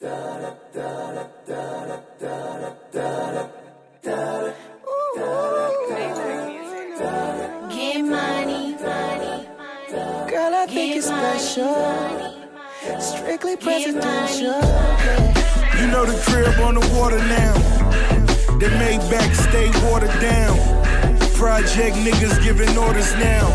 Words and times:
Get 0.00 0.10
money, 8.04 8.76
money. 8.76 9.48
Girl, 10.30 10.54
I 10.54 10.66
think 10.68 10.96
it's 10.96 11.06
special. 11.06 11.74
Strictly 13.00 13.56
presidential. 13.56 14.60
Yeah. 14.60 15.80
You 15.80 15.90
know 15.90 16.06
the 16.06 16.16
crib 16.30 16.60
on 16.60 16.74
the 16.74 16.94
water 16.96 17.18
now. 17.18 17.54
The 18.60 18.68
Maybach 18.78 19.34
stay 19.34 19.68
watered 19.90 20.20
down. 20.20 20.56
Project 21.34 21.96
niggas 21.96 22.40
giving 22.44 22.78
orders 22.78 23.12
now. 23.14 23.48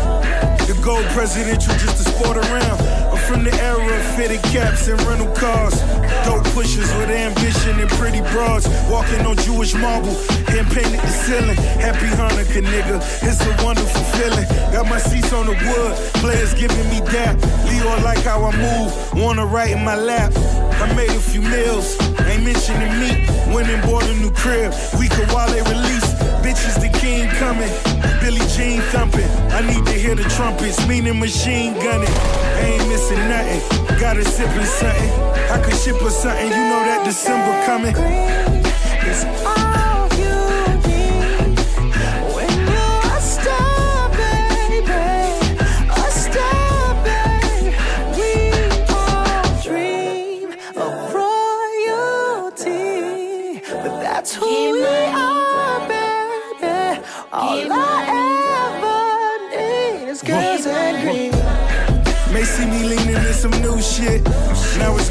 The 0.66 0.78
gold 0.84 1.06
presidential 1.06 1.72
just 1.72 2.04
to 2.04 2.10
sport 2.10 2.36
around. 2.36 2.93
From 3.28 3.42
the 3.42 3.54
era 3.62 3.80
of 3.80 4.16
fitted 4.16 4.42
caps 4.42 4.86
and 4.86 5.00
rental 5.02 5.32
cars. 5.34 5.80
Dope 6.24 6.44
pushers 6.52 6.92
with 6.96 7.08
ambition 7.08 7.80
and 7.80 7.90
pretty 7.90 8.20
broads. 8.32 8.68
Walking 8.90 9.24
on 9.26 9.36
Jewish 9.38 9.74
marble, 9.74 10.14
hand 10.46 10.68
painted 10.70 11.00
the 11.00 11.08
ceiling. 11.08 11.56
Happy 11.56 12.06
Hanukkah, 12.18 12.62
nigga. 12.62 12.96
It's 13.22 13.40
a 13.40 13.64
wonderful 13.64 14.04
feeling. 14.16 14.46
Got 14.72 14.88
my 14.88 14.98
seats 14.98 15.32
on 15.32 15.46
the 15.46 15.52
wood, 15.52 15.94
players 16.20 16.52
giving 16.54 16.88
me 16.90 17.00
dap. 17.12 17.40
Leo 17.64 17.88
like 18.04 18.22
how 18.22 18.44
I 18.44 18.52
move, 18.56 18.92
wanna 19.14 19.46
write 19.46 19.70
in 19.70 19.84
my 19.84 19.96
lap. 19.96 20.32
I 20.36 20.92
made 20.94 21.10
a 21.10 21.20
few 21.20 21.40
meals, 21.40 21.96
ain't 22.28 22.44
mentioning 22.44 22.92
me. 23.00 23.26
Went 23.54 23.68
and 23.68 23.82
bought 23.82 24.04
a 24.04 24.14
new 24.14 24.30
crib, 24.32 24.72
we 24.98 25.08
could 25.08 25.30
while 25.32 25.50
they 25.50 25.62
release. 25.62 26.23
Bitches, 26.44 26.78
the 26.78 26.90
king 26.98 27.26
coming, 27.40 27.72
Billie 28.20 28.46
Jean 28.54 28.82
thumping. 28.92 29.30
I 29.50 29.62
need 29.62 29.86
to 29.86 29.92
hear 29.92 30.14
the 30.14 30.24
trumpets, 30.24 30.86
meaning 30.86 31.18
machine 31.18 31.72
gunning. 31.74 32.14
Ain't 32.60 32.86
missing 32.86 33.16
nothing, 33.32 33.98
got 33.98 34.18
a 34.18 34.24
sipping 34.24 34.66
something. 34.66 35.10
I 35.50 35.62
could 35.64 35.74
ship 35.74 35.96
her 36.02 36.10
something, 36.10 36.48
you 36.48 36.64
know 36.68 36.84
that 36.84 37.02
December 37.06 37.64
coming. 37.64 37.96
Is 39.08 39.24
all 39.46 39.73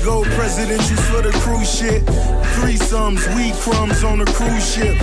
Gold 0.03 0.27
presidential 0.35 0.97
for 0.97 1.21
the 1.21 1.31
cruise 1.39 1.79
shit. 1.79 2.03
Threesomes, 2.55 3.23
weed 3.37 3.53
crumbs 3.61 4.03
on 4.03 4.19
a 4.19 4.25
cruise 4.25 4.75
ship. 4.75 4.97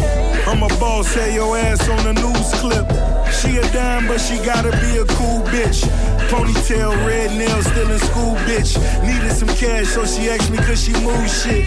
I'm 0.46 0.62
a 0.62 0.68
boss, 0.78 1.08
say 1.08 1.34
your 1.34 1.56
ass 1.56 1.88
on 1.88 2.06
a 2.06 2.12
news 2.12 2.52
clip. 2.60 2.86
She 3.32 3.56
a 3.56 3.62
dime, 3.72 4.06
but 4.06 4.18
she 4.20 4.36
gotta 4.44 4.70
be 4.72 4.98
a 4.98 5.06
cool 5.16 5.40
bitch. 5.48 5.88
Ponytail, 6.28 6.94
red 7.06 7.30
nails, 7.38 7.64
still 7.64 7.90
in 7.90 7.98
school, 7.98 8.34
bitch. 8.44 8.76
Needed 9.02 9.32
some 9.32 9.48
cash, 9.48 9.88
so 9.88 10.04
she 10.04 10.28
asked 10.28 10.50
me 10.50 10.58
cause 10.58 10.84
she 10.84 10.92
move 10.92 11.30
shit. 11.30 11.66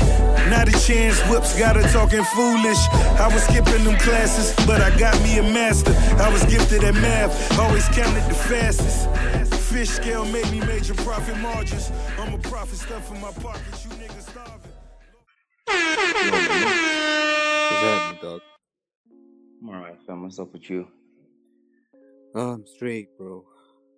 Not 0.52 0.68
a 0.68 0.86
chance, 0.86 1.20
whips 1.28 1.58
got 1.58 1.76
her 1.76 1.88
talking 1.92 2.24
foolish. 2.36 2.88
I 3.18 3.30
was 3.34 3.42
skipping 3.44 3.84
them 3.84 3.98
classes, 3.98 4.54
but 4.68 4.80
I 4.80 4.96
got 5.00 5.20
me 5.24 5.40
a 5.40 5.44
master. 5.44 5.94
I 6.22 6.32
was 6.32 6.44
gifted 6.46 6.84
at 6.84 6.94
math, 6.94 7.58
always 7.58 7.88
counted 7.90 8.26
the 8.30 8.36
fastest. 8.36 9.10
Fish 9.74 9.90
scale 9.90 10.24
made 10.26 10.50
me 10.52 10.60
major 10.60 10.94
profit 10.94 11.36
margins. 11.40 11.92
I'm 12.64 12.70
a 12.70 12.72
profit 12.72 12.88
stuff 12.88 13.12
in 13.14 13.20
my 13.20 13.32
pockets, 13.32 13.84
you 13.84 13.92
niggas 13.92 14.30
starving. 14.30 14.72
What's 15.66 15.76
happening, 17.84 18.22
dog? 18.22 18.42
I'm 19.62 19.70
alright, 19.70 19.98
fam. 20.08 20.24
What's 20.24 20.40
up 20.40 20.54
with 20.54 20.70
you? 20.70 20.88
Oh, 22.34 22.52
I'm 22.52 22.66
straight, 22.66 23.10
bro. 23.18 23.44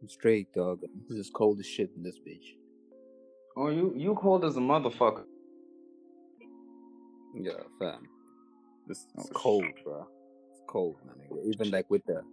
I'm 0.02 0.10
straight, 0.10 0.52
dog. 0.56 0.80
This 1.08 1.20
is 1.20 1.30
cold 1.30 1.60
as 1.60 1.68
shit 1.68 1.92
in 1.96 2.02
this 2.02 2.18
bitch. 2.18 2.56
Oh, 3.56 3.70
you 3.70 3.94
you 3.96 4.16
cold 4.16 4.44
as 4.44 4.58
a 4.58 4.62
motherfucker. 4.62 5.26
Yeah, 7.36 7.52
fam. 7.78 8.08
This 8.88 8.98
is 8.98 9.06
Oh, 9.16 9.26
cold, 9.36 9.66
bro. 9.84 10.08
It's 10.50 10.64
cold, 10.68 10.96
man. 11.06 11.18
Even 11.54 11.70
like 11.70 11.88
with 11.92 12.04
the, 12.08 12.24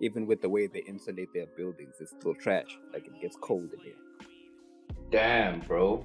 even 0.00 0.28
with 0.28 0.40
the 0.40 0.48
way 0.48 0.68
they 0.68 0.84
insulate 0.86 1.32
their 1.34 1.46
buildings, 1.56 1.96
it's 1.98 2.12
still 2.12 2.36
trash. 2.36 2.78
Like 2.92 3.08
it 3.08 3.20
gets 3.20 3.36
cold 3.40 3.72
in 3.72 3.80
here. 3.80 3.94
Damn, 5.10 5.60
bro. 5.60 6.04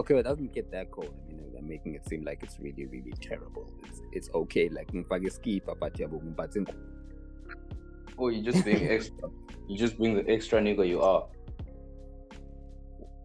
Okay, 0.00 0.14
but 0.14 0.20
it 0.20 0.22
doesn't 0.24 0.54
get 0.54 0.70
that 0.70 0.90
cold. 0.90 1.12
I 1.28 1.32
mean, 1.32 1.52
they're 1.52 1.62
making 1.62 1.94
it 1.94 2.08
seem 2.08 2.24
like 2.24 2.42
it's 2.42 2.58
really, 2.60 2.86
really 2.86 3.12
terrible. 3.20 3.70
It's, 3.86 4.00
it's 4.12 4.30
okay. 4.34 4.68
Like 4.68 4.92
ngifake 4.92 5.26
skipa, 5.26 5.78
but 5.78 5.94
yabo 5.94 6.22
ngiphathe 6.22 6.72
Oh, 8.18 8.28
you 8.28 8.42
just 8.42 8.64
being 8.64 8.88
extra. 8.88 9.28
You 9.68 9.76
just 9.76 9.98
being 9.98 10.14
the 10.14 10.26
extra 10.26 10.62
nigga 10.62 10.88
you 10.88 11.02
are. 11.02 11.26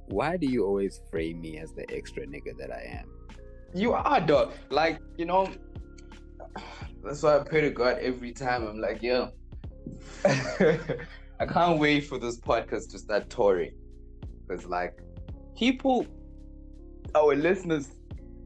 Why 0.08 0.36
do 0.36 0.46
you 0.46 0.66
always 0.66 1.00
frame 1.10 1.40
me 1.40 1.58
as 1.58 1.72
the 1.72 1.90
extra 1.90 2.25
nigga 2.25 2.58
that 2.58 2.70
I 2.70 3.00
am? 3.00 3.06
You 3.74 3.94
are, 3.94 4.20
dog. 4.20 4.52
Like 4.70 5.00
you 5.18 5.25
know. 5.25 5.50
That's 7.02 7.24
why 7.24 7.38
I 7.38 7.44
pray 7.44 7.62
to 7.62 7.70
God 7.70 8.00
every 8.00 8.34
time. 8.34 8.68
I'm 8.68 8.81
like, 8.81 9.02
yo. 9.02 9.31
I 10.25 11.46
can't 11.48 11.80
wait 11.80 12.02
for 12.08 12.18
this 12.18 12.40
podcast 12.40 12.92
to 12.92 13.00
start 13.00 13.30
touring, 13.30 13.74
because 14.48 14.66
like, 14.66 15.00
people, 15.58 16.06
our 17.16 17.36
listeners, 17.36 17.90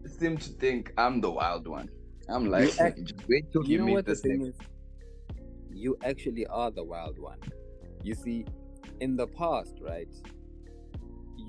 seem 0.05 0.37
to 0.37 0.49
think 0.51 0.93
I'm 0.97 1.21
the 1.21 1.29
wild 1.31 1.67
one. 1.67 1.89
I'm 2.29 2.49
like, 2.49 2.65
You 2.79 2.85
act- 2.85 3.03
just 3.05 3.23
wait 3.29 3.51
till 3.51 3.63
you 3.63 3.71
you, 3.73 3.77
know 3.79 3.85
meet 3.85 4.05
the 4.05 4.15
thing 4.15 4.45
is? 4.47 4.55
You 5.71 5.97
actually 6.03 6.45
are 6.47 6.71
the 6.71 6.83
wild 6.83 7.19
one. 7.19 7.39
You 8.03 8.15
see 8.15 8.45
in 8.99 9.15
the 9.15 9.27
past 9.27 9.75
right 9.81 10.07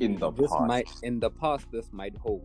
In 0.00 0.18
the 0.18 0.30
this 0.30 0.50
past. 0.50 0.64
might 0.66 0.88
in 1.02 1.18
the 1.20 1.30
past 1.30 1.66
this 1.72 1.92
might 1.92 2.16
hold. 2.18 2.42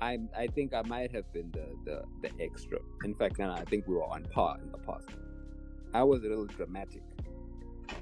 I 0.00 0.18
i 0.36 0.46
think 0.46 0.72
i 0.74 0.82
might 0.82 1.12
have 1.14 1.30
been 1.32 1.50
the 1.52 1.66
the, 1.84 2.02
the 2.22 2.30
extra. 2.42 2.78
In 3.04 3.14
fact 3.14 3.38
no, 3.38 3.50
i 3.50 3.64
think 3.64 3.86
we 3.86 3.94
were 3.94 4.04
on 4.04 4.24
par 4.24 4.58
in 4.62 4.70
the 4.70 4.78
past. 4.78 5.08
I 5.94 6.02
was 6.02 6.24
a 6.24 6.28
little 6.28 6.46
dramatic. 6.46 7.02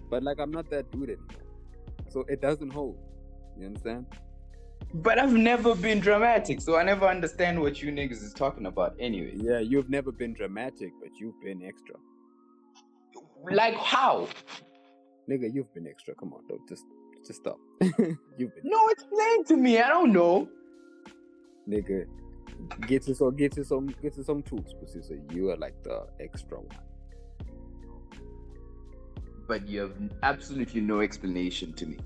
But 0.08 0.22
like 0.22 0.38
i'm 0.38 0.50
not 0.50 0.70
that 0.70 0.90
dude 0.92 1.10
anymore 1.10 1.49
so 2.10 2.24
it 2.28 2.40
doesn't 2.40 2.70
hold 2.70 2.96
you 3.58 3.66
understand 3.66 4.06
But 5.06 5.18
I've 5.22 5.32
never 5.50 5.72
been 5.86 6.00
dramatic, 6.00 6.60
so 6.66 6.70
I 6.76 6.82
never 6.82 7.06
understand 7.06 7.60
what 7.64 7.74
you 7.82 7.92
niggas 7.98 8.22
is 8.28 8.32
talking 8.44 8.66
about 8.66 8.94
anyway. 9.08 9.34
yeah 9.36 9.60
you've 9.60 9.90
never 9.98 10.12
been 10.22 10.34
dramatic 10.40 10.90
but 11.02 11.10
you've 11.20 11.40
been 11.48 11.60
extra 11.72 11.96
Like 13.62 13.76
how? 13.92 14.28
nigga 15.30 15.46
you've 15.54 15.72
been 15.74 15.86
extra 15.86 16.14
come 16.20 16.32
on 16.36 16.42
don't 16.48 16.66
just 16.68 16.84
just 17.26 17.40
stop 17.44 17.58
you've 18.38 18.54
been 18.56 18.64
No, 18.64 18.80
explain 18.94 19.44
to 19.50 19.56
me. 19.56 19.72
I 19.78 19.88
don't 19.88 20.12
know. 20.12 20.48
nigga. 21.68 22.06
Get 22.86 23.02
to 23.04 23.14
some, 23.14 23.36
get 23.36 23.52
to 23.52 23.64
some, 23.64 23.86
get 24.02 24.12
to 24.14 24.24
some 24.24 24.42
tools, 24.42 24.74
because 24.80 25.10
you 25.36 25.50
are 25.50 25.56
like 25.56 25.76
the 25.82 26.06
extra 26.26 26.58
one. 26.58 26.76
But 29.50 29.66
you 29.68 29.80
have 29.80 29.94
absolutely 30.22 30.80
no 30.80 31.00
explanation 31.00 31.72
to 31.72 31.84
me 31.86 31.98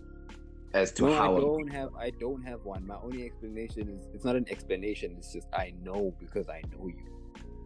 as 0.73 0.93
to 0.93 1.03
No, 1.03 1.15
how. 1.15 1.33
I 1.33 1.35
I'm- 1.35 1.41
don't 1.43 1.69
have, 1.79 1.91
I 2.07 2.11
don't 2.25 2.43
have 2.43 2.65
one. 2.65 2.87
My 2.87 2.97
only 2.97 3.23
explanation 3.27 3.91
is, 3.91 4.07
it's 4.15 4.25
not 4.25 4.35
an 4.35 4.47
explanation. 4.49 5.15
It's 5.19 5.31
just 5.35 5.49
I 5.53 5.75
know 5.83 6.15
because 6.19 6.49
I 6.49 6.63
know 6.73 6.87
you, 6.87 7.07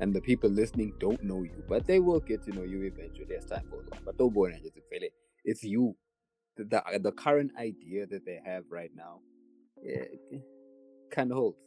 and 0.00 0.12
the 0.12 0.20
people 0.20 0.50
listening 0.50 0.94
don't 0.98 1.22
know 1.22 1.44
you, 1.44 1.62
but 1.68 1.86
they 1.86 2.00
will 2.00 2.18
get 2.18 2.42
to 2.46 2.50
know 2.56 2.64
you 2.64 2.82
eventually 2.82 3.36
as 3.36 3.44
time 3.44 3.66
goes 3.70 3.86
on. 3.92 4.00
But 4.04 4.18
don't 4.18 4.34
worry, 4.34 4.54
just 4.60 4.74
feel 4.74 5.04
it. 5.10 5.12
It's 5.44 5.62
you. 5.62 5.96
The, 6.56 6.64
the 6.64 6.98
the 6.98 7.12
current 7.12 7.52
idea 7.56 8.04
that 8.12 8.24
they 8.26 8.40
have 8.44 8.64
right 8.68 8.90
now, 8.96 9.20
yeah, 9.80 10.06
kind 11.12 11.30
of 11.30 11.36
holds. 11.38 11.58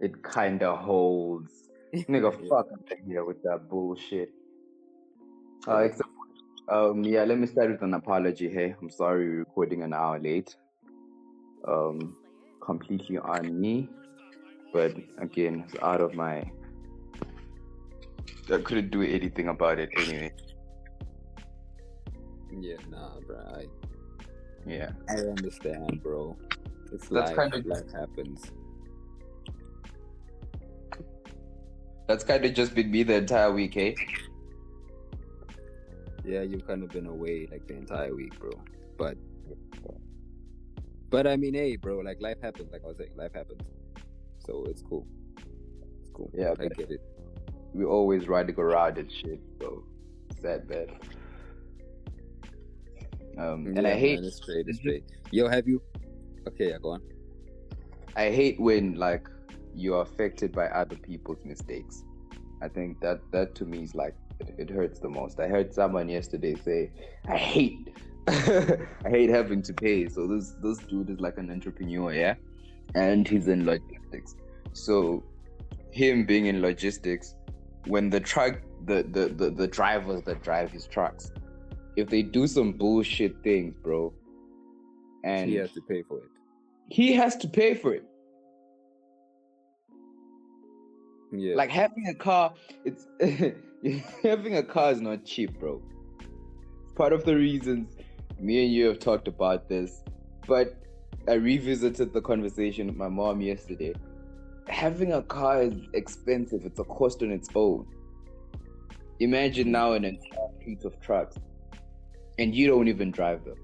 It 0.00 0.24
kind 0.24 0.60
of 0.64 0.78
holds. 0.80 1.52
Nigga, 1.94 2.32
fuck 2.48 2.66
out 2.72 2.98
here 3.06 3.24
with 3.24 3.40
that 3.44 3.68
bullshit. 3.70 4.30
Uh, 5.68 5.78
except, 5.86 6.10
um, 6.68 7.04
yeah, 7.04 7.24
let 7.24 7.38
me 7.38 7.46
start 7.46 7.70
with 7.70 7.82
an 7.82 7.94
apology. 7.94 8.48
Hey, 8.50 8.74
I'm 8.80 8.90
sorry 8.90 9.28
we're 9.28 9.38
recording 9.40 9.82
an 9.82 9.92
hour 9.92 10.18
late. 10.18 10.56
Um, 11.66 12.16
completely 12.60 13.18
on 13.18 13.60
me, 13.60 13.88
but 14.72 14.94
again, 15.18 15.64
it's 15.66 15.76
out 15.82 16.00
of 16.00 16.14
my. 16.14 16.44
I 18.52 18.58
couldn't 18.58 18.90
do 18.90 19.02
anything 19.02 19.48
about 19.48 19.78
it 19.78 19.90
anyway. 19.96 20.32
Yeah, 22.52 22.76
nah, 22.90 23.18
bro. 23.26 23.36
I, 23.38 23.66
Yeah. 24.66 24.90
I 25.08 25.14
understand, 25.14 26.02
bro. 26.02 26.36
It's 26.92 27.08
That's 27.08 27.36
life. 27.36 27.50
kinda- 27.50 27.68
life 27.68 27.90
happens. 27.92 28.42
That's 32.06 32.22
kind 32.22 32.44
of 32.44 32.52
just 32.54 32.74
been 32.74 32.90
me 32.90 33.02
the 33.02 33.14
entire 33.14 33.50
week, 33.50 33.76
eh? 33.78 33.94
Yeah, 36.24 36.40
you've 36.40 36.66
kind 36.66 36.82
of 36.82 36.90
been 36.90 37.06
away 37.06 37.46
like 37.50 37.66
the 37.66 37.74
entire 37.74 38.14
week, 38.14 38.38
bro. 38.38 38.50
But 38.96 39.16
But 41.10 41.26
I 41.26 41.36
mean, 41.36 41.54
hey, 41.54 41.76
bro, 41.76 41.98
like 41.98 42.20
life 42.20 42.38
happens. 42.42 42.72
Like 42.72 42.82
I 42.84 42.88
was 42.88 42.96
saying, 42.96 43.10
life 43.14 43.34
happens. 43.34 43.62
So 44.38 44.64
it's 44.68 44.82
cool. 44.82 45.06
It's 45.36 46.10
cool. 46.12 46.30
Yeah, 46.34 46.54
I 46.58 46.68
get 46.68 46.90
it. 46.90 47.00
We 47.72 47.84
always 47.84 48.26
riding 48.26 48.58
around 48.58 48.98
and 48.98 49.10
shit, 49.10 49.40
so 49.60 49.84
sad 50.40 50.66
bad. 50.68 50.90
Um, 53.36 53.66
and 53.66 53.82
Yeah, 53.82 53.88
I 53.88 53.94
hate 53.94 54.20
Man, 54.20 54.24
it's 54.24 54.36
straight. 54.36 54.66
It's 54.68 54.78
straight. 54.78 55.04
Yo, 55.30 55.48
have 55.48 55.66
you? 55.66 55.82
Okay, 56.48 56.70
yeah, 56.70 56.78
go 56.80 56.90
on. 56.90 57.02
I 58.16 58.30
hate 58.30 58.60
when 58.60 58.94
like 58.94 59.28
you're 59.74 60.02
affected 60.02 60.52
by 60.52 60.66
other 60.66 60.96
people's 60.96 61.44
mistakes. 61.44 62.04
I 62.62 62.68
think 62.68 63.00
that 63.00 63.20
that 63.32 63.54
to 63.56 63.64
me 63.64 63.82
is 63.82 63.94
like 63.94 64.14
it, 64.40 64.54
it 64.58 64.70
hurts 64.70 64.98
the 65.00 65.08
most. 65.08 65.40
I 65.40 65.48
heard 65.48 65.72
someone 65.72 66.08
yesterday 66.08 66.54
say, 66.54 66.90
"I 67.28 67.36
hate, 67.36 67.96
I 68.28 69.08
hate 69.08 69.30
having 69.30 69.62
to 69.62 69.72
pay." 69.72 70.08
So 70.08 70.26
this 70.26 70.54
this 70.62 70.78
dude 70.78 71.10
is 71.10 71.20
like 71.20 71.38
an 71.38 71.50
entrepreneur, 71.50 72.12
yeah, 72.12 72.34
and 72.94 73.26
he's 73.26 73.48
in 73.48 73.64
logistics. 73.66 74.34
So 74.72 75.22
him 75.92 76.26
being 76.26 76.46
in 76.46 76.60
logistics, 76.60 77.34
when 77.86 78.10
the 78.10 78.20
truck, 78.20 78.60
the 78.86 79.02
the 79.02 79.28
the, 79.28 79.50
the 79.50 79.66
drivers 79.66 80.22
that 80.24 80.42
drive 80.42 80.70
his 80.70 80.86
trucks, 80.86 81.30
if 81.96 82.08
they 82.08 82.22
do 82.22 82.46
some 82.46 82.72
bullshit 82.72 83.42
things, 83.42 83.74
bro, 83.82 84.12
and 85.24 85.48
he 85.48 85.56
has 85.56 85.72
to 85.72 85.80
pay 85.82 86.02
for 86.02 86.18
it. 86.18 86.30
he 86.88 87.12
has 87.12 87.36
to 87.36 87.48
pay 87.48 87.74
for 87.74 87.94
it. 87.94 88.04
Yeah. 91.32 91.56
Like 91.56 91.70
having 91.70 92.06
a 92.08 92.14
car, 92.14 92.54
it's 92.84 93.06
having 94.22 94.56
a 94.56 94.62
car 94.62 94.92
is 94.92 95.00
not 95.00 95.24
cheap, 95.24 95.58
bro. 95.58 95.82
Part 96.94 97.12
of 97.12 97.24
the 97.24 97.34
reasons 97.34 97.96
me 98.40 98.64
and 98.64 98.72
you 98.72 98.86
have 98.86 98.98
talked 98.98 99.28
about 99.28 99.68
this, 99.68 100.02
but 100.46 100.74
I 101.28 101.34
revisited 101.34 102.12
the 102.12 102.20
conversation 102.20 102.88
with 102.88 102.96
my 102.96 103.08
mom 103.08 103.40
yesterday. 103.40 103.94
Having 104.68 105.12
a 105.12 105.22
car 105.22 105.62
is 105.62 105.74
expensive, 105.92 106.64
it's 106.64 106.78
a 106.78 106.84
cost 106.84 107.22
on 107.22 107.30
its 107.30 107.48
own. 107.54 107.86
Imagine 109.20 109.70
now 109.70 109.92
an 109.92 110.04
entire 110.04 110.48
fleet 110.62 110.84
of 110.84 110.98
trucks, 111.00 111.36
and 112.38 112.54
you 112.54 112.66
don't 112.66 112.88
even 112.88 113.10
drive 113.10 113.44
them. 113.44 113.56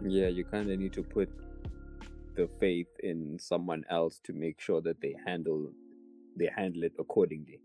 yeah, 0.00 0.28
you 0.28 0.44
kind 0.44 0.70
of 0.70 0.78
need 0.78 0.92
to 0.94 1.02
put 1.02 1.28
the 2.34 2.48
faith 2.58 2.88
in 3.02 3.38
someone 3.38 3.84
else 3.90 4.20
to 4.24 4.32
make 4.32 4.60
sure 4.60 4.80
that 4.80 5.00
they 5.00 5.14
handle 5.26 5.70
they 6.36 6.48
handle 6.56 6.84
it 6.84 6.92
accordingly. 6.98 7.60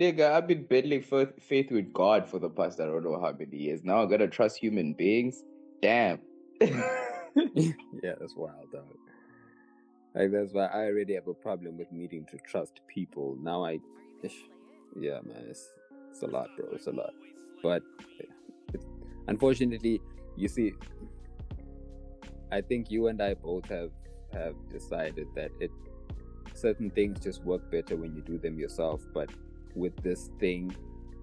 Nigga, 0.00 0.32
I've 0.32 0.46
been 0.46 0.64
building 0.64 1.02
fa- 1.02 1.32
faith 1.40 1.70
with 1.70 1.92
God 1.92 2.28
for 2.28 2.38
the 2.38 2.48
past 2.48 2.80
I 2.80 2.86
don't 2.86 3.04
know 3.04 3.20
how 3.20 3.32
many 3.32 3.56
years. 3.56 3.84
Now 3.84 4.02
I 4.02 4.06
gotta 4.06 4.28
trust 4.28 4.56
human 4.58 4.94
beings. 4.94 5.44
Damn. 5.80 6.20
yeah, 6.62 8.14
that's 8.18 8.34
wild, 8.36 8.70
dog. 8.72 8.84
Like 10.14 10.30
that's 10.30 10.52
why 10.52 10.66
I 10.66 10.84
already 10.86 11.14
have 11.14 11.28
a 11.28 11.34
problem 11.34 11.78
with 11.78 11.90
needing 11.90 12.26
to 12.26 12.38
trust 12.38 12.80
people. 12.86 13.36
Now 13.40 13.64
I, 13.64 13.78
yeah, 14.94 15.20
man, 15.24 15.46
it's 15.48 15.72
it's 16.10 16.22
a 16.22 16.26
lot, 16.26 16.48
bro. 16.56 16.68
It's 16.72 16.86
a 16.86 16.90
lot. 16.90 17.12
But 17.62 17.82
unfortunately, 19.28 20.00
you 20.36 20.48
see, 20.48 20.74
I 22.50 22.60
think 22.60 22.90
you 22.90 23.06
and 23.06 23.22
I 23.22 23.34
both 23.34 23.66
have 23.68 23.90
have 24.34 24.54
decided 24.70 25.28
that 25.34 25.50
it 25.60 25.70
certain 26.54 26.90
things 26.90 27.20
just 27.20 27.42
work 27.44 27.70
better 27.70 27.96
when 27.96 28.14
you 28.14 28.22
do 28.22 28.38
them 28.38 28.58
yourself. 28.58 29.02
But 29.14 29.30
with 29.74 29.96
this 30.02 30.30
thing, 30.40 30.74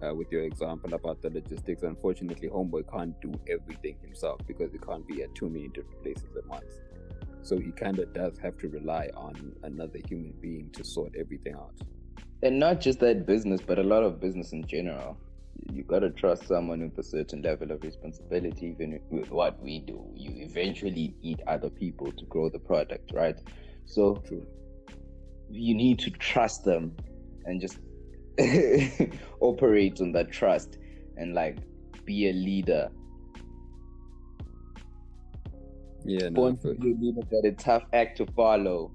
uh, 0.06 0.14
with 0.14 0.32
your 0.32 0.44
example 0.44 0.94
about 0.94 1.22
the 1.22 1.30
logistics, 1.30 1.84
unfortunately, 1.84 2.50
Homeboy 2.50 2.90
can't 2.92 3.20
do 3.22 3.34
everything 3.50 3.98
himself 4.02 4.40
because 4.48 4.72
he 4.72 4.80
can't 4.80 5.06
be 5.08 5.22
at 5.24 5.34
too 5.36 5.50
many 5.50 5.68
different 5.70 6.02
places 6.04 6.36
at 6.38 6.46
once. 6.48 6.82
So 7.42 7.58
he 7.58 7.72
kind 7.72 8.00
of 8.00 8.14
does 8.14 8.38
have 8.40 8.58
to 8.60 8.70
rely 8.70 9.10
on 9.16 9.54
another 9.64 10.00
human 10.08 10.34
being 10.42 10.70
to 10.74 10.84
sort 10.84 11.14
everything 11.20 11.56
out. 11.56 11.74
and 12.42 12.58
not 12.60 12.80
just 12.80 13.00
that 13.02 13.26
business, 13.26 13.62
but 13.62 13.80
a 13.80 13.84
lot 13.84 14.04
of 14.04 14.20
business 14.22 14.54
in 14.54 14.66
general. 14.66 15.18
You 15.74 15.84
gotta 15.84 16.10
trust 16.10 16.48
someone 16.48 16.82
with 16.82 16.98
a 16.98 17.04
certain 17.04 17.42
level 17.42 17.72
of 17.72 17.84
responsibility, 17.84 18.68
even 18.68 19.00
with 19.10 19.30
what 19.30 19.62
we 19.62 19.80
do. 19.80 20.06
You 20.16 20.32
eventually 20.46 21.16
need 21.22 21.42
other 21.48 21.70
people 21.70 22.12
to 22.14 22.26
grow 22.26 22.50
the 22.50 22.60
product, 22.60 23.12
right? 23.14 23.36
So 23.86 24.16
True. 24.26 24.46
you 25.50 25.76
need 25.76 26.00
to 26.00 26.12
trust 26.12 26.64
them 26.64 26.96
and 27.46 27.60
just 27.60 27.80
operate 29.42 30.00
on 30.02 30.12
that 30.14 30.32
trust 30.32 30.78
and 31.18 31.34
like 31.34 31.58
be 32.06 32.30
a 32.30 32.34
leader. 32.34 32.90
Yeah, 36.06 36.30
no, 36.30 36.56
for, 36.56 36.72
a 36.72 36.74
leader, 36.74 37.22
but 37.30 37.46
a 37.46 37.52
tough 37.52 37.84
act 37.94 38.18
to 38.18 38.26
follow. 38.28 38.92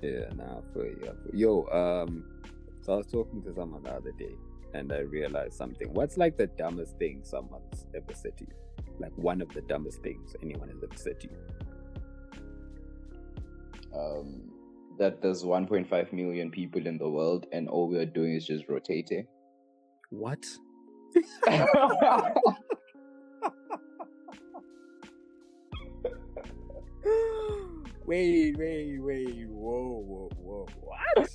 yeah, 0.00 0.30
nah, 0.34 0.60
for 0.72 0.86
you. 0.86 1.16
Yo, 1.32 1.66
um, 1.66 2.24
so 2.80 2.94
I 2.94 2.96
was 2.96 3.06
talking 3.06 3.42
to 3.42 3.54
someone 3.54 3.82
the 3.82 3.92
other 3.92 4.12
day, 4.12 4.34
and 4.72 4.92
I 4.92 5.00
realized 5.00 5.54
something. 5.54 5.92
What's 5.92 6.16
like 6.16 6.36
the 6.38 6.46
dumbest 6.46 6.96
thing 6.96 7.20
someone's 7.22 7.86
ever 7.94 8.14
said 8.14 8.38
to 8.38 8.44
you? 8.44 8.54
Like 8.98 9.12
one 9.16 9.42
of 9.42 9.50
the 9.50 9.60
dumbest 9.60 10.02
things 10.02 10.34
anyone 10.42 10.68
has 10.68 10.82
ever 10.82 10.96
said 10.96 11.20
to 11.20 11.28
you. 11.28 11.36
Um, 13.94 14.49
that 15.00 15.20
there's 15.22 15.42
1.5 15.42 16.12
million 16.12 16.50
people 16.50 16.86
in 16.86 16.98
the 16.98 17.08
world, 17.08 17.46
and 17.52 17.68
all 17.68 17.88
we 17.88 17.98
are 17.98 18.04
doing 18.06 18.34
is 18.34 18.46
just 18.46 18.68
rotating. 18.68 19.26
What? 20.10 20.44
wait, 28.06 28.56
wait, 28.58 28.98
wait. 29.00 29.48
Whoa, 29.48 30.04
whoa, 30.06 30.28
whoa. 30.36 30.66
What? 30.82 31.28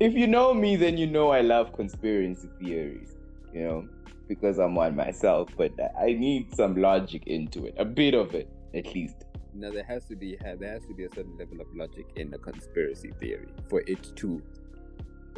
if 0.00 0.12
you 0.12 0.26
know 0.26 0.52
me, 0.52 0.74
then 0.74 0.98
you 0.98 1.06
know 1.06 1.30
I 1.30 1.42
love 1.42 1.72
conspiracy 1.72 2.48
theories, 2.60 3.14
you 3.52 3.62
know, 3.62 3.88
because 4.26 4.58
I'm 4.58 4.74
one 4.74 4.96
myself, 4.96 5.48
but 5.56 5.70
I 6.00 6.12
need 6.12 6.52
some 6.54 6.74
logic 6.74 7.28
into 7.28 7.66
it, 7.66 7.74
a 7.78 7.84
bit 7.84 8.14
of 8.14 8.34
it, 8.34 8.50
at 8.74 8.92
least. 8.94 9.24
Now 9.54 9.70
there 9.70 9.84
has 9.84 10.06
to 10.06 10.16
be 10.16 10.36
there 10.42 10.72
has 10.72 10.84
to 10.86 10.94
be 10.94 11.04
a 11.04 11.10
certain 11.10 11.36
level 11.38 11.60
of 11.60 11.66
logic 11.74 12.06
in 12.16 12.34
a 12.34 12.38
conspiracy 12.38 13.12
theory 13.20 13.48
for 13.68 13.82
it 13.86 14.14
to 14.16 14.42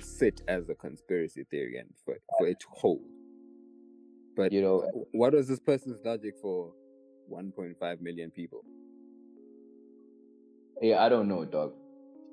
sit 0.01 0.43
as 0.49 0.69
a 0.69 0.75
conspiracy 0.75 1.45
theory 1.51 1.79
and 1.79 1.91
for, 2.05 2.17
for 2.39 2.47
it 2.47 2.61
to 2.61 2.67
hold. 2.71 3.03
But 4.37 4.53
You 4.53 4.63
know, 4.63 5.09
what 5.13 5.33
was 5.33 5.49
this 5.49 5.61
person's 5.61 5.99
logic 6.05 6.35
for 6.41 6.73
1.5 7.31 8.01
million 8.01 8.31
people? 8.31 8.65
yeah, 10.81 11.03
I 11.05 11.09
don't 11.09 11.29
know, 11.29 11.45
dog. 11.45 11.73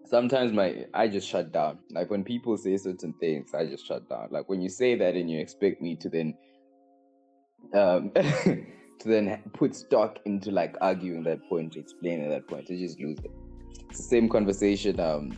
Sometimes 0.05 0.51
my 0.51 0.85
I 0.93 1.07
just 1.07 1.27
shut 1.27 1.51
down. 1.51 1.79
Like 1.89 2.09
when 2.09 2.23
people 2.23 2.57
say 2.57 2.75
certain 2.77 3.13
things, 3.13 3.53
I 3.53 3.65
just 3.65 3.85
shut 3.85 4.09
down. 4.09 4.27
Like 4.31 4.49
when 4.49 4.61
you 4.61 4.69
say 4.69 4.95
that 4.95 5.15
and 5.15 5.29
you 5.29 5.39
expect 5.39 5.81
me 5.81 5.95
to 5.97 6.09
then 6.09 6.37
um 7.73 8.11
to 8.99 9.09
then 9.09 9.41
put 9.53 9.75
stock 9.75 10.19
into 10.25 10.51
like 10.51 10.75
arguing 10.81 11.23
that 11.23 11.47
point, 11.49 11.75
explaining 11.75 12.29
that 12.29 12.47
point, 12.47 12.67
to 12.67 12.77
just 12.77 12.99
lose 12.99 13.19
it. 13.19 13.31
It's 13.89 13.97
the 13.97 14.03
same 14.03 14.29
conversation, 14.29 14.99
um 14.99 15.37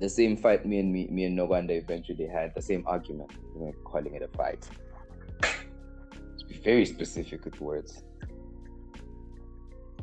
the 0.00 0.08
same 0.08 0.36
fight 0.36 0.64
me 0.64 0.78
and 0.78 0.92
me, 0.92 1.08
me 1.08 1.24
and 1.24 1.36
Noganda 1.36 1.70
eventually 1.70 2.26
had, 2.26 2.54
the 2.54 2.62
same 2.62 2.84
argument. 2.86 3.32
We're 3.54 3.72
calling 3.84 4.14
it 4.14 4.22
a 4.22 4.28
fight. 4.28 4.68
To 5.42 6.46
be 6.46 6.56
very 6.58 6.86
specific 6.86 7.44
with 7.44 7.60
words. 7.60 8.04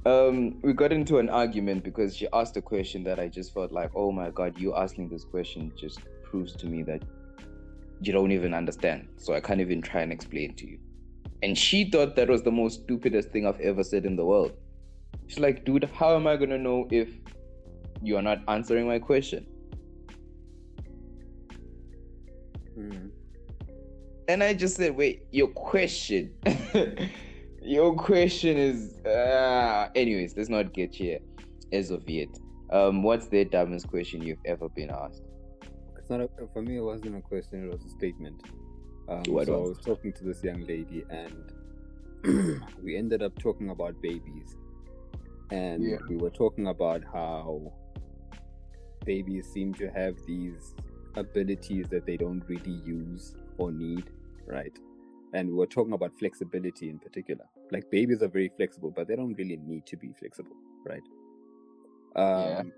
Um, 0.06 0.62
we 0.62 0.74
got 0.74 0.92
into 0.92 1.18
an 1.18 1.30
argument 1.30 1.84
because 1.84 2.16
she 2.16 2.28
asked 2.34 2.58
a 2.58 2.62
question 2.62 3.04
that 3.06 3.20
I 3.20 3.28
just 3.28 3.54
felt 3.54 3.72
like, 3.72 3.92
oh 3.96 4.12
my 4.12 4.30
god, 4.30 4.60
you 4.60 4.76
asking 4.76 5.10
this 5.10 5.24
question 5.24 5.72
just 5.76 6.02
proves 6.24 6.54
to 6.58 6.68
me 6.68 6.84
that 6.84 7.02
you 8.02 8.12
don't 8.12 8.32
even 8.32 8.54
understand. 8.54 9.08
So 9.18 9.34
I 9.34 9.40
can't 9.40 9.62
even 9.62 9.82
try 9.82 10.02
and 10.02 10.12
explain 10.12 10.54
to 10.56 10.68
you. 10.68 10.78
And 11.44 11.58
she 11.58 11.90
thought 11.90 12.16
that 12.16 12.30
was 12.30 12.44
the 12.44 12.52
most 12.52 12.84
stupidest 12.84 13.30
thing 13.30 13.46
I've 13.46 13.60
ever 13.60 13.84
said 13.84 14.06
in 14.06 14.16
the 14.16 14.26
world. 14.26 14.54
She's 15.28 15.40
like, 15.40 15.66
dude, 15.66 15.84
how 15.94 16.16
am 16.16 16.28
I 16.28 16.38
gonna 16.38 16.58
know 16.58 16.88
if 16.92 17.10
you 18.02 18.18
are 18.18 18.22
not 18.22 18.40
answering 18.48 18.88
my 18.88 19.00
question? 19.00 19.46
Hmm. 22.76 23.08
And 24.28 24.44
I 24.44 24.54
just 24.54 24.76
said, 24.76 24.96
wait, 24.96 25.28
your 25.32 25.48
question. 25.48 26.34
your 27.62 27.96
question 27.96 28.58
is 28.58 28.98
uh 29.06 29.90
anyways, 29.96 30.36
let's 30.38 30.50
not 30.50 30.74
get 30.74 30.94
here 30.94 31.20
as 31.72 31.92
of 31.92 32.08
yet. 32.10 32.30
Um, 32.72 33.04
what's 33.04 33.28
the 33.28 33.46
dumbest 33.46 33.88
question 33.88 34.22
you've 34.22 34.40
ever 34.46 34.70
been 34.70 34.90
asked? 34.90 35.22
It's 35.98 36.10
not 36.10 36.22
a, 36.22 36.30
for 36.54 36.62
me. 36.62 36.78
It 36.78 36.82
wasn't 36.82 37.18
a 37.18 37.22
question. 37.22 37.66
It 37.66 37.72
was 37.72 37.86
a 37.86 37.90
statement. 37.90 38.44
Um, 39.08 39.24
so 39.24 39.32
I 39.32 39.68
was 39.68 39.78
talking 39.84 40.12
to 40.14 40.24
this 40.24 40.44
young 40.44 40.62
lady, 40.66 41.06
and 41.10 41.52
we 42.84 42.98
ended 42.98 43.22
up 43.22 43.38
talking 43.40 43.70
about 43.70 44.02
babies, 44.02 44.56
and 45.52 45.84
Yeah. 45.84 45.98
we 46.10 46.18
were 46.18 46.32
talking 46.32 46.68
about 46.68 47.04
how 47.04 47.72
babies 49.06 49.48
seem 49.54 49.74
to 49.76 49.90
have 49.92 50.16
these 50.26 50.74
abilities 51.16 51.88
that 51.90 52.06
they 52.06 52.18
don't 52.18 52.44
really 52.48 52.82
use 52.84 53.36
or 53.58 53.72
need, 53.72 54.10
right? 54.48 54.78
And 55.34 55.50
we 55.50 55.56
were 55.56 55.68
talking 55.68 55.94
about 55.94 56.18
flexibility 56.18 56.90
in 56.90 56.98
particular. 57.00 57.46
Like 57.72 57.90
babies 57.92 58.22
are 58.24 58.28
very 58.28 58.50
flexible, 58.58 58.92
but 58.92 59.08
they 59.08 59.16
don't 59.16 59.34
really 59.36 59.58
need 59.58 59.86
to 59.88 59.98
be 59.98 60.14
flexible, 60.20 60.56
right? 60.86 61.04
Yeah. 62.16 62.60
Um, 62.60 62.74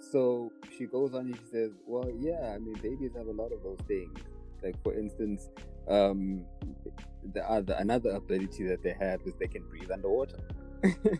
So 0.00 0.50
she 0.76 0.86
goes 0.86 1.14
on 1.14 1.26
and 1.26 1.36
she 1.38 1.44
says, 1.46 1.70
"Well, 1.86 2.10
yeah, 2.10 2.52
I 2.54 2.58
mean, 2.58 2.74
babies 2.82 3.12
have 3.16 3.28
a 3.28 3.32
lot 3.32 3.52
of 3.52 3.62
those 3.62 3.78
things. 3.86 4.18
Like 4.62 4.80
for 4.82 4.94
instance, 4.94 5.50
um, 5.88 6.44
the 7.34 7.48
other 7.50 7.74
another 7.78 8.10
ability 8.10 8.64
that 8.68 8.82
they 8.82 8.94
have 8.98 9.20
is 9.26 9.34
they 9.38 9.48
can 9.48 9.62
breathe 9.68 9.90
underwater." 9.90 10.38
I 10.84 11.18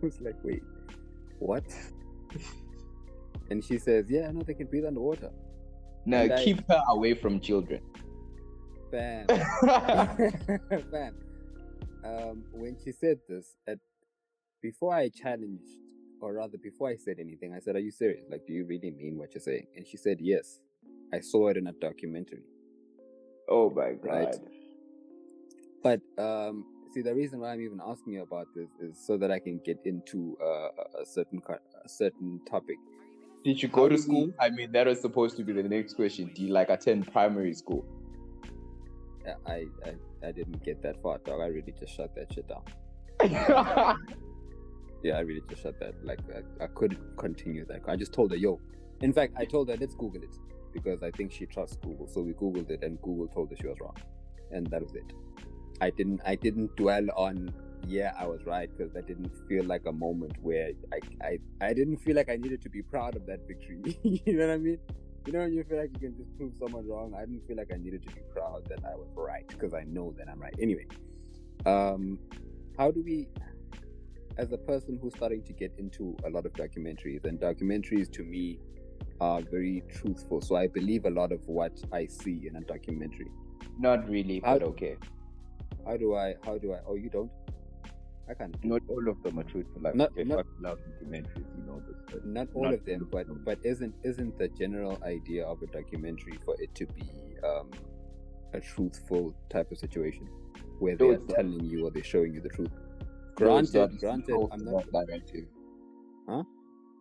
was 0.00 0.20
like, 0.20 0.36
"Wait, 0.42 0.62
what?" 1.38 1.64
And 3.50 3.64
she 3.64 3.78
says, 3.78 4.06
"Yeah, 4.10 4.30
no, 4.30 4.42
they 4.42 4.54
can 4.54 4.66
breathe 4.66 4.86
underwater." 4.86 5.30
Now 6.04 6.22
And 6.22 6.32
I- 6.32 6.44
keep 6.44 6.66
her 6.68 6.82
away 6.88 7.14
from 7.14 7.40
children. 7.40 7.80
Bam. 8.90 9.26
Fam, 10.90 11.14
um, 12.04 12.44
when 12.52 12.76
she 12.82 12.92
said 12.92 13.18
this, 13.28 13.56
at, 13.66 13.78
before 14.62 14.94
I 14.94 15.10
challenged, 15.10 15.68
or 16.20 16.32
rather 16.34 16.56
before 16.58 16.88
I 16.88 16.96
said 16.96 17.16
anything, 17.20 17.52
I 17.54 17.60
said, 17.60 17.76
"Are 17.76 17.80
you 17.80 17.90
serious? 17.90 18.24
Like, 18.30 18.46
do 18.46 18.52
you 18.54 18.64
really 18.64 18.90
mean 18.90 19.18
what 19.18 19.34
you're 19.34 19.42
saying?" 19.42 19.66
And 19.76 19.86
she 19.86 19.96
said, 19.98 20.18
"Yes, 20.20 20.60
I 21.12 21.20
saw 21.20 21.48
it 21.48 21.56
in 21.58 21.66
a 21.66 21.72
documentary." 21.72 22.44
Oh 23.48 23.70
my 23.70 23.92
god. 23.92 24.04
Right. 24.04 24.36
But 25.82 26.00
um, 26.22 26.64
see, 26.92 27.02
the 27.02 27.14
reason 27.14 27.40
why 27.40 27.52
I'm 27.52 27.60
even 27.60 27.80
asking 27.84 28.14
you 28.14 28.22
about 28.22 28.48
this 28.54 28.68
is 28.80 28.98
so 29.06 29.16
that 29.18 29.30
I 29.30 29.38
can 29.38 29.60
get 29.64 29.78
into 29.84 30.36
uh, 30.42 30.46
a- 30.46 31.02
a 31.02 31.06
certain 31.06 31.40
co- 31.40 31.58
a 31.84 31.88
certain 31.88 32.40
topic. 32.48 32.76
Did 33.44 33.62
you 33.62 33.68
go 33.68 33.82
How 33.82 33.88
to 33.88 33.98
school? 33.98 34.26
we- 34.26 34.34
I 34.40 34.50
mean, 34.50 34.72
that 34.72 34.86
was 34.86 35.00
supposed 35.00 35.36
to 35.36 35.44
be 35.44 35.52
the 35.52 35.62
next 35.62 35.94
question. 35.94 36.30
Do 36.34 36.42
you 36.42 36.52
like 36.52 36.68
attend 36.70 37.10
primary 37.12 37.54
school? 37.54 37.84
I 39.26 39.52
I, 39.52 39.64
I, 39.86 40.28
I 40.28 40.32
didn't 40.32 40.64
get 40.64 40.82
that 40.82 41.00
far, 41.02 41.18
dog. 41.18 41.40
I 41.40 41.46
really 41.46 41.74
just 41.78 41.94
shut 41.94 42.14
that 42.16 42.32
shit 42.32 42.46
down. 42.48 42.64
Yeah, 45.04 45.16
I 45.16 45.20
really 45.20 45.42
just 45.48 45.62
shut 45.62 45.78
that. 45.78 45.94
Like, 46.04 46.18
I, 46.34 46.64
I 46.64 46.66
couldn't 46.74 46.98
continue 47.16 47.64
that. 47.66 47.82
I 47.86 47.94
just 47.94 48.12
told 48.12 48.32
her, 48.32 48.36
yo. 48.36 48.58
In 49.00 49.12
fact, 49.12 49.32
I 49.36 49.44
told 49.44 49.68
her, 49.68 49.76
let's 49.76 49.94
Google 49.94 50.22
it 50.24 50.34
because 50.72 51.02
I 51.02 51.10
think 51.10 51.32
she 51.32 51.46
trusts 51.46 51.76
Google. 51.76 52.08
So 52.08 52.20
we 52.20 52.32
Googled 52.32 52.70
it, 52.70 52.82
and 52.82 53.00
Google 53.02 53.28
told 53.28 53.50
her 53.50 53.56
she 53.56 53.66
was 53.66 53.78
wrong, 53.80 53.96
and 54.50 54.66
that 54.68 54.82
was 54.82 54.94
it. 54.94 55.12
I 55.80 55.90
didn't, 55.90 56.20
I 56.26 56.34
didn't 56.34 56.74
dwell 56.76 57.06
on, 57.16 57.52
yeah, 57.86 58.12
I 58.18 58.26
was 58.26 58.44
right 58.44 58.68
because 58.76 58.92
that 58.94 59.06
didn't 59.06 59.30
feel 59.48 59.64
like 59.64 59.82
a 59.86 59.92
moment 59.92 60.32
where 60.42 60.72
I, 60.92 61.26
I, 61.26 61.38
I 61.60 61.72
didn't 61.72 61.98
feel 61.98 62.16
like 62.16 62.28
I 62.28 62.36
needed 62.36 62.62
to 62.62 62.68
be 62.68 62.82
proud 62.82 63.16
of 63.16 63.26
that 63.26 63.46
victory. 63.46 63.98
you 64.02 64.36
know 64.36 64.46
what 64.46 64.54
I 64.54 64.58
mean? 64.58 64.78
You 65.26 65.32
know, 65.32 65.44
you 65.44 65.62
feel 65.64 65.78
like 65.78 65.90
you 65.92 66.08
can 66.08 66.16
just 66.16 66.36
prove 66.36 66.54
someone 66.58 66.88
wrong. 66.88 67.14
I 67.14 67.20
didn't 67.20 67.46
feel 67.46 67.56
like 67.56 67.70
I 67.72 67.76
needed 67.76 68.02
to 68.08 68.14
be 68.14 68.22
proud 68.32 68.66
that 68.68 68.80
I 68.84 68.96
was 68.96 69.08
right 69.14 69.46
because 69.46 69.74
I 69.74 69.84
know 69.84 70.14
that 70.18 70.28
I'm 70.28 70.40
right. 70.40 70.54
Anyway, 70.58 70.86
um, 71.66 72.18
how 72.78 72.90
do 72.90 73.02
we 73.02 73.28
as 74.38 74.52
a 74.52 74.56
person 74.56 74.98
who's 75.02 75.14
starting 75.14 75.42
to 75.42 75.52
get 75.52 75.72
into 75.78 76.16
a 76.24 76.30
lot 76.30 76.46
of 76.46 76.52
documentaries, 76.52 77.24
and 77.24 77.38
documentaries 77.40 78.10
to 78.12 78.22
me 78.22 78.58
are 79.20 79.40
very 79.42 79.82
truthful. 79.90 80.40
So 80.40 80.56
I 80.56 80.66
believe 80.66 81.04
a 81.04 81.10
lot 81.10 81.32
of 81.32 81.46
what 81.48 81.72
I 81.92 82.06
see 82.06 82.46
in 82.46 82.56
a 82.56 82.60
documentary. 82.60 83.30
Not 83.78 84.08
really, 84.08 84.40
How- 84.44 84.58
but 84.58 84.68
okay. 84.68 84.96
How 85.86 85.96
do 85.96 86.14
I? 86.14 86.34
How 86.44 86.58
do 86.58 86.72
I? 86.74 86.78
Oh, 86.86 86.94
you 86.96 87.08
don't? 87.08 87.30
I 88.28 88.34
of. 88.34 88.52
Not 88.62 88.82
all 88.88 89.08
of 89.08 89.22
them 89.22 89.38
are 89.38 89.44
truthful. 89.44 89.80
Like, 89.80 89.94
Not- 89.94 90.14
they 90.14 90.24
not- 90.24 90.44
love 90.60 90.78
documentaries, 91.00 91.46
you 91.56 91.62
know 91.66 91.80
this. 91.86 91.96
But 92.12 92.26
Not 92.26 92.48
all 92.54 92.64
Not 92.64 92.74
of 92.74 92.84
them, 92.84 93.08
but 93.10 93.26
them. 93.26 93.42
but 93.44 93.58
isn't 93.64 93.94
isn't 94.04 94.36
the 94.36 94.48
general 94.48 94.98
idea 95.02 95.46
of 95.46 95.62
a 95.62 95.66
documentary 95.68 96.38
for 96.44 96.54
it 96.60 96.74
to 96.74 96.86
be 96.86 97.04
um, 97.42 97.70
a 98.52 98.60
truthful 98.60 99.34
type 99.48 99.70
of 99.72 99.78
situation 99.78 100.26
where 100.78 100.96
No, 101.00 101.08
they're 101.16 101.26
telling 101.36 101.64
you 101.64 101.86
or 101.86 101.90
they're 101.90 102.04
showing 102.04 102.34
you 102.34 102.40
the 102.40 102.48
truth? 102.50 102.70
Granted, 103.34 103.98
granted, 103.98 104.36
I'm 104.52 104.64
not. 104.64 104.84
Huh? 106.28 106.42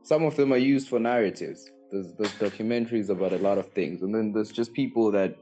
Some 0.03 0.23
of 0.23 0.35
them 0.37 0.53
are 0.53 0.57
used 0.57 0.87
for 0.87 0.99
narratives. 0.99 1.69
There's, 1.91 2.13
there's 2.13 2.33
documentaries 2.33 3.09
about 3.09 3.33
a 3.33 3.37
lot 3.37 3.57
of 3.57 3.71
things, 3.71 4.01
and 4.01 4.13
then 4.13 4.33
there's 4.33 4.51
just 4.51 4.73
people 4.73 5.11
that 5.11 5.37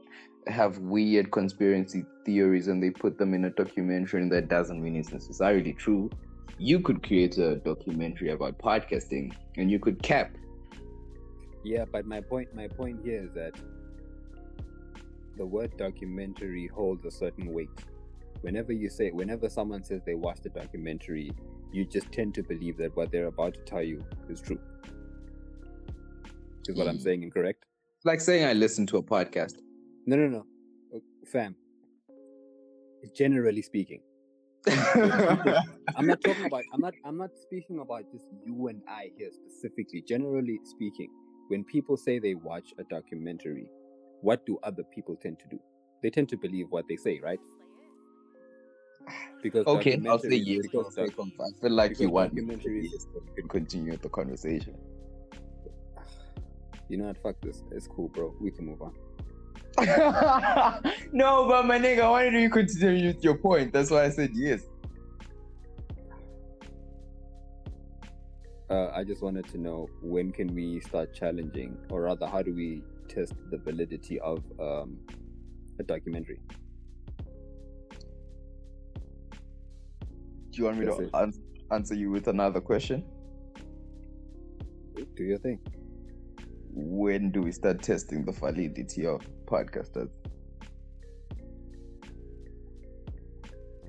have 0.46 0.78
weird 0.78 1.32
conspiracy 1.32 2.04
theories 2.24 2.68
and 2.68 2.80
they 2.80 2.90
put 2.90 3.18
them 3.18 3.34
in 3.34 3.44
a 3.46 3.50
documentary, 3.50 4.22
and 4.22 4.30
that 4.32 4.48
doesn't 4.48 4.82
mean 4.82 4.96
it's 4.96 5.12
necessarily 5.12 5.72
true. 5.72 6.10
You 6.58 6.80
could 6.80 7.02
create 7.02 7.36
a 7.38 7.56
documentary 7.56 8.30
about 8.30 8.58
podcasting, 8.58 9.32
and 9.56 9.70
you 9.70 9.78
could 9.78 10.02
cap. 10.02 10.36
Yeah, 11.64 11.84
but 11.84 12.06
my 12.06 12.20
point 12.20 12.54
my 12.54 12.68
point 12.68 13.00
here 13.04 13.24
is 13.24 13.32
that 13.34 13.54
the 15.36 15.44
word 15.44 15.76
documentary 15.76 16.68
holds 16.68 17.04
a 17.04 17.10
certain 17.10 17.52
weight. 17.52 17.70
Whenever 18.42 18.72
you 18.72 18.88
say 18.88 19.10
whenever 19.10 19.48
someone 19.48 19.82
says 19.82 20.02
they 20.06 20.14
watched 20.14 20.46
a 20.46 20.48
documentary, 20.48 21.32
you 21.72 21.84
just 21.84 22.10
tend 22.12 22.34
to 22.34 22.42
believe 22.42 22.76
that 22.78 22.96
what 22.96 23.10
they're 23.10 23.26
about 23.26 23.54
to 23.54 23.60
tell 23.60 23.82
you 23.82 24.04
is 24.28 24.40
true. 24.40 24.60
Is 26.68 26.76
what 26.76 26.88
I'm 26.88 26.98
Mm. 26.98 27.02
saying 27.02 27.22
incorrect? 27.22 27.64
It's 27.96 28.04
like 28.04 28.20
saying 28.20 28.44
I 28.44 28.52
listen 28.52 28.86
to 28.88 28.96
a 28.98 29.02
podcast. 29.02 29.54
No 30.06 30.16
no 30.16 30.28
no. 30.28 30.46
Uh, 30.94 30.98
Fam. 31.26 31.54
Generally 33.14 33.62
speaking. 33.62 34.00
I'm 34.68 36.06
not 36.06 36.20
talking 36.22 36.46
about 36.46 36.64
I'm 36.72 36.80
not 36.80 36.94
I'm 37.04 37.16
not 37.16 37.30
speaking 37.40 37.78
about 37.80 38.10
just 38.12 38.26
you 38.44 38.66
and 38.68 38.82
I 38.88 39.10
here 39.16 39.30
specifically. 39.32 40.02
Generally 40.02 40.58
speaking, 40.64 41.08
when 41.48 41.62
people 41.64 41.96
say 41.96 42.18
they 42.18 42.34
watch 42.34 42.74
a 42.78 42.84
documentary, 42.84 43.68
what 44.22 44.44
do 44.44 44.58
other 44.64 44.82
people 44.94 45.14
tend 45.16 45.38
to 45.40 45.46
do? 45.48 45.60
They 46.02 46.10
tend 46.10 46.28
to 46.30 46.36
believe 46.36 46.66
what 46.70 46.86
they 46.88 46.96
say, 46.96 47.20
right? 47.22 47.38
Because 49.42 49.66
okay, 49.66 50.00
I'll 50.08 50.18
say 50.18 50.30
documentaries- 50.30 50.46
yes. 50.46 50.62
because 50.62 50.98
I'll 50.98 51.06
doc- 51.06 51.26
I 51.40 51.60
feel 51.60 51.70
like 51.72 52.00
you 52.00 52.10
want 52.10 52.34
me 52.34 52.40
to 52.42 52.46
documentaries- 52.52 52.88
yes, 52.92 53.06
can 53.36 53.48
continue 53.48 53.96
the 53.96 54.08
conversation. 54.08 54.74
You 56.88 56.96
know 56.96 57.04
what? 57.04 57.18
Fuck 57.22 57.40
this. 57.42 57.62
It's 57.70 57.86
cool, 57.86 58.08
bro. 58.08 58.34
We 58.40 58.50
can 58.50 58.66
move 58.66 58.82
on. 58.82 58.92
no, 61.12 61.46
but 61.48 61.66
my 61.66 61.78
nigga, 61.78 62.00
I 62.00 62.08
wanted 62.08 62.32
you 62.34 62.48
to 62.48 62.50
continue 62.50 63.08
with 63.08 63.22
your 63.22 63.36
point. 63.36 63.72
That's 63.72 63.90
why 63.90 64.04
I 64.04 64.10
said 64.10 64.30
yes. 64.34 64.62
Uh, 68.70 68.90
I 68.94 69.04
just 69.04 69.22
wanted 69.22 69.46
to 69.48 69.58
know 69.58 69.88
when 70.02 70.32
can 70.32 70.52
we 70.54 70.80
start 70.80 71.14
challenging, 71.14 71.76
or 71.90 72.02
rather, 72.02 72.26
how 72.26 72.42
do 72.42 72.52
we 72.54 72.82
test 73.08 73.34
the 73.50 73.58
validity 73.58 74.18
of 74.20 74.42
um, 74.58 74.98
a 75.78 75.82
documentary? 75.82 76.40
Do 80.50 80.62
you 80.62 80.64
want 80.64 80.78
me 80.78 80.86
That's 80.86 80.96
to 80.96 81.04
it. 81.04 81.10
ans- 81.14 81.40
answer 81.70 81.94
you 81.94 82.10
with 82.10 82.28
another 82.28 82.60
question? 82.60 83.04
Do 84.96 85.22
your 85.22 85.38
thing. 85.38 85.60
When 86.78 87.30
do 87.30 87.40
we 87.40 87.52
start 87.52 87.82
testing 87.82 88.22
the 88.26 88.32
validity 88.32 89.06
of 89.06 89.22
podcasters? 89.46 90.10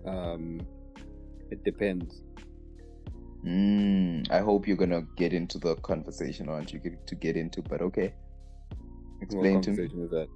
Um, 0.06 0.62
it 1.52 1.66
depends. 1.66 2.22
Mm, 3.46 4.32
I 4.32 4.40
hope 4.40 4.68
you're 4.70 4.78
gonna 4.78 5.02
get 5.18 5.34
into 5.34 5.58
the 5.60 5.76
conversation, 5.76 6.48
aren't 6.48 6.72
you? 6.72 6.80
Get- 6.80 7.06
To 7.08 7.16
get 7.16 7.36
into, 7.36 7.62
but 7.62 7.82
okay. 7.82 8.14
What 8.70 9.24
Explain 9.24 9.62
to 9.64 9.72
me. 9.72 9.84
is 9.84 10.10
that? 10.12 10.30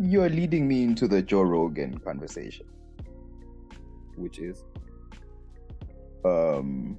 You're 0.00 0.28
leading 0.28 0.68
me 0.68 0.84
into 0.84 1.08
the 1.08 1.20
Joe 1.20 1.42
Rogan 1.42 1.98
conversation. 1.98 2.66
Which 4.16 4.38
is 4.38 4.62
um, 6.24 6.96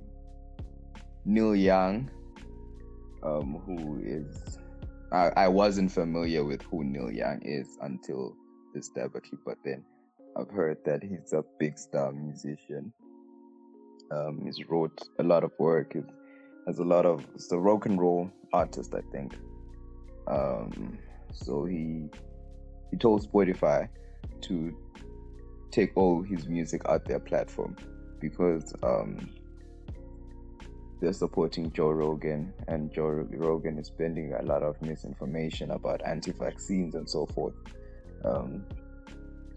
Neil 1.23 1.55
Young, 1.55 2.09
um, 3.23 3.61
who 3.65 4.01
is 4.03 4.59
I, 5.11 5.31
I 5.35 5.47
wasn't 5.47 5.91
familiar 5.91 6.43
with 6.43 6.61
who 6.63 6.83
Neil 6.83 7.11
Young 7.11 7.41
is 7.43 7.77
until 7.81 8.35
this 8.73 8.89
debate, 8.89 9.23
but 9.45 9.57
then 9.63 9.83
I've 10.37 10.49
heard 10.49 10.77
that 10.85 11.03
he's 11.03 11.33
a 11.33 11.43
big 11.59 11.77
star 11.77 12.11
musician. 12.13 12.93
Um, 14.11 14.41
he's 14.43 14.63
wrote 14.69 15.01
a 15.19 15.23
lot 15.23 15.43
of 15.43 15.51
work. 15.59 15.93
He 15.93 16.01
has 16.67 16.79
a 16.79 16.83
lot 16.83 17.05
of. 17.05 17.25
It's 17.35 17.51
a 17.51 17.57
rock 17.57 17.85
and 17.85 17.99
roll 17.99 18.31
artist, 18.53 18.93
I 18.95 19.01
think. 19.11 19.37
Um, 20.27 20.97
so 21.33 21.65
he 21.65 22.09
he 22.91 22.97
told 22.97 23.29
Spotify 23.29 23.89
to 24.41 24.77
take 25.71 25.91
all 25.95 26.21
his 26.21 26.47
music 26.47 26.81
out 26.87 27.05
their 27.05 27.19
platform 27.19 27.75
because 28.19 28.73
um, 28.83 29.29
they're 31.01 31.13
supporting 31.13 31.71
Joe 31.73 31.89
Rogan, 31.91 32.53
and 32.67 32.93
Joe 32.93 33.25
Rogan 33.31 33.77
is 33.79 33.87
spreading 33.87 34.33
a 34.33 34.43
lot 34.43 34.63
of 34.63 34.81
misinformation 34.81 35.71
about 35.71 36.01
anti-vaccines 36.05 36.95
and 36.95 37.09
so 37.09 37.25
forth. 37.25 37.55
Um, 38.23 38.65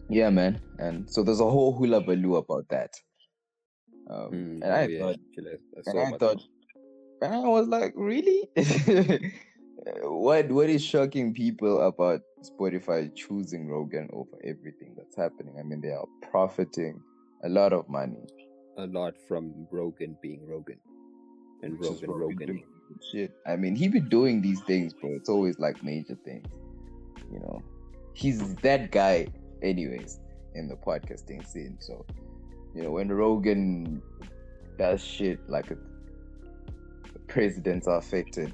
yeah, 0.09 0.31
man, 0.31 0.61
and 0.79 1.09
so 1.11 1.23
there's 1.23 1.41
a 1.41 1.45
whole 1.49 1.73
hula 1.77 2.01
baloo 2.01 2.37
about 2.37 2.67
that. 2.71 2.95
Um, 4.11 4.31
Mm, 4.33 4.63
and 4.63 4.73
I 4.73 4.87
yeah, 4.89 4.99
thought, 4.99 5.17
I- 5.17 5.41
I 5.77 5.91
and 5.91 5.99
I 6.15 6.19
thought, 6.19 6.43
and 7.23 7.35
I 7.35 7.39
was 7.49 7.69
like, 7.69 7.93
really? 7.97 8.49
what 10.03 10.51
what 10.51 10.69
is 10.71 10.83
shocking 10.83 11.35
people 11.35 11.81
about 11.87 12.21
Spotify 12.43 13.15
choosing 13.15 13.69
Rogan 13.69 14.09
over 14.13 14.37
everything 14.45 14.95
that's 14.97 15.17
happening? 15.17 15.57
I 15.59 15.63
mean, 15.63 15.81
they 15.81 15.93
are 15.93 16.07
profiting 16.31 17.01
A 17.45 17.49
lot 17.49 17.73
of 17.75 17.89
money. 17.89 18.27
A 18.79 18.87
lot 18.87 19.15
from 19.29 19.67
Rogan 19.71 20.17
being 20.23 20.47
Rogan, 20.49 20.81
and 21.65 21.79
Which 21.79 21.91
is 21.91 22.03
Rogan 22.03 22.11
what 22.21 22.29
we 22.29 22.35
Roganing. 22.35 22.47
do. 22.47 23.01
Shit. 23.11 23.33
I 23.47 23.57
mean, 23.57 23.75
he 23.75 23.89
be 23.89 24.01
doing 24.01 24.41
these 24.43 24.61
things, 24.63 24.93
bro. 24.93 25.11
It's 25.15 25.29
always 25.29 25.59
like 25.59 25.83
major 25.83 26.17
things. 26.25 26.47
You 27.33 27.41
know, 27.41 27.63
he's 28.13 28.55
that 28.57 28.91
guy, 28.93 29.27
anyways, 29.63 30.21
in 30.55 30.69
the 30.69 30.77
podcasting 30.77 31.47
scene. 31.47 31.77
So, 31.81 32.05
you 32.75 32.83
know, 32.83 32.91
when 32.93 33.11
Rogan 33.11 34.03
does 34.79 35.03
shit 35.03 35.39
like 35.49 35.71
a, 35.71 35.77
the 37.13 37.19
presidents 37.27 37.87
are 37.89 37.99
affected. 37.99 38.53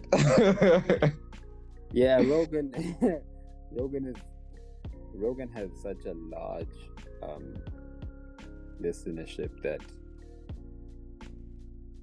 Yeah, 1.93 2.17
Rogan. 2.25 2.97
Rogan 3.73 4.07
is 4.07 4.17
Rogan 5.14 5.49
has 5.52 5.71
such 5.83 6.05
a 6.07 6.14
large 6.14 6.67
um, 7.23 7.55
listenership 8.81 9.50
that 9.62 9.81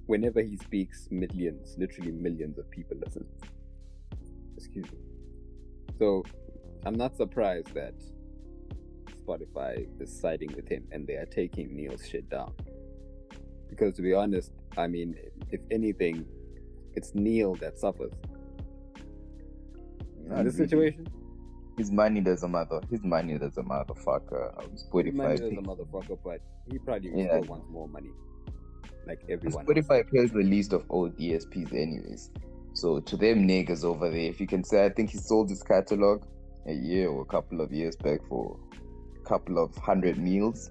whenever 0.08 0.40
he 0.40 0.56
speaks, 0.56 1.06
millions, 1.10 1.76
literally 1.78 2.10
millions 2.10 2.58
of 2.58 2.68
people 2.70 2.96
listen. 3.04 3.24
Excuse 4.56 4.90
me. 4.90 4.98
So 5.98 6.24
I'm 6.84 6.94
not 6.96 7.16
surprised 7.16 7.72
that 7.74 7.94
Spotify 9.24 9.86
is 10.00 10.18
siding 10.20 10.52
with 10.56 10.66
him 10.68 10.84
and 10.92 11.06
they 11.06 11.14
are 11.14 11.26
taking 11.26 11.76
Neil's 11.76 12.06
shit 12.06 12.28
down. 12.30 12.52
Because 13.68 13.94
to 13.96 14.02
be 14.02 14.14
honest, 14.14 14.50
I 14.76 14.86
mean, 14.86 15.14
if 15.50 15.60
anything, 15.70 16.24
it's 16.94 17.14
Neil 17.14 17.54
that 17.56 17.78
suffers 17.78 18.12
Not 20.26 20.38
in 20.40 20.44
this 20.46 20.54
really. 20.54 20.68
situation. 20.68 21.06
His 21.76 21.90
money 21.92 22.20
does 22.22 22.42
a 22.42 22.48
mother. 22.48 22.80
His 22.90 23.04
money 23.04 23.38
does 23.38 23.56
a 23.58 23.62
motherfucker. 23.62 24.58
Um, 24.58 24.70
He 25.04 25.10
money 25.12 25.36
Spotify. 25.36 25.52
is 25.52 25.58
a 25.58 25.62
motherfucker, 25.62 26.18
but 26.24 26.40
he 26.70 26.78
probably 26.78 27.10
Yeah. 27.10 27.38
still 27.38 27.50
wants 27.50 27.66
more 27.70 27.86
money, 27.88 28.10
like 29.08 29.20
everyone. 29.28 29.66
else. 29.66 29.86
Spotify 29.86 30.08
pays 30.10 30.30
the 30.30 30.42
least 30.42 30.72
of 30.72 30.84
all 30.88 31.08
DSPs, 31.10 31.72
anyways. 31.72 32.30
So 32.74 33.00
to 33.00 33.16
them 33.16 33.48
niggas 33.48 33.84
over 33.84 34.08
there, 34.10 34.20
if 34.20 34.40
you 34.40 34.46
can 34.46 34.62
say, 34.62 34.84
I 34.84 34.90
think 34.90 35.10
he 35.10 35.18
sold 35.18 35.50
his 35.50 35.62
catalog 35.62 36.24
a 36.66 36.72
year 36.72 37.08
or 37.08 37.22
a 37.22 37.24
couple 37.24 37.60
of 37.60 37.72
years 37.72 37.96
back 37.96 38.20
for 38.28 38.56
a 39.20 39.28
couple 39.28 39.58
of 39.62 39.74
hundred 39.76 40.18
meals. 40.18 40.70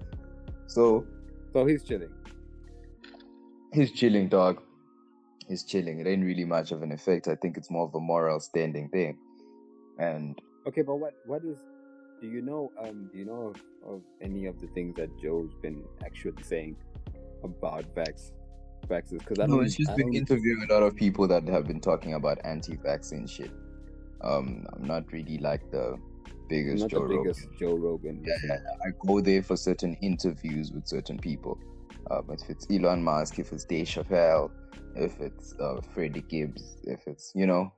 So 0.66 1.04
So 1.52 1.66
he's 1.66 1.82
chilling. 1.84 2.10
he's 3.72 3.90
chilling, 3.92 4.28
dog. 4.28 4.62
He's 5.48 5.64
chilling. 5.64 5.98
It 6.00 6.06
ain't 6.06 6.24
really 6.24 6.44
much 6.44 6.72
of 6.72 6.82
an 6.82 6.92
effect. 6.92 7.26
I 7.28 7.34
think 7.34 7.56
it's 7.56 7.70
more 7.70 7.86
of 7.86 7.94
a 7.94 8.00
moral 8.00 8.38
standing 8.40 8.88
thing. 8.90 9.18
And 9.98 10.40
Okay, 10.66 10.82
but 10.82 10.96
what 10.96 11.14
what 11.26 11.42
is? 11.44 11.58
Do 12.20 12.26
you 12.26 12.42
know? 12.42 12.70
Um, 12.82 13.08
do 13.12 13.18
you 13.18 13.24
know 13.24 13.52
of, 13.54 13.56
of 13.94 14.02
any 14.20 14.46
of 14.46 14.60
the 14.60 14.66
things 14.68 14.96
that 14.96 15.08
Joe's 15.20 15.54
been 15.62 15.82
actually 16.04 16.42
saying 16.42 16.76
about 17.42 17.94
vax, 17.94 18.32
vaxes? 18.88 19.18
Because 19.18 19.38
I 19.38 19.46
no, 19.46 19.60
it's 19.60 19.76
just 19.76 19.90
I 19.90 19.96
been 19.96 20.14
interviewing 20.14 20.66
a 20.68 20.72
lot 20.72 20.82
of 20.82 20.96
people 20.96 21.26
that 21.28 21.46
have 21.48 21.66
been 21.66 21.80
talking 21.80 22.14
about 22.14 22.38
anti-vaccine 22.44 23.26
shit. 23.26 23.50
Um, 24.22 24.66
I'm 24.72 24.86
not 24.86 25.12
really 25.12 25.38
like 25.38 25.70
the 25.70 25.96
biggest 26.48 26.82
not 26.82 26.90
Joe 26.90 27.06
the 27.06 27.16
Rogan 27.16 27.34
Joe 27.58 27.74
Rogan. 27.74 28.24
Yeah, 28.24 28.34
listener. 28.34 28.66
I 28.86 29.06
go 29.06 29.20
there 29.20 29.42
for 29.42 29.56
certain 29.56 29.94
interviews 30.02 30.72
with 30.72 30.86
certain 30.86 31.18
people. 31.18 31.58
Um, 32.10 32.26
if 32.30 32.48
it's 32.48 32.66
Elon 32.70 33.02
Musk, 33.02 33.38
if 33.38 33.52
it's 33.52 33.64
Dave 33.64 33.86
Chappelle, 33.86 34.50
if 34.96 35.20
it's 35.20 35.54
uh, 35.60 35.80
Freddie 35.94 36.22
Gibbs, 36.22 36.78
if 36.84 37.06
it's 37.06 37.32
you 37.34 37.46
know 37.46 37.72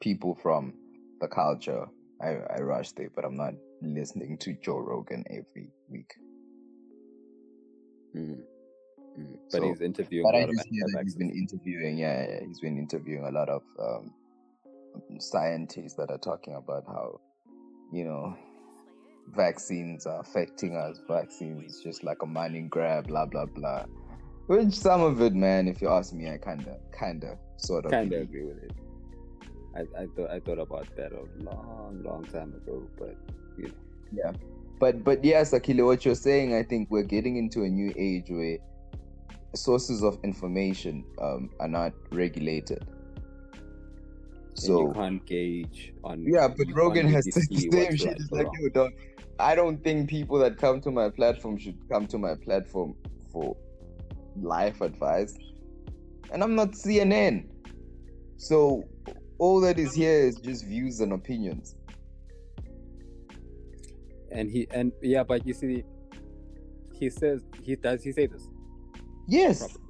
people 0.00 0.34
from 0.34 0.74
the 1.20 1.28
culture, 1.28 1.86
I, 2.20 2.36
I 2.50 2.60
rush 2.60 2.92
there, 2.92 3.10
but 3.14 3.24
I'm 3.24 3.36
not 3.36 3.54
listening 3.82 4.38
to 4.38 4.54
Joe 4.62 4.78
Rogan 4.78 5.24
every 5.30 5.70
week. 5.88 6.12
Mm. 8.14 8.40
Mm. 9.18 9.38
But 9.50 9.60
So- 9.60 9.68
he's 9.68 9.80
interviewing. 9.80 10.24
But 10.24 10.34
a 10.34 10.38
I 10.38 10.40
lot 10.42 10.48
of 10.50 10.56
just 10.56 10.68
hear 10.68 10.84
that 10.94 11.02
he's 11.04 11.14
been 11.16 11.30
interviewing. 11.30 11.98
Yeah, 11.98 12.26
yeah, 12.28 12.40
he's 12.46 12.60
been 12.60 12.78
interviewing 12.78 13.24
a 13.24 13.30
lot 13.30 13.48
of 13.48 13.62
um, 13.78 14.12
scientists 15.18 15.94
that 15.94 16.10
are 16.10 16.18
talking 16.18 16.54
about 16.54 16.84
how 16.86 17.20
you 17.92 18.04
know 18.04 18.36
vaccines 19.28 20.06
are 20.06 20.20
affecting 20.20 20.76
us. 20.76 21.00
Vaccines 21.08 21.80
just 21.82 22.04
like 22.04 22.22
a 22.22 22.26
money 22.26 22.62
grab, 22.62 23.06
blah 23.08 23.26
blah 23.26 23.46
blah. 23.46 23.84
Which 24.46 24.74
some 24.74 25.02
of 25.02 25.20
it, 25.22 25.34
man, 25.34 25.66
if 25.66 25.82
you 25.82 25.88
ask 25.88 26.12
me, 26.12 26.30
I 26.30 26.38
kinda, 26.38 26.78
kinda, 26.96 27.36
sort 27.56 27.84
of. 27.86 27.90
kind 27.90 28.12
of 28.12 28.22
agree 28.22 28.44
with 28.44 28.62
it. 28.62 28.72
I 29.74 30.02
I 30.02 30.06
thought 30.14 30.30
I 30.30 30.40
thought 30.40 30.58
about 30.58 30.86
that 30.96 31.12
a 31.12 31.24
long 31.42 32.02
long 32.04 32.24
time 32.24 32.54
ago, 32.54 32.88
but 32.98 33.16
you 33.58 33.72
know. 34.12 34.32
But 34.78 35.02
but 35.04 35.24
yes, 35.24 35.52
Akile, 35.52 35.84
what 35.86 36.04
you're 36.04 36.14
saying, 36.14 36.54
I 36.54 36.62
think 36.62 36.90
we're 36.90 37.02
getting 37.02 37.36
into 37.36 37.64
a 37.64 37.68
new 37.68 37.92
age 37.96 38.30
where 38.30 38.58
sources 39.56 40.02
of 40.02 40.18
information 40.22 41.04
um, 41.20 41.50
are 41.60 41.68
not 41.68 41.92
regulated. 42.10 42.84
and 42.84 43.60
So 44.54 44.80
you 44.80 44.92
can't 44.94 45.26
gauge 45.26 45.92
on 46.04 46.24
Yeah, 46.26 46.48
but 46.48 46.66
Rogan 46.72 47.08
has 47.08 47.24
said 47.32 47.44
the 47.50 47.70
same 47.70 47.96
shit. 47.96 48.16
It's 48.18 48.32
like, 48.32 48.48
yo, 48.58 48.68
dog, 48.70 48.92
I 49.38 49.54
don't 49.54 49.82
think 49.82 50.08
people 50.08 50.38
that 50.38 50.58
come 50.58 50.80
to 50.82 50.90
my 50.90 51.10
platform 51.10 51.58
should 51.58 51.78
come 51.90 52.06
to 52.08 52.18
my 52.18 52.34
platform 52.34 52.94
for 53.30 53.56
life 54.40 54.80
advice. 54.80 55.36
And 56.32 56.42
I'm 56.42 56.54
not 56.54 56.72
CNN. 56.72 57.48
So 58.36 58.84
all 59.38 59.60
that 59.60 59.78
is 59.78 59.94
here 59.94 60.20
is 60.20 60.36
just 60.36 60.64
views 60.66 61.00
and 61.00 61.12
opinions. 61.12 61.76
and 64.36 64.50
he 64.50 64.66
and 64.70 64.92
yeah, 65.02 65.22
but 65.22 65.46
you 65.46 65.54
see, 65.54 65.82
he 66.92 67.10
says 67.10 67.42
he 67.62 67.76
does 67.76 68.02
he 68.02 68.12
say 68.12 68.26
this 68.26 68.48
Yes. 69.26 69.58
properly, 69.58 69.84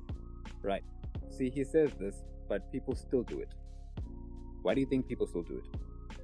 right? 0.62 0.85
See, 1.31 1.51
he 1.51 1.64
says 1.64 1.90
this, 1.99 2.22
but 2.49 2.70
people 2.72 2.94
still 2.94 3.22
do 3.22 3.40
it. 3.40 3.53
Why 4.62 4.75
do 4.75 4.81
you 4.81 4.87
think 4.87 5.07
people 5.07 5.27
still 5.27 5.42
do 5.42 5.59
it? 5.59 6.16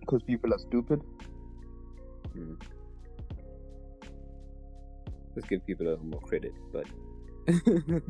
Because 0.00 0.22
people 0.22 0.54
are 0.54 0.58
stupid. 0.58 1.02
Hmm. 2.32 2.54
Let's 5.34 5.48
give 5.48 5.66
people 5.66 5.86
a 5.86 5.90
little 5.90 6.04
more 6.04 6.20
credit, 6.20 6.52
but 6.72 6.84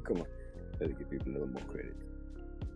come 0.05 0.19
on, 0.19 0.27
let's 0.81 0.93
give 0.95 1.11
people 1.11 1.33
a 1.33 1.35
little 1.35 1.49
more 1.49 1.63
credit. 1.63 1.97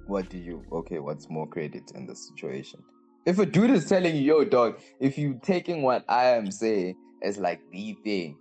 What 0.06 0.30
do 0.30 0.38
you 0.38 0.64
okay, 0.70 1.00
what's 1.00 1.28
more 1.28 1.48
credit 1.48 1.90
in 1.94 2.06
this 2.06 2.28
situation? 2.28 2.82
If 3.26 3.40
a 3.40 3.46
dude 3.46 3.70
is 3.70 3.86
telling 3.86 4.14
you, 4.14 4.22
yo, 4.22 4.44
dog, 4.44 4.80
if 5.00 5.18
you 5.18 5.40
taking 5.42 5.82
what 5.82 6.04
I 6.08 6.26
am 6.26 6.52
saying 6.52 6.96
as 7.22 7.38
like 7.38 7.60
the 7.72 7.94
thing 8.04 8.38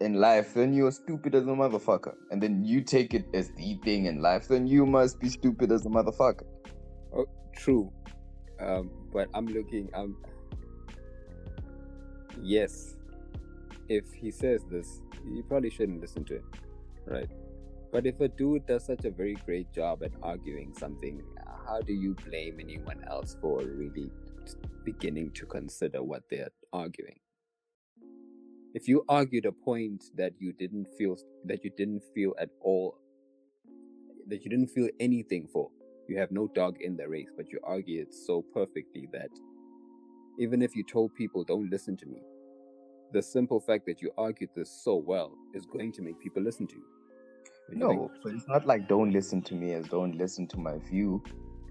in 0.00 0.14
life, 0.14 0.54
then 0.54 0.72
you're 0.72 0.92
stupid 0.92 1.34
as 1.34 1.44
a 1.44 1.50
motherfucker. 1.50 2.14
And 2.30 2.42
then 2.42 2.64
you 2.64 2.82
take 2.82 3.14
it 3.14 3.26
as 3.34 3.50
the 3.52 3.74
thing 3.84 4.06
in 4.06 4.20
life, 4.20 4.48
then 4.48 4.66
you 4.66 4.86
must 4.86 5.20
be 5.20 5.28
stupid 5.28 5.72
as 5.72 5.86
a 5.86 5.88
motherfucker. 5.88 6.44
True, 7.56 7.90
um, 8.60 8.90
but 9.12 9.28
I'm 9.32 9.46
looking. 9.46 9.88
Um, 9.94 10.18
yes, 12.42 12.96
if 13.88 14.12
he 14.12 14.30
says 14.30 14.62
this, 14.70 15.00
you 15.24 15.42
probably 15.42 15.70
shouldn't 15.70 16.02
listen 16.02 16.24
to 16.26 16.34
him, 16.34 16.50
right? 17.06 17.30
But 17.92 18.06
if 18.06 18.20
a 18.20 18.28
dude 18.28 18.66
does 18.66 18.84
such 18.84 19.06
a 19.06 19.10
very 19.10 19.36
great 19.46 19.72
job 19.72 20.02
at 20.02 20.12
arguing 20.22 20.74
something, 20.74 21.22
how 21.66 21.80
do 21.80 21.94
you 21.94 22.14
blame 22.28 22.60
anyone 22.60 23.02
else 23.08 23.38
for 23.40 23.62
really 23.62 24.10
beginning 24.84 25.30
to 25.32 25.46
consider 25.46 26.02
what 26.02 26.24
they're 26.28 26.50
arguing? 26.74 27.18
If 28.76 28.86
you 28.86 29.06
argued 29.08 29.46
a 29.46 29.52
point 29.52 30.04
that 30.18 30.34
you 30.38 30.52
didn't 30.52 30.88
feel 30.98 31.16
that 31.46 31.64
you 31.64 31.70
didn't 31.78 32.02
feel 32.14 32.34
at 32.38 32.50
all 32.60 32.98
that 34.28 34.44
you 34.44 34.50
didn't 34.50 34.66
feel 34.68 34.90
anything 35.00 35.48
for, 35.50 35.70
you 36.08 36.18
have 36.18 36.30
no 36.30 36.48
dog 36.48 36.76
in 36.82 36.94
the 36.94 37.08
race, 37.08 37.30
but 37.34 37.50
you 37.50 37.58
argue 37.64 38.02
it 38.02 38.12
so 38.12 38.44
perfectly 38.52 39.08
that 39.14 39.30
even 40.38 40.60
if 40.60 40.76
you 40.76 40.84
told 40.84 41.14
people 41.14 41.42
don't 41.42 41.70
listen 41.70 41.96
to 41.96 42.04
me, 42.04 42.20
the 43.14 43.22
simple 43.22 43.60
fact 43.60 43.86
that 43.86 44.02
you 44.02 44.10
argued 44.18 44.50
this 44.54 44.70
so 44.84 44.96
well 44.96 45.32
is 45.54 45.64
going 45.64 45.90
to 45.92 46.02
make 46.02 46.20
people 46.20 46.42
listen 46.42 46.66
to 46.66 46.76
you. 46.76 46.84
Think? 47.70 47.80
No, 47.80 48.10
but 48.22 48.34
it's 48.34 48.46
not 48.46 48.66
like 48.66 48.88
don't 48.88 49.10
listen 49.10 49.40
to 49.40 49.54
me 49.54 49.72
as 49.72 49.88
don't 49.88 50.18
listen 50.18 50.46
to 50.48 50.58
my 50.58 50.76
view. 50.90 51.24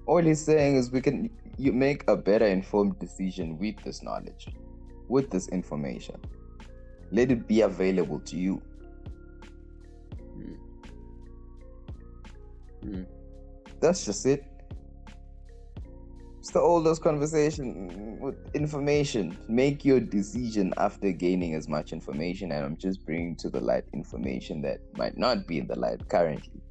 All 0.07 0.23
he's 0.23 0.43
saying 0.43 0.77
is 0.77 0.89
we 0.89 1.01
can 1.01 1.29
you 1.59 1.71
make 1.71 2.03
a 2.07 2.17
better 2.17 2.47
informed 2.47 2.97
decision 2.97 3.59
with 3.59 3.75
this 3.83 4.01
knowledge, 4.01 4.47
with 5.07 5.29
this 5.29 5.49
information. 5.49 6.19
Let 7.11 7.31
it 7.31 7.47
be 7.47 7.61
available 7.61 8.19
to 8.21 8.37
you. 8.37 8.61
Mm. 12.83 13.05
That's 13.79 14.05
just 14.05 14.25
it. 14.25 14.45
It's 16.39 16.51
the 16.51 16.59
oldest 16.59 17.01
conversation 17.01 18.19
with 18.19 18.35
information. 18.53 19.35
Make 19.47 19.83
your 19.83 19.99
decision 19.99 20.73
after 20.77 21.11
gaining 21.11 21.55
as 21.55 21.67
much 21.67 21.91
information, 21.91 22.51
and 22.51 22.63
I'm 22.63 22.77
just 22.77 23.03
bringing 23.03 23.35
to 23.37 23.49
the 23.49 23.59
light 23.59 23.85
information 23.93 24.61
that 24.61 24.77
might 24.95 25.17
not 25.17 25.47
be 25.47 25.57
in 25.57 25.65
the 25.65 25.77
light 25.77 26.07
currently. 26.07 26.61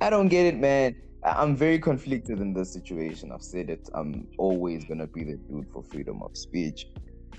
I 0.00 0.10
don't 0.10 0.28
get 0.28 0.46
it, 0.46 0.58
man. 0.58 0.94
I'm 1.24 1.56
very 1.56 1.78
conflicted 1.78 2.38
in 2.38 2.52
this 2.52 2.72
situation. 2.72 3.32
I've 3.32 3.42
said 3.42 3.68
it. 3.68 3.88
I'm 3.94 4.28
always 4.38 4.84
gonna 4.84 5.08
be 5.08 5.24
the 5.24 5.38
dude 5.38 5.68
for 5.72 5.82
freedom 5.82 6.22
of 6.22 6.36
speech, 6.36 6.86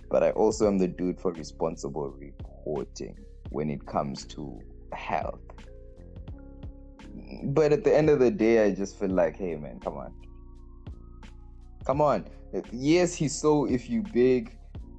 but 0.09 0.23
I 0.23 0.31
also 0.31 0.67
am 0.67 0.77
the 0.77 0.87
dude 0.87 1.19
for 1.19 1.31
responsible 1.31 2.09
reporting 2.09 3.17
when 3.49 3.69
it 3.69 3.85
comes 3.85 4.25
to 4.25 4.59
health. 4.93 5.39
But 7.43 7.71
at 7.71 7.83
the 7.83 7.95
end 7.95 8.09
of 8.09 8.19
the 8.19 8.31
day, 8.31 8.65
I 8.65 8.71
just 8.71 8.99
feel 8.99 9.09
like, 9.09 9.37
hey 9.37 9.55
man, 9.55 9.79
come 9.79 9.97
on. 9.97 10.13
Come 11.85 12.01
on. 12.01 12.25
Yes, 12.71 13.13
he's 13.13 13.39
so 13.39 13.65
if 13.65 13.89
you 13.89 14.03
big, 14.13 14.57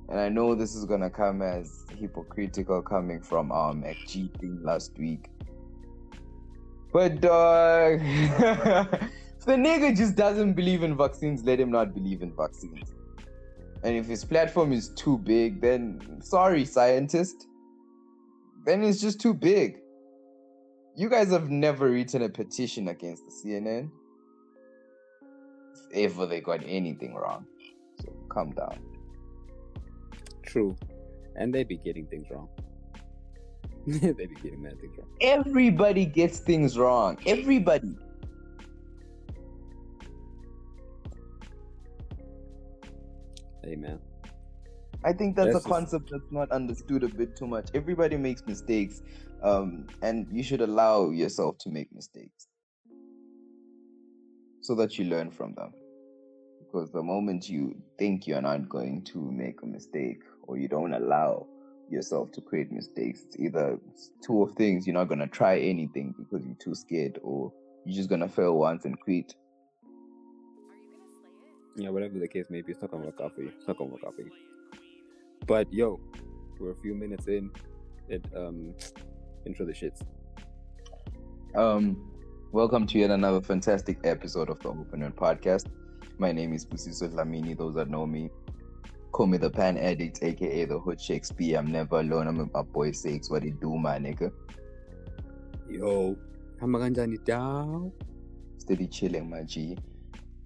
and 0.08 0.20
I 0.20 0.28
know 0.28 0.54
this 0.54 0.74
is 0.74 0.84
gonna 0.84 1.10
come 1.10 1.42
as 1.42 1.84
hypocritical 1.98 2.82
coming 2.82 3.20
from 3.20 3.50
um, 3.50 3.58
our 3.58 3.72
MacG 3.74 4.38
thing 4.38 4.60
last 4.62 4.96
week. 4.98 5.28
But 6.92 7.20
dog, 7.20 8.00
if 8.02 8.38
the 9.44 9.52
nigga 9.52 9.96
just 9.96 10.14
doesn't 10.14 10.54
believe 10.54 10.82
in 10.82 10.96
vaccines, 10.96 11.44
let 11.44 11.60
him 11.60 11.70
not 11.70 11.94
believe 11.94 12.22
in 12.22 12.32
vaccines. 12.34 12.94
And 13.82 13.96
if 13.96 14.06
his 14.06 14.24
platform 14.24 14.72
is 14.72 14.88
too 14.90 15.18
big, 15.18 15.60
then 15.60 16.20
sorry, 16.20 16.64
scientist. 16.64 17.46
Then 18.64 18.82
it's 18.82 19.00
just 19.00 19.20
too 19.20 19.34
big. 19.34 19.78
You 20.96 21.08
guys 21.08 21.30
have 21.30 21.50
never 21.50 21.90
written 21.90 22.22
a 22.22 22.28
petition 22.28 22.88
against 22.88 23.24
the 23.26 23.32
CNN. 23.32 23.90
If 25.90 26.12
ever 26.12 26.26
they 26.26 26.40
got 26.40 26.62
anything 26.66 27.14
wrong. 27.14 27.46
So 28.00 28.12
calm 28.28 28.52
down. 28.52 28.78
True. 30.42 30.76
And 31.36 31.54
they 31.54 31.64
be 31.64 31.76
getting 31.76 32.06
things 32.06 32.26
wrong. 32.30 32.48
they 33.86 34.26
be 34.26 34.34
getting 34.42 34.62
mad 34.62 34.80
things 34.80 34.96
wrong. 34.98 35.08
Everybody 35.20 36.06
gets 36.06 36.40
things 36.40 36.78
wrong. 36.78 37.18
Everybody. 37.26 37.96
Man. 43.74 43.98
I 45.04 45.12
think 45.12 45.36
that's 45.36 45.46
That's 45.52 45.56
a 45.56 45.68
just- 45.68 45.68
concept 45.68 46.10
that's 46.10 46.30
not 46.30 46.50
understood 46.52 47.02
a 47.02 47.08
bit 47.08 47.36
too 47.36 47.46
much. 47.46 47.68
Everybody 47.74 48.16
makes 48.16 48.42
mistakes, 48.46 49.02
um, 49.42 49.86
and 50.02 50.26
you 50.30 50.42
should 50.42 50.60
allow 50.60 51.10
yourself 51.10 51.58
to 51.58 51.70
make 51.70 51.92
mistakes 51.92 52.48
so 54.60 54.74
that 54.74 54.98
you 54.98 55.04
learn 55.06 55.30
from 55.30 55.54
them. 55.54 55.72
Because 56.60 56.90
the 56.90 57.02
moment 57.02 57.48
you 57.48 57.74
think 57.98 58.26
you're 58.26 58.40
not 58.42 58.68
going 58.68 59.02
to 59.04 59.30
make 59.30 59.62
a 59.62 59.66
mistake 59.66 60.20
or 60.42 60.56
you 60.58 60.66
don't 60.68 60.92
allow 60.94 61.46
yourself 61.88 62.32
to 62.32 62.40
create 62.40 62.72
mistakes, 62.72 63.22
it's 63.26 63.38
either 63.38 63.78
two 64.24 64.42
of 64.42 64.52
things 64.54 64.86
you're 64.86 64.94
not 64.94 65.08
going 65.08 65.20
to 65.20 65.28
try 65.28 65.58
anything 65.58 66.14
because 66.18 66.44
you're 66.44 66.56
too 66.56 66.74
scared, 66.74 67.20
or 67.22 67.52
you're 67.84 67.94
just 67.96 68.08
going 68.08 68.20
to 68.20 68.28
fail 68.28 68.56
once 68.58 68.84
and 68.84 68.98
quit. 69.00 69.34
Yeah, 71.78 71.90
whatever 71.90 72.18
the 72.18 72.26
case 72.26 72.46
may 72.48 72.62
be, 72.62 72.72
it's 72.72 72.80
not 72.80 72.90
gonna 72.90 73.04
work 73.04 73.20
out 73.22 73.34
for 73.34 73.42
you. 73.42 73.52
It's 73.54 73.68
not 73.68 73.76
gonna 73.76 73.90
work 73.90 74.00
out 74.06 74.14
for 74.14 74.22
you. 74.22 74.30
But 75.46 75.70
yo, 75.70 76.00
we're 76.58 76.70
a 76.70 76.76
few 76.76 76.94
minutes 76.94 77.26
in. 77.26 77.50
It 78.08 78.24
um 78.34 78.74
intro 79.46 79.66
the 79.66 79.72
shits. 79.72 80.00
Um, 81.54 82.10
welcome 82.50 82.86
to 82.86 82.98
yet 82.98 83.10
another 83.10 83.42
fantastic 83.42 83.98
episode 84.04 84.48
of 84.48 84.58
the 84.60 84.70
Open 84.70 85.02
End 85.02 85.16
Podcast. 85.16 85.66
My 86.16 86.32
name 86.32 86.54
is 86.54 86.64
Sbusiso 86.64 87.12
Dlamini. 87.12 87.54
Those 87.54 87.74
that 87.74 87.90
know 87.90 88.06
me, 88.06 88.30
call 89.12 89.26
me 89.26 89.36
the 89.36 89.50
Pan 89.50 89.76
Addict, 89.76 90.22
aka 90.22 90.64
the 90.64 90.78
Hood 90.78 90.98
Shakespeare. 90.98 91.58
I'm 91.58 91.70
never 91.70 92.00
alone. 92.00 92.26
I'm 92.26 92.38
with 92.38 92.54
my 92.54 92.62
boy 92.62 92.92
Sakes. 92.92 93.28
What 93.28 93.44
it 93.44 93.60
do, 93.60 93.76
my 93.76 93.98
nigga? 93.98 94.32
Yo, 95.68 96.16
hamba 96.58 96.78
kanjani 96.78 97.22
down? 97.22 97.92
Steady 98.56 98.86
chilling, 98.86 99.28
my 99.28 99.42
G. 99.42 99.76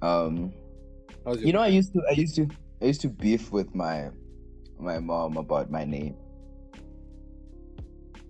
Um, 0.02 0.52
How's 1.24 1.40
you 1.42 1.52
know, 1.52 1.60
I 1.60 1.68
used 1.68 1.92
to, 1.92 2.02
I 2.08 2.12
used 2.12 2.34
to, 2.36 2.48
I 2.80 2.86
used 2.86 3.00
to 3.02 3.08
beef 3.08 3.52
with 3.52 3.74
my, 3.74 4.10
my 4.78 4.98
mom 4.98 5.36
about 5.36 5.70
my 5.70 5.84
name. 5.84 6.16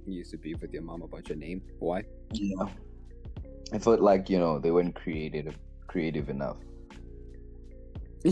you 0.07 0.19
used 0.19 0.33
to 0.33 0.39
beef 0.39 0.61
with 0.61 0.73
your 0.73 0.83
mom 0.83 1.03
about 1.03 1.29
your 1.29 1.39
name? 1.39 1.63
Why? 1.79 2.03
Yeah. 2.33 2.67
I 3.73 3.79
felt 3.79 4.01
like 4.01 4.29
you 4.29 4.39
know 4.39 4.59
they 4.59 4.73
weren't 4.73 4.97
creative, 4.97 5.57
creative 5.87 6.29
enough. 6.29 6.57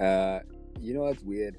uh, 0.00 0.40
you 0.80 0.94
know 0.94 1.02
what's 1.02 1.22
weird? 1.22 1.56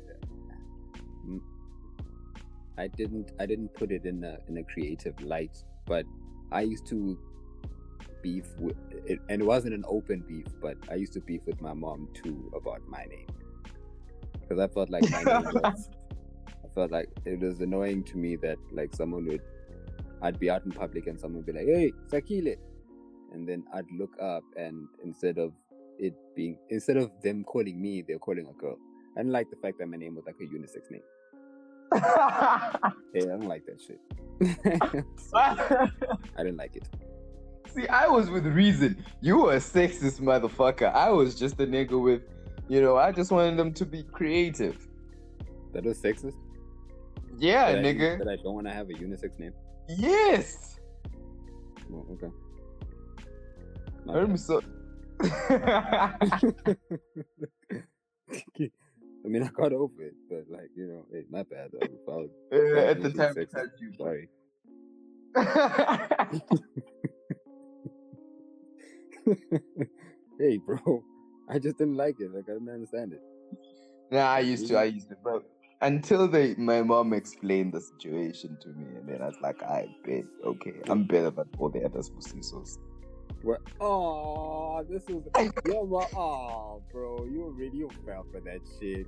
I 2.80 2.88
didn't 2.88 3.32
I 3.40 3.46
didn't 3.46 3.74
put 3.76 3.92
it 3.92 4.06
in 4.06 4.24
a 4.24 4.38
in 4.48 4.58
a 4.58 4.64
creative 4.64 5.22
light, 5.22 5.64
but 5.86 6.06
I 6.52 6.62
used 6.62 6.88
to 6.88 7.20
beef 8.22 8.46
with 8.58 8.78
it, 9.06 9.20
and 9.30 9.42
it 9.42 9.46
wasn't 9.46 9.74
an 9.74 9.84
open 9.88 10.24
beef, 10.28 10.46
but 10.62 10.78
I 10.90 10.96
used 10.96 11.14
to 11.14 11.22
beef 11.22 11.42
with 11.46 11.62
my 11.62 11.74
mom 11.74 12.10
too 12.14 12.52
about 12.56 12.82
my 12.88 13.04
name 13.06 13.28
because 14.50 14.60
I 14.60 14.68
felt 14.74 14.90
like 14.90 15.10
my 15.10 15.24
name 15.24 15.44
was. 15.44 15.90
I 16.48 16.74
felt 16.74 16.92
like 16.92 17.10
it 17.26 17.40
was 17.40 17.62
annoying 17.62 18.04
to 18.06 18.18
me 18.18 18.36
that 18.38 18.58
like 18.72 18.96
someone 18.96 19.26
would, 19.26 19.42
I'd 20.22 20.40
be 20.40 20.50
out 20.50 20.66
in 20.66 20.72
public 20.72 21.08
and 21.08 21.20
someone 21.20 21.44
would 21.44 21.46
be 21.46 21.54
like, 21.54 21.68
"Hey, 21.68 21.92
Sakhile," 22.08 22.56
and 23.34 23.48
then 23.48 23.64
I'd 23.74 23.90
look 23.98 24.16
up 24.22 24.44
and 24.56 24.88
instead 25.04 25.38
of 25.38 25.54
it 25.98 26.14
being 26.36 26.58
instead 26.70 26.98
of 26.98 27.12
them 27.22 27.44
calling 27.44 27.82
me, 27.82 28.04
they're 28.08 28.20
calling 28.20 28.48
a 28.48 28.54
girl. 28.54 28.78
I 29.16 29.22
didn't 29.22 29.34
like 29.34 29.50
the 29.50 29.56
fact 29.58 29.80
that 29.80 29.88
my 29.88 29.98
name 29.98 30.16
was 30.16 30.26
like 30.26 30.36
a 30.40 30.46
unisex 30.46 30.92
name. 30.92 31.02
Yeah, 33.12 33.24
I 33.24 33.26
don't 33.26 33.48
like 33.48 33.66
that 33.66 33.82
shit. 33.82 34.00
I 36.38 36.44
didn't 36.44 36.58
like 36.58 36.76
it. 36.76 36.88
See, 37.76 37.88
I 37.88 38.08
was 38.08 38.30
with 38.30 38.46
reason. 38.48 39.04
You 39.22 39.38
were 39.40 39.54
a 39.54 39.58
sexist 39.58 40.20
motherfucker. 40.22 40.92
I 40.94 41.10
was 41.10 41.36
just 41.36 41.60
a 41.60 41.68
nigga 41.68 42.02
with, 42.02 42.24
you 42.68 42.82
know, 42.82 42.98
I 42.98 43.12
just 43.12 43.32
wanted 43.32 43.58
them 43.58 43.74
to 43.74 43.86
be 43.86 44.04
creative. 44.04 44.88
That 45.74 45.84
was 45.86 46.02
sexist. 46.02 46.36
Yeah, 47.38 47.72
that 47.72 47.80
I, 47.80 47.82
nigga. 47.84 48.18
that 48.20 48.28
I 48.28 48.36
don't 48.38 48.56
want 48.56 48.68
to 48.68 48.74
have 48.74 48.90
a 48.90 48.94
unisex 48.94 49.38
name. 49.40 49.54
Yes. 49.88 50.80
Well, 51.90 52.06
okay. 52.14 52.32
Not 54.06 54.18
I'm 54.18 54.30
bad. 54.32 54.40
so. 54.40 54.62
I 59.26 59.28
mean, 59.28 59.44
I 59.44 59.50
got 59.50 59.74
over 59.74 60.02
it, 60.04 60.14
but 60.30 60.46
like 60.50 60.70
you 60.76 60.88
know, 60.88 61.06
it's 61.12 61.30
not 61.30 61.50
bad 61.50 61.70
though. 61.74 61.80
If 61.82 61.92
I 62.08 62.12
was 62.12 62.30
Uh, 62.52 62.80
at 62.92 63.02
the 63.02 63.12
time, 63.12 63.36
sexist, 63.36 63.98
sorry. 63.98 64.30
hey, 70.40 70.58
bro, 70.58 71.04
I 71.50 71.60
just 71.60 71.78
didn't 71.78 71.98
like 71.98 72.16
it. 72.20 72.32
Like 72.34 72.46
I 72.50 72.54
didn't 72.54 72.70
understand 72.70 73.14
it. 73.14 73.22
nah, 74.12 74.32
I 74.32 74.40
used 74.40 74.68
to. 74.68 74.78
I 74.78 74.86
used 74.86 75.10
to, 75.10 75.18
but 75.24 75.44
until 75.82 76.28
they, 76.28 76.56
my 76.56 76.82
mom 76.82 77.14
explained 77.14 77.74
the 77.74 77.82
situation 77.82 78.58
to 78.62 78.70
me, 78.70 78.86
and 78.98 79.08
then 79.08 79.22
I 79.22 79.28
was 79.28 79.38
like, 79.42 79.62
I 79.64 79.88
bet, 80.06 80.26
okay, 80.46 80.74
I'm 80.88 81.06
better 81.06 81.30
than 81.30 81.46
all 81.58 81.70
the 81.70 81.84
other 81.86 82.00
pussisos. 82.00 82.78
Where, 83.42 83.60
oh, 83.80 84.84
this 84.90 85.04
is 85.04 85.24
yeah, 85.38 85.50
well, 85.66 86.10
oh, 86.16 86.82
bro, 86.92 87.26
you 87.26 87.44
already 87.44 87.84
fell 88.06 88.26
for 88.32 88.42
that 88.42 88.60
shit. 88.80 89.08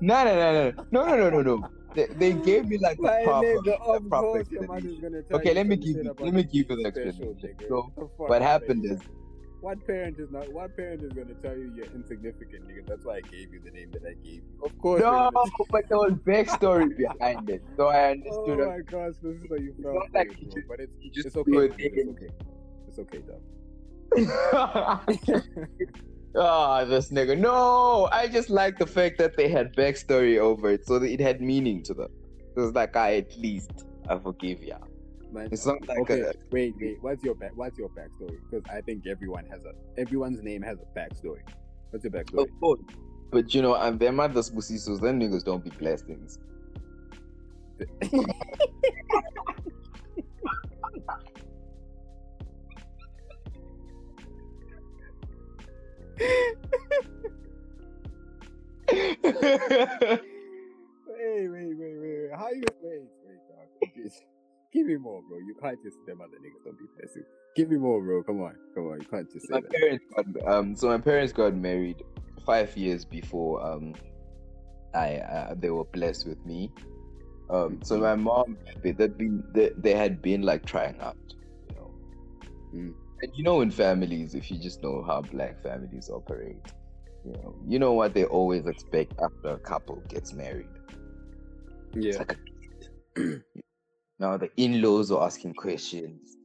no, 0.00 0.24
no, 0.24 0.24
no, 0.24 0.70
no, 0.70 0.84
no, 0.90 1.16
no, 1.16 1.30
no, 1.30 1.42
no. 1.42 1.68
They, 1.94 2.06
they 2.06 2.32
gave 2.32 2.66
me 2.66 2.78
like 2.78 2.96
the 2.96 3.20
proper, 3.24 3.62
the 3.64 4.00
proper 4.08 4.38
explanation. 4.38 5.24
Okay, 5.32 5.54
let 5.54 5.66
me 5.66 5.76
give 5.76 5.96
you, 5.96 6.14
let 6.18 6.32
me 6.32 6.44
give 6.44 6.70
you 6.70 6.76
the 6.76 6.86
explanation. 6.86 7.36
So, 7.68 7.92
what 8.16 8.40
happened 8.40 8.86
is. 8.86 9.00
What 9.60 9.86
parent 9.86 10.18
is 10.18 10.30
not? 10.30 10.50
What 10.54 10.74
parent 10.74 11.02
is 11.02 11.12
gonna 11.12 11.34
tell 11.42 11.54
you 11.54 11.70
you're 11.76 11.84
insignificant, 11.94 12.66
Because 12.66 12.86
That's 12.86 13.04
why 13.04 13.16
I 13.16 13.20
gave 13.20 13.52
you 13.52 13.60
the 13.62 13.70
name 13.70 13.90
that 13.90 14.02
I 14.06 14.14
gave 14.24 14.36
you. 14.36 14.64
Of 14.64 14.78
course. 14.78 15.02
No, 15.02 15.30
but 15.70 15.86
there 15.86 15.98
was 15.98 16.12
backstory 16.24 16.96
behind 16.96 17.50
it, 17.50 17.62
so 17.76 17.88
I 17.88 17.98
oh 18.08 18.10
understood. 18.12 18.60
Oh 18.60 18.70
my 18.70 18.78
gosh, 18.90 19.14
this 19.22 19.36
is 19.36 19.46
how 19.50 19.56
you 19.56 19.74
felt. 19.82 19.96
Like, 20.14 20.34
but 20.66 20.80
it's, 20.80 20.92
just 21.14 21.26
it's 21.26 21.36
okay. 21.36 21.74
It's 21.76 22.08
okay. 22.08 22.28
It's 23.00 23.14
okay, 23.14 23.22
dog. 23.26 23.40
Ah, 26.36 26.84
this 26.84 27.10
nigga. 27.10 27.36
No, 27.36 28.08
I 28.12 28.28
just 28.28 28.50
like 28.50 28.78
the 28.78 28.86
fact 28.86 29.18
that 29.18 29.36
they 29.36 29.48
had 29.48 29.74
backstory 29.74 30.38
over 30.38 30.70
it, 30.70 30.86
so 30.86 31.00
that 31.00 31.10
it 31.10 31.20
had 31.20 31.40
meaning 31.40 31.82
to 31.84 31.94
them. 31.94 32.10
It 32.56 32.60
was 32.60 32.72
like, 32.72 32.94
I 32.94 33.16
at 33.16 33.36
least 33.36 33.86
I 34.08 34.16
forgive 34.18 34.62
ya. 34.62 34.78
Man, 35.32 35.48
It's 35.50 35.66
not 35.66 35.86
like 35.88 35.98
okay, 36.00 36.20
a, 36.20 36.32
wait, 36.52 36.74
wait. 36.80 36.98
What's 37.00 37.24
your 37.24 37.34
back? 37.34 37.50
What's 37.56 37.78
your 37.78 37.88
backstory? 37.88 38.38
Because 38.48 38.64
I 38.70 38.80
think 38.80 39.06
everyone 39.08 39.46
has 39.46 39.60
a 39.64 39.72
everyone's 40.00 40.42
name 40.42 40.62
has 40.62 40.78
a 40.78 40.98
backstory. 40.98 41.42
What's 41.90 42.04
your 42.04 42.12
backstory? 42.12 42.42
of 42.42 42.60
course. 42.60 42.80
But 43.32 43.52
you 43.54 43.62
know, 43.62 43.74
and 43.74 43.98
their 43.98 44.12
mother's 44.12 44.50
pussisos, 44.50 45.00
them 45.00 45.18
niggas 45.20 45.44
don't 45.44 45.64
be 45.64 45.70
blessings. 45.70 46.38
Wait, 61.20 61.48
wait, 61.48 61.48
wait, 61.48 61.74
wait, 61.76 61.96
wait. 62.00 62.30
How 62.36 62.50
you 62.50 62.64
wait, 62.82 63.02
wait, 63.24 63.40
dog. 63.48 63.68
Give 64.72 64.86
me 64.86 64.96
more, 64.96 65.20
bro. 65.28 65.38
You 65.38 65.54
can't 65.60 65.82
just 65.82 65.96
them 66.06 66.20
other 66.20 66.36
niggas 66.36 66.64
don't 66.64 66.78
be 66.78 66.84
blessed. 66.96 67.18
Give 67.56 67.70
me 67.70 67.76
more, 67.76 68.00
bro. 68.00 68.22
Come 68.22 68.40
on, 68.42 68.54
come 68.74 68.86
on. 68.88 69.00
You 69.00 69.06
can't 69.06 69.30
just 69.32 69.48
say 69.48 69.54
my 69.54 69.60
that. 69.60 69.70
parents 69.70 70.04
got 70.14 70.26
um 70.52 70.76
so 70.76 70.88
my 70.88 70.98
parents 70.98 71.32
got 71.32 71.54
married 71.54 72.02
five 72.46 72.76
years 72.76 73.04
before 73.04 73.64
um 73.66 73.94
I 74.94 75.16
uh, 75.16 75.54
they 75.56 75.70
were 75.70 75.84
blessed 75.84 76.26
with 76.26 76.44
me. 76.44 76.70
Um, 77.48 77.80
so 77.82 77.98
my 77.98 78.14
mom, 78.14 78.56
they, 78.82 78.92
they'd 78.92 79.16
been 79.18 79.42
they, 79.52 79.70
they 79.76 79.94
had 79.94 80.22
been 80.22 80.42
like 80.42 80.64
trying 80.64 80.98
out, 81.00 81.16
you 81.68 81.74
know. 81.76 81.90
Mm. 82.74 82.94
And 83.22 83.32
you 83.34 83.44
know, 83.44 83.60
in 83.60 83.70
families, 83.70 84.34
if 84.34 84.50
you 84.50 84.58
just 84.58 84.82
know 84.82 85.02
how 85.06 85.20
black 85.22 85.62
families 85.62 86.08
operate, 86.08 86.64
you 87.24 87.32
know, 87.32 87.54
you 87.66 87.78
know 87.78 87.92
what 87.92 88.14
they 88.14 88.24
always 88.24 88.66
expect 88.66 89.14
after 89.22 89.54
a 89.54 89.58
couple 89.58 90.02
gets 90.08 90.32
married. 90.32 90.68
It's 91.94 92.18
Yeah. 92.18 92.18
like 92.18 92.38
a 93.16 93.20
now 94.18 94.36
the 94.36 94.50
in-laws 94.56 95.10
are 95.10 95.24
asking 95.24 95.54
questions. 95.54 96.36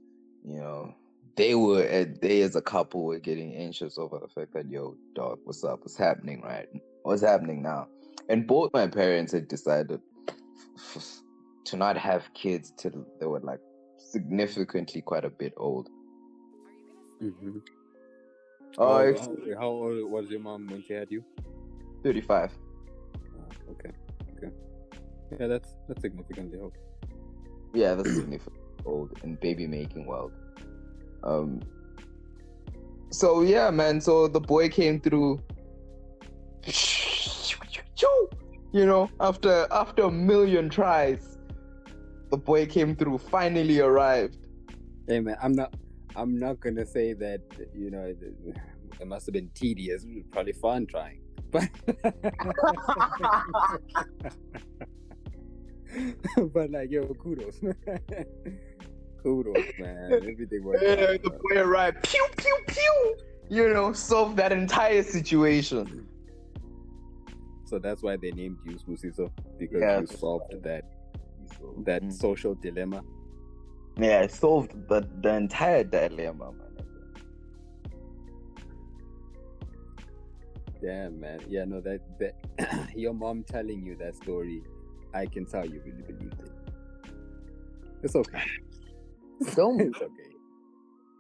You 0.44 0.60
know, 0.60 0.96
they 1.38 1.56
were 1.56 2.06
they 2.22 2.42
as 2.42 2.56
a 2.56 2.62
couple 2.62 3.06
were 3.06 3.20
getting 3.20 3.56
anxious 3.56 3.98
over 3.98 4.20
the 4.20 4.28
fact 4.28 4.54
that 4.54 4.70
yo, 4.70 4.98
dog, 5.16 5.40
what's 5.46 5.64
up? 5.64 5.80
What's 5.80 5.98
happening? 5.98 6.42
Right? 6.42 6.68
What's 7.04 7.22
happening 7.22 7.62
now? 7.62 7.88
And 8.28 8.48
both 8.48 8.72
my 8.74 8.88
parents 8.88 9.32
had 9.32 9.48
decided 9.48 10.02
to 11.66 11.78
not 11.78 11.98
have 11.98 12.34
kids 12.34 12.74
till 12.78 13.06
they 13.20 13.26
were 13.26 13.40
like 13.40 13.60
significantly 13.98 15.02
quite 15.02 15.26
a 15.26 15.30
bit 15.30 15.54
old. 15.58 15.90
Mm-hmm. 17.22 17.58
Oh, 18.78 18.88
how, 18.88 19.14
how, 19.14 19.36
how 19.60 19.68
old 19.68 20.12
was 20.12 20.30
your 20.30 20.42
mom 20.42 20.68
when 20.68 20.84
she 20.84 20.94
had 20.94 21.10
you? 21.10 21.24
35. 22.04 22.52
Oh, 23.38 23.72
okay. 23.72 23.90
Okay. 24.38 24.54
Yeah, 25.40 25.48
that's 25.48 25.76
that's 25.88 26.02
significantly 26.02 26.60
old. 26.60 26.74
Yeah, 27.74 27.96
that's 27.96 28.14
significantly 28.16 28.62
old 28.86 29.18
in 29.24 29.36
baby 29.36 29.66
making 29.68 30.06
world. 30.06 30.32
Um. 31.24 31.62
So 33.12 33.42
yeah, 33.42 33.70
man. 33.72 34.02
So 34.02 34.28
the 34.28 34.42
boy 34.42 34.70
came 34.70 35.00
through. 35.00 35.42
You 38.72 38.86
know, 38.86 39.10
after 39.22 39.68
after 39.72 40.04
a 40.04 40.12
million 40.12 40.70
tries, 40.70 41.38
the 42.30 42.38
boy 42.38 42.66
came 42.66 42.94
through. 42.94 43.20
Finally 43.20 43.80
arrived. 43.80 44.38
Hey 45.08 45.22
man, 45.22 45.38
I'm 45.42 45.54
not 45.54 45.74
I'm 46.16 46.38
not 46.40 46.60
gonna 46.60 46.86
say 46.86 47.14
that 47.14 47.42
you 47.74 47.90
know 47.92 48.04
it, 48.04 48.18
must 49.06 49.26
have 49.28 49.34
been 49.34 49.50
tedious. 49.54 50.04
It 50.04 50.16
was 50.16 50.24
probably 50.32 50.54
fun 50.54 50.88
trying, 50.88 51.22
but 51.52 51.70
but 56.54 56.72
like 56.72 56.92
yo, 56.92 57.06
kudos, 57.16 57.60
kudos, 59.24 59.66
man. 59.78 60.14
Everything 60.14 60.64
worked 60.64 60.84
Yeah, 60.84 61.18
the 61.22 61.32
player 61.50 61.68
right. 61.68 61.94
Pew 62.04 62.26
pew 62.38 62.58
pew. 62.68 63.16
You 63.50 63.74
know, 63.74 63.94
solve 63.94 64.36
that 64.38 64.52
entire 64.52 65.04
situation. 65.04 66.08
So 67.66 67.80
that's 67.80 68.02
why 68.04 68.18
they 68.18 68.32
named 68.32 68.58
you 68.64 68.74
Sbusiso 68.78 69.32
because 69.58 69.82
Yeah, 69.82 70.00
you 70.00 70.06
solved 70.08 70.62
that 70.64 70.84
that 71.86 72.04
Mm. 72.04 72.14
social 72.14 72.56
dilemma. 72.56 73.02
Yeah, 73.98 74.22
it 74.22 74.32
solved 74.32 74.72
the 74.90 75.08
the 75.22 75.34
entire 75.36 75.84
dilemma, 75.84 76.52
man. 76.52 76.66
Damn, 80.82 81.20
man. 81.20 81.40
Yeah, 81.48 81.64
no, 81.66 81.80
that 81.82 82.02
that 82.20 82.90
your 82.96 83.14
mom 83.14 83.44
telling 83.44 83.86
you 83.86 83.96
that 83.98 84.16
story, 84.16 84.62
I 85.14 85.26
can 85.26 85.46
tell 85.46 85.66
you 85.66 85.82
really 85.86 86.02
believed 86.02 86.40
it. 86.42 86.52
It's 88.04 88.16
okay. 88.16 88.44
Don't 89.56 89.80
it's 89.82 90.02
okay. 90.02 90.36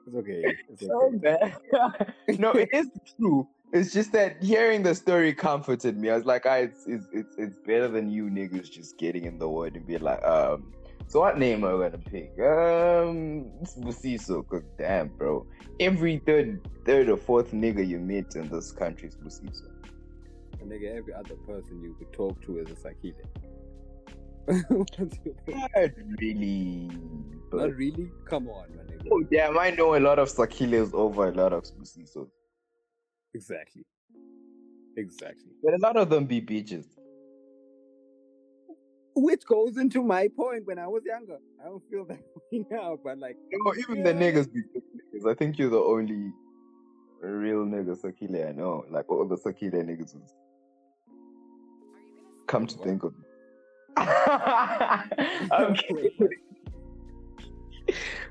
It's 0.07 0.15
okay. 0.15 0.43
It's 0.69 0.85
so 0.85 1.07
okay. 1.07 1.17
bad. 1.17 2.13
no, 2.39 2.51
it 2.51 2.69
is 2.73 2.88
true. 3.17 3.47
It's 3.71 3.91
just 3.91 4.11
that 4.11 4.43
hearing 4.43 4.83
the 4.83 4.93
story 4.93 5.33
comforted 5.33 5.97
me. 5.97 6.09
I 6.09 6.15
was 6.15 6.25
like, 6.25 6.45
ah, 6.45 6.55
it's, 6.55 6.85
it's 6.85 7.07
it's 7.11 7.35
it's 7.38 7.57
better 7.65 7.88
than 7.88 8.09
you 8.09 8.25
niggas 8.25 8.69
just 8.69 8.97
getting 8.97 9.25
in 9.25 9.39
the 9.39 9.49
word 9.49 9.75
and 9.75 9.88
being 9.88 10.01
like, 10.01 10.23
um, 10.23 10.73
so 11.07 11.19
what 11.21 11.37
name 11.37 11.63
am 11.63 11.75
I 11.81 11.89
gonna 11.89 11.97
pick? 11.99 12.31
Um, 12.39 13.51
Sbusiso, 13.63 14.47
cause 14.47 14.63
damn, 14.77 15.09
bro, 15.09 15.45
every 15.79 16.17
third 16.25 16.67
third 16.85 17.09
or 17.09 17.17
fourth 17.17 17.51
nigga 17.51 17.85
you 17.87 17.99
meet 17.99 18.35
in 18.35 18.49
this 18.49 18.71
country 18.71 19.09
is 19.09 19.15
Sbusiso. 19.15 19.69
And 20.61 20.71
nigga, 20.71 20.95
every 20.97 21.13
other 21.13 21.35
person 21.47 21.81
you 21.83 21.95
could 21.99 22.11
talk 22.13 22.41
to 22.43 22.59
is 22.59 22.69
a 22.71 22.75
Sakhile. 22.75 23.13
What's? 24.69 24.97
Not 25.47 25.91
really, 26.19 26.89
but 27.51 27.57
Not 27.61 27.75
really? 27.75 28.11
Come 28.29 28.47
on, 28.49 28.65
my 28.75 28.83
nigga. 28.83 29.07
oh, 29.11 29.23
damn, 29.31 29.57
I 29.57 29.71
know 29.71 29.95
a 29.95 29.99
lot 29.99 30.19
of 30.19 30.29
Sakhiles 30.29 30.93
over 30.93 31.29
a 31.29 31.31
lot 31.31 31.53
of 31.53 31.63
Sbusisos, 31.63 32.29
Exactly. 33.33 33.83
Exactly. 34.97 35.51
but 35.63 35.73
a 35.73 35.77
lot 35.77 35.97
of 35.97 36.09
them 36.09 36.25
be 36.25 36.41
bitches. 36.41 36.85
Which 39.15 39.45
goes 39.45 39.78
into 39.78 40.04
my 40.04 40.28
point 40.36 40.65
when 40.65 40.78
I 40.78 40.88
was 40.88 41.04
younger. 41.06 41.38
I 41.62 41.65
don't 41.65 41.84
feel 41.89 42.06
that 42.06 42.19
way 42.51 42.65
now, 42.69 42.97
but 43.04 43.17
like 43.17 43.38
No, 43.51 43.73
even 43.75 44.04
the 44.04 44.13
Yeah. 44.13 44.19
niggas 44.32 44.51
be 44.51 44.62
niggas. 44.62 45.30
I 45.32 45.34
think 45.36 45.58
you're 45.58 45.69
the 45.69 45.80
only 45.80 46.32
real 47.21 47.65
nigga 47.65 47.95
Sakhile 47.99 48.49
I 48.49 48.51
know. 48.51 48.86
Like 48.89 49.10
all 49.10 49.25
the 49.28 49.38
Sakhile 49.38 49.71
niggas 49.84 50.13
was 50.15 50.34
come 52.47 52.67
to 52.67 52.78
think 52.80 53.04
of 53.04 53.13
it. 53.13 53.25
I'm 53.97 55.75
kidding. 55.75 56.12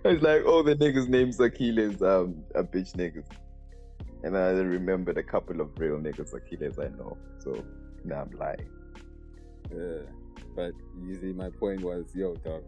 It's 0.05 0.23
like 0.23 0.45
all 0.45 0.63
the 0.63 0.75
niggas 0.77 1.09
named 1.09 1.35
Sakhiles 1.35 2.03
um 2.03 2.45
are 2.55 2.65
bitch 2.65 2.93
niggas. 2.95 3.27
And 4.23 4.37
I 4.37 4.51
remembered 4.51 5.17
a 5.17 5.23
couple 5.23 5.61
of 5.61 5.71
real 5.79 5.97
niggas 5.99 6.35
Sakhiles 6.35 6.79
I 6.79 6.89
know. 6.97 7.17
So 7.39 7.65
now 8.05 8.23
I'm 8.23 8.31
lying. 8.33 8.69
Uh, 9.73 10.03
but 10.55 10.73
you 11.03 11.17
see, 11.21 11.33
my 11.33 11.51
point 11.51 11.83
was, 11.83 12.07
yo, 12.15 12.35
dog, 12.37 12.65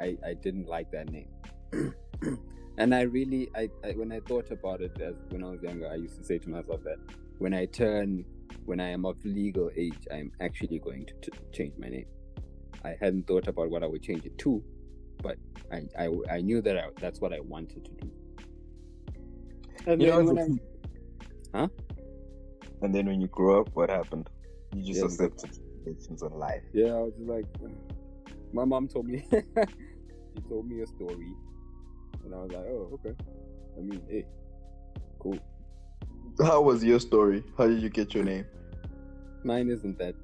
I, 0.00 0.16
I 0.26 0.34
didn't 0.34 0.68
like 0.68 0.90
that 0.92 1.10
name, 1.10 1.28
and 2.78 2.94
I 2.94 3.02
really, 3.02 3.48
I, 3.56 3.68
I 3.84 3.92
when 3.92 4.12
I 4.12 4.20
thought 4.20 4.50
about 4.50 4.80
it 4.80 5.00
as 5.00 5.14
when 5.30 5.44
I 5.44 5.50
was 5.50 5.62
younger, 5.62 5.88
I 5.90 5.96
used 5.96 6.16
to 6.18 6.24
say 6.24 6.38
to 6.38 6.50
myself 6.50 6.82
that 6.84 6.98
when 7.38 7.54
I 7.54 7.66
turn, 7.66 8.24
when 8.64 8.80
I 8.80 8.88
am 8.90 9.04
of 9.04 9.16
legal 9.24 9.70
age, 9.76 10.06
I'm 10.12 10.32
actually 10.40 10.78
going 10.78 11.06
to 11.06 11.30
t- 11.30 11.38
change 11.52 11.74
my 11.78 11.88
name. 11.88 12.06
I 12.84 12.96
hadn't 13.00 13.26
thought 13.26 13.48
about 13.48 13.70
what 13.70 13.82
I 13.82 13.86
would 13.86 14.02
change 14.02 14.24
it 14.24 14.38
to, 14.38 14.62
but 15.22 15.36
I, 15.72 15.82
I, 15.98 16.10
I 16.30 16.40
knew 16.40 16.62
that 16.62 16.76
I, 16.78 16.84
that's 17.00 17.20
what 17.20 17.32
I 17.32 17.40
wanted 17.40 17.84
to 17.84 17.90
do. 17.92 18.12
And 19.86 20.00
You 20.00 20.06
then 20.06 20.20
it's 20.20 20.30
when 20.32 20.38
I, 20.38 20.48
a- 21.54 21.70
And 22.82 22.94
then 22.94 23.06
when 23.06 23.20
you 23.20 23.28
grow 23.28 23.60
up, 23.60 23.70
what 23.74 23.90
happened? 23.90 24.28
You 24.74 24.84
just 24.84 25.00
Yeah, 25.00 25.04
accepted 25.04 25.58
situations 25.88 26.22
in 26.22 26.38
life. 26.38 26.62
Yeah, 26.72 26.94
I 26.94 27.00
was 27.00 27.12
just 27.16 27.28
like, 27.28 27.44
mm. 27.60 27.74
my 28.52 28.64
mom 28.64 28.86
told 28.88 29.06
me, 29.06 29.24
she 29.30 29.42
told 30.48 30.68
me 30.68 30.80
a 30.82 30.86
story, 30.86 31.32
and 32.24 32.34
I 32.34 32.38
was 32.38 32.50
like, 32.52 32.66
oh, 32.66 32.90
okay. 32.94 33.14
I 33.76 33.80
mean, 33.80 34.02
hey, 34.08 34.24
cool. 35.18 35.38
How 36.40 36.60
was 36.60 36.84
your 36.84 37.00
story? 37.00 37.42
How 37.56 37.66
did 37.66 37.82
you 37.82 37.88
get 37.88 38.14
your 38.14 38.22
name? 38.24 38.44
Mine 39.44 39.70
isn't 39.70 39.98
that, 39.98 40.14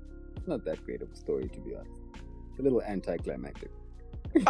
not 0.47 0.65
that 0.65 0.85
great 0.85 1.03
of 1.03 1.11
a 1.11 1.17
story, 1.17 1.49
to 1.49 1.61
be 1.61 1.75
honest. 1.75 1.91
It's 2.51 2.61
a 2.61 2.63
little 2.63 2.83
anticlimactic. 2.83 3.71
but 4.37 4.47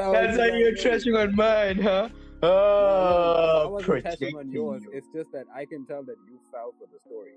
I 0.00 0.08
was 0.08 0.12
That's 0.12 0.38
how 0.38 0.46
just 0.46 0.58
you're 0.58 0.72
like, 0.72 0.80
trashing 0.80 1.18
on 1.18 1.34
mine, 1.34 1.80
huh? 1.80 2.08
Oh, 2.42 2.48
oh, 2.48 2.50
I 2.50 3.64
Oh, 3.64 3.68
wasn't 3.70 4.04
trashing 4.04 4.34
on 4.38 4.50
yours. 4.50 4.82
you. 4.84 4.90
It's 4.92 5.06
just 5.14 5.32
that 5.32 5.46
I 5.54 5.64
can 5.64 5.84
tell 5.86 6.02
that 6.04 6.16
you 6.28 6.38
fell 6.52 6.72
for 6.78 6.86
the 6.92 6.98
story. 7.06 7.32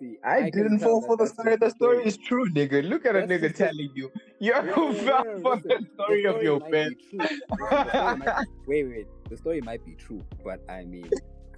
See, 0.00 0.16
I, 0.24 0.50
can 0.50 0.62
didn't 0.62 0.78
fall 0.80 1.00
for 1.02 1.16
the 1.16 1.26
story. 1.26 1.56
The 1.56 1.70
story 1.70 2.04
is 2.04 2.16
true, 2.16 2.48
nigga. 2.50 2.88
Look 2.88 3.06
at 3.06 3.14
a 3.14 3.20
nigga 3.20 3.54
telling 3.54 3.90
you. 3.94 4.10
You 4.40 4.52
Yeah, 4.52 4.62
fell 4.74 4.92
yeah, 4.94 5.02
yeah, 5.02 5.22
for 5.42 5.54
listen, 5.56 5.62
the 5.68 5.86
story 5.94 6.24
of 6.26 6.42
your 6.42 6.60
bed. 6.60 6.94
be 7.10 7.18
true. 7.18 7.18
Listen, 7.20 7.40
the 7.50 7.88
story 7.90 8.16
might- 8.16 8.46
wait, 8.66 8.84
wait. 8.88 9.06
The 9.30 9.36
story 9.36 9.60
might 9.60 9.84
be 9.84 9.94
true, 9.94 10.22
but 10.42 10.60
I 10.68 10.84
mean, 10.84 11.08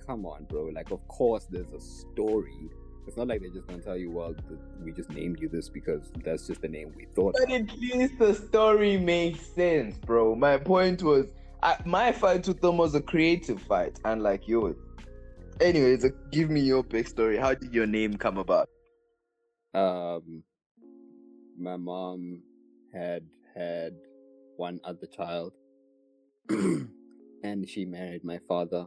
come 0.07 0.27
on, 0.27 0.45
bro. 0.45 0.65
Like, 0.67 0.91
of 0.91 1.07
course, 1.09 1.47
there's 1.51 1.73
a 1.73 1.81
story. 1.81 2.71
It's 3.07 3.17
not 3.17 3.29
like 3.29 3.41
they're 3.41 3.51
just 3.51 3.67
gonna 3.67 3.83
tell 3.83 3.97
you, 3.97 4.11
well, 4.11 4.35
we 4.83 4.93
just 4.93 5.11
named 5.11 5.39
you 5.41 5.49
this 5.49 5.69
because 5.71 6.11
that's 6.23 6.47
just 6.47 6.61
the 6.63 6.69
name 6.69 6.93
we 6.97 7.07
thought. 7.15 7.35
But 7.39 7.51
at 7.51 7.77
least 7.79 8.19
the 8.19 8.35
story 8.35 8.97
makes 8.99 9.41
sense, 9.47 9.97
bro. 9.99 10.35
My 10.35 10.57
point 10.59 11.03
was, 11.03 11.27
I, 11.65 11.79
my 11.87 12.13
fight 12.13 12.47
with 12.47 12.61
them 12.61 12.77
was 12.77 12.95
a 12.95 13.01
creative 13.01 13.61
fight, 13.63 13.99
unlike 14.05 14.47
yours. 14.47 14.77
Anyways, 15.63 16.05
uh, 16.05 16.11
give 16.31 16.51
me 16.51 16.61
your 16.61 16.83
big 16.83 17.09
story. 17.09 17.39
How 17.39 17.55
did 17.55 17.73
your 17.73 17.87
name 17.87 18.19
come 18.19 18.37
about? 18.37 18.69
Um, 19.73 20.43
my 21.59 21.79
mom 21.79 22.43
had 22.93 23.23
had 23.57 23.95
one 24.59 24.79
other 24.85 25.07
child, 25.07 25.55
and 26.51 27.67
she 27.67 27.87
married 27.87 28.25
my 28.25 28.41
father, 28.47 28.85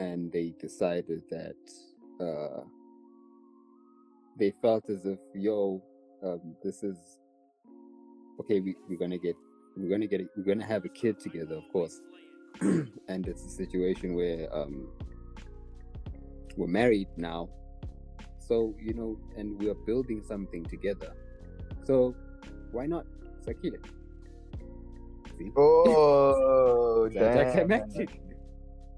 and 0.00 0.32
they 0.32 0.54
decided 0.58 1.22
that 1.30 1.54
uh, 2.20 2.64
they 4.40 4.52
felt 4.60 4.90
as 4.90 5.06
if, 5.06 5.20
yo, 5.36 5.80
um, 6.24 6.56
this 6.64 6.82
is 6.82 6.96
okay. 8.40 8.58
We 8.58 8.74
we're 8.88 8.98
gonna 8.98 9.18
get 9.18 9.36
we're 9.76 9.90
gonna 9.90 10.06
get 10.06 10.20
we're 10.36 10.44
gonna 10.44 10.64
have 10.64 10.84
a 10.84 10.88
kid 10.88 11.18
together, 11.18 11.56
of 11.56 11.68
course, 11.72 12.00
and 12.60 13.26
it's 13.26 13.44
a 13.44 13.50
situation 13.50 14.14
where 14.14 14.48
um 14.54 14.88
we're 16.56 16.66
married 16.66 17.08
now. 17.16 17.48
So, 18.38 18.74
you 18.80 18.92
know, 18.92 19.18
and 19.36 19.58
we're 19.58 19.74
building 19.74 20.22
something 20.22 20.64
together. 20.64 21.12
So, 21.84 22.14
why 22.72 22.86
not 22.86 23.06
Sakhile? 23.44 23.82
See? 25.38 25.50
Oh, 25.56 27.08
anticlimactic. 27.16 28.20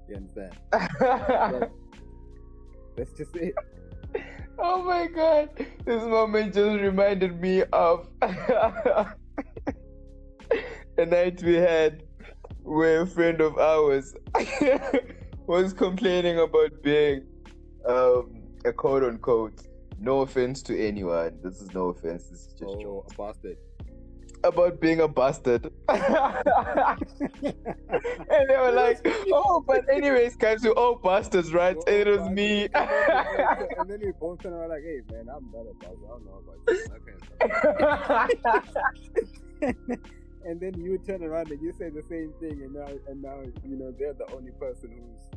You 0.09 0.15
understand? 0.17 0.53
But 2.97 3.05
that's 3.05 3.13
just 3.13 3.35
it. 3.35 3.53
oh 4.59 4.83
my 4.83 5.07
god, 5.07 5.49
this 5.85 6.03
moment 6.03 6.53
just 6.53 6.81
reminded 6.81 7.39
me 7.39 7.63
of 7.71 8.07
a 10.97 11.05
night 11.05 11.41
we 11.43 11.55
had 11.55 12.03
where 12.63 13.01
a 13.01 13.07
friend 13.07 13.39
of 13.41 13.57
ours 13.57 14.15
was 15.47 15.73
complaining 15.73 16.39
about 16.39 16.81
being 16.83 17.25
um, 17.87 18.41
a 18.65 18.73
quote 18.73 19.03
unquote, 19.03 19.61
no 19.99 20.21
offense 20.21 20.61
to 20.63 20.77
anyone, 20.79 21.37
this 21.43 21.61
is 21.61 21.73
no 21.73 21.87
offense, 21.89 22.23
this 22.29 22.39
is 22.47 22.53
just 22.53 22.63
Oh, 22.63 23.05
a 23.09 23.13
bastard. 23.15 23.57
about 24.43 24.79
being 24.81 24.99
a 25.01 25.07
bastard. 25.07 25.71
and 25.89 26.03
they 28.49 28.57
were 28.57 28.71
like, 28.71 28.99
oh, 29.31 29.63
but 29.65 29.85
anyways, 29.91 30.35
guys, 30.35 30.63
we're 30.63 30.71
all 30.71 30.95
bastards, 30.95 31.53
right? 31.53 31.77
And 31.87 31.95
it 31.95 32.07
was 32.07 32.29
me. 32.29 32.67
and 32.73 33.89
then 33.89 33.99
we 34.03 34.11
both 34.19 34.43
kind 34.43 34.55
of 34.55 34.69
like, 34.69 34.83
hey, 34.83 35.01
man, 35.11 35.27
I'm 35.33 35.49
not 35.51 35.65
a 35.67 35.73
bastard. 35.79 35.99
I 36.05 36.09
don't 36.09 36.25
know 36.25 36.41
about 36.43 36.59
you. 36.67 36.85
Okay. 39.63 40.01
and 40.47 40.61
then 40.61 40.73
you 40.79 40.97
turn 40.97 41.23
around 41.23 41.51
and 41.51 41.61
you 41.61 41.73
say 41.73 41.89
the 41.89 42.03
same 42.09 42.31
thing, 42.39 42.63
and 42.63 42.73
now, 42.73 42.87
and 43.07 43.21
now, 43.21 43.41
you 43.65 43.75
know, 43.75 43.93
they're 43.99 44.13
the 44.13 44.31
only 44.33 44.51
person 44.51 44.91
who's 44.91 45.27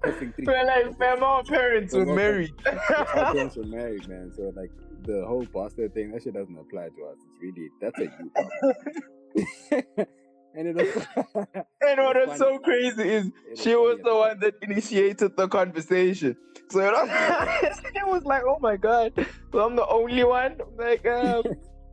cussing 0.00 0.32
three. 0.32 0.44
We're 0.46 0.64
like, 0.64 0.98
man, 0.98 1.20
my 1.20 1.42
parents 1.42 1.92
were 1.92 2.06
married. 2.06 2.54
Our 2.64 3.32
parents 3.32 3.56
were 3.56 3.64
married, 3.64 4.06
man. 4.08 4.32
So 4.34 4.52
like 4.54 4.70
the 5.02 5.24
whole 5.26 5.44
bastard 5.52 5.92
thing, 5.92 6.12
that 6.12 6.22
shit 6.22 6.34
doesn't 6.34 6.56
apply 6.56 6.88
to 6.90 7.04
us. 7.04 7.18
It's 7.18 7.42
really 7.42 7.68
that's 7.80 7.98
a 7.98 8.04
you 8.04 8.30
problem. 9.74 10.06
and 10.54 10.68
it 10.68 10.76
was 10.76 11.06
and 11.80 11.98
what 11.98 12.28
was 12.28 12.38
so 12.38 12.58
crazy 12.60 13.02
is 13.02 13.24
was 13.50 13.60
she 13.60 13.74
was 13.74 13.98
the 14.04 14.14
one 14.14 14.38
that 14.38 14.54
initiated 14.62 15.36
the 15.36 15.48
conversation. 15.48 16.36
So 16.70 16.78
it 16.80 16.92
was, 16.92 17.80
it 17.94 18.06
was 18.06 18.24
like, 18.24 18.42
oh 18.46 18.58
my 18.60 18.76
god, 18.76 19.12
so 19.50 19.60
I'm 19.60 19.74
the 19.74 19.86
only 19.86 20.22
one. 20.22 20.58
I'm 20.60 20.76
like, 20.76 21.04
um, 21.06 21.42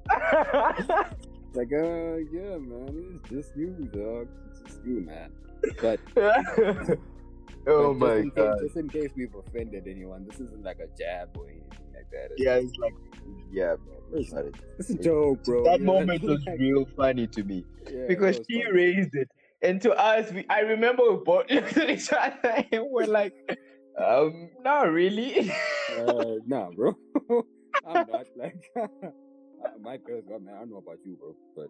like, 1.56 1.72
uh, 1.74 2.18
yeah, 2.32 2.58
man, 2.58 3.20
it's 3.20 3.30
just 3.30 3.56
you, 3.56 3.70
dog. 3.94 4.28
It's 4.50 4.62
just 4.62 4.86
you, 4.86 5.02
man. 5.02 5.32
But 5.82 6.00
oh 7.68 7.94
but 7.94 7.94
my 7.94 8.16
in 8.18 8.30
god. 8.30 8.58
Just 8.62 8.78
in 8.78 8.90
case 8.90 9.12
we've 9.16 9.34
offended 9.36 9.88
anyone, 9.88 10.26
this 10.28 10.40
isn't 10.40 10.64
like 10.64 10.80
a 10.80 10.88
jab 10.98 11.30
or 11.38 11.48
anything 11.50 11.88
like 11.94 12.10
that. 12.12 12.32
It's 12.32 12.42
Yeah, 12.42 12.56
it's 12.56 12.76
like, 12.78 12.94
yeah, 13.52 13.76
man. 13.86 14.20
It's 14.22 14.34
not 14.34 14.46
a- 14.46 14.52
it's 14.80 14.90
a 14.90 14.96
joke, 14.96 15.44
bro. 15.44 15.64
that 15.64 15.82
know? 15.82 15.94
moment 16.00 16.24
was 16.24 16.46
real 16.60 16.86
funny 16.98 17.28
to 17.28 17.44
me 17.44 17.66
yeah, 17.92 18.06
because 18.08 18.40
she 18.50 18.62
funny. 18.64 18.74
raised 18.74 19.16
it, 19.16 19.30
and 19.62 19.82
to 19.82 19.92
us, 19.94 20.32
we, 20.32 20.46
I 20.50 20.62
remember 20.62 21.04
we 21.12 21.24
both 21.24 21.50
looked 21.52 21.78
at 21.78 21.90
each 21.90 22.12
other 22.12 22.66
and 22.72 22.84
we're 22.90 23.06
like, 23.06 23.34
um, 23.98 24.50
not 24.64 24.92
really. 24.92 25.50
uh, 25.98 26.36
nah, 26.46 26.72
bro. 26.72 26.96
I'm 27.86 28.06
not 28.10 28.26
like 28.36 28.58
my 29.82 29.98
girl's 29.98 30.26
got 30.26 30.42
man. 30.42 30.56
I 30.56 30.60
don't 30.60 30.72
know 30.72 30.78
about 30.78 31.00
you, 31.06 31.18
bro, 31.18 31.36
but 31.56 31.70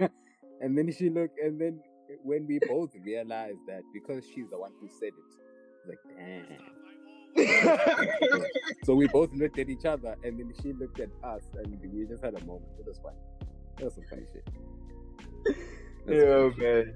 and 0.60 0.76
then 0.76 0.92
she 0.92 1.10
looked, 1.10 1.38
and 1.38 1.60
then 1.60 1.80
when 2.22 2.46
we 2.46 2.58
both 2.68 2.90
realized 3.02 3.60
that 3.66 3.82
because 3.92 4.24
she's 4.26 4.48
the 4.50 4.58
one 4.58 4.72
who 4.80 4.88
said 4.88 5.12
it, 5.12 5.34
like 5.88 5.98
damn. 6.16 6.58
so 8.84 8.94
we 8.94 9.08
both 9.08 9.32
looked 9.34 9.58
at 9.58 9.68
each 9.68 9.84
other, 9.84 10.16
and 10.22 10.38
then 10.38 10.52
she 10.62 10.72
looked 10.72 11.00
at 11.00 11.10
us, 11.22 11.42
and 11.54 11.78
we 11.92 12.06
just 12.06 12.24
had 12.24 12.34
a 12.34 12.44
moment. 12.44 12.70
It 12.78 12.86
was 12.86 12.98
funny. 13.02 13.16
That 13.76 13.84
was 13.86 13.94
some 13.94 14.04
funny 14.08 14.22
shit. 14.32 14.48
That's 16.06 16.22
yeah, 16.22 16.50
funny 16.50 16.62
man. 16.62 16.94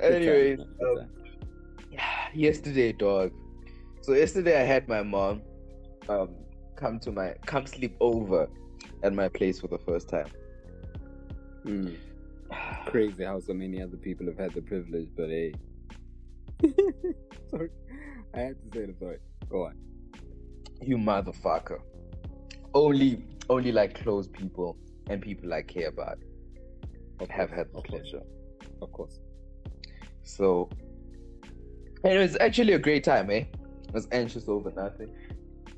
Times, 0.00 0.14
Anyways, 0.14 0.60
um, 0.60 1.08
yesterday, 2.34 2.92
dog. 2.92 3.32
So 4.02 4.14
yesterday 4.14 4.60
I 4.60 4.64
had 4.64 4.88
my 4.88 5.02
mom 5.02 5.42
um 6.08 6.30
come 6.80 6.98
to 7.00 7.12
my 7.12 7.34
come 7.46 7.66
sleep 7.66 7.96
over 8.00 8.48
at 9.02 9.12
my 9.12 9.28
place 9.28 9.60
for 9.60 9.68
the 9.68 9.78
first 9.78 10.08
time. 10.08 10.28
Mm. 11.64 11.96
Crazy 12.86 13.24
how 13.24 13.38
so 13.40 13.52
many 13.52 13.82
other 13.82 13.96
people 13.96 14.26
have 14.26 14.38
had 14.38 14.54
the 14.54 14.62
privilege, 14.62 15.08
but 15.16 15.28
hey. 15.28 15.52
sorry. 17.50 17.70
I 18.34 18.40
have 18.40 18.56
to 18.56 18.78
say 18.78 18.86
the 18.86 18.94
story. 18.94 19.18
Go 19.48 19.66
on. 19.66 19.76
You 20.82 20.96
motherfucker. 20.96 21.80
Only 22.74 23.24
only 23.48 23.72
like 23.72 24.00
close 24.02 24.28
people 24.28 24.76
and 25.08 25.20
people 25.20 25.52
I 25.52 25.62
care 25.62 25.88
about 25.88 26.18
Of 27.20 27.28
have 27.30 27.48
course, 27.48 27.58
had 27.58 27.72
the 27.72 27.78
of 27.78 27.84
course, 27.84 28.10
pleasure. 28.10 28.22
Of 28.80 28.92
course. 28.92 29.20
So 30.22 30.70
and 32.04 32.14
it 32.14 32.18
was 32.18 32.36
actually 32.40 32.72
a 32.72 32.78
great 32.78 33.04
time, 33.04 33.30
eh? 33.30 33.44
I 33.88 33.92
was 33.92 34.08
anxious 34.12 34.48
over 34.48 34.70
nothing. 34.70 35.10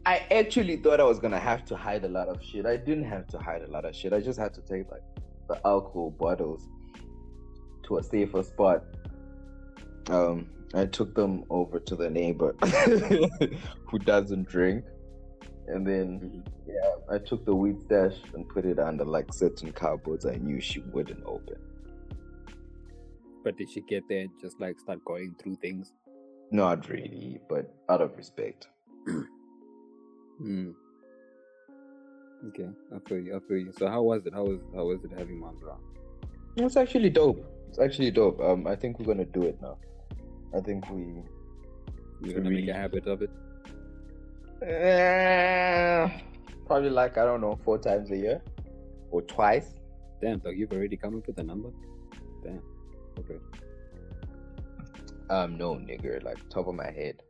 I 0.04 0.26
actually 0.32 0.76
thought 0.76 1.00
I 1.00 1.04
was 1.04 1.20
gonna 1.20 1.38
have 1.38 1.64
to 1.66 1.76
hide 1.76 2.04
a 2.04 2.08
lot 2.08 2.28
of 2.28 2.42
shit. 2.42 2.66
I 2.66 2.76
didn't 2.76 3.04
have 3.04 3.28
to 3.28 3.38
hide 3.38 3.62
a 3.62 3.70
lot 3.70 3.84
of 3.84 3.94
shit. 3.94 4.12
I 4.12 4.20
just 4.20 4.38
had 4.38 4.52
to 4.54 4.60
take 4.60 4.90
like 4.90 5.02
the 5.48 5.60
alcohol 5.64 6.10
bottles 6.10 6.68
to 7.84 7.98
a 7.98 8.02
safer 8.02 8.42
spot. 8.42 8.84
Um, 10.08 10.48
I 10.74 10.86
took 10.86 11.14
them 11.14 11.44
over 11.50 11.78
to 11.78 11.94
the 11.94 12.10
neighbor 12.10 12.54
who 13.86 13.98
doesn't 14.00 14.48
drink, 14.48 14.84
and 15.68 15.86
then 15.86 16.42
yeah, 16.66 16.94
I 17.08 17.18
took 17.18 17.44
the 17.44 17.54
weed 17.54 17.80
stash 17.82 18.16
and 18.34 18.48
put 18.48 18.64
it 18.64 18.80
under 18.80 19.04
like 19.04 19.32
certain 19.32 19.70
cupboards 19.70 20.26
I 20.26 20.34
knew 20.36 20.60
she 20.60 20.80
wouldn't 20.80 21.22
open. 21.24 21.56
But 23.44 23.56
did 23.56 23.70
she 23.70 23.82
get 23.82 24.08
there 24.08 24.22
and 24.22 24.30
just 24.40 24.60
like 24.60 24.80
start 24.80 25.04
going 25.04 25.36
through 25.40 25.56
things? 25.56 25.92
Not 26.50 26.88
really, 26.88 27.40
but 27.48 27.72
out 27.88 28.00
of 28.00 28.16
respect. 28.16 28.66
Mm. 30.42 30.74
Okay, 32.48 32.68
I 32.94 33.08
feel 33.08 33.18
you. 33.18 33.36
I 33.36 33.40
feel 33.48 33.58
you. 33.58 33.72
So 33.78 33.88
how 33.88 34.02
was 34.02 34.26
it? 34.26 34.34
How 34.34 34.44
was 34.44 34.60
how 34.74 34.86
was 34.86 35.04
it 35.04 35.12
having 35.16 35.40
around? 35.42 35.58
It's 36.56 36.76
actually 36.76 37.10
dope. 37.10 37.44
It's 37.68 37.78
actually 37.78 38.10
dope. 38.10 38.40
Um, 38.40 38.66
I 38.66 38.74
think 38.74 38.98
we're 38.98 39.06
gonna 39.06 39.24
do 39.24 39.42
it 39.42 39.60
now. 39.62 39.78
I 40.54 40.60
think 40.60 40.90
we. 40.90 41.22
We're 42.20 42.34
gonna 42.34 42.50
make 42.50 42.68
a 42.68 42.74
habit 42.74 43.06
of 43.06 43.22
it. 43.22 43.30
Eh, 44.62 46.08
probably 46.66 46.90
like 46.90 47.18
I 47.18 47.24
don't 47.24 47.40
know, 47.40 47.58
four 47.64 47.78
times 47.78 48.10
a 48.10 48.16
year, 48.16 48.42
or 49.10 49.22
twice. 49.22 49.74
Damn, 50.20 50.38
dog, 50.38 50.56
you've 50.56 50.72
already 50.72 50.96
come 50.96 51.16
up 51.16 51.26
with 51.26 51.38
a 51.38 51.42
number. 51.42 51.70
Damn. 52.44 52.62
Okay. 53.18 53.38
Um, 55.30 55.56
no, 55.56 55.74
nigga, 55.74 56.22
like 56.22 56.48
top 56.48 56.68
of 56.68 56.74
my 56.74 56.90
head. 56.90 57.22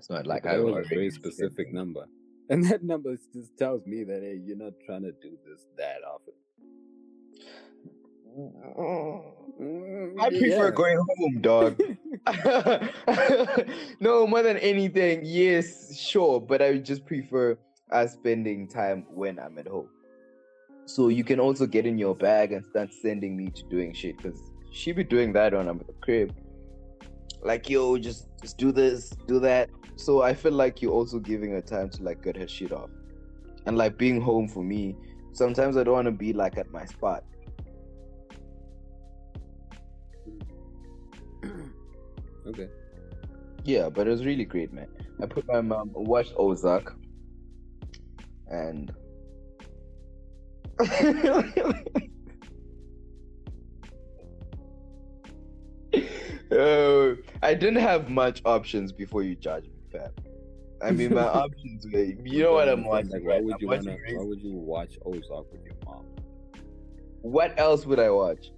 It's 0.00 0.08
not 0.08 0.26
like 0.26 0.46
I 0.46 0.58
was 0.58 0.86
a 0.86 0.88
very 0.88 1.10
specific 1.10 1.68
it. 1.68 1.74
number, 1.74 2.06
and 2.48 2.64
that 2.64 2.82
number 2.82 3.18
just 3.34 3.58
tells 3.58 3.84
me 3.84 4.02
that 4.04 4.22
hey, 4.22 4.40
you're 4.42 4.56
not 4.56 4.72
trying 4.86 5.02
to 5.02 5.12
do 5.12 5.36
this 5.46 5.66
that 5.76 5.98
often. 6.10 6.32
I 10.18 10.30
mm, 10.30 10.38
prefer 10.38 10.64
Yeah. 10.66 10.70
going 10.70 10.96
home, 10.96 11.40
dog. 11.42 11.82
no, 14.00 14.26
more 14.26 14.42
than 14.42 14.56
anything, 14.56 15.20
yes, 15.22 15.94
sure, 16.00 16.40
but 16.40 16.62
I 16.62 16.78
just 16.78 17.04
prefer 17.04 17.58
us 17.92 18.14
spending 18.14 18.68
time 18.68 19.04
when 19.10 19.38
I'm 19.38 19.58
at 19.58 19.68
home. 19.68 19.90
So 20.86 21.08
you 21.08 21.24
can 21.24 21.40
also 21.40 21.66
get 21.66 21.84
in 21.84 21.98
your 21.98 22.16
bag 22.16 22.52
and 22.52 22.64
start 22.64 22.88
sending 23.02 23.36
me 23.36 23.50
to 23.50 23.62
doing 23.64 23.92
shit 23.92 24.16
because 24.16 24.40
she 24.72 24.92
be 24.92 25.04
doing 25.04 25.34
that 25.34 25.52
when 25.52 25.68
I'm 25.68 25.78
at 25.78 25.88
the 25.88 25.92
crib. 26.00 26.34
Like, 27.42 27.70
yo, 27.70 27.96
just 27.98 28.28
just 28.40 28.58
do 28.58 28.72
this, 28.72 29.10
do 29.26 29.40
that. 29.40 29.70
So 29.96 30.22
I 30.22 30.34
feel 30.34 30.52
like 30.52 30.80
you're 30.82 30.92
also 30.92 31.18
giving 31.18 31.50
her 31.52 31.60
time 31.60 31.90
to 31.90 32.02
like 32.02 32.22
get 32.22 32.36
her 32.36 32.48
shit 32.48 32.72
off. 32.72 32.90
And 33.66 33.76
like 33.76 33.98
being 33.98 34.20
home 34.20 34.48
for 34.48 34.62
me, 34.62 34.96
sometimes 35.32 35.76
I 35.76 35.84
don't 35.84 35.94
want 35.94 36.06
to 36.06 36.12
be 36.12 36.32
like 36.32 36.56
at 36.58 36.70
my 36.70 36.84
spot. 36.86 37.24
okay. 42.46 42.68
Yeah, 43.64 43.88
but 43.90 44.06
it 44.06 44.10
was 44.10 44.24
really 44.24 44.44
great, 44.44 44.72
man. 44.72 44.88
I 45.22 45.26
put 45.26 45.46
my 45.46 45.60
mom 45.60 45.90
watched 45.94 46.32
Ozark, 46.36 46.96
and 48.48 48.90
uh, 56.52 57.14
I 57.42 57.54
didn't 57.54 57.80
have 57.80 58.08
much 58.10 58.42
options 58.44 58.92
before 58.92 59.22
you 59.22 59.34
judge 59.36 59.64
me, 59.64 59.72
fam. 59.92 60.10
I 60.82 60.90
mean, 60.92 61.14
my 61.14 61.22
options 61.44 61.86
were, 61.86 62.00
you 62.00 62.42
know 62.42 62.52
what 62.54 62.68
I'm 62.68 62.84
watching. 62.84 63.10
Like, 63.10 63.24
why 63.24 63.40
would 63.40 63.60
you 63.60 63.68
wanna? 63.68 63.96
Why 64.14 64.24
would 64.24 64.40
you 64.42 64.52
watch 64.54 64.98
Ozark 65.04 65.52
with 65.52 65.62
your 65.64 65.74
mom? 65.84 66.06
What 67.22 67.58
else 67.58 67.84
would 67.86 67.98
I 68.00 68.10
watch? 68.10 68.50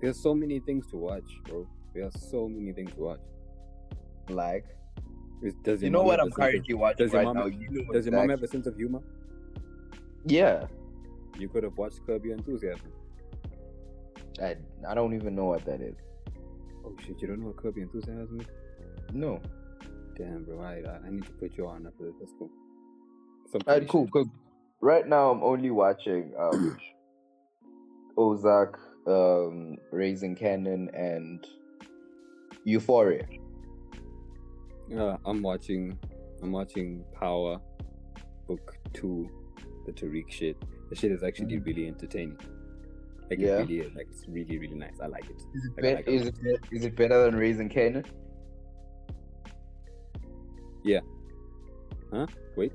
There's 0.00 0.20
so 0.20 0.34
many 0.34 0.60
things 0.60 0.86
to 0.88 0.96
watch, 0.96 1.24
bro. 1.44 1.66
There 1.94 2.04
are 2.04 2.10
so 2.12 2.48
many 2.48 2.72
things 2.72 2.92
to 2.94 3.00
watch. 3.00 3.20
like. 4.28 4.66
Is, 5.40 5.54
does 5.62 5.80
You 5.80 5.86
your 5.86 5.92
know 5.92 5.98
mom 6.00 6.06
what 6.08 6.18
have 6.18 6.26
I'm 6.26 6.32
a 6.32 6.34
sense 6.34 6.38
of- 6.46 6.50
currently 6.52 6.74
watching 6.74 7.06
does 7.06 7.12
your 7.12 7.22
right 7.24 7.34
mom- 7.34 7.36
now? 7.36 7.46
You 7.46 7.68
know 7.70 7.92
Does 7.92 8.06
your 8.06 8.14
mom 8.16 8.28
have 8.28 8.42
a 8.42 8.48
sense 8.48 8.66
of 8.66 8.76
humor? 8.76 9.00
Yeah. 10.26 10.66
You 11.38 11.48
could 11.48 11.62
have 11.62 11.78
watched 11.78 12.04
Curb 12.06 12.24
Your 12.24 12.34
Enthusiasm. 12.34 12.90
I, 14.42 14.56
I 14.88 14.94
don't 14.94 15.14
even 15.14 15.34
know 15.36 15.44
what 15.46 15.64
that 15.64 15.80
is. 15.80 15.94
Oh 16.88 16.96
shit, 17.04 17.20
you 17.20 17.28
don't 17.28 17.40
know 17.40 17.54
Your 17.62 17.84
Enthusiasm 17.84 18.40
is? 18.40 18.46
No. 19.12 19.40
Damn, 20.16 20.44
bro, 20.44 20.60
I, 20.62 20.82
I 21.06 21.10
need 21.10 21.24
to 21.26 21.32
put 21.32 21.56
you 21.56 21.66
on 21.68 21.86
after 21.86 22.04
this. 22.04 22.14
That's 22.18 22.32
cool. 22.38 22.50
Some 23.52 23.60
Alright, 23.66 23.88
cool. 23.88 24.08
'cause 24.08 24.26
right 24.80 25.06
now 25.06 25.30
I'm 25.30 25.42
only 25.42 25.70
watching 25.70 26.32
um 26.38 26.78
Ozark, 28.16 28.80
um, 29.06 29.76
Raising 29.92 30.34
Kanan, 30.34 30.88
and 30.92 31.46
Euphoria. 32.64 33.26
Yeah, 34.88 35.16
I'm 35.24 35.42
watching. 35.42 35.98
I'm 36.42 36.52
watching 36.52 37.04
Power, 37.12 37.60
Book 38.48 38.76
Two, 38.92 39.28
the 39.86 39.92
Tariq 39.92 40.30
shit. 40.30 40.56
The 40.90 40.96
shit 40.96 41.12
is 41.12 41.22
actually 41.22 41.58
really 41.58 41.86
entertaining. 41.86 42.38
Like. 43.30 43.38
Yeah. 43.40 43.58
it 43.58 43.68
really 43.68 43.80
is. 43.80 43.94
Like 43.94 44.06
it's 44.10 44.24
really 44.28 44.58
really 44.58 44.74
nice. 44.76 44.98
I 45.02 45.06
like 45.06 45.24
it. 45.28 45.36
Is 45.54 45.64
it, 45.66 45.72
Like, 45.76 45.78
I 45.78 45.82
bet- 45.82 45.96
like 45.96 46.08
it 46.08 46.14
is, 46.14 46.24
lot. 46.24 46.34
it, 46.42 46.60
is 46.72 46.84
it 46.84 46.96
better 46.96 47.24
than 47.24 47.36
Raising 47.36 47.68
Kanan? 47.68 48.04
Yeah. 50.84 51.00
Huh? 52.12 52.26
Wait. 52.56 52.72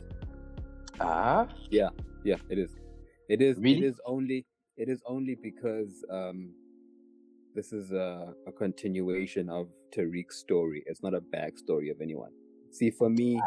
Ah, 0.99 1.47
Yeah, 1.72 1.89
Yeah. 2.24 2.36
it 2.49 2.60
is. 2.60 2.72
It 3.30 3.41
is. 3.41 3.58
It 3.58 3.62
Really? 3.62 3.86
is 3.86 3.99
only. 4.06 4.45
It 4.78 4.89
is 4.89 5.01
only 5.08 5.36
because 5.36 6.04
um, 6.10 6.54
this 7.56 7.74
is 7.74 7.91
a, 7.91 8.34
a 8.47 8.51
continuation 8.51 9.49
of 9.49 9.68
Tariq's 9.95 10.38
story. 10.38 10.84
It's 10.88 11.01
not 11.04 11.14
a 11.14 11.22
backstory 11.22 11.89
of 11.91 12.01
anyone. 12.01 12.32
See, 12.72 12.89
for 12.91 13.10
me, 13.10 13.39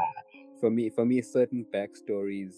for 0.60 0.70
me, 0.70 0.88
for 0.90 1.04
me, 1.04 1.20
certain 1.22 1.66
backstories. 1.74 2.54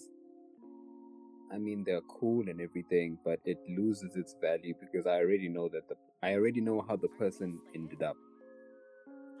I 1.51 1.57
mean, 1.57 1.83
they're 1.83 2.01
cool 2.01 2.47
and 2.47 2.61
everything, 2.61 3.17
but 3.25 3.39
it 3.45 3.57
loses 3.67 4.15
its 4.15 4.35
value 4.39 4.75
because 4.79 5.07
I 5.07 5.15
already 5.19 5.49
know 5.49 5.67
that 5.69 5.87
the 5.89 5.95
I 6.21 6.33
already 6.33 6.61
know 6.61 6.83
how 6.87 6.95
the 6.95 7.07
person 7.07 7.59
ended 7.73 8.03
up. 8.03 8.17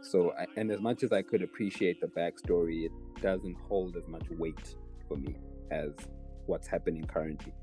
So, 0.01 0.31
I, 0.31 0.45
and 0.55 0.71
as 0.71 0.79
much 0.79 1.03
as 1.03 1.11
I 1.11 1.21
could 1.21 1.43
appreciate 1.43 1.99
the 1.99 2.07
backstory, 2.07 2.85
it 2.85 2.91
doesn't 3.21 3.57
hold 3.67 3.97
as 3.97 4.07
much 4.07 4.23
weight 4.31 4.75
for 5.07 5.17
me 5.17 5.35
as 5.71 5.91
what's 6.45 6.67
happening 6.67 7.05
currently. 7.05 7.53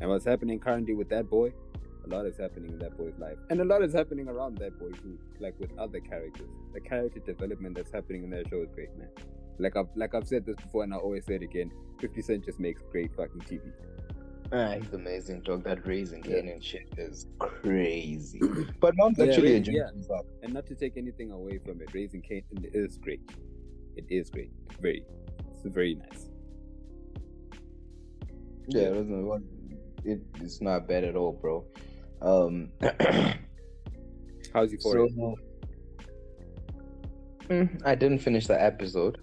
And 0.00 0.10
what's 0.10 0.26
happening 0.26 0.60
currently 0.60 0.94
with 0.94 1.08
that 1.08 1.28
boy, 1.30 1.52
a 2.04 2.14
lot 2.14 2.26
is 2.26 2.36
happening 2.38 2.72
in 2.72 2.78
that 2.78 2.96
boy's 2.96 3.18
life. 3.18 3.38
And 3.50 3.60
a 3.60 3.64
lot 3.64 3.82
is 3.82 3.94
happening 3.94 4.28
around 4.28 4.58
that 4.58 4.78
boy 4.78 4.90
too, 4.90 5.18
like 5.40 5.54
with 5.58 5.76
other 5.78 6.00
characters. 6.00 6.48
The 6.74 6.80
character 6.80 7.20
development 7.20 7.76
that's 7.76 7.90
happening 7.90 8.22
in 8.24 8.30
that 8.30 8.48
show 8.48 8.62
is 8.62 8.68
great, 8.74 8.96
man. 8.96 9.08
Like 9.58 9.76
I've 9.76 9.88
like 9.96 10.14
I've 10.14 10.26
said 10.26 10.46
this 10.46 10.56
before 10.56 10.84
and 10.84 10.94
I 10.94 10.96
always 10.96 11.24
say 11.26 11.34
it 11.36 11.42
again. 11.42 11.70
50 12.00 12.22
Cent 12.22 12.44
just 12.44 12.60
makes 12.60 12.82
great 12.92 13.10
fucking 13.16 13.40
TV. 13.40 13.60
ah, 14.52 14.72
he's 14.80 14.92
amazing, 14.92 15.42
dog. 15.42 15.64
That 15.64 15.86
Raising 15.86 16.22
Yeah. 16.24 16.36
Kanan 16.36 16.62
shit 16.62 16.88
is 16.96 17.26
crazy. 17.38 18.40
but 18.80 18.94
mom's 18.96 19.18
Yeah, 19.18 19.26
actually 19.26 19.56
enjoying 19.56 19.76
yeah. 19.76 20.20
And 20.42 20.54
not 20.54 20.66
to 20.66 20.74
take 20.74 20.96
anything 20.96 21.32
away 21.32 21.58
from 21.58 21.80
it, 21.82 21.92
Raising 21.92 22.22
Kate 22.22 22.44
is 22.72 22.98
great. 22.98 23.20
It 23.96 24.04
is 24.08 24.30
great. 24.30 24.52
Very 24.80 25.04
it's 25.54 25.74
very 25.74 25.96
nice. 25.96 26.28
Yeah, 28.68 28.82
it, 28.82 28.94
doesn't, 28.94 29.44
it, 30.04 30.20
it's 30.40 30.60
not 30.60 30.86
bad 30.86 31.02
at 31.04 31.16
all, 31.16 31.32
bro. 31.32 31.64
Um, 32.22 32.70
How's 34.54 34.72
you 34.72 34.78
for 34.80 35.08
so, 35.08 35.36
Mm, 37.48 37.80
I 37.84 37.94
didn't 37.94 38.18
finish 38.18 38.46
the 38.46 38.60
episode. 38.62 39.18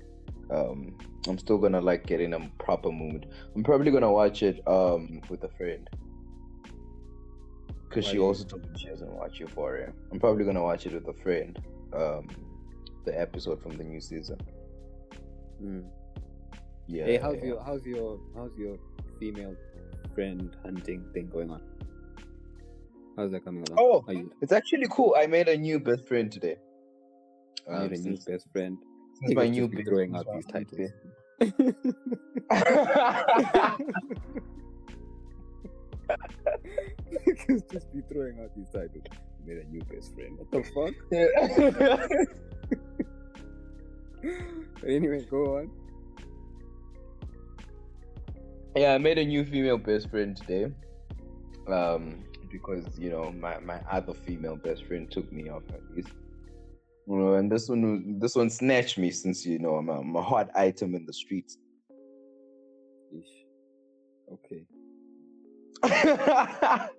Um, 0.51 0.97
I'm 1.27 1.37
still 1.37 1.57
gonna 1.57 1.81
like 1.81 2.05
get 2.05 2.21
in 2.21 2.33
a 2.33 2.39
proper 2.59 2.91
mood. 2.91 3.27
I'm 3.55 3.63
probably 3.63 3.91
gonna 3.91 4.11
watch 4.11 4.43
it 4.43 4.61
um 4.67 5.21
with 5.29 5.43
a 5.43 5.49
friend. 5.49 5.89
Cause 7.89 8.05
she 8.05 8.19
also 8.19 8.43
told 8.43 8.63
me 8.63 8.77
she 8.77 8.87
doesn't 8.87 9.13
watch 9.13 9.39
Euphoria. 9.39 9.93
I'm 10.11 10.19
probably 10.19 10.43
gonna 10.43 10.63
watch 10.63 10.85
it 10.85 10.93
with 10.93 11.07
a 11.07 11.13
friend. 11.21 11.57
Um, 11.93 12.27
the 13.05 13.17
episode 13.19 13.61
from 13.61 13.77
the 13.77 13.83
new 13.83 14.01
season. 14.01 14.37
Mm. 15.63 15.85
Yeah. 16.87 17.05
Hey, 17.05 17.17
how's 17.17 17.37
yeah. 17.37 17.45
your 17.45 17.63
how's 17.63 17.85
your 17.85 18.19
how's 18.35 18.51
your 18.57 18.77
female 19.19 19.55
friend 20.13 20.55
hunting 20.63 21.05
thing 21.13 21.29
going 21.29 21.51
on? 21.51 21.61
How's 23.17 23.31
that 23.31 23.45
coming 23.45 23.63
along? 23.69 24.03
Oh, 24.07 24.11
you 24.11 24.31
It's 24.41 24.51
actually 24.51 24.87
cool. 24.89 25.15
I 25.17 25.25
made 25.27 25.47
a 25.47 25.57
new 25.57 25.79
best 25.79 26.05
friend 26.07 26.31
today. 26.31 26.57
made 27.69 27.75
Um, 27.75 27.93
a 27.93 27.97
new 27.97 28.17
best 28.27 28.47
friend? 28.51 28.77
Since 29.15 29.31
Niggas 29.31 29.35
my 29.35 29.45
just 29.45 29.53
new 29.53 29.67
be 29.67 29.83
throwing 29.83 30.15
out 30.15 30.25
these 30.33 30.45
my 30.45 30.51
titles. 30.51 30.91
Niggas 37.27 37.71
just 37.71 37.93
be 37.93 38.01
throwing 38.11 38.39
out 38.41 38.55
these 38.55 38.69
titles. 38.69 39.03
Made 39.45 39.57
a 39.57 39.63
new 39.65 39.81
best 39.83 40.13
friend. 40.15 40.37
What 40.37 40.51
the 40.51 40.63
fuck? 40.73 40.93
But 44.81 44.89
anyway, 44.89 45.25
go 45.29 45.57
on. 45.57 45.71
Yeah, 48.75 48.93
I 48.93 48.97
made 48.97 49.17
a 49.17 49.25
new 49.25 49.45
female 49.45 49.77
best 49.77 50.09
friend 50.09 50.35
today. 50.35 50.71
Um, 51.67 52.25
because 52.51 52.85
you 52.97 53.09
know 53.09 53.31
my 53.31 53.59
my 53.59 53.79
other 53.89 54.13
female 54.13 54.55
best 54.55 54.83
friend 54.85 55.09
took 55.09 55.31
me 55.31 55.49
off 55.49 55.63
at 55.69 55.81
least. 55.95 56.09
You 57.07 57.15
know, 57.17 57.33
and 57.35 57.51
this 57.51 57.69
one 57.69 58.19
this 58.19 58.35
one 58.35 58.49
snatched 58.49 58.97
me 58.97 59.11
since 59.11 59.45
you 59.45 59.59
know 59.59 59.75
I'm 59.75 59.89
a, 59.89 59.99
I'm 59.99 60.15
a 60.15 60.23
hot 60.23 60.49
item 60.55 60.95
in 60.95 61.05
the 61.05 61.13
streets. 61.13 61.57
Ish. 63.11 63.45
Okay. 64.33 64.65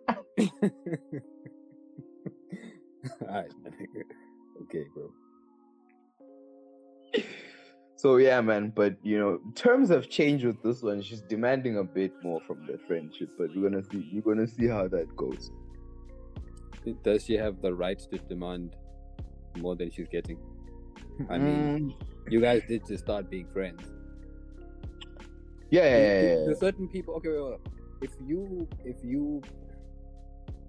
Alright. 3.23 3.53
Okay, 4.63 4.85
bro. 4.95 5.11
so 7.97 8.17
yeah, 8.17 8.41
man. 8.41 8.73
But 8.75 8.97
you 9.03 9.19
know, 9.19 9.41
terms 9.57 9.89
have 9.89 10.09
changed 10.09 10.45
with 10.45 10.63
this 10.63 10.83
one. 10.83 11.03
She's 11.03 11.23
demanding 11.23 11.79
a 11.79 11.85
bit 11.85 12.13
more 12.23 12.41
from 12.47 12.65
the 12.67 12.79
friendship, 12.87 13.31
but 13.37 13.49
we're 13.57 13.69
gonna 13.69 13.83
see. 13.83 14.09
You're 14.13 14.23
gonna 14.23 14.47
see 14.47 14.69
how 14.69 14.87
that 14.89 15.17
goes. 15.17 15.51
Does 17.03 17.25
she 17.25 17.35
have 17.35 17.61
the 17.61 17.75
right 17.75 17.99
to 17.99 18.19
demand 18.19 18.77
more 19.57 19.75
than 19.77 19.91
she's 19.91 20.09
getting? 20.09 20.39
I 21.31 21.39
mean, 21.39 21.97
Mm, 21.97 22.33
you 22.33 22.41
guys 22.41 22.63
did 22.69 22.87
just 22.87 23.05
start 23.05 23.31
being 23.31 23.47
friends. 23.53 23.83
yeah, 25.71 25.85
yeah, 25.85 25.99
yeah, 25.99 26.37
yeah, 26.49 26.55
certain 26.55 26.89
people. 26.89 27.15
Okay, 27.15 27.29
wait, 27.31 27.43
wait, 27.43 27.51
wait. 27.51 27.61
if 28.03 28.11
you 28.27 28.69
if 28.85 28.97
you 29.03 29.43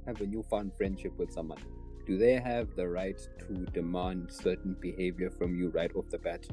have 0.06 0.22
a 0.22 0.26
newfound 0.26 0.72
friendship 0.78 1.14
with 1.18 1.32
someone, 1.32 1.60
do 2.06 2.18
they 2.18 2.36
have 2.36 2.76
the 2.76 2.88
right 2.88 3.20
to 3.40 3.54
demand 3.74 4.32
certain 4.32 4.76
behavior 4.80 5.30
from 5.30 5.56
you 5.60 5.70
right 5.70 5.92
off 5.96 6.10
the 6.10 6.18
bat? 6.18 6.48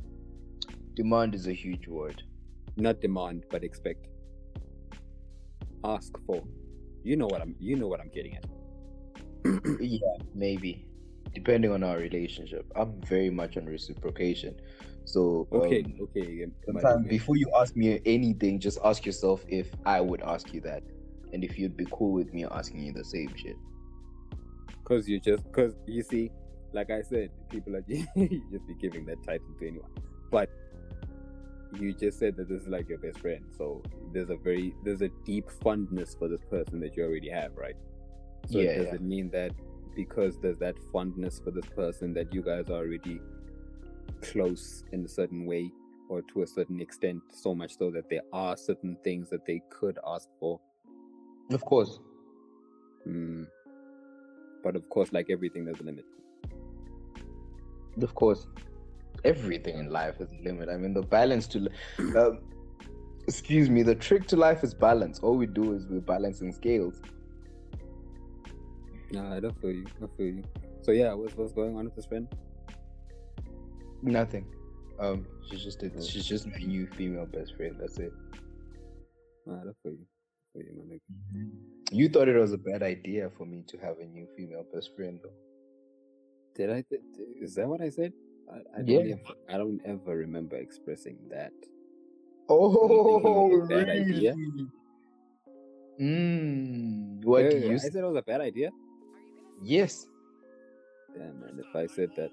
Demand 0.95 1.35
is 1.35 1.47
a 1.47 1.53
huge 1.53 1.87
word. 1.89 2.23
Not 2.77 3.01
demand, 3.01 3.45
but 3.51 3.63
expect. 3.65 4.09
Ask 5.85 6.13
for. 6.27 6.43
You 7.05 7.17
know 7.17 7.27
what 7.27 7.41
I'm. 7.43 7.55
You 7.61 7.77
know 7.77 7.87
what 7.87 8.01
I'm 8.01 8.11
getting 8.15 8.37
at. 8.37 8.47
yeah, 9.81 10.17
maybe. 10.35 10.87
Depending 11.35 11.73
on 11.73 11.83
our 11.83 11.97
relationship. 11.97 12.65
I'm 12.77 13.01
very 13.03 13.31
much 13.31 13.57
on 13.57 13.67
reciprocation. 13.67 14.55
So 15.05 15.47
Okay, 15.53 15.83
um, 15.85 15.95
okay. 16.03 16.47
sometimes 16.65 17.07
before 17.09 17.37
you 17.37 17.51
ask 17.57 17.77
me 17.77 18.01
anything, 18.07 18.59
just 18.59 18.79
ask 18.85 19.05
yourself 19.05 19.45
if 19.49 19.71
I 19.85 20.01
would 20.01 20.23
ask 20.23 20.53
you 20.55 20.61
that. 20.63 20.83
And 21.33 21.45
if 21.45 21.59
you'd 21.59 21.77
be 21.77 21.87
cool 21.91 22.13
with 22.13 22.33
me 22.33 22.45
asking 22.45 22.85
you 22.85 22.93
the 22.93 23.05
same 23.05 23.35
shit. 23.37 23.57
Cause 24.85 25.09
you 25.09 25.19
just, 25.19 25.51
cause 25.53 25.75
you 25.87 26.03
see, 26.03 26.31
like 26.73 26.91
I 26.91 27.03
said, 27.03 27.31
people 27.51 27.75
are 27.77 27.83
you 27.89 28.07
just 28.53 28.67
be 28.67 28.75
giving 28.81 29.05
that 29.07 29.23
title 29.25 29.47
to 29.59 29.67
anyone. 29.67 29.91
But 30.31 30.51
you 31.79 31.93
just 31.95 32.19
said 32.19 32.37
that 32.37 32.49
this 32.49 32.63
is 32.63 32.69
like 32.69 32.89
your 32.89 32.99
best 32.99 33.19
friend, 33.19 33.45
so 33.57 33.83
there's 34.13 34.31
a 34.31 34.37
very 34.37 34.75
there's 34.85 35.03
a 35.03 35.09
deep 35.25 35.51
fondness 35.63 36.15
for 36.15 36.29
this 36.29 36.43
person 36.51 36.81
that 36.81 36.97
you 36.97 37.05
already 37.05 37.31
have, 37.31 37.53
right? 37.57 37.77
So 38.47 38.61
Yeah, 38.61 38.71
it 38.71 39.03
mean 39.03 39.31
that 39.31 39.53
because 39.95 40.39
there's 40.39 40.59
that 40.59 40.77
fondness 40.93 41.41
for 41.43 41.51
this 41.51 41.67
person 41.67 42.13
that 42.15 42.33
you 42.33 42.43
guys 42.43 42.69
are 42.69 42.85
already 42.85 43.21
close 44.21 44.85
in 44.93 45.05
a 45.05 45.09
certain 45.09 45.47
way 45.47 45.71
or 46.09 46.23
to 46.23 46.43
a 46.43 46.47
certain 46.47 46.81
extent, 46.81 47.23
so 47.31 47.55
much 47.55 47.79
so 47.79 47.91
that 47.91 48.09
there 48.11 48.23
are 48.33 48.57
certain 48.57 48.97
things 49.03 49.31
that 49.31 49.47
they 49.47 49.63
could 49.71 49.99
ask 50.07 50.29
for? 50.39 50.61
Of 51.51 51.65
course. 51.65 51.99
Hmm. 53.05 53.45
But 54.63 54.77
of 54.77 54.89
course, 54.89 55.13
like 55.13 55.27
everything, 55.31 55.65
there's 55.65 55.81
a 55.81 55.85
limit. 55.85 56.05
Of 58.01 58.15
course. 58.15 58.47
Everything 59.25 59.79
in 59.79 59.91
life 59.91 60.19
has 60.19 60.33
a 60.33 60.43
limit. 60.43 60.69
I 60.69 60.77
mean 60.77 60.93
the 60.93 61.03
balance 61.03 61.47
to 61.49 61.69
um, 62.17 62.41
excuse 63.27 63.71
me, 63.71 63.83
the 63.83 63.95
trick 63.95 64.27
to 64.29 64.37
life 64.37 64.63
is 64.65 64.75
balance. 64.75 65.21
All 65.21 65.37
we 65.37 65.47
do 65.47 65.75
is 65.75 65.87
we're 65.87 66.01
balancing 66.01 66.53
scales. 66.53 67.01
Nah, 69.15 69.37
I 69.37 69.41
don't 69.41 69.61
feel 69.61 69.71
you. 69.71 69.87
I 70.03 70.07
feel 70.17 70.27
you. 70.27 70.43
So 70.83 70.91
yeah, 70.91 71.13
what's 71.15 71.35
what's 71.37 71.53
going 71.53 71.77
on 71.77 71.85
with 71.85 71.95
this 71.95 72.07
friend? 72.07 72.27
Nothing. 74.03 74.47
Um, 74.99 75.27
she's 75.49 75.63
just 75.63 75.83
a, 75.83 75.91
she's 76.03 76.27
just 76.27 76.47
my 76.47 76.59
new 76.59 76.87
female 76.87 77.27
best 77.27 77.57
friend. 77.57 77.77
That's 77.81 77.99
it. 77.99 78.13
Ah, 79.49 79.61
that's 79.65 79.79
for 79.83 79.91
you. 79.91 80.07
For 80.53 80.63
you, 80.63 80.73
my 80.77 80.95
nigga. 80.95 81.51
You 81.93 82.09
thought 82.09 82.29
it 82.29 82.37
was 82.37 82.53
a 82.53 82.59
bad 82.59 82.83
idea 82.83 83.31
for 83.37 83.47
me 83.47 83.63
to 83.69 83.79
have 83.79 83.99
a 83.99 84.05
new 84.07 84.27
female 84.37 84.65
best 84.73 84.91
friend, 84.97 85.21
though. 85.23 85.31
Did 86.57 86.71
I? 86.71 86.85
Th- 86.89 87.03
is 87.41 87.55
that 87.55 87.69
what 87.69 87.81
I 87.81 87.91
said? 87.91 88.13
I, 88.53 88.59
I 88.79 88.83
don't. 88.83 89.07
Yeah. 89.07 89.15
Ever, 89.15 89.35
I 89.49 89.59
don't 89.59 89.81
ever 89.85 90.17
remember 90.17 90.57
expressing 90.57 91.19
that. 91.31 91.53
Oh, 92.49 93.67
idea? 93.71 94.35
Mm, 96.01 97.25
what 97.25 97.45
Yeah, 97.45 97.51
you? 97.51 97.75
I 97.75 97.79
said 97.79 98.03
it 98.03 98.07
was 98.07 98.17
a 98.17 98.23
bad 98.23 98.41
idea. 98.41 98.71
Yes. 99.65 100.07
Damn, 101.17 101.41
man. 101.41 101.59
If 101.59 101.75
I 101.75 101.87
said 101.87 102.11
that, 102.17 102.31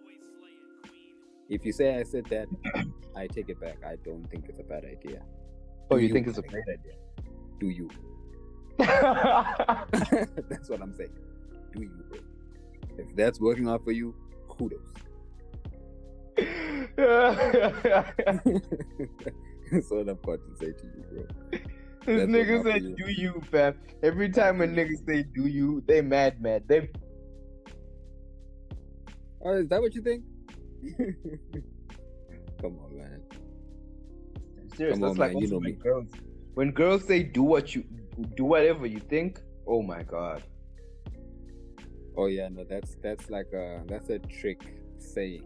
if 1.49 1.65
you 1.65 1.71
say 1.71 1.97
I 1.97 2.03
said 2.03 2.25
that, 2.25 2.47
I 3.15 3.27
take 3.27 3.47
it 3.47 3.59
back. 3.59 3.77
I 3.85 3.95
don't 4.03 4.29
think 4.29 4.49
it's 4.49 4.59
a 4.59 4.63
bad 4.63 4.83
idea. 4.83 5.21
Oh, 5.89 5.95
you 5.95 6.07
you, 6.07 6.13
think 6.13 6.27
it's 6.27 6.37
a 6.37 6.41
my 6.41 6.47
idea? 6.47 6.97
Do 7.59 7.69
you? 7.69 7.89
that's 8.79 10.69
what 10.69 10.81
I'm 10.81 10.93
saying. 10.93 11.11
Do 11.73 11.83
you, 11.83 12.03
bro? 12.09 12.19
If 12.97 13.15
that's 13.15 13.39
working 13.39 13.69
out 13.69 13.85
for 13.85 13.93
you, 13.93 14.13
kudos. 14.49 14.81
that's 19.71 19.91
all 19.91 20.09
I've 20.09 20.21
got 20.21 20.39
to 20.39 20.55
say 20.59 20.73
to 20.73 20.85
you, 20.85 21.05
bro. 21.09 21.25
This 22.05 22.17
That's 22.17 22.31
nigga 22.31 22.63
said. 22.63 22.95
"Do 22.95 23.11
you, 23.11 23.41
fam?" 23.51 23.75
Every 24.01 24.29
time 24.29 24.61
a 24.61 24.65
nigga 24.65 25.05
say 25.05 25.23
"Do 25.23 25.45
you," 25.47 25.83
they 25.85 26.01
mad, 26.01 26.41
mad. 26.41 26.63
They 26.67 26.89
Oh, 29.43 29.53
is 29.53 29.67
that 29.69 29.81
what 29.81 29.95
you 29.95 30.01
think? 30.01 30.23
Come 32.61 32.77
on, 32.79 32.97
man. 32.97 33.21
serious. 34.75 34.93
Come 34.93 35.01
That's 35.01 35.11
on, 35.11 35.17
like 35.17 35.33
man, 35.33 35.41
you 35.41 35.47
know 35.49 35.57
when 35.57 35.63
me. 35.63 35.71
girls. 35.71 36.09
When 36.53 36.71
girls 36.71 37.05
say 37.05 37.23
"Do 37.23 37.43
what 37.43 37.73
you 37.73 37.83
do," 38.35 38.45
whatever 38.45 38.85
you 38.85 38.99
think. 38.99 39.39
Oh 39.67 39.81
my 39.81 40.03
god. 40.03 40.43
Oh 42.17 42.27
yeah, 42.27 42.49
no, 42.49 42.63
that's 42.63 42.95
that's 43.01 43.29
like 43.29 43.51
a 43.53 43.81
that's 43.87 44.09
a 44.09 44.19
trick 44.19 44.61
saying. 44.99 45.43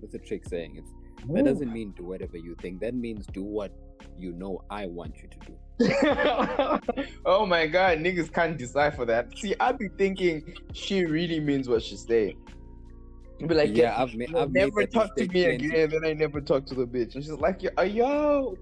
That's 0.00 0.14
a 0.14 0.18
trick 0.18 0.46
saying. 0.46 0.76
It's 0.76 0.90
that 1.32 1.44
doesn't 1.44 1.72
mean 1.72 1.92
do 1.92 2.04
whatever 2.04 2.36
you 2.36 2.54
think. 2.60 2.80
That 2.80 2.94
means 2.94 3.26
do 3.26 3.42
what 3.42 3.72
you 4.16 4.32
know 4.32 4.62
I 4.70 4.86
want 4.86 5.16
you 5.22 5.28
to 5.28 5.38
do. 5.46 5.56
oh 7.26 7.46
my 7.46 7.66
god, 7.66 7.98
niggas 7.98 8.32
can't 8.32 8.56
decipher 8.58 9.04
that. 9.06 9.36
See, 9.38 9.54
I 9.60 9.72
be 9.72 9.88
thinking 9.96 10.54
she 10.72 11.04
really 11.04 11.40
means 11.40 11.68
what 11.68 11.82
she's 11.82 12.06
saying. 12.06 12.38
Be 13.38 13.54
like, 13.54 13.76
Yeah, 13.76 14.00
I've 14.00 14.14
ma- 14.14 14.40
I've 14.40 14.52
never 14.52 14.82
that 14.82 14.92
talk 14.92 15.16
to 15.16 15.28
me 15.28 15.44
again. 15.44 15.90
Then 15.90 16.04
I 16.04 16.12
never 16.14 16.40
talk 16.40 16.66
to 16.66 16.74
the 16.74 16.86
bitch, 16.86 17.14
and 17.14 17.24
she's 17.24 17.32
like, 17.32 17.62
yo, 17.62 17.82
yo. 17.82 18.56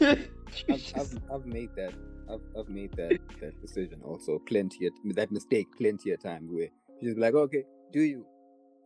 I've, 0.00 0.30
I've, 0.68 1.18
I've 1.32 1.46
made 1.46 1.70
that 1.76 1.92
I've, 2.28 2.40
I've 2.58 2.68
made 2.68 2.92
that 2.92 3.18
that 3.40 3.60
decision 3.60 4.02
also 4.04 4.38
plenty 4.46 4.86
of 4.86 4.92
that 5.16 5.32
mistake 5.32 5.66
plenty 5.76 6.12
of 6.12 6.22
times 6.22 6.48
where 6.52 6.68
she's 7.00 7.16
like 7.16 7.34
okay 7.34 7.64
do 7.92 8.00
you? 8.00 8.24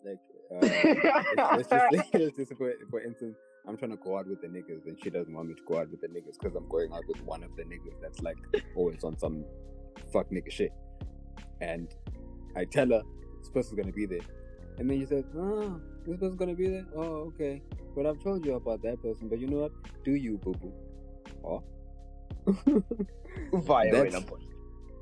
Like 0.04 0.18
uh, 0.50 1.56
let's, 1.56 1.68
just 1.68 1.92
let's 1.92 2.36
just 2.36 2.56
for, 2.56 2.72
for 2.90 3.00
instance 3.00 3.36
I'm 3.66 3.76
trying 3.76 3.92
to 3.92 3.96
go 3.96 4.18
out 4.18 4.26
with 4.26 4.40
the 4.42 4.48
niggas 4.48 4.86
and 4.86 4.98
she 5.02 5.10
doesn't 5.10 5.32
want 5.32 5.48
me 5.48 5.54
to 5.54 5.62
go 5.66 5.78
out 5.78 5.90
with 5.90 6.00
the 6.00 6.08
niggas 6.08 6.38
because 6.38 6.54
I'm 6.54 6.68
going 6.68 6.92
out 6.92 7.04
with 7.08 7.22
one 7.22 7.42
of 7.42 7.56
the 7.56 7.62
niggas 7.62 8.00
that's 8.02 8.20
like 8.20 8.36
always 8.76 9.02
on 9.04 9.18
some 9.18 9.44
fuck 10.12 10.30
nigga 10.30 10.50
shit. 10.50 10.72
And 11.60 11.88
I 12.56 12.64
tell 12.64 12.88
her 12.88 13.02
this 13.40 13.48
person's 13.50 13.80
gonna 13.80 13.92
be 13.92 14.06
there 14.06 14.20
and 14.78 14.90
then 14.90 14.98
you 14.98 15.06
said, 15.06 15.24
oh 15.36 15.80
this 16.06 16.16
person's 16.16 16.36
gonna 16.36 16.54
be 16.54 16.68
there 16.68 16.86
oh 16.96 17.30
okay 17.32 17.62
but 17.94 18.06
I've 18.06 18.22
told 18.22 18.44
you 18.44 18.54
about 18.54 18.82
that 18.82 19.02
person 19.02 19.28
but 19.28 19.38
you 19.38 19.46
know 19.46 19.58
what 19.58 19.72
do 20.04 20.12
you 20.14 20.38
boo 20.38 20.54
boo 20.54 20.72
oh 21.44 21.62
Fire 23.66 23.90
That's- 23.90 24.12
right 24.14 24.30
now. 24.30 24.38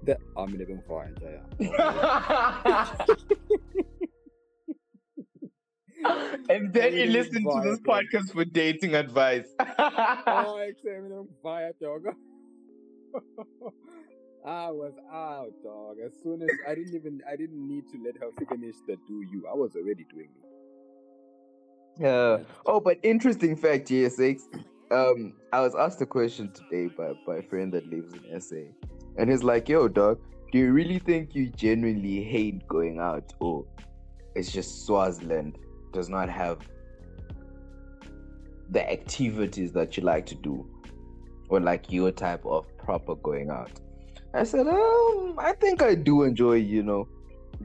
that 0.04 0.18
I'm 0.36 0.56
living 0.56 0.82
for 0.86 1.04
it, 1.04 1.16
yeah. 1.22 1.42
and 6.48 6.72
then 6.72 6.94
you 6.94 7.06
listen 7.06 7.44
to 7.44 7.60
this 7.62 7.78
podcast 7.80 8.32
for 8.32 8.44
dating 8.44 8.94
advice. 8.94 9.46
oh, 9.78 10.58
on 10.58 11.28
fire, 11.42 11.72
dog. 11.80 12.06
I 14.44 14.70
was 14.70 14.94
out, 15.12 15.52
dog. 15.62 15.98
As 16.04 16.12
soon 16.22 16.42
as 16.42 16.48
I 16.68 16.74
didn't 16.74 16.94
even 16.94 17.22
I 17.30 17.36
didn't 17.36 17.66
need 17.66 17.84
to 17.92 17.98
let 18.04 18.16
her 18.18 18.30
finish 18.48 18.74
the 18.88 18.96
do 19.06 19.22
you. 19.22 19.46
I 19.48 19.54
was 19.54 19.76
already 19.76 20.04
doing 20.12 20.28
it. 20.42 22.04
Uh, 22.04 22.38
oh, 22.66 22.80
but 22.80 22.98
interesting 23.02 23.54
fact, 23.54 23.88
GSX. 23.88 24.42
Um, 24.90 25.34
I 25.52 25.60
was 25.60 25.74
asked 25.74 26.00
a 26.02 26.06
question 26.06 26.50
today 26.52 26.92
by, 26.96 27.12
by 27.26 27.36
a 27.36 27.42
friend 27.42 27.72
that 27.72 27.86
lives 27.88 28.14
in 28.14 28.40
SA, 28.40 28.56
and 29.16 29.30
he's 29.30 29.44
like, 29.44 29.68
"Yo, 29.68 29.86
dog, 29.86 30.18
do 30.50 30.58
you 30.58 30.72
really 30.72 30.98
think 30.98 31.34
you 31.34 31.48
genuinely 31.50 32.24
hate 32.24 32.66
going 32.66 32.98
out, 32.98 33.32
or 33.38 33.64
it's 34.34 34.50
just 34.50 34.86
Swaziland 34.86 35.56
does 35.92 36.08
not 36.08 36.28
have 36.28 36.58
the 38.70 38.90
activities 38.90 39.72
that 39.72 39.96
you 39.96 40.02
like 40.02 40.26
to 40.26 40.34
do, 40.34 40.66
or 41.48 41.60
like 41.60 41.92
your 41.92 42.10
type 42.10 42.44
of 42.44 42.66
proper 42.76 43.14
going 43.14 43.48
out?" 43.50 43.80
I 44.34 44.44
said, 44.44 44.66
"Um, 44.66 45.34
I 45.38 45.52
think 45.60 45.82
I 45.82 45.94
do 45.94 46.22
enjoy, 46.22 46.54
you 46.54 46.82
know, 46.82 47.08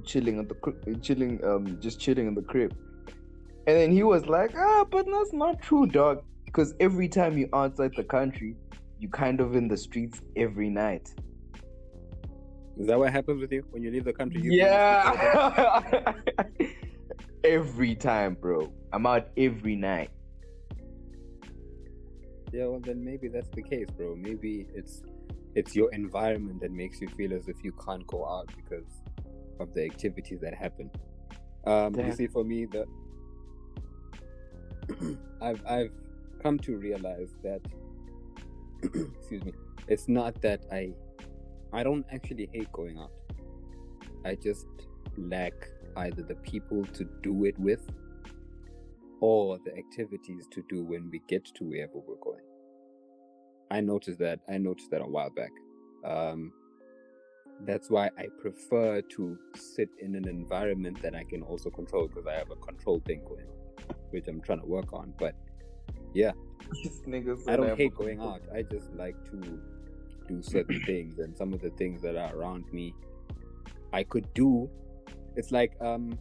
chilling 0.03 0.39
at 0.39 0.49
the 0.49 0.99
chilling, 1.01 1.43
um, 1.43 1.79
just 1.79 1.99
chilling 1.99 2.27
in 2.27 2.35
the 2.35 2.41
crib." 2.41 2.75
And 3.67 3.75
then 3.75 3.91
he 3.91 4.03
was 4.03 4.25
like, 4.27 4.55
ah, 4.55 4.85
but 4.89 5.05
that's 5.05 5.33
not 5.33 5.61
true, 5.61 5.85
dog. 5.85 6.23
Because 6.45 6.73
every 6.79 7.09
time 7.09 7.37
you're 7.37 7.53
outside 7.53 7.91
the 7.97 8.03
country, 8.03 8.55
you 8.97 9.09
kind 9.09 9.41
of 9.41 9.55
in 9.55 9.67
the 9.67 9.75
streets 9.75 10.21
every 10.37 10.69
night. 10.69 11.13
Is 12.77 12.87
that 12.87 12.97
what 12.97 13.11
happens 13.11 13.41
with 13.41 13.51
you 13.51 13.65
when 13.71 13.83
you 13.83 13.91
leave 13.91 14.05
the 14.05 14.13
country? 14.13 14.41
You 14.41 14.51
feel 14.51 14.69
the 14.69 15.01
streets 15.01 15.35
all 15.35 15.81
day? 15.81 16.49
Yeah. 16.59 16.67
every 17.43 17.95
time, 17.95 18.35
bro. 18.35 18.71
I'm 18.93 19.05
out 19.05 19.27
every 19.35 19.75
night. 19.75 20.11
Yeah, 22.53 22.67
well 22.67 22.79
then 22.79 23.03
maybe 23.03 23.27
that's 23.27 23.49
the 23.49 23.61
case, 23.61 23.87
bro. 23.97 24.15
Maybe 24.15 24.67
it's 24.73 25.03
it's 25.57 25.75
your 25.75 25.91
environment 25.91 26.61
that 26.61 26.71
makes 26.71 27.01
you 27.01 27.07
feel 27.07 27.33
as 27.33 27.47
if 27.47 27.63
you 27.63 27.71
can't 27.83 28.05
go 28.05 28.23
out 28.27 28.47
because 28.55 28.85
of 29.59 29.73
the 29.73 29.83
activities 29.83 30.39
that 30.39 30.53
happen. 30.53 30.91
Um, 31.65 31.95
you 31.95 32.11
see, 32.11 32.27
for 32.27 32.43
me, 32.43 32.65
the 32.65 32.85
I've 35.41 35.59
I've 35.67 35.91
come 36.43 36.59
to 36.59 36.77
realize 36.77 37.31
that 37.43 37.61
excuse 38.83 39.43
me, 39.43 39.53
it's 39.87 40.07
not 40.07 40.39
that 40.43 40.61
I 40.71 40.93
I 41.73 41.81
don't 41.81 42.05
actually 42.13 42.49
hate 42.53 42.71
going 42.71 42.99
out. 42.99 43.11
I 44.25 44.35
just 44.35 44.67
lack 45.17 45.55
either 45.95 46.21
the 46.21 46.35
people 46.35 46.85
to 46.93 47.03
do 47.23 47.45
it 47.45 47.57
with 47.57 47.81
or 49.21 49.57
the 49.65 49.75
activities 49.75 50.47
to 50.51 50.61
do 50.69 50.83
when 50.83 51.09
we 51.09 51.19
get 51.27 51.45
to 51.55 51.63
wherever 51.63 51.97
we're 51.97 52.23
going. 52.23 52.46
I 53.71 53.81
noticed 53.81 54.19
that. 54.19 54.39
I 54.49 54.57
noticed 54.57 54.91
that 54.91 55.01
a 55.01 55.05
while 55.05 55.29
back. 55.29 55.51
Um, 56.05 56.51
that's 57.65 57.89
why 57.89 58.09
I 58.17 58.27
prefer 58.39 59.01
to 59.01 59.37
sit 59.55 59.89
in 59.99 60.15
an 60.15 60.27
environment 60.27 61.01
that 61.01 61.15
I 61.15 61.23
can 61.23 61.41
also 61.41 61.69
control 61.69 62.07
because 62.07 62.27
I 62.27 62.33
have 62.33 62.51
a 62.51 62.55
control 62.55 63.01
thing 63.05 63.23
going 63.27 63.47
on, 63.47 63.95
which 64.11 64.27
I'm 64.27 64.41
trying 64.41 64.61
to 64.61 64.67
work 64.67 64.93
on. 64.93 65.13
But 65.17 65.35
yeah, 66.13 66.31
I 67.47 67.55
don't 67.55 67.77
hate 67.77 67.95
going 67.95 68.21
out. 68.21 68.41
I 68.53 68.61
just 68.61 68.93
like 68.93 69.15
to 69.31 69.59
do 70.27 70.41
certain 70.41 70.81
things, 70.85 71.19
and 71.19 71.35
some 71.35 71.53
of 71.53 71.61
the 71.61 71.71
things 71.71 72.01
that 72.03 72.15
are 72.15 72.35
around 72.35 72.65
me, 72.71 72.93
I 73.93 74.03
could 74.03 74.31
do. 74.33 74.69
It's 75.35 75.51
like 75.51 75.73
um, 75.81 76.17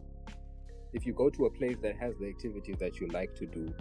if 0.93 1.07
you 1.07 1.13
go 1.13 1.31
to 1.31 1.47
a 1.47 1.51
place 1.51 1.77
that 1.83 1.97
has 1.99 2.15
the 2.19 2.29
activities 2.29 2.77
that 2.79 3.01
you 3.01 3.09
like 3.09 3.35
to 3.37 3.47
do, 3.47 3.73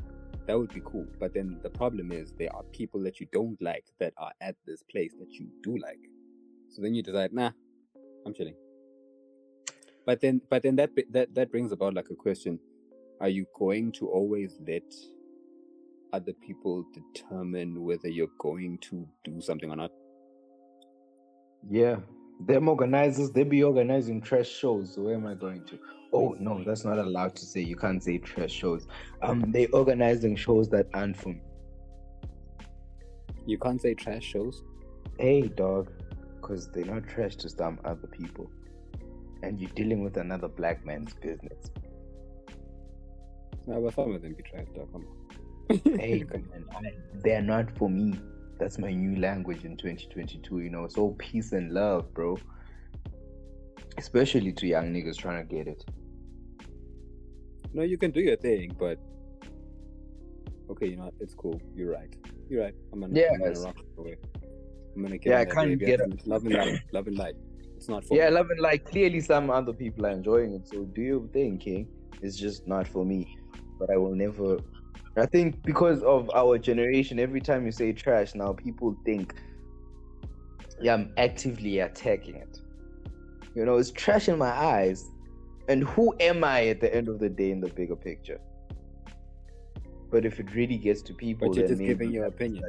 that 0.48 0.58
would 0.58 0.74
be 0.74 0.82
cool. 0.86 1.08
But 1.20 1.34
then 1.34 1.60
the 1.64 1.70
problem 1.70 2.12
is 2.12 2.34
there 2.38 2.54
are 2.56 2.64
people 2.72 3.02
that 3.04 3.20
you 3.20 3.28
don't 3.32 3.60
like 3.62 3.86
that 4.00 4.14
are 4.18 4.32
at 4.42 4.56
this 4.66 4.84
place 4.84 5.14
that 5.20 5.32
you 5.32 5.48
do 5.64 5.78
like. 5.78 6.00
So 6.70 6.82
then 6.82 6.94
you 6.94 7.04
decide, 7.04 7.34
nah, 7.34 7.52
I'm 8.26 8.34
chilling. 8.34 8.56
But 10.06 10.22
then, 10.22 10.42
but 10.50 10.62
then 10.62 10.76
that 10.76 10.92
that 11.12 11.34
that 11.34 11.52
brings 11.52 11.72
about 11.72 11.96
like 11.96 12.10
a 12.12 12.16
question: 12.16 12.60
Are 13.20 13.30
you 13.30 13.46
going 13.58 13.92
to 13.94 14.08
always 14.08 14.60
let 14.68 14.84
other 16.14 16.34
people 16.34 16.86
determine 16.94 17.84
whether 17.84 18.08
you're 18.08 18.28
going 18.40 18.78
to 18.80 19.08
do 19.24 19.42
something 19.42 19.72
or 19.72 19.76
not? 19.76 19.92
Yeah. 21.70 21.98
Them 22.46 22.68
organizers, 22.68 23.32
they 23.32 23.44
be 23.44 23.64
organizing 23.64 24.22
trash 24.22 24.50
shows. 24.50 24.98
Where 24.98 25.16
am 25.16 25.26
I 25.26 25.34
going 25.34 25.64
to? 25.66 25.80
Oh 26.16 26.34
no, 26.40 26.64
that's 26.64 26.86
not 26.86 26.98
allowed 26.98 27.36
to 27.36 27.46
say. 27.46 27.60
You 27.60 27.76
can't 27.76 28.02
say 28.02 28.20
trash 28.20 28.50
shows. 28.50 28.88
Um, 29.22 29.52
they 29.52 29.66
organizing 29.68 30.38
shows 30.38 30.70
that 30.70 30.88
aren't 30.94 31.18
for 31.18 31.30
me. 31.30 31.42
You 33.46 33.58
can't 33.58 33.82
say 33.82 33.96
trash 33.96 34.24
shows. 34.24 34.64
Hey, 35.20 35.42
dog, 35.42 35.92
because 36.36 36.72
they're 36.72 36.86
not 36.86 37.06
trash 37.10 37.36
to 37.38 37.50
some 37.50 37.80
other 37.84 38.08
people, 38.08 38.50
and 39.44 39.60
you're 39.60 39.70
dealing 39.72 40.06
with 40.06 40.16
another 40.16 40.48
black 40.48 40.86
man's 40.86 41.14
business. 41.16 41.70
No, 43.68 43.82
but 43.82 43.94
some 43.94 44.16
of 44.16 44.22
them 44.22 44.36
be 44.36 44.44
trash, 44.44 44.68
dog. 44.74 44.90
Come 44.94 45.06
on. 45.70 45.82
hey, 46.00 46.24
man, 46.32 46.66
I, 46.72 46.94
they're 47.16 47.42
not 47.42 47.78
for 47.78 47.90
me. 47.90 48.18
That's 48.58 48.80
my 48.80 48.94
new 48.94 49.20
language 49.20 49.66
in 49.66 49.76
2022. 49.76 50.60
You 50.62 50.70
know, 50.70 50.86
it's 50.86 50.98
all 50.98 51.14
peace 51.20 51.52
and 51.52 51.74
love, 51.74 52.14
bro. 52.14 52.38
Especially 53.98 54.54
to 54.54 54.66
young 54.66 54.94
niggas 54.94 55.18
trying 55.18 55.46
to 55.46 55.56
get 55.56 55.68
it. 55.68 55.84
No, 57.76 57.84
you 57.84 57.98
can 57.98 58.12
do 58.12 58.22
your 58.22 58.38
thing, 58.38 58.74
but 58.80 58.98
okay, 60.72 60.88
you 60.88 60.96
know? 60.96 61.12
It's 61.20 61.34
cool. 61.34 61.62
You're 61.76 61.92
right. 61.92 62.16
You're 62.50 62.64
right. 62.64 62.76
I'm 62.94 63.02
gonna, 63.02 63.20
I'm 63.20 63.40
gonna 63.40 63.60
rock 63.60 63.76
away. 63.98 64.16
I'm 64.96 65.02
gonna 65.04 65.18
get 65.18 65.30
Yeah, 65.30 65.40
I 65.40 65.44
that 65.44 65.54
can't 65.54 65.78
get 65.78 66.00
it. 66.00 66.26
Love 66.26 66.46
and 66.46 66.54
light. 66.54 66.80
Love 66.94 67.08
and 67.08 67.18
light. 67.18 67.36
It's 67.76 67.90
not 67.90 68.06
for 68.06 68.16
Yeah, 68.16 68.30
me. 68.30 68.36
love 68.36 68.50
and 68.50 68.62
light. 68.62 68.86
clearly 68.86 69.20
some 69.20 69.50
other 69.50 69.74
people 69.74 70.06
are 70.06 70.12
enjoying 70.12 70.54
it. 70.54 70.70
So 70.70 70.86
do 70.86 71.02
your 71.02 71.28
thing, 71.34 71.58
King. 71.58 71.90
It's 72.22 72.38
just 72.38 72.66
not 72.66 72.88
for 72.88 73.04
me. 73.04 73.38
But 73.78 73.90
I 73.90 73.98
will 73.98 74.16
never. 74.16 74.58
I 75.18 75.26
think 75.26 75.62
because 75.64 76.02
of 76.04 76.32
our 76.34 76.58
generation, 76.58 77.20
every 77.20 77.42
time 77.42 77.66
you 77.66 77.74
say 77.74 77.92
trash 77.92 78.36
now, 78.36 78.54
people 78.54 78.96
think, 79.04 79.36
yeah, 80.82 80.94
I'm 80.94 81.12
actively 81.18 81.80
attacking 81.80 82.36
it. 82.36 82.58
You 83.54 83.66
know, 83.66 83.76
it's 83.76 83.92
trash 83.92 84.30
in 84.30 84.38
my 84.38 84.50
eyes. 84.52 85.12
And 85.68 85.84
who 85.84 86.14
am 86.20 86.44
I 86.44 86.68
at 86.68 86.80
the 86.80 86.94
end 86.94 87.08
of 87.10 87.20
the 87.20 87.30
day 87.30 87.52
in 87.52 87.60
the 87.60 87.70
bigger 87.70 87.96
picture? 87.96 88.40
But 90.12 90.26
if 90.26 90.40
it 90.40 90.54
really 90.54 90.78
gets 90.78 91.02
to 91.04 91.14
people, 91.14 91.48
But 91.48 91.58
you're 91.58 91.68
just 91.68 91.82
giving 91.82 92.12
your 92.12 92.26
opinion. 92.26 92.64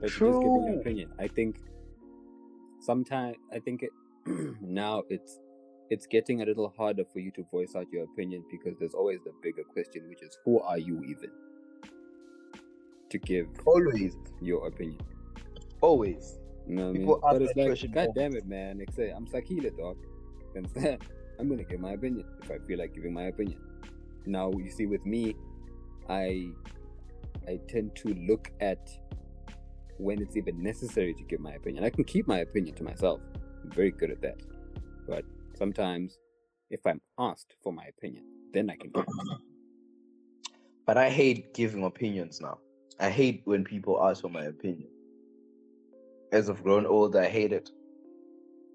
But 0.00 0.18
you're 0.18 0.32
just 0.32 0.42
giving 0.42 0.64
your 0.64 0.74
True. 0.74 0.80
opinion. 0.80 1.10
I 1.18 1.28
think 1.28 1.56
sometimes 2.80 3.36
I 3.52 3.58
think 3.60 3.82
it, 3.84 3.90
now 4.60 5.04
it's 5.08 5.38
it's 5.90 6.06
getting 6.06 6.42
a 6.42 6.44
little 6.44 6.68
harder 6.76 7.04
for 7.04 7.20
you 7.20 7.30
to 7.32 7.44
voice 7.50 7.74
out 7.74 7.86
your 7.92 8.04
opinion 8.04 8.44
because 8.50 8.76
there's 8.78 8.94
always 8.94 9.20
the 9.24 9.32
bigger 9.42 9.62
question, 9.64 10.08
which 10.08 10.22
is 10.22 10.36
who 10.44 10.60
are 10.60 10.78
you 10.78 11.02
even 11.04 11.30
to 13.10 13.18
give 13.18 13.46
Always, 13.64 14.16
your 14.42 14.66
opinion? 14.66 15.00
always. 15.80 16.38
You 16.66 16.74
know 16.76 16.82
what 16.82 16.88
I 16.88 16.92
mean? 16.92 17.06
But 17.22 17.42
it's 17.42 17.56
like, 17.56 17.92
God 17.94 18.08
damn 18.14 18.36
it, 18.36 18.46
man! 18.46 18.78
Like 18.78 19.12
I'm 19.16 19.26
Sakhile, 19.26 19.74
dog. 19.78 19.96
I'm 21.38 21.48
gonna 21.48 21.64
give 21.64 21.80
my 21.80 21.92
opinion 21.92 22.26
if 22.42 22.50
I 22.50 22.58
feel 22.66 22.78
like 22.78 22.94
giving 22.94 23.12
my 23.12 23.24
opinion. 23.24 23.60
Now 24.26 24.50
you 24.50 24.70
see, 24.70 24.86
with 24.86 25.04
me, 25.06 25.34
I 26.08 26.54
I 27.46 27.58
tend 27.68 27.96
to 27.96 28.14
look 28.28 28.50
at 28.60 28.90
when 29.98 30.20
it's 30.20 30.36
even 30.36 30.62
necessary 30.62 31.14
to 31.14 31.24
give 31.24 31.40
my 31.40 31.52
opinion. 31.52 31.84
I 31.84 31.90
can 31.90 32.04
keep 32.04 32.26
my 32.28 32.38
opinion 32.40 32.74
to 32.76 32.84
myself. 32.84 33.20
I'm 33.64 33.70
very 33.72 33.90
good 33.90 34.10
at 34.10 34.20
that. 34.22 34.40
But 35.06 35.24
sometimes, 35.56 36.18
if 36.70 36.86
I'm 36.86 37.00
asked 37.18 37.54
for 37.62 37.72
my 37.72 37.84
opinion, 37.86 38.24
then 38.52 38.70
I 38.70 38.76
can 38.76 38.90
give. 38.90 39.04
it. 39.04 39.10
But 40.86 40.96
I 40.96 41.10
hate 41.10 41.52
giving 41.52 41.84
opinions 41.84 42.40
now. 42.40 42.58
I 42.98 43.10
hate 43.10 43.42
when 43.44 43.62
people 43.62 44.02
ask 44.02 44.22
for 44.22 44.30
my 44.30 44.44
opinion. 44.44 44.88
As 46.32 46.48
I've 46.48 46.62
grown 46.62 46.86
older, 46.86 47.20
I 47.20 47.28
hate 47.28 47.52
it. 47.52 47.70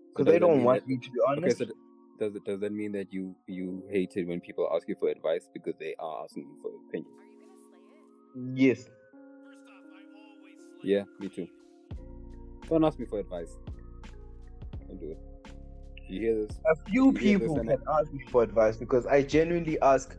Because 0.10 0.26
does 0.26 0.34
they 0.34 0.40
don't 0.40 0.64
want 0.64 0.88
me 0.88 0.98
to 0.98 1.10
be 1.10 1.20
Okay, 1.22 1.38
honest. 1.38 1.58
so 1.58 1.66
th- 1.66 1.78
does 2.20 2.36
it 2.36 2.46
does 2.46 2.60
that 2.60 2.72
mean 2.72 2.92
that 2.94 3.12
you 3.12 3.36
you 3.48 3.84
hate 3.90 4.14
it 4.16 4.28
when 4.28 4.40
people 4.42 4.70
ask 4.76 4.88
you 4.88 4.96
for 5.00 5.10
advice 5.10 5.50
because 5.54 5.76
they 5.80 5.96
are 6.00 6.24
asking 6.24 6.44
you 6.44 6.58
for 6.62 6.72
opinion? 6.90 7.12
yes. 8.56 8.90
Yeah, 10.84 11.04
me 11.20 11.30
too. 11.30 11.48
Don't 12.70 12.84
ask 12.84 13.00
me 13.00 13.06
for 13.06 13.20
advice. 13.20 13.58
Don't 14.88 15.00
do 15.00 15.12
it. 15.12 15.20
You 16.10 16.22
hear 16.22 16.46
this, 16.46 16.60
A 16.70 16.76
few 16.90 17.06
You 17.06 17.14
people 17.14 17.60
and 17.60 17.70
can 17.70 17.82
ask 18.00 18.12
me 18.12 18.20
for 18.30 18.44
advice 18.44 18.78
because 18.78 19.06
I 19.06 19.22
genuinely 19.24 19.80
ask. 19.82 20.16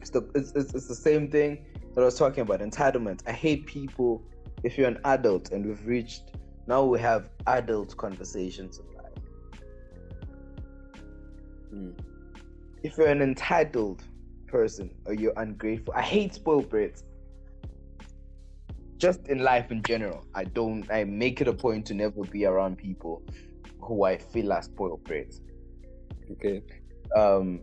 It's 0.00 0.10
the, 0.10 0.28
it's, 0.34 0.52
it's, 0.54 0.74
it's 0.74 0.88
the 0.88 0.94
same 0.94 1.30
thing 1.30 1.64
that 1.94 2.02
I 2.02 2.04
was 2.04 2.16
talking 2.18 2.40
about 2.42 2.60
entitlement. 2.60 3.20
I 3.26 3.32
hate 3.32 3.66
people. 3.66 4.22
If 4.64 4.76
you're 4.76 4.88
an 4.88 4.98
adult 5.04 5.52
and 5.52 5.64
we've 5.64 5.86
reached 5.86 6.32
now, 6.66 6.84
we 6.84 6.98
have 7.00 7.30
adult 7.46 7.96
conversations 7.96 8.78
in 8.78 8.86
life. 8.96 8.97
Hmm. 11.70 11.90
If 12.82 12.96
you're 12.96 13.08
an 13.08 13.22
entitled 13.22 14.04
person 14.46 14.90
or 15.04 15.14
you're 15.14 15.34
ungrateful, 15.36 15.94
I 15.94 16.02
hate 16.02 16.34
spoiled 16.34 16.70
brats. 16.70 17.04
Just 18.98 19.28
in 19.28 19.38
life 19.40 19.70
in 19.70 19.82
general, 19.82 20.24
I 20.34 20.44
don't. 20.44 20.90
I 20.90 21.04
make 21.04 21.40
it 21.40 21.48
a 21.48 21.52
point 21.52 21.86
to 21.86 21.94
never 21.94 22.22
be 22.22 22.46
around 22.46 22.78
people 22.78 23.22
who 23.80 24.04
I 24.04 24.18
feel 24.18 24.52
are 24.52 24.62
spoiled 24.62 25.04
brats 25.04 25.40
okay, 26.32 26.62
um 27.16 27.60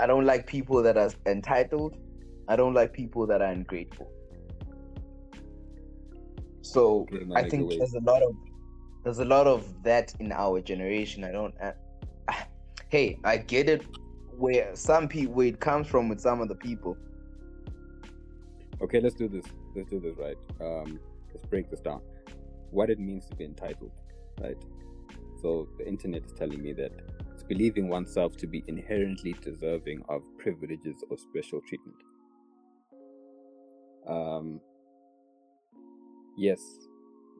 i 0.00 0.06
don't 0.06 0.24
like 0.24 0.46
people 0.46 0.82
that 0.82 0.96
are 0.96 1.10
entitled 1.26 1.96
i 2.48 2.56
don't 2.56 2.74
like 2.74 2.92
people 2.92 3.26
that 3.26 3.40
are 3.42 3.50
ungrateful 3.50 4.10
so 6.62 7.06
i 7.34 7.48
think 7.48 7.68
the 7.68 7.78
there's 7.78 7.94
a 7.94 8.00
lot 8.00 8.22
of 8.22 8.34
there's 9.04 9.18
a 9.20 9.24
lot 9.24 9.46
of 9.46 9.82
that 9.82 10.14
in 10.20 10.32
our 10.32 10.60
generation 10.60 11.24
i 11.24 11.30
don't 11.30 11.54
hey 12.88 13.18
i 13.24 13.36
get 13.36 13.68
it 13.68 13.84
where 14.36 14.74
some 14.74 15.08
people 15.08 15.34
where 15.34 15.48
it 15.48 15.60
comes 15.60 15.86
from 15.86 16.08
with 16.08 16.20
some 16.20 16.40
of 16.40 16.48
the 16.48 16.54
people 16.54 16.96
okay, 18.80 19.00
let's 19.00 19.14
do 19.14 19.28
this. 19.28 19.44
Let's 19.74 19.90
do 19.90 20.00
this 20.00 20.16
right. 20.16 20.36
Um, 20.60 21.00
let's 21.32 21.46
break 21.46 21.70
this 21.70 21.80
down. 21.80 22.00
What 22.70 22.90
it 22.90 22.98
means 22.98 23.26
to 23.26 23.36
be 23.36 23.44
entitled, 23.44 23.92
right? 24.40 24.56
So 25.40 25.68
the 25.78 25.86
internet 25.86 26.24
is 26.24 26.32
telling 26.32 26.62
me 26.62 26.72
that 26.74 26.92
it's 27.32 27.42
believing 27.42 27.88
oneself 27.88 28.36
to 28.38 28.46
be 28.46 28.64
inherently 28.66 29.34
deserving 29.40 30.04
of 30.08 30.22
privileges 30.38 31.04
or 31.10 31.16
special 31.16 31.60
treatment. 31.60 31.96
Um, 34.08 34.60
yes. 36.36 36.60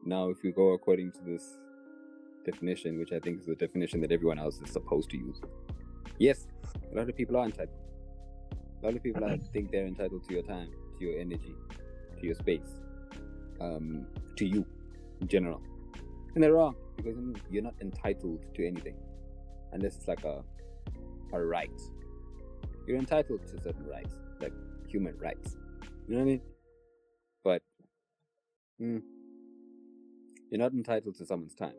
Now, 0.05 0.29
if 0.29 0.37
we 0.43 0.51
go 0.51 0.69
according 0.69 1.11
to 1.13 1.19
this 1.25 1.57
definition, 2.45 2.99
which 2.99 3.11
I 3.11 3.19
think 3.19 3.41
is 3.41 3.45
the 3.45 3.55
definition 3.55 4.01
that 4.01 4.11
everyone 4.11 4.39
else 4.39 4.59
is 4.61 4.71
supposed 4.71 5.09
to 5.11 5.17
use, 5.17 5.41
yes, 6.17 6.47
a 6.91 6.95
lot 6.95 7.09
of 7.09 7.15
people 7.15 7.37
are 7.37 7.45
entitled. 7.45 7.77
A 8.81 8.85
lot 8.85 8.95
of 8.95 9.03
people 9.03 9.23
are, 9.23 9.37
think 9.53 9.71
they're 9.71 9.87
entitled 9.87 10.27
to 10.27 10.33
your 10.33 10.43
time, 10.43 10.69
to 10.97 11.05
your 11.05 11.19
energy, 11.19 11.55
to 12.19 12.25
your 12.25 12.35
space, 12.35 12.79
um, 13.59 14.05
to 14.37 14.45
you 14.45 14.65
in 15.21 15.27
general. 15.27 15.61
And 16.35 16.43
they're 16.43 16.53
wrong 16.53 16.75
because 16.95 17.15
you're 17.49 17.63
not 17.63 17.75
entitled 17.81 18.45
to 18.55 18.67
anything 18.67 18.95
unless 19.73 19.95
it's 19.95 20.07
like 20.07 20.23
a, 20.23 20.43
a 21.33 21.41
right. 21.41 21.69
You're 22.87 22.97
entitled 22.97 23.45
to 23.47 23.61
certain 23.61 23.85
rights, 23.85 24.15
like 24.41 24.53
human 24.87 25.17
rights. 25.17 25.57
You 26.07 26.15
know 26.15 26.19
what 26.19 26.21
I 26.21 26.25
mean? 26.25 26.41
But 27.43 27.61
mm, 28.81 29.01
you're 30.49 30.59
not 30.59 30.73
entitled 30.73 31.15
to 31.15 31.25
someone's 31.25 31.53
time. 31.53 31.73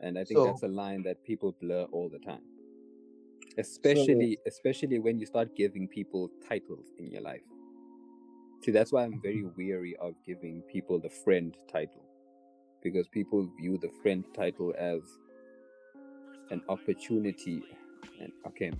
And 0.00 0.18
I 0.18 0.24
think 0.24 0.38
So- 0.38 0.46
that's 0.46 0.62
a 0.62 0.68
line 0.68 1.02
that 1.02 1.22
people 1.24 1.52
blur 1.60 1.84
all 1.92 2.08
the 2.08 2.18
time. 2.18 2.42
Especially 3.58 4.38
especially 4.46 4.98
when 4.98 5.18
you 5.18 5.24
start 5.24 5.54
giving 5.56 5.88
people 5.88 6.30
titles 6.46 6.92
in 6.98 7.10
your 7.10 7.22
life. 7.22 7.46
See, 8.62 8.70
that's 8.70 8.92
why 8.92 9.04
I'm 9.04 9.20
very 9.20 9.42
mm-hmm. 9.42 9.56
weary 9.56 9.96
of 9.96 10.14
giving 10.24 10.62
people 10.62 10.98
the 10.98 11.08
friend 11.08 11.56
title. 11.70 12.04
Because 12.82 13.08
people 13.08 13.48
view 13.58 13.78
the 13.78 13.88
friend 14.02 14.24
title 14.34 14.74
as 14.78 15.00
an 16.50 16.62
opportunity 16.68 17.62
and 18.20 18.32
okay, 18.46 18.70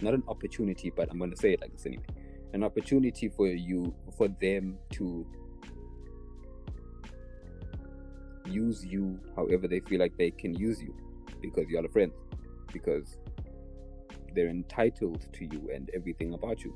not 0.00 0.14
an 0.14 0.22
opportunity, 0.28 0.90
but 0.90 1.10
I'm 1.10 1.18
gonna 1.18 1.36
say 1.36 1.52
it 1.52 1.60
like 1.60 1.72
this 1.72 1.86
anyway. 1.86 2.04
An 2.52 2.64
opportunity 2.64 3.28
for 3.28 3.46
you 3.46 3.94
for 4.16 4.28
them 4.28 4.78
to 4.92 5.26
use 8.50 8.84
you 8.84 9.18
however 9.36 9.68
they 9.68 9.80
feel 9.80 10.00
like 10.00 10.16
they 10.18 10.30
can 10.30 10.54
use 10.54 10.82
you 10.82 10.94
because 11.40 11.64
you're 11.68 11.84
a 11.84 11.88
friend. 11.88 12.12
Because 12.72 13.18
they're 14.34 14.48
entitled 14.48 15.26
to 15.32 15.44
you 15.44 15.70
and 15.74 15.90
everything 15.94 16.34
about 16.34 16.62
you. 16.62 16.74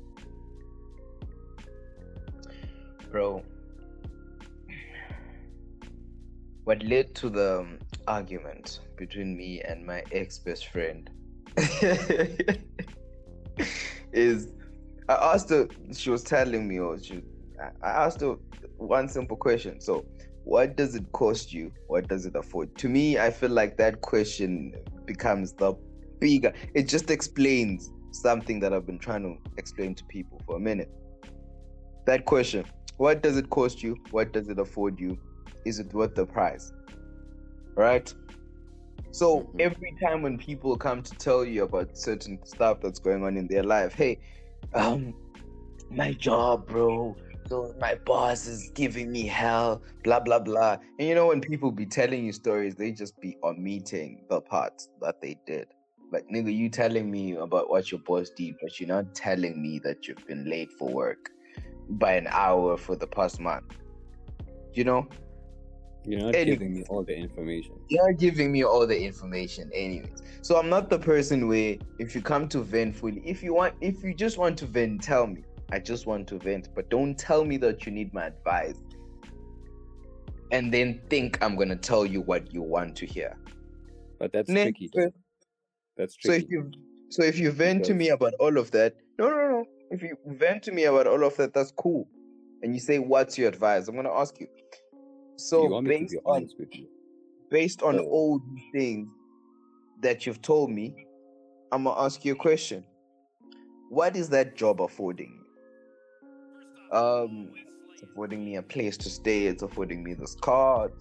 bro 3.15 3.41
what 6.65 6.83
led 6.83 7.15
to 7.15 7.29
the 7.29 7.59
um, 7.61 7.79
argument 8.09 8.81
between 8.97 9.37
me 9.37 9.61
and 9.61 9.85
my 9.85 10.03
ex-best 10.11 10.67
friend 10.67 11.09
is 14.11 14.51
i 15.07 15.13
asked 15.13 15.49
her 15.49 15.65
she 15.93 16.09
was 16.09 16.23
telling 16.23 16.67
me 16.67 16.77
or 16.77 16.99
she 16.99 17.23
i 17.81 17.89
asked 17.89 18.19
her 18.19 18.35
one 18.75 19.07
simple 19.07 19.37
question 19.37 19.79
so 19.79 20.03
what 20.45 20.77
does 20.77 20.93
it 20.95 21.11
cost 21.11 21.51
you? 21.51 21.73
What 21.87 22.07
does 22.07 22.25
it 22.25 22.35
afford? 22.35 22.77
To 22.77 22.87
me 22.87 23.17
i 23.17 23.29
feel 23.31 23.49
like 23.49 23.77
that 23.77 24.01
question 24.01 24.73
becomes 25.05 25.53
the 25.53 25.73
bigger 26.19 26.53
it 26.73 26.83
just 26.87 27.09
explains 27.11 27.91
something 28.11 28.59
that 28.61 28.71
i've 28.73 28.85
been 28.85 28.97
trying 28.99 29.23
to 29.23 29.35
explain 29.57 29.93
to 29.95 30.05
people 30.05 30.41
for 30.45 30.55
a 30.55 30.59
minute. 30.59 30.89
That 32.05 32.25
question 32.25 32.65
what 32.97 33.21
does 33.21 33.35
it 33.35 33.49
cost 33.49 33.83
you? 33.83 33.97
What 34.11 34.31
does 34.31 34.47
it 34.47 34.57
afford 34.57 34.99
you? 34.99 35.17
Is 35.65 35.79
it 35.79 35.93
worth 35.93 36.15
the 36.15 36.25
price? 36.25 36.71
Right? 37.75 38.13
So 39.11 39.49
Mhm. 39.53 39.59
every 39.59 39.97
time 40.01 40.21
when 40.21 40.37
people 40.37 40.77
come 40.77 41.01
to 41.03 41.15
tell 41.17 41.43
you 41.43 41.63
about 41.63 41.97
certain 41.97 42.39
stuff 42.45 42.79
that's 42.81 42.99
going 42.99 43.23
on 43.23 43.35
in 43.35 43.47
their 43.47 43.63
life 43.63 43.93
hey 43.93 44.19
um 44.73 45.13
my 45.89 46.13
job, 46.13 46.67
bro. 46.67 47.15
My 47.79 47.95
boss 48.05 48.47
is 48.47 48.71
giving 48.75 49.11
me 49.11 49.27
hell, 49.27 49.81
blah 50.03 50.19
blah 50.19 50.39
blah. 50.39 50.77
And 50.99 51.07
you 51.07 51.15
know 51.15 51.27
when 51.27 51.41
people 51.41 51.71
be 51.71 51.85
telling 51.85 52.25
you 52.25 52.33
stories, 52.33 52.75
they 52.75 52.91
just 52.91 53.19
be 53.21 53.37
omitting 53.43 54.23
the 54.29 54.41
parts 54.41 54.89
that 55.01 55.21
they 55.21 55.37
did. 55.45 55.67
Like 56.11 56.25
nigga, 56.33 56.55
you 56.55 56.69
telling 56.69 57.11
me 57.11 57.35
about 57.35 57.69
what 57.69 57.91
your 57.91 58.01
boss 58.01 58.29
did, 58.31 58.55
but 58.61 58.79
you're 58.79 58.89
not 58.89 59.13
telling 59.15 59.61
me 59.61 59.79
that 59.83 60.07
you've 60.07 60.25
been 60.27 60.49
late 60.49 60.71
for 60.79 60.89
work 60.89 61.29
by 61.89 62.13
an 62.13 62.27
hour 62.31 62.77
for 62.77 62.95
the 62.95 63.07
past 63.07 63.39
month. 63.39 63.77
You 64.73 64.83
know, 64.85 65.07
You're 66.05 66.21
not 66.21 66.33
giving 66.33 66.73
me 66.73 66.83
all 66.89 67.03
the 67.03 67.15
information. 67.15 67.73
you're 67.89 68.13
giving 68.13 68.51
me 68.51 68.63
all 68.63 68.85
the 68.87 68.99
information 68.99 69.69
anyways 69.73 70.21
so 70.41 70.57
i'm 70.59 70.69
not 70.69 70.89
the 70.89 70.99
person 70.99 71.47
where 71.47 71.77
if 71.99 72.15
you 72.15 72.21
come 72.21 72.47
to 72.49 72.61
vent 72.61 72.95
fully 72.95 73.21
if 73.25 73.43
you 73.43 73.53
want 73.53 73.73
if 73.81 74.03
you 74.03 74.13
just 74.13 74.37
want 74.37 74.57
to 74.57 74.65
vent 74.65 75.01
tell 75.03 75.27
me 75.27 75.43
i 75.71 75.79
just 75.79 76.05
want 76.05 76.27
to 76.27 76.37
vent 76.39 76.69
but 76.75 76.89
don't 76.89 77.17
tell 77.17 77.43
me 77.45 77.57
that 77.57 77.85
you 77.85 77.91
need 77.91 78.13
my 78.13 78.25
advice 78.25 78.77
and 80.51 80.73
then 80.73 81.01
think 81.09 81.37
i'm 81.43 81.55
gonna 81.55 81.75
tell 81.75 82.05
you 82.05 82.21
what 82.21 82.53
you 82.53 82.61
want 82.61 82.95
to 82.95 83.05
hear 83.05 83.35
But 84.19 84.31
that's 84.31 84.49
Ne- 84.49 84.63
tricky. 84.63 84.89
so- 84.93 85.11
That's 85.97 86.15
so 86.21 86.31
if 86.33 86.45
you 86.49 86.71
so 87.09 87.23
if 87.23 87.37
you 87.39 87.51
vent 87.51 87.85
to 87.85 87.93
me 87.93 88.09
about 88.09 88.33
all 88.39 88.57
of 88.57 88.71
that 88.71 88.95
no 89.19 89.29
no 89.29 89.49
no 89.49 89.65
if 89.91 90.01
you 90.01 90.15
vent 90.25 90.63
to 90.63 90.71
me 90.71 90.83
about 90.85 91.07
all 91.07 91.23
of 91.23 91.35
that 91.37 91.53
that's 91.53 91.71
cool 91.71 92.07
and 92.61 92.73
you 92.73 92.79
say 92.79 92.99
what's 92.99 93.37
your 93.37 93.47
advice 93.49 93.87
i'm 93.87 93.95
gonna 93.95 94.11
ask 94.23 94.39
you 94.39 94.47
so 95.37 95.63
you 95.63 95.81
to 95.81 95.87
based 95.89 96.15
on 96.25 96.47
you. 96.71 96.87
based 97.51 97.81
on 97.83 97.99
Oh. 97.99 98.03
all 98.03 98.39
these 98.39 98.63
things 98.73 99.07
that 100.01 100.25
you've 100.25 100.41
told 100.41 100.69
me, 100.71 100.93
I'm 101.71 101.83
gonna 101.85 101.99
ask 101.99 102.23
you 102.25 102.33
a 102.33 102.35
question. 102.35 102.83
What 103.89 104.15
is 104.15 104.29
that 104.29 104.55
job 104.55 104.81
affording 104.81 105.31
you? 105.39 105.44
Um, 106.91 107.49
it's 107.93 108.03
affording 108.03 108.43
me 108.45 108.55
a 108.55 108.61
place 108.61 108.97
to 108.97 109.09
stay. 109.09 109.47
It's 109.47 109.63
affording 109.63 110.03
me 110.03 110.13
this 110.13 110.35
car. 110.35 110.91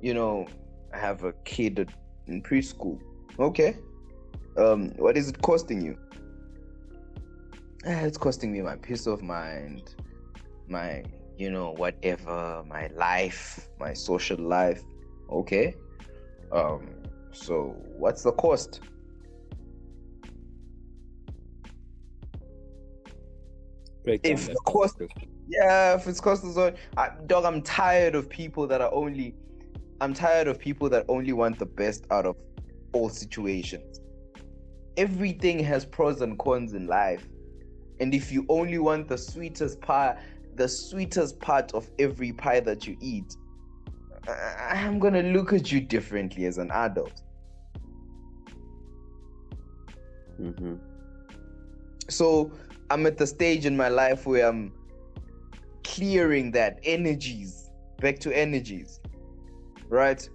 You 0.00 0.14
know, 0.14 0.46
I 0.92 0.98
have 0.98 1.24
a 1.24 1.32
kid 1.44 1.90
in 2.26 2.42
preschool. 2.42 3.00
Okay. 3.38 3.76
Um, 4.56 4.90
what 4.96 5.16
is 5.16 5.28
it 5.28 5.40
costing 5.42 5.80
you? 5.80 5.96
"Ah, 7.86 8.00
It's 8.02 8.18
costing 8.18 8.52
me 8.52 8.60
my 8.60 8.76
peace 8.76 9.06
of 9.06 9.22
mind, 9.22 9.94
my, 10.68 11.04
you 11.36 11.50
know, 11.50 11.72
whatever, 11.72 12.64
my 12.66 12.88
life, 12.88 13.68
my 13.78 13.92
social 13.94 14.38
life. 14.38 14.82
Okay. 15.30 15.74
Um, 16.52 16.88
so 17.32 17.76
what's 17.96 18.22
the 18.22 18.32
cost? 18.32 18.80
If 24.22 24.46
the 24.46 24.54
cost- 24.64 25.00
Yeah, 25.48 25.94
if 25.94 26.06
it's 26.06 26.20
cost 26.20 26.44
all, 26.44 26.72
I, 26.96 27.10
dog, 27.26 27.44
I'm 27.44 27.62
tired 27.62 28.14
of 28.14 28.28
people 28.28 28.66
that 28.66 28.80
are 28.80 28.92
only, 28.92 29.34
I'm 30.00 30.14
tired 30.14 30.48
of 30.48 30.58
people 30.58 30.88
that 30.90 31.04
only 31.08 31.32
want 31.32 31.58
the 31.58 31.66
best 31.66 32.04
out 32.10 32.26
of 32.26 32.36
all 32.92 33.08
situations. 33.08 34.00
Everything 34.96 35.58
has 35.60 35.84
pros 35.84 36.20
and 36.20 36.38
cons 36.38 36.74
in 36.74 36.86
life, 36.86 37.26
and 38.00 38.14
if 38.14 38.32
you 38.32 38.44
only 38.48 38.78
want 38.78 39.08
the 39.08 39.16
sweetest 39.18 39.80
pie, 39.80 40.18
the 40.56 40.68
sweetest 40.68 41.38
part 41.40 41.72
of 41.72 41.88
every 41.98 42.32
pie 42.32 42.60
that 42.60 42.86
you 42.86 42.96
eat, 43.00 43.36
I- 44.26 44.84
I'm 44.84 44.98
gonna 44.98 45.22
look 45.22 45.52
at 45.52 45.72
you 45.72 45.80
differently 45.80 46.44
as 46.46 46.58
an 46.58 46.70
adult. 46.72 47.22
Mhm. 50.40 50.78
So 52.10 52.52
I'm 52.90 53.06
at 53.06 53.18
the 53.18 53.26
stage 53.26 53.66
in 53.66 53.76
my 53.76 53.88
life 53.88 54.26
where 54.26 54.48
I'm 54.48 54.72
clearing 55.84 56.50
that 56.52 56.78
energies 56.84 57.70
back 58.00 58.18
to 58.20 58.36
energies, 58.36 59.00
right? 59.88 60.28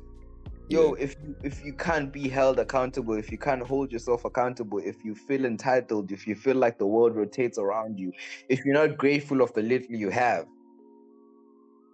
Yo, 0.69 0.93
if 0.93 1.15
you 1.23 1.35
if 1.43 1.63
you 1.63 1.73
can't 1.73 2.11
be 2.11 2.29
held 2.29 2.59
accountable, 2.59 3.15
if 3.15 3.31
you 3.31 3.37
can't 3.37 3.61
hold 3.61 3.91
yourself 3.91 4.23
accountable, 4.23 4.79
if 4.79 5.03
you 5.03 5.13
feel 5.13 5.45
entitled, 5.45 6.11
if 6.11 6.25
you 6.25 6.35
feel 6.35 6.55
like 6.55 6.77
the 6.77 6.85
world 6.85 7.15
rotates 7.15 7.57
around 7.57 7.99
you, 7.99 8.11
if 8.49 8.63
you're 8.63 8.73
not 8.73 8.97
grateful 8.97 9.41
of 9.41 9.53
the 9.53 9.61
little 9.61 9.95
you 9.95 10.09
have. 10.09 10.45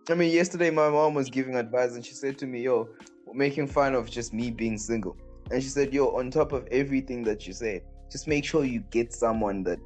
I 0.09 0.15
mean, 0.15 0.31
yesterday 0.31 0.69
my 0.71 0.89
mom 0.89 1.13
was 1.13 1.29
giving 1.29 1.55
advice 1.55 1.95
and 1.95 2.05
she 2.05 2.13
said 2.13 2.37
to 2.39 2.47
me, 2.47 2.61
"Yo, 2.61 2.89
making 3.33 3.67
fun 3.67 3.95
of 3.95 4.09
just 4.09 4.33
me 4.33 4.51
being 4.51 4.77
single," 4.77 5.17
and 5.51 5.61
she 5.63 5.69
said, 5.69 5.93
"Yo, 5.93 6.15
on 6.15 6.31
top 6.31 6.51
of 6.51 6.67
everything 6.71 7.23
that 7.23 7.47
you 7.47 7.53
say, 7.53 7.81
just 8.11 8.27
make 8.27 8.45
sure 8.45 8.63
you 8.63 8.81
get 8.91 9.13
someone 9.13 9.63
that 9.63 9.79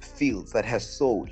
feels 0.00 0.52
that 0.52 0.64
has 0.64 0.88
soul." 0.88 1.28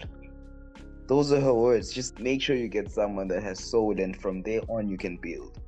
Those 1.06 1.32
are 1.32 1.40
her 1.40 1.54
words. 1.54 1.92
Just 1.92 2.18
make 2.18 2.42
sure 2.42 2.56
you 2.56 2.68
get 2.68 2.90
someone 2.90 3.28
that 3.28 3.42
has 3.42 3.62
soul, 3.62 4.00
and 4.00 4.16
from 4.16 4.42
there 4.42 4.60
on, 4.68 4.88
you 4.88 4.96
can 4.96 5.16
build. 5.18 5.58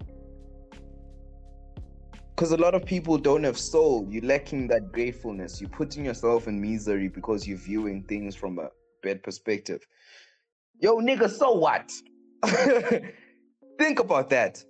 Because 2.34 2.52
a 2.52 2.56
lot 2.56 2.74
of 2.74 2.84
people 2.84 3.18
don't 3.18 3.42
have 3.42 3.58
soul. 3.58 4.06
You're 4.08 4.24
lacking 4.24 4.68
that 4.68 4.92
gratefulness. 4.92 5.60
You're 5.60 5.70
putting 5.70 6.04
yourself 6.04 6.46
in 6.46 6.60
misery 6.60 7.08
because 7.08 7.48
you're 7.48 7.58
viewing 7.58 8.04
things 8.04 8.36
from 8.36 8.58
a 8.58 8.70
bad 9.02 9.22
perspective. 9.22 9.84
Yo, 10.80 10.98
nigga, 10.98 11.28
so 11.28 11.52
what? 11.52 11.92
Think 13.78 13.98
about 13.98 14.30
that. 14.30 14.64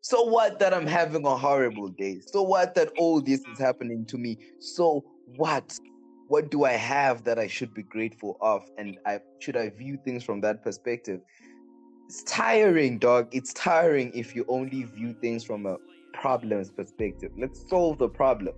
So 0.00 0.22
what 0.22 0.60
that 0.60 0.72
I'm 0.72 0.86
having 0.86 1.26
a 1.26 1.36
horrible 1.36 1.88
day? 1.88 2.20
So 2.24 2.42
what 2.42 2.76
that 2.76 2.90
all 2.96 3.20
this 3.20 3.40
is 3.52 3.58
happening 3.58 4.06
to 4.06 4.16
me? 4.16 4.38
So 4.60 5.04
what? 5.34 5.76
What 6.28 6.50
do 6.50 6.64
I 6.64 6.72
have 6.72 7.24
that 7.24 7.38
I 7.38 7.46
should 7.46 7.72
be 7.72 7.82
grateful 7.82 8.36
of? 8.40 8.68
And 8.78 8.98
I 9.06 9.20
should 9.38 9.56
I 9.56 9.70
view 9.70 9.98
things 10.04 10.24
from 10.24 10.40
that 10.40 10.62
perspective? 10.62 11.20
It's 12.06 12.22
tiring, 12.24 12.98
dog. 12.98 13.28
It's 13.32 13.52
tiring 13.52 14.12
if 14.14 14.34
you 14.34 14.44
only 14.48 14.84
view 14.84 15.14
things 15.20 15.44
from 15.44 15.66
a 15.66 15.76
problems 16.12 16.70
perspective. 16.70 17.32
Let's 17.36 17.68
solve 17.68 17.98
the 17.98 18.08
problem. 18.08 18.54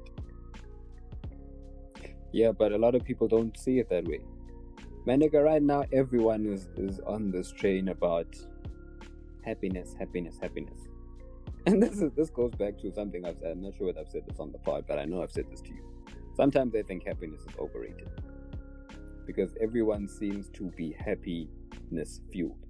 Yeah, 2.32 2.52
but 2.52 2.72
a 2.72 2.78
lot 2.78 2.94
of 2.94 3.04
people 3.04 3.26
don't 3.26 3.56
see 3.56 3.78
it 3.78 3.88
that 3.90 4.06
way. 4.06 4.20
Man, 5.06 5.20
nigga, 5.20 5.42
right 5.42 5.62
now 5.62 5.84
everyone 5.92 6.46
is 6.46 6.68
is 6.76 7.00
on 7.06 7.30
this 7.30 7.50
train 7.50 7.88
about 7.88 8.36
happiness, 9.44 9.94
happiness, 9.98 10.38
happiness. 10.40 10.80
And 11.66 11.82
this 11.82 12.00
is 12.00 12.12
this 12.12 12.30
goes 12.30 12.52
back 12.54 12.78
to 12.78 12.92
something 12.92 13.26
I've 13.26 13.38
said. 13.40 13.52
I'm 13.52 13.62
not 13.62 13.74
sure 13.76 13.86
whether 13.88 14.00
I've 14.00 14.08
said 14.08 14.22
this 14.26 14.38
on 14.38 14.52
the 14.52 14.58
pod, 14.58 14.84
but 14.86 14.98
I 14.98 15.04
know 15.04 15.22
I've 15.22 15.32
said 15.32 15.46
this 15.50 15.60
to 15.62 15.68
you. 15.68 15.84
Sometimes 16.38 16.72
I 16.76 16.82
think 16.82 17.04
happiness 17.04 17.40
is 17.40 17.54
overrated 17.58 18.08
because 19.26 19.50
everyone 19.60 20.06
seems 20.08 20.48
to 20.50 20.70
be 20.76 20.92
happiness 20.92 22.20
fueled. 22.30 22.64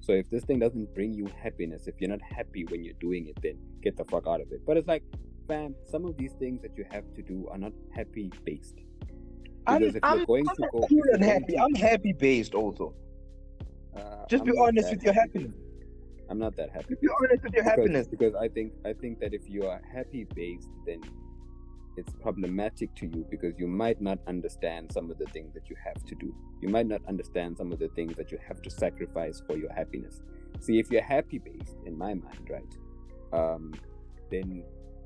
So 0.00 0.12
if 0.12 0.30
this 0.30 0.44
thing 0.44 0.60
doesn't 0.60 0.94
bring 0.94 1.12
you 1.12 1.26
happiness, 1.42 1.88
if 1.88 1.96
you're 2.00 2.08
not 2.08 2.22
happy 2.22 2.64
when 2.66 2.84
you're 2.84 3.00
doing 3.00 3.26
it, 3.26 3.36
then 3.42 3.58
get 3.82 3.96
the 3.96 4.04
fuck 4.04 4.28
out 4.28 4.40
of 4.40 4.52
it. 4.52 4.60
But 4.64 4.76
it's 4.76 4.86
like, 4.86 5.02
fam, 5.48 5.74
some 5.90 6.04
of 6.04 6.16
these 6.16 6.34
things 6.34 6.62
that 6.62 6.70
you 6.78 6.84
have 6.92 7.02
to 7.16 7.22
do 7.22 7.48
are 7.50 7.58
not 7.58 7.72
happy 7.92 8.30
based. 8.44 8.76
I'm, 9.66 9.80
Because 9.80 9.96
if 9.96 10.04
I'm, 10.04 10.18
you're 10.18 10.26
going 10.26 10.48
I'm 10.48 10.54
to 10.56 10.62
go, 10.72 10.86
cool 10.88 11.02
if 11.06 11.14
and 11.14 11.24
happy. 11.24 11.58
I'm 11.58 11.74
happy 11.74 12.12
based 12.12 12.54
also. 12.54 12.94
uh, 13.96 14.24
Just 14.28 14.42
I'm 14.42 14.52
be 14.52 14.56
honest 14.58 14.88
with 14.90 15.02
your 15.02 15.14
happiness. 15.14 15.56
I'm 16.28 16.38
not 16.38 16.56
that 16.58 16.70
happy. 16.70 16.94
Be 16.94 17.08
honest 17.20 17.42
with 17.42 17.54
your 17.54 17.64
because, 17.64 17.78
happiness. 17.78 18.06
because 18.06 18.34
I 18.36 18.46
think 18.46 18.72
I 18.86 18.92
think 18.92 19.18
that 19.18 19.34
if 19.34 19.50
you 19.50 19.66
are 19.66 19.82
happy 19.92 20.28
based, 20.32 20.68
then 20.86 21.00
it's 21.96 22.12
problematic 22.22 22.94
to 22.96 23.06
you 23.06 23.26
because 23.30 23.54
you 23.58 23.66
might 23.66 24.00
not 24.00 24.18
understand 24.26 24.90
some 24.92 25.10
of 25.10 25.18
the 25.18 25.26
things 25.26 25.52
that 25.54 25.68
you 25.68 25.76
have 25.84 26.04
to 26.06 26.14
do. 26.14 26.34
You 26.60 26.68
might 26.68 26.86
not 26.86 27.02
understand 27.06 27.58
some 27.58 27.72
of 27.72 27.78
the 27.78 27.88
things 27.88 28.16
that 28.16 28.30
you 28.32 28.38
have 28.46 28.62
to 28.62 28.70
sacrifice 28.70 29.42
for 29.46 29.56
your 29.56 29.72
happiness. 29.72 30.22
See, 30.60 30.78
if 30.78 30.90
you're 30.90 31.02
happy 31.02 31.38
based, 31.38 31.76
in 31.86 31.96
my 31.98 32.14
mind, 32.14 32.48
right, 32.50 32.76
um, 33.32 33.72
then 34.30 34.62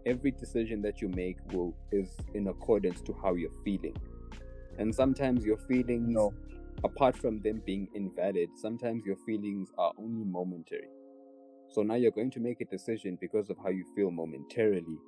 every 0.06 0.30
decision 0.30 0.82
that 0.82 1.00
you 1.00 1.08
make 1.08 1.36
will 1.52 1.74
is 1.90 2.16
in 2.34 2.48
accordance 2.48 3.00
to 3.02 3.16
how 3.22 3.34
you're 3.34 3.50
feeling. 3.64 3.96
And 4.78 4.94
sometimes 4.94 5.44
your 5.44 5.58
feelings, 5.58 6.14
No. 6.14 6.32
apart 6.82 7.16
from 7.16 7.40
them 7.40 7.62
being 7.64 7.88
invalid, 7.94 8.50
sometimes 8.56 9.04
your 9.06 9.16
feelings 9.24 9.72
are 9.78 9.92
only 9.98 10.24
momentary. 10.24 10.88
So 11.68 11.82
now 11.82 11.94
you're 11.94 12.10
going 12.10 12.30
to 12.32 12.40
make 12.40 12.60
a 12.60 12.64
decision 12.66 13.16
because 13.20 13.50
of 13.50 13.56
how 13.58 13.70
you 13.70 13.84
feel 13.96 14.10
momentarily, 14.10 14.98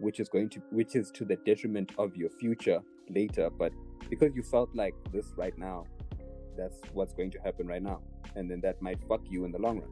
which 0.00 0.18
is 0.20 0.28
going 0.28 0.48
to 0.50 0.60
which 0.70 0.96
is 0.96 1.10
to 1.12 1.24
the 1.24 1.36
detriment 1.36 1.92
of 1.98 2.16
your 2.16 2.30
future 2.30 2.80
later. 3.08 3.50
But 3.50 3.72
because 4.08 4.34
you 4.34 4.42
felt 4.42 4.70
like 4.74 4.94
this 5.12 5.32
right 5.36 5.56
now, 5.58 5.84
that's 6.56 6.80
what's 6.92 7.12
going 7.12 7.30
to 7.32 7.38
happen 7.40 7.66
right 7.66 7.82
now. 7.82 8.00
And 8.36 8.50
then 8.50 8.60
that 8.62 8.80
might 8.82 8.98
fuck 9.08 9.20
you 9.28 9.44
in 9.44 9.52
the 9.52 9.58
long 9.58 9.78
run. 9.80 9.90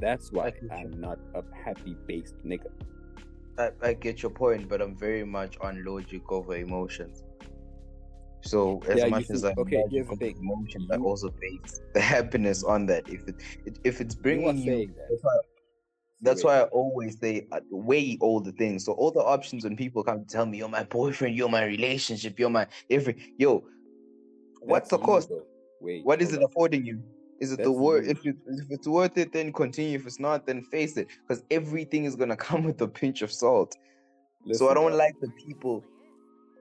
That's 0.00 0.30
why. 0.32 0.52
I'm 0.70 1.00
not 1.00 1.18
a 1.34 1.42
happy 1.64 1.96
based 2.06 2.34
nigga. 2.44 2.70
I, 3.58 3.70
I 3.82 3.94
get 3.94 4.22
your 4.22 4.30
point, 4.30 4.68
but 4.68 4.80
I'm 4.80 4.96
very 4.96 5.24
much 5.24 5.56
on 5.60 5.84
logic 5.84 6.30
over 6.30 6.56
emotions. 6.56 7.24
So 8.42 8.80
as 8.88 8.98
Yeah, 8.98 9.08
much 9.08 9.26
see- 9.26 9.34
as 9.34 9.44
I'm 9.44 9.58
okay, 9.58 9.82
here's 9.90 10.06
the 10.08 10.16
thing. 10.16 10.36
emotions, 10.40 10.88
I 10.92 10.96
also 10.98 11.28
base 11.40 11.80
the 11.92 12.00
happiness 12.16 12.62
on 12.62 12.86
that. 12.86 13.08
If 13.08 13.26
it, 13.28 13.34
it 13.66 13.78
if 13.84 14.00
it's 14.00 14.14
You 14.14 14.22
bringing 14.22 14.58
you, 14.58 14.86
that. 14.96 15.08
That's 16.20 16.42
why, 16.42 16.58
that's 16.58 16.60
Wait. 16.60 16.60
why 16.60 16.60
I 16.60 16.62
always 16.64 17.18
say 17.18 17.46
uh, 17.52 17.60
weigh 17.70 18.18
all 18.20 18.40
the 18.40 18.52
things. 18.52 18.84
So 18.84 18.92
all 18.92 19.10
the 19.10 19.20
options 19.20 19.64
when 19.64 19.76
people 19.76 20.02
come 20.02 20.20
to 20.20 20.26
tell 20.26 20.46
me, 20.46 20.58
"You're 20.58 20.68
my 20.68 20.84
boyfriend, 20.84 21.36
you're 21.36 21.48
my 21.48 21.64
relationship, 21.64 22.38
you're 22.38 22.50
my 22.50 22.66
every 22.90 23.34
yo." 23.38 23.64
What's 24.60 24.90
That's 24.90 25.00
the 25.00 25.06
cost? 25.06 25.28
though. 25.28 25.44
Wait. 25.80 26.04
What 26.04 26.20
is 26.20 26.32
it 26.32 26.42
affording 26.42 26.84
you? 26.84 27.02
Is 27.40 27.52
it 27.52 27.62
the 27.62 27.70
worth? 27.70 28.08
If 28.08 28.24
if 28.26 28.36
it's 28.70 28.88
worth 28.88 29.16
it, 29.16 29.32
then 29.32 29.52
continue. 29.52 29.98
If 29.98 30.06
it's 30.06 30.18
not, 30.18 30.46
then 30.46 30.62
face 30.62 30.96
it. 30.96 31.08
Because 31.26 31.44
everything 31.50 32.04
is 32.04 32.16
gonna 32.16 32.36
come 32.48 32.64
with 32.64 32.80
a 32.82 32.88
pinch 32.88 33.22
of 33.22 33.32
salt. 33.32 33.76
so 34.52 34.68
I 34.68 34.74
don't 34.74 34.90
dog, 34.90 34.98
like 34.98 35.14
the 35.20 35.30
people. 35.46 35.84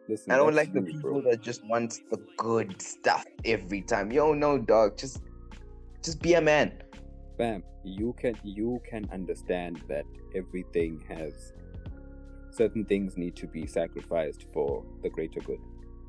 Listen, 0.08 0.32
I 0.32 0.38
don't 0.38 0.56
like 0.56 0.72
the 0.74 0.82
people 0.82 1.22
bro. 1.22 1.32
that 1.32 1.42
just 1.42 1.66
want 1.66 2.00
the 2.12 2.18
good 2.38 2.82
stuff 2.82 3.26
every 3.44 3.82
time. 3.82 4.12
Yo, 4.12 4.34
no, 4.34 4.58
dog. 4.58 4.98
Just, 4.98 5.22
just 6.04 6.22
be 6.22 6.36
a 6.36 6.42
man. 6.42 6.72
Bam, 7.38 7.64
you 7.84 8.16
can 8.20 8.36
you 8.44 8.82
can 8.90 9.08
understand 9.12 9.84
that 9.88 10.06
everything 10.34 11.04
has 11.08 11.54
certain 12.50 12.84
things 12.84 13.16
need 13.16 13.36
to 13.36 13.46
be 13.46 13.68
sacrificed 13.68 14.48
for 14.52 14.84
the 15.04 15.10
greater 15.10 15.40
good. 15.42 15.60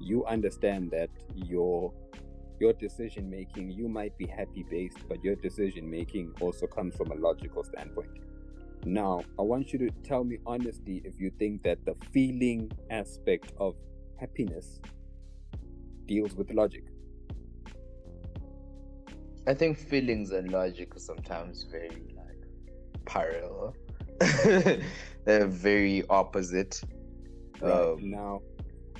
You 0.01 0.25
understand 0.25 0.91
that 0.93 1.11
your 1.35 1.93
your 2.61 2.73
decision 2.73 3.29
making 3.29 3.71
you 3.73 3.89
might 3.89 4.17
be 4.17 4.27
happy 4.27 4.65
based, 4.71 5.07
but 5.07 5.23
your 5.23 5.37
decision 5.37 5.89
making 5.91 6.33
also 6.41 6.67
comes 6.67 6.97
from 6.97 7.11
a 7.13 7.15
logical 7.15 7.63
standpoint. 7.63 8.11
Now, 8.87 9.21
I 9.39 9.43
want 9.43 9.71
you 9.73 9.79
to 9.81 9.91
tell 10.03 10.25
me 10.25 10.39
honestly 10.47 11.03
if 11.05 11.21
you 11.21 11.31
think 11.39 11.63
that 11.65 11.85
the 11.85 11.95
feeling 12.11 12.73
aspect 12.89 13.53
of 13.59 13.75
happiness 14.19 14.81
deals 16.07 16.35
with 16.35 16.51
logic. 16.53 16.85
I 19.49 19.55
think 19.55 19.79
feelings 19.79 20.33
and 20.33 20.53
logic 20.53 20.95
are 20.95 20.99
sometimes 20.99 21.67
very 21.71 22.03
like 22.15 23.07
parallel. 23.07 23.75
They're 25.25 25.47
very 25.47 26.05
opposite. 26.11 26.79
Right. 27.63 27.73
Um, 27.73 28.11
now, 28.11 28.43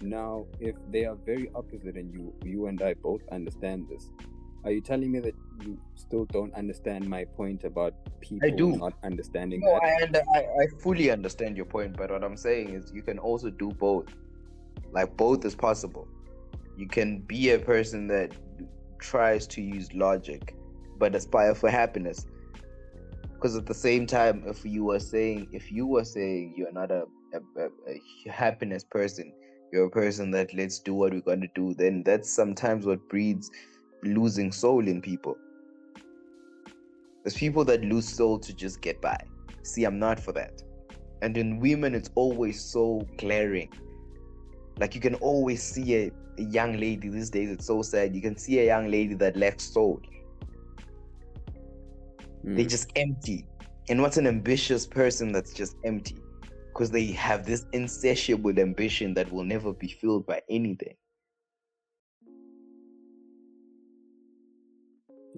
now, 0.01 0.47
if 0.59 0.75
they 0.91 1.05
are 1.05 1.17
very 1.27 1.51
opposite, 1.55 1.97
and 1.97 2.11
you, 2.11 2.33
you 2.43 2.67
and 2.67 2.81
I 2.81 2.95
both 2.95 3.21
understand 3.31 3.89
this, 3.91 4.11
are 4.65 4.71
you 4.71 4.81
telling 4.81 5.13
me 5.13 5.19
that 5.21 5.35
you 5.63 5.79
still 5.97 6.25
don't 6.25 6.55
understand 6.55 7.07
my 7.07 7.27
point 7.27 7.65
about 7.65 7.93
people 8.23 8.49
I 8.49 8.51
do. 8.51 8.75
not 8.75 8.95
understanding 9.05 9.61
No, 9.61 9.75
that? 9.75 9.83
I, 9.83 10.03
under, 10.05 10.23
I 10.35 10.39
I 10.39 10.67
fully 10.81 11.11
understand 11.11 11.59
your 11.59 11.67
point, 11.67 11.95
but 11.95 12.11
what 12.11 12.25
I'm 12.25 12.39
saying 12.39 12.71
is 12.71 12.91
you 12.95 13.03
can 13.03 13.19
also 13.19 13.51
do 13.51 13.71
both. 13.73 14.07
Like 14.93 15.15
both 15.15 15.45
is 15.45 15.55
possible. 15.55 16.09
You 16.79 16.89
can 16.89 17.19
be 17.21 17.51
a 17.51 17.59
person 17.59 18.07
that 18.09 18.33
tries 18.99 19.47
to 19.49 19.63
use 19.63 19.93
logic, 19.95 20.55
but 20.99 21.15
aspire 21.15 21.55
for 21.55 21.71
happiness. 21.71 22.27
Because 23.35 23.57
at 23.57 23.67
the 23.67 23.75
same 23.75 24.07
time, 24.07 24.43
if 24.47 24.65
you 24.65 24.85
were 24.85 24.99
saying, 24.99 25.49
if 25.53 25.71
you 25.71 25.87
were 25.87 26.05
saying 26.05 26.55
you're 26.57 26.73
not 26.73 26.91
a, 26.91 27.05
a, 27.35 27.67
a, 27.89 28.31
happiness 28.31 28.83
person, 28.83 29.33
you're 29.73 29.87
a 29.87 29.91
person 29.91 30.31
that 30.33 30.53
let's 30.55 30.81
do 30.81 30.95
what 30.95 31.13
we're 31.13 31.21
going 31.21 31.41
to 31.43 31.49
do, 31.55 31.75
then 31.75 32.03
that's 32.03 32.35
sometimes 32.35 32.85
what 32.85 33.09
breeds 33.09 33.51
losing 34.03 34.51
soul 34.51 34.87
in 34.87 35.01
people. 35.01 35.37
There's 37.23 37.37
people 37.37 37.65
that 37.67 37.83
lose 37.83 38.09
soul 38.09 38.39
to 38.41 38.53
just 38.53 38.81
get 38.81 39.01
by. 39.01 39.19
See, 39.63 39.85
I'm 39.85 39.99
not 39.99 40.19
for 40.19 40.33
that. 40.33 40.63
And 41.23 41.37
in 41.37 41.61
women, 41.61 41.95
it's 41.95 42.11
always 42.15 42.61
so 42.61 43.07
glaring. 43.19 43.73
Like 44.79 44.95
you 44.95 45.01
can 45.01 45.15
always 45.17 45.63
see 45.63 45.97
a, 45.97 46.11
a 46.39 46.43
young 46.43 46.79
lady 46.79 47.09
these 47.09 47.31
days. 47.31 47.51
It's 47.51 47.67
so 47.67 47.83
sad. 47.83 48.15
You 48.15 48.23
can 48.23 48.37
see 48.37 48.61
a 48.61 48.67
young 48.67 48.91
lady 48.91 49.15
that 49.15 49.37
lacks 49.37 49.73
soul. 49.73 50.01
They're 52.55 52.67
Mm. 52.67 52.71
just 52.71 52.91
empty. 52.97 53.47
And 53.89 54.01
what's 54.03 54.17
an 54.17 54.27
ambitious 54.27 54.87
person 54.87 55.33
that's 55.33 55.53
just 55.55 55.77
empty? 55.85 56.23
Because 56.73 56.91
they 56.91 57.07
have 57.07 57.45
this 57.47 57.67
insatiable 57.73 58.59
ambition 58.59 59.15
that 59.15 59.31
will 59.33 59.45
never 59.45 59.73
be 59.73 59.89
filled 59.89 60.27
by 60.27 60.43
anything. 60.49 60.95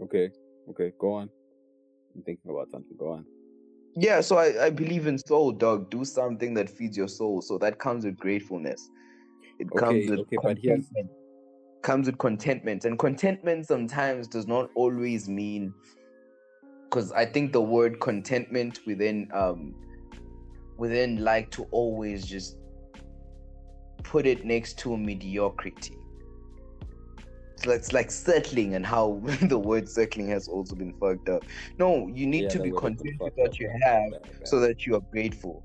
Okay, 0.02 0.30
okay, 0.70 0.92
go 0.98 1.14
on. 1.14 1.30
I'm 2.14 2.22
thinking 2.22 2.50
about 2.50 2.70
something. 2.70 2.96
Go 2.98 3.12
on. 3.12 3.24
Yeah, 3.96 4.20
so 4.20 4.36
I, 4.38 4.66
I 4.66 4.70
believe 4.70 5.06
in 5.06 5.18
soul, 5.18 5.52
dog. 5.52 5.90
Do 5.90 6.04
something 6.04 6.54
that 6.54 6.70
feeds 6.70 6.96
your 6.96 7.08
soul. 7.08 7.42
So 7.42 7.58
that 7.58 7.78
comes 7.78 8.04
with 8.04 8.16
gratefulness. 8.18 8.88
It 9.60 9.68
Okay, 9.74 9.76
comes 9.76 10.10
with 10.10 10.20
okay, 10.20 10.36
contentment. 10.38 11.10
Comes 11.82 12.06
with 12.06 12.18
contentment. 12.18 12.84
And 12.86 12.98
contentment 12.98 13.66
sometimes 13.66 14.26
does 14.26 14.46
not 14.46 14.70
always 14.74 15.28
mean 15.28 15.74
because 16.84 17.12
I 17.12 17.26
think 17.26 17.52
the 17.52 17.60
word 17.62 18.00
contentment 18.00 18.80
within 18.86 19.28
um 19.34 19.74
within 20.78 21.22
like 21.22 21.50
to 21.52 21.64
always 21.72 22.26
just 22.26 22.56
put 24.02 24.26
it 24.26 24.46
next 24.46 24.78
to 24.78 24.96
mediocrity. 24.96 25.96
So 27.56 27.72
it's 27.72 27.92
like 27.92 28.10
settling 28.10 28.74
and 28.74 28.86
how 28.86 29.20
the 29.42 29.58
word 29.58 29.88
settling 29.88 30.28
has 30.28 30.48
also 30.48 30.74
been 30.74 30.94
fucked 30.94 31.28
up. 31.28 31.44
No, 31.78 32.08
you 32.08 32.26
need 32.26 32.42
Yeah, 32.44 32.50
to 32.50 32.60
be 32.60 32.70
would 32.70 32.84
have 32.84 32.96
been 32.96 33.10
content 33.10 33.20
with 33.20 33.34
what 33.36 33.58
you 33.60 33.70
have 33.82 34.14
so 34.44 34.60
that 34.60 34.86
you 34.86 34.96
are 34.96 35.02
grateful. 35.12 35.62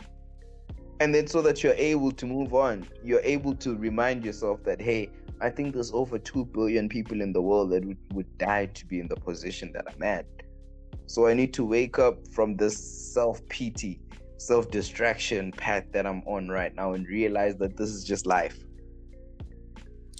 And 0.99 1.13
then 1.13 1.27
so 1.27 1.41
that 1.41 1.63
you're 1.63 1.73
able 1.73 2.11
to 2.13 2.25
move 2.25 2.53
on, 2.53 2.87
you're 3.03 3.21
able 3.23 3.55
to 3.55 3.75
remind 3.75 4.23
yourself 4.25 4.63
that, 4.63 4.81
hey, 4.81 5.11
I 5.41 5.49
think 5.49 5.73
there's 5.73 5.91
over 5.93 6.17
2 6.19 6.45
billion 6.45 6.89
people 6.89 7.21
in 7.21 7.33
the 7.33 7.41
world 7.41 7.71
that 7.71 7.85
would, 7.85 7.97
would 8.13 8.37
die 8.37 8.67
to 8.67 8.85
be 8.85 8.99
in 8.99 9.07
the 9.07 9.17
position 9.17 9.71
that 9.73 9.85
I'm 9.93 10.03
at. 10.03 10.25
So 11.07 11.27
I 11.27 11.33
need 11.33 11.53
to 11.55 11.65
wake 11.65 11.99
up 11.99 12.27
from 12.29 12.55
this 12.57 12.77
self 13.13 13.45
pity, 13.49 13.99
self 14.37 14.71
distraction 14.71 15.51
path 15.51 15.85
that 15.93 16.05
I'm 16.07 16.21
on 16.25 16.49
right 16.49 16.73
now 16.75 16.93
and 16.93 17.07
realize 17.07 17.57
that 17.57 17.77
this 17.77 17.89
is 17.89 18.03
just 18.05 18.25
life. 18.25 18.57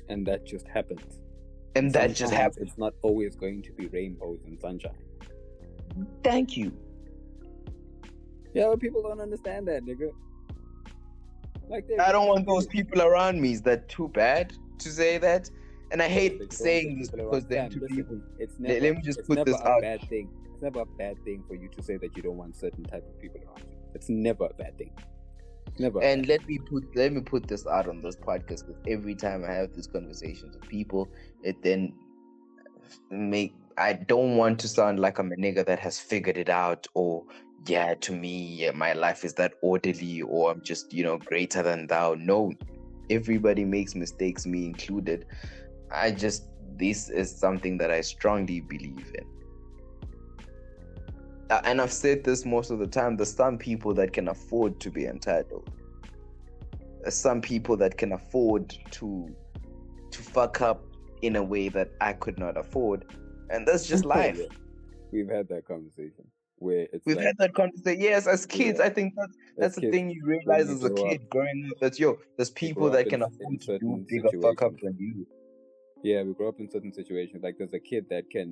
and 0.09 0.25
that 0.27 0.45
just 0.45 0.67
happens. 0.67 1.19
And 1.75 1.93
that 1.93 2.09
just 2.09 2.31
Sometimes 2.31 2.31
happens. 2.31 2.69
It's 2.69 2.77
not 2.77 2.93
always 3.01 3.35
going 3.35 3.63
to 3.63 3.73
be 3.73 3.87
rainbows 3.87 4.39
and 4.45 4.59
sunshine. 4.59 4.93
Thank 6.23 6.57
you. 6.57 6.73
Yeah, 8.53 8.67
but 8.69 8.79
people 8.79 9.01
don't 9.03 9.21
understand 9.21 9.67
that, 9.67 9.83
nigga. 9.85 10.11
Like 11.69 11.85
I 11.99 12.11
don't 12.11 12.27
want 12.27 12.45
those 12.47 12.67
people 12.67 13.01
around 13.01 13.41
me. 13.41 13.51
Is 13.53 13.61
that 13.63 13.89
too 13.89 14.07
bad 14.09 14.53
to 14.79 14.89
say 14.89 15.17
that? 15.19 15.49
And 15.91 16.01
I 16.01 16.07
hate 16.07 16.51
saying 16.51 16.99
this 16.99 17.09
because 17.09 17.45
they're 17.45 17.69
listen, 17.69 17.87
people. 17.87 18.21
It's 18.39 18.53
Let- 18.59 18.69
never, 18.69 18.81
let 18.81 18.95
me 18.95 19.01
just 19.01 19.19
it's 19.19 19.27
put 19.27 19.35
never 19.37 19.51
this 19.51 19.61
a 19.61 19.67
out. 19.67 19.81
bad 19.81 20.01
thing. 20.09 20.29
It's 20.51 20.61
never 20.61 20.81
a 20.81 20.85
bad 20.85 21.23
thing 21.23 21.43
for 21.47 21.55
you 21.55 21.69
to 21.69 21.83
say 21.83 21.97
that 21.97 22.15
you 22.15 22.23
don't 22.23 22.37
want 22.37 22.55
certain 22.55 22.83
type 22.83 23.03
of 23.07 23.19
people 23.19 23.41
around 23.45 23.59
you. 23.59 23.77
It's 23.93 24.09
never 24.09 24.45
a 24.45 24.53
bad 24.53 24.77
thing. 24.77 24.91
Never. 25.77 26.01
And 26.01 26.27
let 26.27 26.47
me 26.47 26.57
put 26.57 26.83
let 26.95 27.11
me 27.11 27.21
put 27.21 27.47
this 27.47 27.67
out 27.67 27.87
on 27.87 28.01
this 28.01 28.15
podcast 28.15 28.65
because 28.65 28.77
every 28.87 29.15
time 29.15 29.43
I 29.43 29.51
have 29.51 29.73
these 29.73 29.87
conversations 29.87 30.55
with 30.55 30.67
people, 30.69 31.09
it 31.43 31.61
then 31.61 31.93
make 33.09 33.53
I 33.77 33.93
don't 33.93 34.37
want 34.37 34.59
to 34.59 34.67
sound 34.67 34.99
like 34.99 35.19
I'm 35.19 35.31
a 35.31 35.35
nigga 35.35 35.65
that 35.65 35.79
has 35.79 35.99
figured 35.99 36.37
it 36.37 36.49
out 36.49 36.87
or 36.93 37.23
yeah, 37.67 37.95
to 37.95 38.11
me, 38.11 38.69
my 38.73 38.93
life 38.93 39.25
is 39.25 39.33
that 39.35 39.53
orderly 39.61 40.21
or 40.21 40.51
I'm 40.51 40.61
just, 40.61 40.93
you 40.93 41.03
know, 41.03 41.17
greater 41.17 41.63
than 41.63 41.87
thou. 41.87 42.15
No, 42.17 42.53
everybody 43.09 43.65
makes 43.65 43.95
mistakes, 43.95 44.45
me 44.45 44.65
included. 44.65 45.25
I 45.91 46.11
just 46.11 46.47
this 46.77 47.09
is 47.09 47.33
something 47.33 47.77
that 47.77 47.89
I 47.89 48.01
strongly 48.01 48.59
believe 48.61 49.13
in. 49.15 49.25
Uh, 51.49 51.61
and 51.63 51.81
I've 51.81 51.91
said 51.91 52.23
this 52.23 52.45
most 52.45 52.71
of 52.71 52.79
the 52.79 52.87
time. 52.87 53.17
There's 53.17 53.33
some 53.33 53.57
people 53.57 53.93
that 53.95 54.13
can 54.13 54.27
afford 54.27 54.79
to 54.81 54.91
be 54.91 55.05
entitled. 55.05 55.69
There's 57.01 57.15
some 57.15 57.41
people 57.41 57.77
that 57.77 57.97
can 57.97 58.13
afford 58.13 58.75
to 58.91 59.35
to 60.11 60.21
fuck 60.21 60.61
up 60.61 60.83
in 61.21 61.35
a 61.35 61.43
way 61.43 61.69
that 61.69 61.91
I 62.01 62.13
could 62.13 62.37
not 62.37 62.57
afford, 62.57 63.05
and 63.49 63.67
that's 63.67 63.87
just 63.87 64.05
life. 64.05 64.39
We've 65.11 65.29
had 65.29 65.47
that 65.49 65.65
conversation 65.65 66.25
where 66.65 66.87
We've 67.05 67.15
like, 67.17 67.25
had 67.25 67.37
that 67.43 67.53
conversation. 67.53 68.01
Yes, 68.01 68.27
as 68.27 68.45
kids, 68.45 68.79
Yeah. 68.79 68.85
I 68.87 68.89
think 68.89 69.13
that's 69.19 69.35
that's 69.57 69.75
the 69.75 69.81
kids, 69.81 69.93
thing 69.93 70.09
you 70.09 70.21
realize 70.25 70.67
as 70.69 70.83
a 70.83 70.89
kid 70.89 71.21
up- 71.21 71.29
growing 71.29 71.69
up. 71.71 71.79
That 71.79 71.99
yo, 71.99 72.17
there's 72.37 72.49
people 72.49 72.89
that 72.95 73.05
can 73.09 73.21
afford 73.21 73.61
to 73.67 73.79
do 73.79 74.05
bigger 74.09 74.29
fuck 74.41 74.61
ups 74.67 74.81
than 74.83 74.95
you. 74.99 75.25
yeah, 76.03 76.21
we 76.23 76.33
grow 76.33 76.49
up 76.49 76.59
in 76.59 76.69
certain 76.69 76.93
situations. 76.93 77.39
Like 77.43 77.55
there's 77.59 77.73
a 77.73 77.79
kid 77.91 78.03
that 78.09 78.29
can 78.29 78.49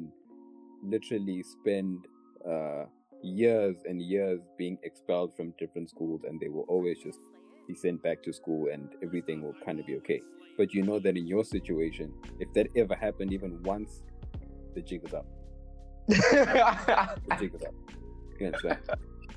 literally 0.84 1.44
spend 1.56 2.08
uh, 2.54 2.84
years 3.24 3.78
and 3.90 4.02
years 4.02 4.40
being 4.58 4.78
expelled 4.84 5.36
from 5.36 5.54
different 5.60 5.90
schools, 5.90 6.22
and 6.28 6.40
they 6.42 6.50
will 6.50 6.66
always 6.74 7.00
just 7.08 7.20
be 7.68 7.76
sent 7.76 8.04
back 8.04 8.22
to 8.24 8.32
school, 8.34 8.68
and 8.74 8.90
everything 9.02 9.42
will 9.42 9.56
kind 9.66 9.80
of 9.80 9.86
be 9.86 9.96
okay. 10.02 10.22
But 10.58 10.74
you 10.74 10.84
know 10.84 11.00
that 11.00 11.16
in 11.18 11.26
your 11.26 11.44
situation, 11.44 12.14
if 12.40 12.52
that 12.54 12.68
ever 12.76 12.96
happened 12.96 13.34
even 13.34 13.62
once, 13.64 14.04
the 14.76 14.82
jig 14.82 15.02
is 15.08 15.14
up. 15.14 15.26
The 16.08 17.36
jig 17.40 17.54
is 17.56 17.64
up. 17.64 17.74
Understand? 18.46 18.80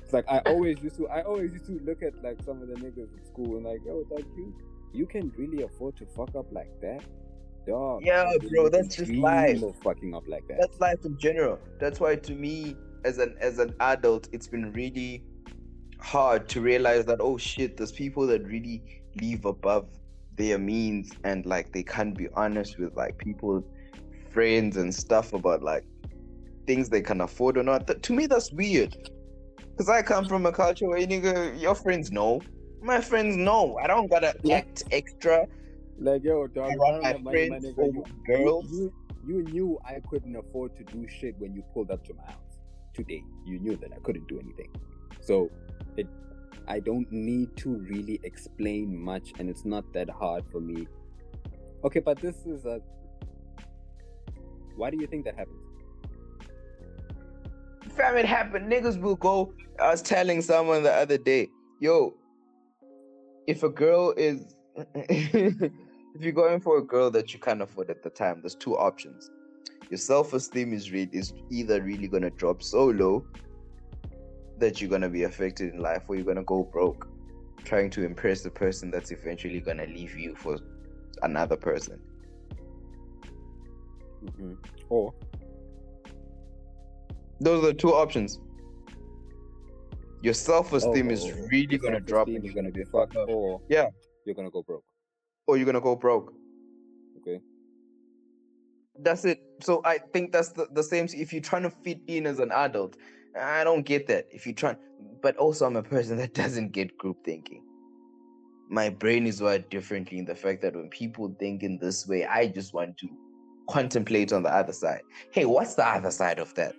It's 0.03 0.13
like 0.13 0.25
I 0.29 0.39
always 0.45 0.81
used 0.81 0.95
to. 0.97 1.07
I 1.09 1.21
always 1.23 1.51
used 1.51 1.65
to 1.65 1.79
look 1.83 2.01
at 2.01 2.13
like 2.23 2.41
some 2.45 2.61
of 2.61 2.69
the 2.69 2.75
niggas 2.75 3.09
at 3.17 3.27
school 3.27 3.57
and 3.57 3.65
like, 3.65 3.81
oh, 3.89 4.05
like 4.09 4.25
you, 4.37 4.55
you 4.93 5.05
can 5.05 5.33
really 5.37 5.63
afford 5.63 5.97
to 5.97 6.05
fuck 6.05 6.33
up 6.33 6.45
like 6.51 6.71
that, 6.81 7.03
dog. 7.67 8.05
Yeah, 8.05 8.31
bro, 8.49 8.69
that's 8.69 8.95
just 8.95 9.11
life. 9.11 9.61
of 9.63 9.75
fucking 9.83 10.15
up 10.15 10.23
like 10.27 10.47
that. 10.47 10.59
that's 10.59 10.79
life 10.79 11.03
in 11.03 11.17
general. 11.17 11.59
That's 11.79 11.99
why 11.99 12.15
to 12.15 12.33
me, 12.33 12.77
as 13.03 13.17
an 13.17 13.35
as 13.41 13.59
an 13.59 13.75
adult, 13.81 14.29
it's 14.31 14.47
been 14.47 14.71
really 14.71 15.25
hard 15.99 16.47
to 16.49 16.61
realize 16.61 17.05
that 17.05 17.19
oh 17.19 17.37
shit, 17.37 17.75
there's 17.75 17.91
people 17.91 18.25
that 18.27 18.43
really 18.45 18.81
live 19.19 19.43
above 19.43 19.87
their 20.37 20.57
means 20.57 21.11
and 21.23 21.45
like 21.45 21.73
they 21.73 21.83
can't 21.83 22.15
be 22.15 22.29
honest 22.35 22.77
with 22.79 22.95
like 22.95 23.17
people 23.17 23.63
friends 24.29 24.77
and 24.77 24.93
stuff 24.93 25.33
about 25.33 25.63
like 25.63 25.83
things 26.67 26.89
they 26.89 27.01
can 27.01 27.21
afford 27.21 27.57
or 27.57 27.63
not. 27.63 27.87
That, 27.87 28.03
to 28.03 28.13
me, 28.13 28.27
that's 28.27 28.51
weird. 28.51 28.95
Because 29.71 29.89
I 29.89 30.01
come 30.01 30.25
from 30.25 30.45
a 30.45 30.51
culture 30.51 30.87
where 30.87 30.99
you 30.99 31.07
nigga, 31.07 31.59
your 31.59 31.75
friends 31.75 32.11
know. 32.11 32.41
My 32.81 33.01
friends 33.01 33.35
know. 33.35 33.77
I 33.77 33.87
don't 33.87 34.09
gotta 34.09 34.35
Yeah. 34.43 34.57
act 34.57 34.83
extra. 34.91 35.47
Like 35.99 36.23
yo, 36.23 36.45
dog, 36.47 36.71
I 36.71 36.75
my 36.75 36.91
don't 36.91 37.03
have 37.03 37.21
money, 37.21 37.49
my 37.49 37.59
friends 37.59 37.65
nigga. 37.65 37.79
over 37.79 37.97
You, 37.97 38.03
girls. 38.25 38.71
you, 38.71 38.93
you 39.25 39.43
knew 39.43 39.79
I 39.83 39.99
couldn't 40.09 40.35
afford 40.35 40.75
to 40.77 40.83
do 40.83 41.07
shit 41.07 41.35
when 41.39 41.53
you 41.53 41.63
pulled 41.73 41.89
up 41.89 42.03
to 42.05 42.13
my 42.13 42.23
house 42.23 42.59
today. 42.93 43.23
You 43.45 43.59
knew 43.59 43.75
that 43.77 43.91
I 43.93 43.99
couldn't 44.03 44.27
do 44.27 44.39
anything. 44.39 44.69
So 45.21 45.49
it 45.95 46.07
I 46.67 46.79
don't 46.79 47.09
need 47.11 47.55
to 47.57 47.75
really 47.75 48.19
explain 48.23 48.95
much 48.99 49.33
and 49.39 49.49
it's 49.49 49.63
not 49.65 49.91
that 49.93 50.09
hard 50.09 50.43
for 50.51 50.59
me. 50.59 50.87
Okay, 51.83 51.99
but 51.99 52.19
this 52.19 52.45
is 52.45 52.65
a 52.65 52.81
why 54.75 54.89
do 54.91 54.97
you 54.99 55.07
think 55.07 55.25
that 55.25 55.35
happens? 55.35 55.66
Fam, 57.97 58.15
it 58.15 58.25
happened. 58.25 58.71
Niggas 58.71 59.01
will 59.01 59.15
go. 59.15 59.53
I 59.79 59.89
was 59.89 60.03
telling 60.03 60.43
someone 60.43 60.83
the 60.83 60.93
other 60.93 61.17
day, 61.17 61.49
yo, 61.79 62.13
if 63.47 63.63
a 63.63 63.69
girl 63.69 64.13
is, 64.15 64.55
if 64.95 65.71
you're 66.19 66.31
going 66.31 66.59
for 66.59 66.77
a 66.77 66.83
girl 66.83 67.09
that 67.11 67.33
you 67.33 67.39
can't 67.39 67.61
afford 67.61 67.89
at 67.89 68.03
the 68.03 68.11
time, 68.11 68.41
there's 68.41 68.53
two 68.53 68.77
options. 68.77 69.31
Your 69.89 69.97
self-esteem 69.97 70.73
is 70.73 70.91
re- 70.91 71.09
is 71.11 71.33
either 71.49 71.81
really 71.81 72.07
gonna 72.07 72.29
drop 72.29 72.61
so 72.61 72.85
low 72.85 73.25
that 74.59 74.79
you're 74.79 74.89
gonna 74.89 75.09
be 75.09 75.23
affected 75.23 75.73
in 75.73 75.79
life, 75.81 76.03
or 76.07 76.15
you're 76.15 76.25
gonna 76.25 76.43
go 76.43 76.63
broke, 76.63 77.07
trying 77.63 77.89
to 77.91 78.03
impress 78.03 78.41
the 78.41 78.51
person 78.51 78.91
that's 78.91 79.11
eventually 79.11 79.59
gonna 79.59 79.87
leave 79.87 80.15
you 80.15 80.35
for 80.35 80.57
another 81.23 81.55
person. 81.55 81.99
Mm-hmm. 84.23 84.53
Or 84.89 85.13
Those 87.39 87.63
are 87.63 87.67
the 87.67 87.73
two 87.73 87.93
options. 87.93 88.39
Your 90.21 90.33
self-esteem 90.33 91.11
is 91.11 91.23
oh, 91.23 91.31
oh, 91.35 91.47
really 91.51 91.77
gonna 91.77 91.99
drop, 91.99 92.27
and 92.27 92.37
is 92.37 92.43
you're 92.43 92.53
gonna 92.53 92.71
be 92.71 92.83
fuck 92.85 93.13
fucked, 93.13 93.17
up. 93.17 93.29
or 93.29 93.61
Yeah. 93.69 93.87
you're 94.25 94.35
gonna 94.35 94.49
go 94.49 94.63
broke. 94.63 94.83
or 95.45 95.57
you're 95.57 95.65
gonna 95.65 95.79
go 95.81 95.95
broke. 95.95 96.33
Okay. 97.19 97.39
That's 98.99 99.25
it. 99.25 99.39
So 99.61 99.81
I 99.85 99.99
think 99.99 100.31
that's 100.31 100.49
the, 100.49 100.67
the 100.73 100.83
same. 100.83 101.07
If 101.13 101.31
you're 101.31 101.41
trying 101.41 101.63
to 101.63 101.69
fit 101.69 101.99
in 102.07 102.25
as 102.25 102.39
an 102.39 102.51
adult, 102.51 102.97
I 103.39 103.63
don't 103.63 103.83
get 103.85 104.07
that. 104.07 104.25
If 104.31 104.45
you're 104.47 104.55
trying, 104.55 104.77
but 105.21 105.37
also 105.37 105.65
I'm 105.65 105.75
a 105.75 105.83
person 105.83 106.17
that 106.17 106.33
doesn't 106.41 106.71
get 106.71 106.97
group 106.97 107.17
thinking. 107.23 107.63
My 108.69 108.89
brain 108.89 109.27
is 109.27 109.41
wired 109.41 109.69
differently 109.69 110.17
in 110.17 110.25
the 110.25 110.35
fact 110.35 110.61
that 110.63 110.75
when 110.75 110.89
people 110.89 111.33
think 111.39 111.63
in 111.63 111.77
this 111.77 112.07
way, 112.07 112.25
I 112.25 112.47
just 112.47 112.73
want 112.73 112.97
to 112.97 113.07
contemplate 113.69 114.33
on 114.33 114.43
the 114.43 114.49
other 114.53 114.73
side. 114.73 115.01
Hey, 115.31 115.45
what's 115.45 115.75
the 115.75 115.87
other 115.87 116.11
side 116.11 116.39
of 116.39 116.53
that? 116.55 116.75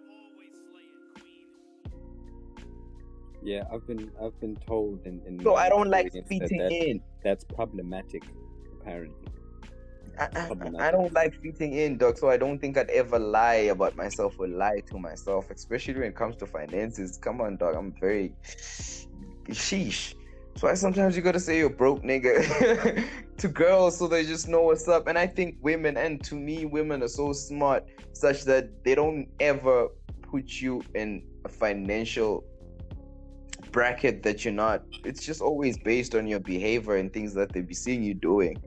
Yeah, 3.42 3.64
I've 3.72 3.86
been 3.86 4.10
I've 4.22 4.38
been 4.40 4.56
told 4.66 5.06
in, 5.06 5.20
in 5.26 5.40
So 5.42 5.54
I 5.54 5.68
don't 5.68 5.88
like 5.88 6.12
fitting 6.12 6.58
that, 6.58 6.70
that 6.70 6.72
in. 6.72 7.00
that's 7.22 7.44
problematic 7.44 8.24
apparently. 8.80 9.14
I, 10.18 10.28
I. 10.34 10.88
I 10.88 10.90
don't 10.90 11.12
like 11.12 11.40
fitting 11.40 11.74
in, 11.74 11.96
dog. 11.96 12.18
So 12.18 12.28
I 12.28 12.36
don't 12.36 12.58
think 12.58 12.76
I'd 12.76 12.90
ever 12.90 13.18
lie 13.18 13.70
about 13.70 13.96
myself 13.96 14.34
or 14.38 14.48
lie 14.48 14.80
to 14.90 14.98
myself, 14.98 15.50
especially 15.50 15.94
when 15.94 16.04
it 16.04 16.16
comes 16.16 16.36
to 16.36 16.46
finances. 16.46 17.16
Come 17.18 17.40
on, 17.40 17.56
dog. 17.56 17.76
I'm 17.76 17.92
very 18.00 18.34
sheesh. 19.48 20.14
So 20.56 20.66
I 20.66 20.74
sometimes 20.74 21.14
you 21.14 21.22
gotta 21.22 21.38
say 21.38 21.58
you're 21.58 21.70
broke, 21.70 22.02
nigga, 22.02 23.06
to 23.36 23.48
girls 23.48 23.96
so 23.96 24.08
they 24.08 24.24
just 24.24 24.48
know 24.48 24.62
what's 24.62 24.88
up. 24.88 25.06
And 25.06 25.16
I 25.16 25.28
think 25.28 25.56
women, 25.62 25.96
and 25.96 26.22
to 26.24 26.34
me, 26.34 26.66
women 26.66 27.04
are 27.04 27.08
so 27.08 27.32
smart 27.32 27.84
such 28.12 28.42
that 28.44 28.82
they 28.82 28.96
don't 28.96 29.28
ever 29.38 29.86
put 30.22 30.60
you 30.60 30.82
in 30.96 31.22
a 31.44 31.48
financial 31.48 32.44
bracket 33.72 34.22
that 34.22 34.44
you're 34.44 34.54
not. 34.54 34.82
It's 35.04 35.24
just 35.24 35.40
always 35.40 35.78
based 35.78 36.14
on 36.14 36.26
your 36.26 36.40
behavior 36.40 36.96
and 36.96 37.12
things 37.12 37.34
that 37.34 37.52
they 37.52 37.60
be 37.60 37.74
seeing 37.74 38.02
you 38.02 38.14
doing. 38.14 38.62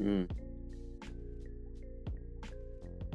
Mm. 0.00 0.30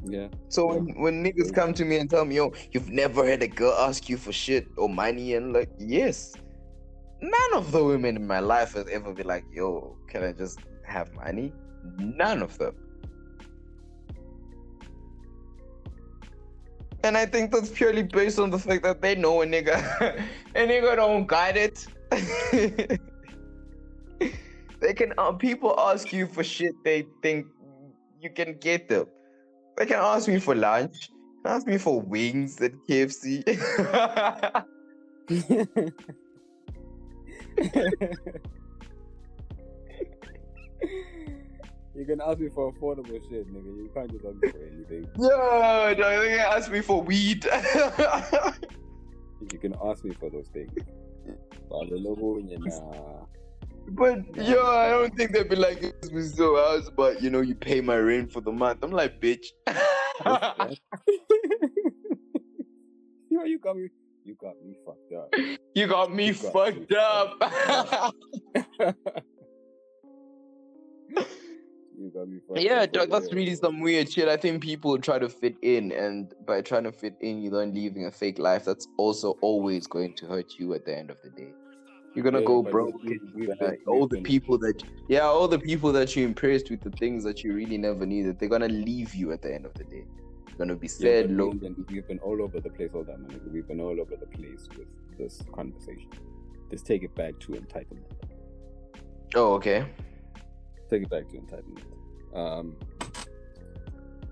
Yeah. 0.07 0.27
So 0.49 0.71
Yeah. 0.71 0.79
when, 0.79 1.01
when 1.01 1.23
niggas 1.23 1.53
come 1.53 1.73
to 1.73 1.85
me 1.85 1.97
and 1.97 2.09
tell 2.09 2.25
me, 2.25 2.35
yo, 2.35 2.53
you've 2.71 2.89
never 2.89 3.25
had 3.25 3.41
a 3.41 3.47
girl 3.47 3.73
ask 3.73 4.07
you 4.07 4.17
for 4.17 4.31
shit 4.31 4.67
or 4.77 4.87
money, 4.87 5.33
and 5.33 5.53
like, 5.53 5.69
yes, 5.79 6.33
none 7.21 7.53
of 7.55 7.71
the 7.71 7.83
women 7.83 8.15
in 8.15 8.27
my 8.27 8.39
life 8.39 8.73
has 8.73 8.87
ever 8.87 9.13
been 9.13 9.27
like, 9.27 9.45
yo, 9.51 9.97
can 10.07 10.23
I 10.23 10.31
just 10.31 10.59
have 10.83 11.11
money? 11.13 11.53
None 11.97 12.41
of 12.41 12.57
them. 12.57 12.75
And 17.05 17.15
I 17.15 17.27
think 17.27 17.51
that's 17.51 17.69
purely 17.69 18.01
based 18.01 18.39
on 18.39 18.49
the 18.49 18.57
fact 18.57 18.81
that 18.81 18.99
they 18.99 19.13
know 19.13 19.43
a 19.43 19.45
nigga. 19.45 19.77
a 20.55 20.57
nigga 20.57 20.95
don't 20.95 21.27
got 21.27 21.55
it. 21.55 21.85
they 24.79 24.93
can 24.95 25.13
uh, 25.19 25.31
people 25.33 25.79
ask 25.79 26.11
you 26.11 26.25
for 26.25 26.43
shit 26.43 26.73
they 26.83 27.05
think 27.21 27.45
you 28.19 28.31
can 28.31 28.57
get 28.57 28.89
them. 28.89 29.05
They 29.77 29.85
can 29.85 29.99
ask 29.99 30.27
me 30.27 30.39
for 30.39 30.55
lunch. 30.55 31.11
Ask 31.45 31.67
me 31.67 31.77
for 31.77 32.01
wings 32.01 32.59
at 32.59 32.71
KFC. 32.89 33.45
you 41.95 42.05
can 42.05 42.21
ask 42.21 42.39
me 42.39 42.49
for 42.49 42.71
affordable 42.73 43.21
shit, 43.29 43.47
nigga. 43.53 43.65
You 43.65 43.89
can't 43.93 44.11
just 44.11 44.25
ask 44.25 44.35
me 44.35 44.49
for 44.51 44.59
anything. 44.59 45.07
yeah, 45.19 45.93
they 45.93 46.29
can 46.29 46.39
ask 46.39 46.71
me 46.71 46.81
for 46.81 47.01
weed. 47.01 47.45
You 49.51 49.59
can 49.59 49.75
ask 49.85 50.03
me 50.03 50.13
for 50.13 50.29
those 50.29 50.47
things. 50.49 50.71
But 51.69 51.89
the 51.89 51.97
logo, 51.97 52.39
you 52.39 52.57
know, 52.59 53.27
but 53.89 54.19
yeah, 54.35 54.55
I 54.57 54.89
don't 54.89 55.15
think 55.15 55.31
they'd 55.31 55.49
be 55.49 55.55
like, 55.55 55.81
"This 55.81 56.11
was 56.11 56.35
so 56.35 56.55
house, 56.55 56.89
but 56.95 57.21
you 57.21 57.29
know, 57.29 57.41
you 57.41 57.55
pay 57.55 57.81
my 57.81 57.97
rent 57.97 58.31
for 58.31 58.41
the 58.41 58.51
month." 58.51 58.79
I'm 58.83 58.91
like, 58.91 59.21
bitch. 59.21 59.45
Yo, 63.29 63.43
you 63.43 63.59
got 63.59 63.75
me. 63.77 63.89
You 64.23 64.35
got 64.41 64.55
me 64.63 64.75
fucked 64.85 65.13
up. 65.13 65.29
you 65.75 65.87
got 65.87 66.11
me 66.11 66.27
You 66.27 66.33
got 66.33 66.53
fucked 66.53 66.89
me 66.89 66.97
up. 66.97 68.95
you 71.97 72.11
got 72.13 72.27
me 72.27 72.39
fucked 72.47 72.59
yeah, 72.61 72.85
dog, 72.85 73.09
that's 73.09 73.33
really 73.33 73.55
some 73.55 73.79
weird 73.81 74.11
shit. 74.11 74.27
I 74.27 74.37
think 74.37 74.61
people 74.63 74.97
try 74.97 75.19
to 75.19 75.29
fit 75.29 75.55
in, 75.61 75.91
and 75.91 76.33
by 76.45 76.61
trying 76.61 76.83
to 76.83 76.91
fit 76.91 77.15
in, 77.21 77.41
you're 77.41 77.51
then 77.59 77.73
living 77.73 78.05
a 78.05 78.11
fake 78.11 78.39
life. 78.39 78.65
That's 78.65 78.87
also 78.97 79.37
always 79.41 79.87
going 79.87 80.13
to 80.15 80.25
hurt 80.27 80.59
you 80.59 80.73
at 80.73 80.85
the 80.85 80.97
end 80.97 81.09
of 81.09 81.21
the 81.23 81.29
day. 81.29 81.53
You're 82.13 82.23
gonna 82.23 82.39
Yeah, 82.39 82.45
go 82.45 82.63
broke. 82.63 83.03
we- 83.03 83.11
and 83.13 83.21
we've 83.33 83.47
you're 83.47 83.55
gonna- 83.57 83.71
been- 83.71 83.81
all 83.87 84.07
the 84.07 84.21
people 84.21 84.57
that, 84.59 84.81
yeah, 85.09 85.23
all 85.25 85.47
the 85.47 85.59
people 85.59 85.91
that 85.91 86.15
you 86.15 86.25
impressed 86.25 86.69
with 86.69 86.81
the 86.81 86.91
things 86.91 87.23
that 87.25 87.43
you 87.43 87.53
really 87.53 87.77
never 87.77 88.05
needed, 88.05 88.39
they're 88.39 88.47
gonna 88.49 88.69
leave 88.69 89.13
you 89.13 89.31
at 89.33 89.41
the 89.41 89.53
end 89.53 89.65
of 89.65 89.73
the 89.73 89.83
day. 89.83 90.05
You're 90.47 90.57
gonna 90.57 90.75
be 90.77 90.87
sad, 90.87 91.27
but 91.27 91.35
low. 91.35 91.49
we've, 91.49 91.59
been, 91.59 91.85
we've 91.89 92.07
been 92.07 92.19
all 92.19 92.41
over 92.41 92.61
the 92.61 92.69
place 92.69 92.91
all 92.93 93.03
that, 93.03 93.19
man. 93.19 93.41
We've 93.51 93.67
been 93.67 93.81
all 93.81 93.99
over 93.99 94.15
the 94.15 94.27
place 94.27 94.69
with 94.77 94.87
this 95.17 95.43
conversation. 95.53 96.09
Let's 96.71 96.83
take 96.83 97.03
it 97.03 97.13
back 97.15 97.37
to 97.41 97.51
entitlement. 97.51 98.05
Oh, 99.35 99.53
okay. 99.55 99.85
Take 100.89 101.03
it 101.03 101.09
back 101.09 101.27
to 101.29 101.37
entitlement. 101.37 101.83
Um, 102.33 102.75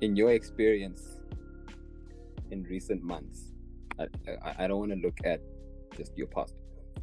in 0.02 0.16
your 0.16 0.32
experience 0.32 1.20
in 2.52 2.64
recent 2.64 3.02
months, 3.02 3.54
I, 4.00 4.08
I, 4.28 4.66
I 4.66 4.68
don't 4.68 4.80
want 4.80 4.92
to 4.92 4.98
look 4.98 5.18
at 5.24 5.42
just 5.96 6.18
your 6.18 6.28
past. 6.28 6.56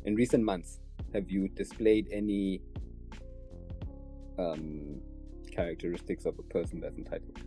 In 0.04 0.14
recent 0.14 0.44
months, 0.44 0.80
have 1.14 1.30
you 1.30 1.48
displayed 1.48 2.08
any 2.12 2.60
um, 4.38 5.00
characteristics 5.50 6.24
of 6.24 6.38
a 6.38 6.42
person 6.42 6.80
that's 6.80 6.96
entitled? 6.96 7.38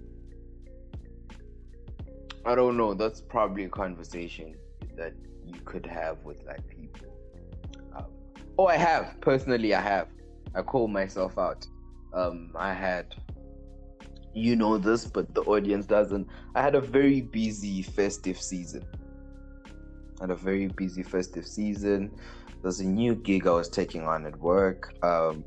I 2.45 2.55
don't 2.55 2.75
know. 2.75 2.93
That's 2.93 3.21
probably 3.21 3.63
a 3.65 3.69
conversation 3.69 4.55
that 4.97 5.13
you 5.45 5.59
could 5.65 5.85
have 5.85 6.23
with 6.23 6.43
like 6.45 6.67
people. 6.67 7.07
Um, 7.95 8.05
oh, 8.57 8.67
I 8.67 8.75
have 8.75 9.15
personally. 9.21 9.73
I 9.73 9.81
have. 9.81 10.07
I 10.53 10.61
call 10.61 10.87
myself 10.87 11.37
out. 11.37 11.65
Um, 12.13 12.51
I 12.55 12.73
had. 12.73 13.15
You 14.35 14.55
know 14.55 14.77
this, 14.79 15.05
but 15.05 15.33
the 15.35 15.41
audience 15.41 15.85
doesn't. 15.85 16.27
I 16.55 16.61
had 16.61 16.75
a 16.75 16.81
very 16.81 17.21
busy 17.21 17.83
festive 17.83 18.39
season. 18.41 18.83
had 20.19 20.31
a 20.31 20.35
very 20.35 20.67
busy 20.67 21.03
festive 21.03 21.45
season. 21.45 22.11
There's 22.61 22.79
a 22.79 22.85
new 22.85 23.13
gig 23.13 23.45
I 23.45 23.51
was 23.51 23.69
taking 23.69 24.07
on 24.07 24.25
at 24.25 24.39
work. 24.39 24.93
Um, 25.03 25.43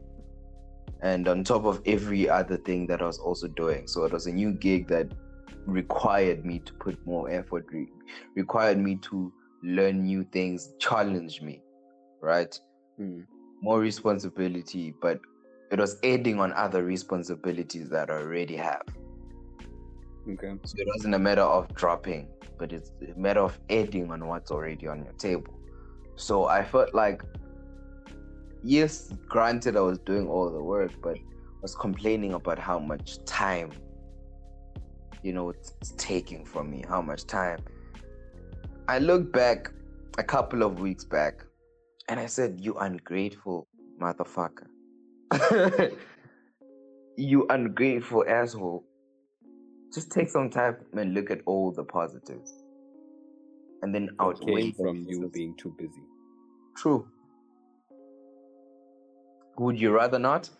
and 1.03 1.29
on 1.29 1.45
top 1.45 1.64
of 1.64 1.83
every 1.87 2.29
other 2.29 2.57
thing 2.57 2.87
that 2.87 3.03
I 3.03 3.07
was 3.07 3.19
also 3.19 3.49
doing. 3.49 3.87
So 3.87 4.05
it 4.05 4.12
was 4.12 4.27
a 4.27 4.33
new 4.33 4.53
gig 4.53 4.89
that 4.89 5.12
required 5.67 6.45
me 6.45 6.61
to 6.61 6.73
put 6.75 7.05
more 7.07 7.29
effort, 7.31 7.67
re- 7.73 7.89
required 8.35 8.79
me 8.79 8.97
to 9.03 9.33
learn 9.62 10.05
new 10.05 10.25
things, 10.25 10.75
challenge 10.79 11.43
me, 11.43 11.62
right? 12.21 12.59
Hmm. 12.97 13.23
More 13.62 13.81
responsibility, 13.81 14.95
but 15.01 15.21
it 15.71 15.79
was 15.79 15.99
adding 16.05 16.41
on 16.41 16.53
other 16.53 16.85
responsibilities 16.85 17.89
that 17.91 18.11
I 18.11 18.14
already 18.14 18.57
have. 18.57 18.83
Okay. 20.29 20.55
So 20.64 20.75
it 20.79 20.87
wasn't 20.95 21.14
a 21.14 21.19
matter 21.19 21.43
of 21.43 21.73
dropping, 21.75 22.29
but 22.59 22.73
it's 22.73 22.91
a 23.03 23.19
matter 23.19 23.41
of 23.41 23.59
adding 23.71 24.11
on 24.11 24.27
what's 24.27 24.51
already 24.51 24.87
on 24.87 25.05
your 25.05 25.12
table. 25.14 25.55
So 26.17 26.47
I 26.47 26.64
felt 26.64 26.95
like, 26.95 27.23
yes, 28.62 29.12
granted, 29.29 29.77
I 29.77 29.81
was 29.81 29.99
doing 29.99 30.29
all 30.29 30.51
the 30.51 30.62
work, 30.62 30.93
but 31.03 31.17
I 31.17 31.62
was 31.62 31.75
complaining 31.75 32.35
about 32.35 32.59
how 32.59 32.79
much 32.79 33.25
time, 33.25 33.71
you 35.23 35.33
know, 35.33 35.51
it's, 35.51 35.75
taking 35.97 36.45
from 36.45 36.71
me, 36.71 36.85
how 36.89 37.01
much 37.01 37.27
time. 37.27 37.59
I 38.89 38.99
look 38.99 39.33
back 39.33 39.71
a 40.19 40.23
couple 40.23 40.62
of 40.62 40.81
weeks 40.81 41.05
back 41.05 41.45
and 42.09 42.21
I 42.21 42.27
said, 42.27 42.61
You 42.61 42.75
ungrateful 42.75 43.69
motherfucker. 44.01 44.67
you 47.16 47.47
ungrateful 47.51 48.24
asshole. 48.29 48.85
Just 49.93 50.11
take 50.11 50.29
some 50.29 50.51
time 50.51 50.77
and 50.97 51.14
look 51.14 51.31
at 51.31 51.41
all 51.47 51.72
the 51.72 51.85
positives. 51.85 52.53
And 53.83 53.95
then 53.95 54.11
outweigh 54.20 54.72
from 54.72 55.07
you 55.09 55.31
being 55.33 55.57
too 55.57 55.74
busy. 55.79 56.03
true. 56.77 57.09
Would 59.59 59.81
you 59.81 59.91
rather 59.91 60.18
not? 60.18 60.51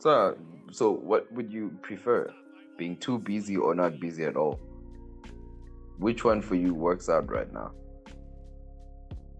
So 0.00 0.36
so 0.70 0.90
what 0.90 1.30
would 1.32 1.52
you 1.52 1.78
prefer? 1.82 2.32
Being 2.76 2.96
too 2.96 3.18
busy 3.18 3.56
or 3.56 3.74
not 3.74 4.00
busy 4.00 4.24
at 4.24 4.36
all? 4.36 4.60
Which 5.98 6.24
one 6.24 6.40
for 6.42 6.54
you 6.54 6.74
works 6.74 7.08
out 7.08 7.30
right 7.30 7.52
now? 7.52 7.72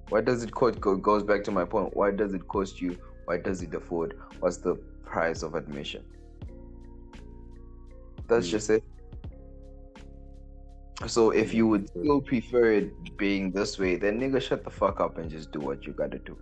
Why 0.09 0.21
does 0.21 0.43
it 0.43 0.51
cost 0.51 0.81
go, 0.81 0.97
goes 0.97 1.23
back 1.23 1.45
to 1.45 1.51
my 1.51 1.65
point 1.65 1.97
why 1.97 2.11
does 2.11 2.33
it 2.33 2.47
cost 2.49 2.81
you 2.81 2.99
why 3.29 3.37
does 3.37 3.61
it 3.61 3.75
afford? 3.75 4.15
What's 4.41 4.57
the 4.57 4.77
price 5.05 5.43
of 5.43 5.55
admission? 5.55 6.03
That's 8.27 8.47
Hmm. 8.47 8.53
just 8.53 8.71
it. 8.71 8.85
So 11.07 11.31
if 11.31 11.53
you 11.55 11.67
would 11.69 11.89
still 11.91 12.21
prefer 12.23 12.73
it 12.73 13.17
being 13.19 13.53
this 13.53 13.79
way 13.79 13.97
then 13.97 14.19
nigga 14.21 14.41
shut 14.43 14.65
the 14.65 14.71
fuck 14.71 15.01
up 15.01 15.19
and 15.19 15.31
just 15.31 15.53
do 15.53 15.61
what 15.61 15.87
you 15.87 15.93
gotta 15.93 16.19
do. 16.31 16.37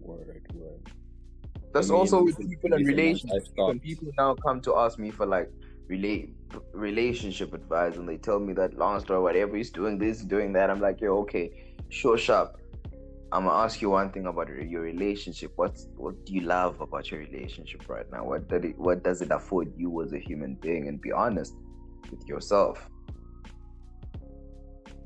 Word, 0.00 0.28
word. 0.54 0.90
that's 1.74 1.88
mean, 1.88 1.98
also 1.98 2.22
with 2.22 2.38
people 2.38 2.72
in 2.74 2.84
relationships 2.84 3.50
when 3.56 3.80
people 3.80 4.08
now 4.16 4.34
come 4.46 4.60
to 4.62 4.76
ask 4.76 4.98
me 4.98 5.10
for 5.10 5.26
like 5.26 5.50
relate 5.88 6.34
relationship 6.72 7.52
advice 7.52 7.96
and 7.96 8.08
they 8.08 8.16
tell 8.16 8.38
me 8.38 8.54
that 8.54 8.78
long 8.78 8.98
story 9.00 9.20
whatever 9.20 9.56
he's 9.56 9.70
doing 9.70 9.98
this 9.98 10.22
doing 10.22 10.52
that 10.52 10.70
i'm 10.70 10.80
like 10.80 11.00
yo 11.00 11.18
okay 11.18 11.50
sure 11.90 12.16
sharp 12.16 12.59
i'm 13.32 13.44
gonna 13.44 13.62
ask 13.64 13.80
you 13.80 13.90
one 13.90 14.10
thing 14.10 14.26
about 14.26 14.48
your 14.48 14.82
relationship. 14.82 15.52
What's 15.56 15.88
what 15.96 16.24
do 16.26 16.32
you 16.34 16.40
love 16.42 16.80
about 16.80 17.10
your 17.10 17.20
relationship 17.20 17.88
right 17.88 18.06
now? 18.10 18.24
What 18.24 18.48
did 18.48 18.64
it 18.64 18.78
what 18.78 19.04
does 19.04 19.22
it 19.22 19.30
afford 19.30 19.72
you 19.76 20.02
as 20.02 20.12
a 20.12 20.18
human 20.18 20.54
being? 20.56 20.88
And 20.88 21.00
be 21.00 21.12
honest 21.12 21.54
with 22.10 22.26
yourself. 22.28 22.88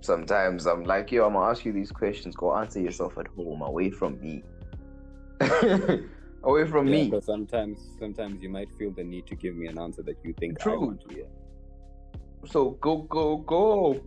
Sometimes 0.00 0.66
i'm 0.66 0.84
like 0.84 1.10
yo 1.12 1.26
i'm 1.26 1.34
gonna 1.34 1.50
ask 1.50 1.64
you 1.64 1.72
these 1.72 1.90
questions. 1.90 2.34
Go 2.36 2.54
answer 2.56 2.80
yourself 2.80 3.18
at 3.18 3.26
home 3.28 3.62
away 3.62 3.90
from 3.90 4.20
me. 4.20 4.42
Away 6.44 6.66
from 6.66 6.86
Yeah, 6.86 6.92
me. 6.92 7.04
because 7.06 7.24
sometimes, 7.24 7.78
sometimes 7.98 8.42
you 8.42 8.50
might 8.50 8.68
feel 8.78 8.90
the 8.90 9.02
need 9.02 9.26
to 9.28 9.34
give 9.34 9.56
me 9.56 9.66
an 9.66 9.78
answer 9.78 10.02
that 10.02 10.16
you 10.22 10.34
think 10.38 10.58
I 10.66 10.76
want 10.76 11.00
to 11.08 11.14
hear. 11.14 11.24
So 12.46 12.72
go, 12.82 12.98
go, 13.08 13.38
go. 13.38 13.98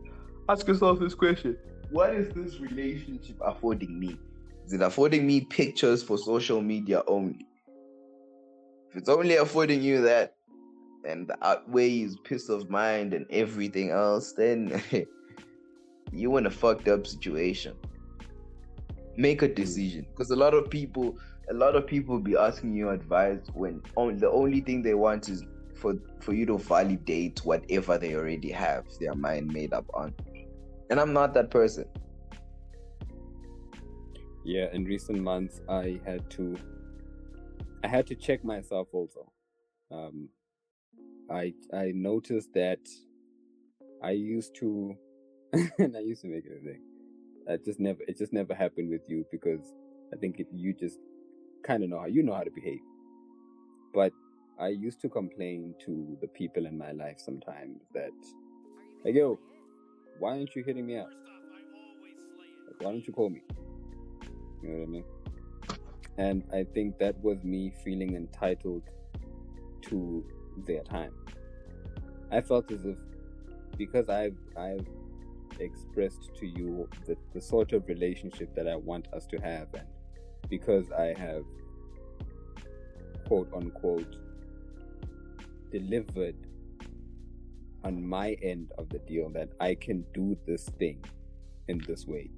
Ask 0.47 0.67
yourself 0.67 0.99
this 0.99 1.15
question: 1.15 1.57
What 1.89 2.13
is 2.13 2.33
this 2.33 2.59
relationship 2.59 3.37
affording 3.41 3.99
me? 3.99 4.17
Is 4.65 4.73
it 4.73 4.81
affording 4.81 5.25
me 5.25 5.41
pictures 5.41 6.03
for 6.03 6.17
social 6.17 6.61
media 6.61 7.01
only? 7.07 7.45
If 8.89 8.97
it's 8.97 9.09
only 9.09 9.35
affording 9.35 9.81
you 9.81 10.01
that, 10.01 10.35
and 11.07 11.27
the 11.27 11.37
outweighs 11.45 12.17
peace 12.23 12.49
of 12.49 12.69
mind 12.69 13.13
and 13.13 13.25
everything 13.29 13.91
else, 13.91 14.33
then 14.33 14.83
you 16.11 16.35
in 16.35 16.45
a 16.45 16.51
fucked 16.51 16.89
up 16.89 17.07
situation. 17.07 17.75
Make 19.15 19.41
a 19.41 19.47
decision, 19.47 20.05
because 20.09 20.29
a 20.31 20.35
lot 20.35 20.53
of 20.53 20.69
people, 20.69 21.17
a 21.49 21.53
lot 21.53 21.75
of 21.75 21.87
people 21.87 22.19
be 22.19 22.35
asking 22.35 22.75
you 22.75 22.89
advice 22.89 23.39
when 23.53 23.81
on, 23.95 24.17
the 24.17 24.29
only 24.29 24.59
thing 24.59 24.83
they 24.83 24.93
want 24.93 25.29
is 25.29 25.43
for 25.73 25.95
for 26.19 26.33
you 26.33 26.45
to 26.47 26.57
validate 26.57 27.39
whatever 27.45 27.97
they 27.97 28.15
already 28.15 28.51
have 28.51 28.85
their 28.99 29.15
mind 29.15 29.47
made 29.47 29.73
up 29.73 29.85
on. 29.93 30.13
And 30.89 30.99
I'm 30.99 31.13
not 31.13 31.33
that 31.33 31.49
person. 31.51 31.85
Yeah, 34.45 34.67
in 34.71 34.85
recent 34.85 35.21
months, 35.21 35.59
I 35.67 35.99
had 36.05 36.29
to, 36.31 36.55
I 37.83 37.87
had 37.87 38.07
to 38.07 38.15
check 38.15 38.45
myself 38.45 38.87
also. 38.93 39.31
Um, 39.91 40.29
I 41.29 41.53
I 41.73 41.91
noticed 41.93 42.53
that 42.53 42.79
I 44.01 44.11
used 44.11 44.55
to, 44.55 44.95
and 45.79 45.97
I 45.97 45.99
used 45.99 46.21
to 46.21 46.27
make 46.27 46.45
it 46.45 46.61
a 46.61 46.63
thing. 46.63 46.81
Just 47.65 47.79
never, 47.79 47.99
it 48.07 48.17
just 48.17 48.33
never 48.33 48.53
happened 48.53 48.89
with 48.89 49.09
you 49.09 49.25
because 49.31 49.73
I 50.13 50.17
think 50.17 50.39
it, 50.39 50.47
you 50.53 50.73
just 50.73 50.99
kind 51.63 51.83
of 51.83 51.89
know 51.89 51.99
how 51.99 52.05
you 52.05 52.23
know 52.23 52.33
how 52.33 52.43
to 52.43 52.51
behave. 52.51 52.79
But 53.93 54.13
I 54.59 54.69
used 54.69 55.01
to 55.01 55.09
complain 55.09 55.75
to 55.85 56.17
the 56.21 56.27
people 56.27 56.65
in 56.65 56.77
my 56.77 56.91
life 56.91 57.19
sometimes 57.19 57.81
that, 57.93 58.11
like, 59.03 59.15
yo, 59.15 59.39
why 60.19 60.31
aren't 60.31 60.55
you 60.55 60.63
hitting 60.63 60.85
me 60.85 60.97
up? 60.97 61.11
Like, 62.67 62.81
why 62.81 62.91
don't 62.91 63.05
you 63.05 63.13
call 63.13 63.29
me? 63.29 63.41
You 64.61 64.69
know 64.69 64.77
what 64.79 64.83
I 64.83 64.87
mean? 64.87 65.03
And 66.17 66.43
I 66.51 66.63
think 66.63 66.97
that 66.99 67.21
was 67.23 67.43
me 67.43 67.71
feeling 67.83 68.15
entitled 68.15 68.83
to 69.83 70.25
their 70.65 70.83
time. 70.83 71.13
I 72.31 72.41
felt 72.41 72.71
as 72.71 72.85
if 72.85 72.97
because 73.77 74.09
I've 74.09 74.35
I've 74.57 74.87
expressed 75.59 76.35
to 76.35 76.47
you 76.47 76.89
the, 77.05 77.15
the 77.33 77.41
sort 77.41 77.73
of 77.73 77.87
relationship 77.87 78.53
that 78.55 78.67
I 78.67 78.75
want 78.75 79.07
us 79.13 79.25
to 79.27 79.37
have 79.37 79.67
and 79.73 79.87
because 80.49 80.91
I 80.91 81.13
have 81.17 81.43
quote 83.27 83.49
unquote 83.53 84.17
delivered 85.71 86.35
on 87.83 88.05
my 88.05 88.37
end 88.41 88.71
of 88.77 88.89
the 88.89 88.99
deal 88.99 89.29
that 89.29 89.49
I 89.59 89.75
can 89.75 90.05
do 90.13 90.37
this 90.45 90.65
thing 90.79 91.03
in 91.67 91.81
this 91.87 92.05
way, 92.05 92.29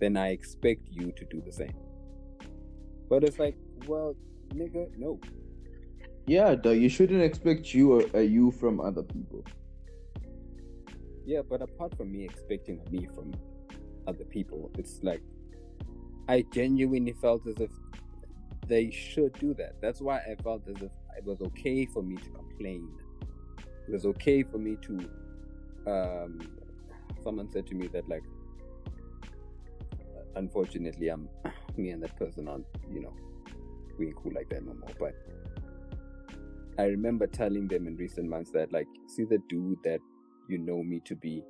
then 0.00 0.16
I 0.16 0.28
expect 0.30 0.88
you 0.90 1.12
to 1.12 1.24
do 1.26 1.42
the 1.44 1.52
same. 1.52 1.74
But 3.08 3.24
it's 3.24 3.38
like, 3.38 3.56
well, 3.86 4.14
nigga, 4.48 4.88
no. 4.96 5.20
Yeah, 6.26 6.54
duh, 6.54 6.70
you 6.70 6.88
shouldn't 6.88 7.22
expect 7.22 7.74
you 7.74 7.92
or 7.92 8.04
uh, 8.14 8.20
you 8.20 8.50
from 8.52 8.80
other 8.80 9.02
people. 9.02 9.44
Yeah, 11.24 11.42
but 11.48 11.62
apart 11.62 11.96
from 11.96 12.12
me 12.12 12.24
expecting 12.24 12.80
me 12.90 13.08
from 13.14 13.34
other 14.06 14.24
people, 14.24 14.70
it's 14.78 15.00
like 15.02 15.22
I 16.28 16.44
genuinely 16.52 17.12
felt 17.20 17.46
as 17.46 17.60
if 17.60 17.70
they 18.66 18.90
should 18.90 19.32
do 19.34 19.52
that. 19.54 19.80
That's 19.80 20.00
why 20.00 20.18
I 20.18 20.36
felt 20.42 20.62
as 20.68 20.76
if 20.76 20.92
it 21.16 21.24
was 21.24 21.40
okay 21.40 21.86
for 21.86 22.02
me 22.02 22.16
to 22.16 22.30
complain. 22.30 22.88
It 23.90 23.94
was 23.94 24.06
okay 24.06 24.44
for 24.44 24.58
me 24.58 24.76
to. 24.82 25.10
Um, 25.84 26.38
someone 27.24 27.50
said 27.50 27.66
to 27.66 27.74
me 27.74 27.88
that 27.88 28.08
like, 28.08 28.22
unfortunately, 30.36 31.08
I'm 31.08 31.28
me 31.76 31.90
and 31.90 32.00
that 32.04 32.16
person 32.16 32.46
aren't 32.46 32.66
you 32.88 33.00
know, 33.00 33.12
we 33.98 34.12
cool 34.22 34.30
like 34.32 34.48
that 34.50 34.64
no 34.64 34.74
more. 34.74 34.90
But 34.96 35.16
I 36.78 36.84
remember 36.84 37.26
telling 37.26 37.66
them 37.66 37.88
in 37.88 37.96
recent 37.96 38.28
months 38.28 38.52
that 38.52 38.72
like, 38.72 38.86
see 39.08 39.24
the 39.24 39.38
dude 39.48 39.78
that 39.82 39.98
you 40.48 40.58
know 40.58 40.84
me 40.84 41.00
to 41.06 41.16
be 41.16 41.42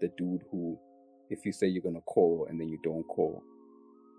the 0.00 0.06
dude 0.16 0.44
who, 0.52 0.78
if 1.30 1.44
you 1.44 1.50
say 1.50 1.66
you're 1.66 1.82
gonna 1.82 2.00
call 2.02 2.46
and 2.48 2.60
then 2.60 2.68
you 2.68 2.78
don't 2.84 3.08
call, 3.08 3.42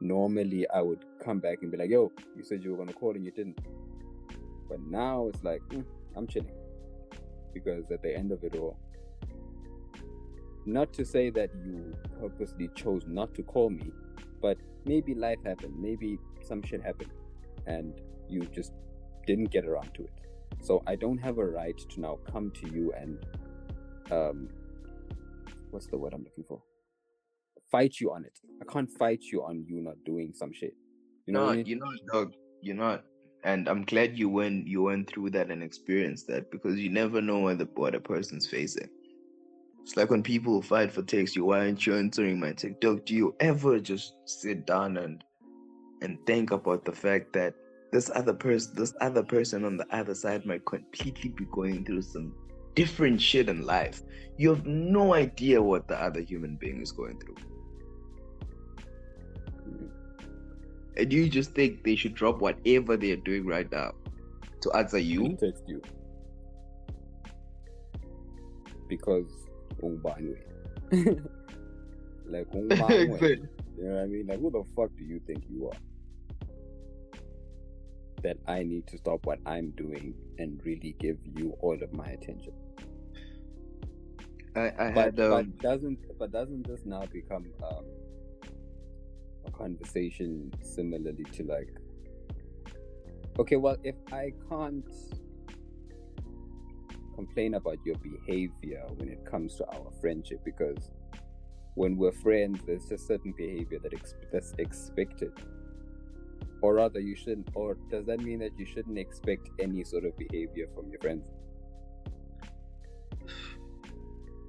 normally 0.02 0.68
I 0.68 0.82
would 0.82 1.06
come 1.24 1.40
back 1.40 1.60
and 1.62 1.72
be 1.72 1.78
like, 1.78 1.92
yo, 1.92 2.12
you 2.36 2.44
said 2.44 2.62
you 2.62 2.72
were 2.72 2.78
gonna 2.78 2.92
call 2.92 3.16
and 3.16 3.24
you 3.24 3.32
didn't. 3.32 3.58
But 4.68 4.82
now 4.82 5.30
it's 5.34 5.42
like, 5.46 5.62
mm, 5.70 5.86
I'm 6.18 6.28
chilling. 6.28 6.59
Because 7.54 7.92
at 7.92 8.02
the 8.02 8.16
end 8.16 8.32
of 8.32 8.44
it 8.44 8.56
all, 8.56 8.78
not 10.66 10.94
to 10.94 11.06
say 11.06 11.30
that 11.32 11.50
you 11.66 11.96
purposely 12.20 12.70
chose 12.76 13.04
not 13.08 13.34
to 13.36 13.44
call 13.44 13.70
me, 13.70 13.92
but 14.42 14.58
maybe 14.86 15.16
life 15.16 15.40
happened, 15.46 15.74
maybe 15.78 16.20
some 16.42 16.62
shit 16.62 16.82
happened, 16.84 17.12
and 17.66 18.02
you 18.30 18.42
just 18.54 18.74
didn't 19.26 19.52
get 19.52 19.66
around 19.66 19.94
to 19.96 20.04
it. 20.04 20.20
So 20.62 20.84
I 20.88 20.96
don't 20.96 21.18
have 21.18 21.38
a 21.38 21.46
right 21.46 21.78
to 21.78 22.02
now 22.02 22.20
come 22.32 22.52
to 22.52 22.70
you 22.70 22.94
and 22.94 23.18
um 24.12 24.50
what's 25.72 25.88
the 25.88 25.98
word 25.98 26.14
I'm 26.14 26.24
looking 26.24 26.44
for? 26.44 26.62
Fight 27.72 28.00
you 28.00 28.12
on 28.12 28.26
it. 28.26 28.40
I 28.62 28.72
can't 28.72 28.90
fight 28.90 29.22
you 29.32 29.44
on 29.44 29.64
you 29.68 29.82
not 29.82 29.98
doing 30.06 30.34
some 30.34 30.52
shit. 30.52 30.74
You 31.28 31.34
know 31.34 31.46
no, 31.46 31.52
I 31.52 31.56
mean? 31.58 31.66
you're 31.68 31.80
not, 31.80 31.94
dog. 32.12 32.34
You're 32.62 32.76
not. 32.76 33.04
And 33.44 33.68
I'm 33.70 33.84
glad 33.86 34.18
you 34.18 34.30
went 34.30 34.68
you 34.68 34.82
went 34.84 35.10
through 35.10 35.30
that 35.32 35.50
and 35.50 35.64
experienced 35.64 36.28
that 36.28 36.52
because 36.52 36.78
you 36.78 36.90
never 36.90 37.22
know 37.22 37.40
what 37.40 37.60
the 37.60 37.70
what 37.76 37.96
a 37.96 38.00
person's 38.00 38.48
facing. 38.48 38.90
It's 39.82 39.96
like 39.96 40.10
when 40.10 40.24
people 40.24 40.62
fight 40.62 40.92
for 40.92 41.02
text 41.02 41.36
you, 41.36 41.46
why 41.46 41.60
aren't 41.60 41.86
you 41.86 41.96
answering 41.96 42.40
my? 42.40 42.54
Dog, 42.80 43.06
do 43.06 43.16
you 43.16 43.36
ever 43.40 43.80
just 43.80 44.16
sit 44.26 44.66
down 44.66 44.98
and 44.98 45.24
and 46.02 46.18
think 46.26 46.52
about 46.52 46.86
the 46.86 46.92
fact 46.92 47.34
that 47.34 47.54
this 47.92 48.12
other 48.14 48.34
person, 48.34 48.74
this 48.76 48.94
other 49.02 49.24
person 49.24 49.66
on 49.66 49.78
the 49.78 49.88
other 49.96 50.14
side 50.14 50.46
might 50.46 50.66
completely 50.66 51.30
be 51.30 51.46
going 51.46 51.84
through 51.84 52.04
some 52.04 52.34
different 52.76 53.22
shit 53.22 53.50
in 53.50 53.66
life. 53.66 54.02
You 54.38 54.50
have 54.50 54.66
no 54.66 55.14
idea 55.14 55.62
what 55.62 55.88
the 55.88 56.02
other 56.02 56.22
human 56.22 56.56
being 56.56 56.82
is 56.82 56.92
going 56.92 57.20
through. 57.20 57.36
And 61.00 61.14
you 61.14 61.30
just 61.30 61.54
think 61.54 61.84
they 61.84 61.96
should 61.96 62.14
drop 62.14 62.42
whatever 62.42 62.98
they're 62.98 63.16
doing 63.16 63.46
right 63.46 63.72
now 63.72 63.94
to 64.62 64.72
answer 64.74 64.98
you? 64.98 65.38
text 65.40 65.64
you 65.68 65.82
because 68.90 69.26
ungubani 69.82 70.36
like? 72.26 72.48
Exactly. 72.54 73.30
you 73.78 73.84
know 73.84 73.96
what 73.96 74.04
I 74.04 74.06
mean 74.08 74.28
like 74.28 74.40
who 74.40 74.52
the 74.52 74.64
fuck 74.76 74.90
do 74.98 75.06
you 75.06 75.22
think 75.26 75.44
you 75.50 75.70
are 75.70 75.78
that 78.24 78.38
I 78.48 78.64
need 78.64 78.86
to 78.88 78.98
stop 78.98 79.26
what 79.26 79.40
I'm 79.46 79.70
doing 79.78 80.14
and 80.40 80.60
really 80.66 80.96
give 81.00 81.18
you 81.38 81.56
all 81.62 81.82
of 81.82 81.94
my 81.94 82.08
attention 82.08 82.52
I, 84.56 84.74
I 84.78 84.92
but, 84.92 85.06
had 85.06 85.20
um, 85.20 85.30
but 85.30 85.60
doesn't 85.60 86.00
but 86.18 86.32
doesn't 86.32 86.68
this 86.68 86.82
now 86.86 87.06
become 87.06 87.46
um, 87.64 87.86
a 89.50 89.58
conversation 89.58 90.52
similarly 90.62 91.26
to 91.32 91.44
like 91.44 91.74
okay 93.38 93.56
well 93.56 93.78
if 93.84 93.96
i 94.12 94.32
can't 94.50 94.92
complain 97.20 97.56
about 97.56 97.78
your 97.84 97.98
behavior 97.98 98.84
when 98.96 99.10
it 99.10 99.26
comes 99.26 99.56
to 99.56 99.66
our 99.76 99.92
friendship 100.00 100.40
because 100.46 100.92
when 101.76 101.98
we're 101.98 102.12
friends 102.12 102.60
there's 102.66 102.86
just 102.86 103.08
certain 103.08 103.34
behavior 103.38 103.80
that 103.80 103.94
ex- 103.94 104.16
that's 104.32 104.54
expected. 104.58 105.32
Or 106.62 106.76
rather 106.76 107.00
you 107.00 107.16
shouldn't 107.16 107.50
or 107.54 107.78
does 107.90 108.06
that 108.08 108.20
mean 108.20 108.40
that 108.40 108.58
you 108.58 108.66
shouldn't 108.66 108.98
expect 108.98 109.50
any 109.60 109.84
sort 109.84 110.06
of 110.06 110.18
behavior 110.18 110.68
from 110.76 110.90
your 110.90 111.00
friends? 111.00 111.26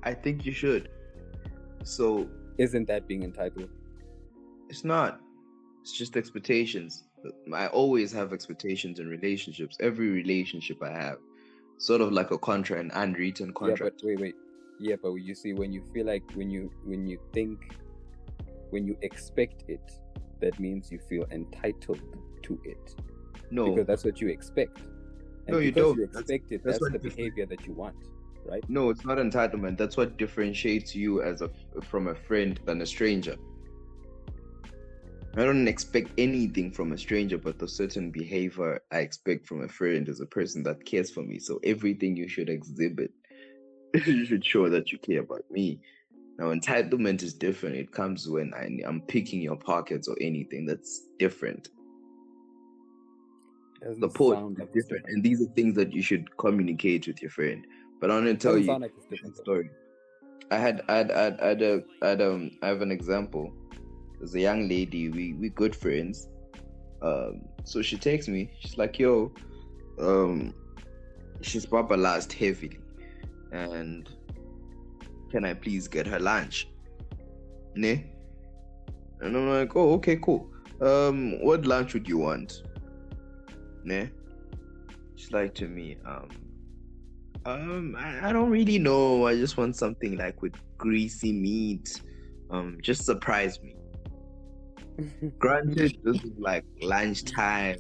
I 0.03 0.15
think 0.15 0.47
you 0.47 0.53
should. 0.53 0.91
So 1.85 2.29
isn't 2.59 2.87
that 2.87 3.07
being 3.07 3.23
entitled 3.23 3.71
it's 4.71 4.85
not. 4.85 5.21
It's 5.83 5.93
just 5.93 6.17
expectations. 6.17 7.05
I 7.53 7.67
always 7.67 8.13
have 8.13 8.33
expectations 8.33 8.99
in 9.01 9.09
relationships. 9.09 9.77
Every 9.81 10.09
relationship 10.11 10.83
I 10.83 10.91
have, 10.91 11.19
sort 11.79 12.01
of 12.01 12.13
like 12.13 12.31
a 12.31 12.39
contract, 12.39 12.83
an 12.85 12.91
unwritten 12.93 13.53
Yeah, 13.67 13.75
but 13.79 13.95
wait, 14.03 14.21
wait. 14.21 14.35
Yeah, 14.79 14.97
but 15.03 15.13
you 15.15 15.35
see, 15.35 15.53
when 15.53 15.73
you 15.73 15.83
feel 15.93 16.07
like 16.07 16.23
when 16.35 16.49
you 16.51 16.71
when 16.85 17.07
you 17.07 17.19
think 17.35 17.59
when 18.71 18.87
you 18.87 18.97
expect 19.03 19.65
it, 19.69 19.87
that 20.41 20.59
means 20.59 20.91
you 20.91 20.99
feel 20.99 21.27
entitled 21.31 22.01
to 22.45 22.61
it 22.65 22.95
no, 23.51 23.71
because 23.71 23.87
that's 23.87 24.05
what 24.05 24.21
you 24.21 24.29
expect. 24.29 24.79
And 25.47 25.57
No, 25.57 25.59
you 25.59 25.73
don't. 25.73 25.99
You 25.99 26.07
That's- 26.07 26.21
expect 26.31 26.53
it. 26.53 26.63
that's 26.65 26.79
That's, 26.79 26.93
the 26.93 26.99
behavior 26.99 27.45
that 27.47 27.67
you 27.67 27.75
want, 27.75 27.97
right? 28.47 28.65
no, 28.69 28.89
it's 28.91 29.05
not 29.05 29.19
entitlement. 29.19 29.77
That's 29.77 29.97
what 29.97 30.17
differentiates 30.17 30.95
you 30.95 31.23
as 31.23 31.43
a 31.43 31.51
from 31.83 32.07
a 32.09 32.15
friend 32.15 32.59
than 32.65 32.81
a 32.81 32.87
stranger. 32.87 33.37
I 35.37 35.45
don't 35.45 35.69
expect 35.69 36.11
anything 36.19 36.73
from 36.73 36.93
a 36.93 36.99
stranger, 36.99 37.39
but 37.39 37.59
the 37.59 37.69
certain 37.69 38.11
behavior 38.11 38.81
I 38.91 38.99
expect 38.99 39.47
from 39.47 39.63
a 39.63 39.69
friend 39.69 40.09
is 40.09 40.21
a 40.21 40.27
person 40.27 40.65
that 40.65 40.85
cares 40.85 41.11
for 41.11 41.23
me. 41.23 41.39
So 41.39 41.61
everything 41.63 42.17
you 42.17 42.29
should 42.29 42.49
exhibit, 42.49 43.13
you 43.95 44.25
should 44.25 44.45
show 44.45 44.69
that 44.69 44.91
you 44.91 44.99
care 44.99 45.21
about 45.21 45.49
me. 45.51 45.81
Now, 46.37 46.47
entitlement 46.47 47.23
is 47.23 47.33
different. 47.33 47.77
It 47.77 47.93
comes 47.93 48.29
when 48.29 48.53
I, 48.55 48.81
I'm 48.85 49.03
picking 49.03 49.41
your 49.41 49.57
pockets 49.57 50.09
or 50.09 50.17
anything. 50.21 50.67
That's 50.67 51.07
different. 51.19 51.69
Doesn't 53.83 54.01
The 54.01 54.09
point 54.09 54.53
is 54.53 54.59
like 54.59 54.73
different, 54.73 55.05
and 55.09 55.23
these 55.23 55.41
are 55.41 55.53
things 55.55 55.75
that 55.77 55.93
you 55.93 56.03
should 56.03 56.37
communicate 56.39 57.07
with 57.07 57.23
your 57.23 57.31
friend. 57.31 57.67
But 58.01 58.11
I 58.11 58.15
want 58.15 58.27
to 58.27 58.35
tell 58.35 58.59
you 58.59 58.73
like 58.73 58.93
though. 59.11 59.43
story. 59.43 59.71
I 60.51 60.57
had 60.57 60.83
I 60.89 60.97
had 60.97 61.11
I 61.13 61.23
had, 61.23 61.41
I 61.41 61.47
had, 61.47 61.63
a, 61.63 61.83
I 62.03 62.09
had 62.09 62.23
um 62.23 62.51
I 62.63 62.67
have 62.67 62.83
an 62.83 62.91
example. 62.91 63.55
There's 64.21 64.35
a 64.35 64.41
young 64.41 64.69
lady, 64.69 65.09
we 65.09 65.33
we 65.33 65.49
good 65.49 65.75
friends. 65.75 66.29
Um 67.01 67.41
so 67.65 67.81
she 67.81 67.97
texts 67.97 68.29
me, 68.29 68.51
she's 68.61 68.77
like, 68.77 68.99
yo, 68.99 69.33
um 69.99 70.55
she's 71.41 71.67
last 71.73 72.33
heavily 72.33 72.79
and 73.51 74.09
can 75.31 75.45
I 75.45 75.55
please 75.55 75.89
get 75.89 76.07
her 76.07 76.21
lunch? 76.21 76.69
Ne? 77.75 78.13
And 79.21 79.37
I'm 79.37 79.49
like, 79.49 79.75
oh 79.75 79.95
okay, 79.95 80.17
cool. 80.17 80.51
Um 80.83 81.43
what 81.43 81.65
lunch 81.65 81.95
would 81.95 82.07
you 82.07 82.19
want? 82.19 82.63
Ne? 83.85 84.11
She's 85.17 85.33
like 85.33 85.55
to 85.55 85.67
me, 85.67 85.97
um 86.05 86.29
um, 87.47 87.97
I, 87.99 88.29
I 88.29 88.33
don't 88.33 88.51
really 88.51 88.79
know. 88.79 89.27
I 89.27 89.35
just 89.35 89.57
want 89.57 89.75
something 89.75 90.17
like 90.19 90.43
with 90.43 90.53
greasy 90.77 91.33
meat. 91.33 92.03
Um, 92.51 92.79
just 92.83 93.05
surprise 93.07 93.63
me. 93.63 93.77
Granted, 95.39 95.99
this 96.05 96.23
is 96.23 96.33
like 96.39 96.65
lunchtime, 96.83 97.77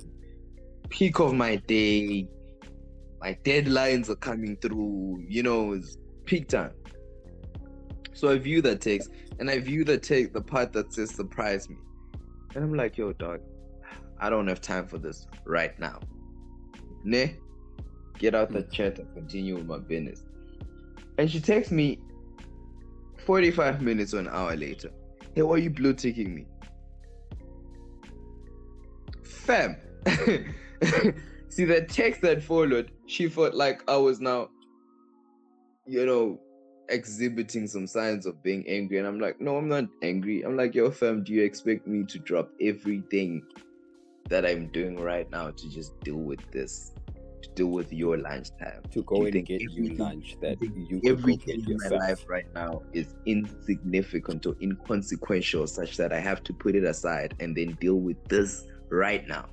peak 0.88 1.20
of 1.20 1.34
my 1.34 1.56
day. 1.56 2.28
My 3.20 3.36
deadlines 3.44 4.08
are 4.08 4.16
coming 4.16 4.56
through. 4.56 5.24
You 5.28 5.42
know, 5.42 5.72
it's 5.72 5.96
peak 6.24 6.48
time. 6.48 6.72
So 8.12 8.30
I 8.30 8.38
view 8.38 8.62
that 8.62 8.80
text, 8.80 9.10
and 9.38 9.50
I 9.50 9.58
view 9.58 9.84
the 9.84 9.98
text, 9.98 10.32
the 10.32 10.42
part 10.42 10.72
that 10.72 10.92
says 10.92 11.10
surprise 11.10 11.68
me, 11.68 11.76
and 12.54 12.64
I'm 12.64 12.74
like, 12.74 12.98
yo, 12.98 13.12
dog, 13.12 13.40
I 14.18 14.28
don't 14.28 14.46
have 14.48 14.60
time 14.60 14.86
for 14.86 14.98
this 14.98 15.26
right 15.46 15.78
now. 15.78 16.00
Ne? 17.04 17.36
get 18.20 18.34
out 18.34 18.52
the 18.52 18.62
chat 18.64 18.98
and 18.98 19.12
continue 19.14 19.56
with 19.56 19.66
my 19.66 19.78
business. 19.78 20.22
And 21.18 21.28
she 21.28 21.40
texts 21.40 21.72
me 21.72 21.98
45 23.24 23.80
minutes 23.80 24.12
or 24.12 24.18
an 24.18 24.28
hour 24.28 24.54
later. 24.54 24.90
Hey, 25.34 25.42
why 25.42 25.54
are 25.54 25.58
you 25.58 25.70
blue 25.70 25.94
ticking 25.94 26.34
me? 26.34 26.46
Fam. 29.30 29.76
See, 31.48 31.64
the 31.64 31.82
text 31.82 32.20
that 32.22 32.42
followed, 32.42 32.92
she 33.06 33.28
felt 33.28 33.54
like 33.54 33.82
I 33.88 33.96
was 33.96 34.20
now, 34.20 34.50
you 35.86 36.06
know, 36.06 36.38
exhibiting 36.88 37.66
some 37.66 37.86
signs 37.86 38.26
of 38.26 38.42
being 38.42 38.64
angry. 38.68 38.98
And 38.98 39.06
I'm 39.06 39.20
like, 39.20 39.40
no, 39.40 39.56
I'm 39.56 39.68
not 39.68 39.84
angry. 40.02 40.42
I'm 40.42 40.56
like, 40.56 40.74
yo, 40.74 40.90
fam, 40.90 41.24
do 41.24 41.32
you 41.32 41.42
expect 41.42 41.86
me 41.86 42.04
to 42.04 42.18
drop 42.18 42.50
everything 42.60 43.42
that 44.28 44.46
I'm 44.46 44.68
doing 44.68 44.96
right 44.96 45.30
now 45.30 45.50
to 45.50 45.70
just 45.70 45.98
deal 46.00 46.18
with 46.18 46.40
this? 46.52 46.92
To 47.42 47.50
deal 47.50 47.68
with 47.68 47.92
your 47.92 48.18
lunchtime? 48.18 48.82
to 48.92 49.02
go 49.04 49.24
and 49.24 49.46
get 49.46 49.60
you 49.60 49.96
lunch 49.96 50.36
that 50.40 50.60
you 50.60 51.00
everything 51.06 51.64
in 51.66 51.78
my 51.90 51.96
life 51.96 52.24
right 52.28 52.46
now 52.54 52.82
is 52.92 53.14
insignificant 53.24 54.44
or 54.46 54.54
inconsequential 54.60 55.66
such 55.66 55.96
that 55.96 56.12
I 56.12 56.20
have 56.20 56.42
to 56.44 56.52
put 56.52 56.74
it 56.74 56.84
aside 56.84 57.34
and 57.40 57.56
then 57.56 57.78
deal 57.80 57.96
with 57.96 58.16
this 58.28 58.64
right 58.90 59.26
now. 59.26 59.48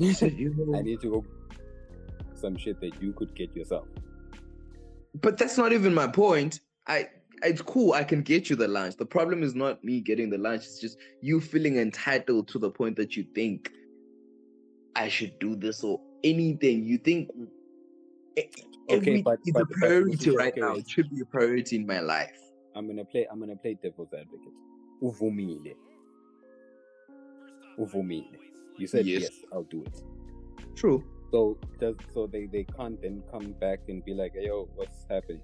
I 0.00 0.12
said, 0.12 0.34
you 0.34 0.72
I 0.76 0.82
need 0.82 1.00
to 1.00 1.10
go 1.10 1.24
some 2.34 2.56
shit 2.56 2.80
that 2.80 3.02
you 3.02 3.12
could 3.12 3.34
get 3.34 3.54
yourself. 3.56 3.86
but 5.20 5.36
that's 5.38 5.58
not 5.58 5.72
even 5.72 5.92
my 5.94 6.06
point. 6.06 6.60
I 6.86 7.08
it's 7.42 7.62
cool. 7.62 7.92
I 7.92 8.02
can 8.04 8.22
get 8.22 8.50
you 8.50 8.56
the 8.56 8.66
lunch. 8.68 8.96
The 8.96 9.06
problem 9.06 9.42
is 9.42 9.54
not 9.54 9.82
me 9.84 10.00
getting 10.00 10.28
the 10.30 10.38
lunch. 10.38 10.62
It's 10.64 10.80
just 10.80 10.98
you 11.20 11.40
feeling 11.40 11.76
entitled 11.78 12.48
to 12.48 12.58
the 12.58 12.70
point 12.70 12.96
that 12.96 13.16
you 13.16 13.24
think 13.34 13.70
I 14.96 15.08
should 15.08 15.38
do 15.38 15.54
this 15.56 15.82
or 15.84 16.00
anything. 16.24 16.84
You 16.84 16.98
think 16.98 17.28
Okay, 18.90 19.20
but- 19.22 19.38
is 19.46 19.52
but- 19.52 19.62
a 19.62 19.66
but- 19.66 19.70
priority 19.76 20.30
right 20.30 20.52
okay, 20.52 20.60
now. 20.60 20.74
It 20.74 20.88
should 20.88 21.10
be 21.10 21.20
a 21.20 21.26
priority 21.26 21.76
in 21.76 21.86
my 21.86 22.00
life. 22.00 22.38
I'm 22.74 22.86
gonna 22.86 23.04
play. 23.04 23.26
I'm 23.30 23.40
gonna 23.40 23.56
play 23.56 23.76
devil's 23.82 24.12
advocate. 24.12 24.52
Uvumile. 25.02 25.74
Uvumile. 27.78 28.38
You 28.76 28.86
said 28.86 29.06
Yes. 29.06 29.22
yes. 29.22 29.30
I'll 29.52 29.64
do 29.64 29.82
it. 29.82 30.02
True. 30.74 31.04
So 31.30 31.58
just 31.80 32.00
so 32.14 32.26
they 32.26 32.46
they 32.46 32.64
can't 32.64 33.00
then 33.02 33.22
come 33.30 33.52
back 33.60 33.80
and 33.88 34.04
be 34.04 34.14
like, 34.14 34.32
hey, 34.34 34.46
yo, 34.46 34.68
what's 34.74 35.04
happening? 35.10 35.42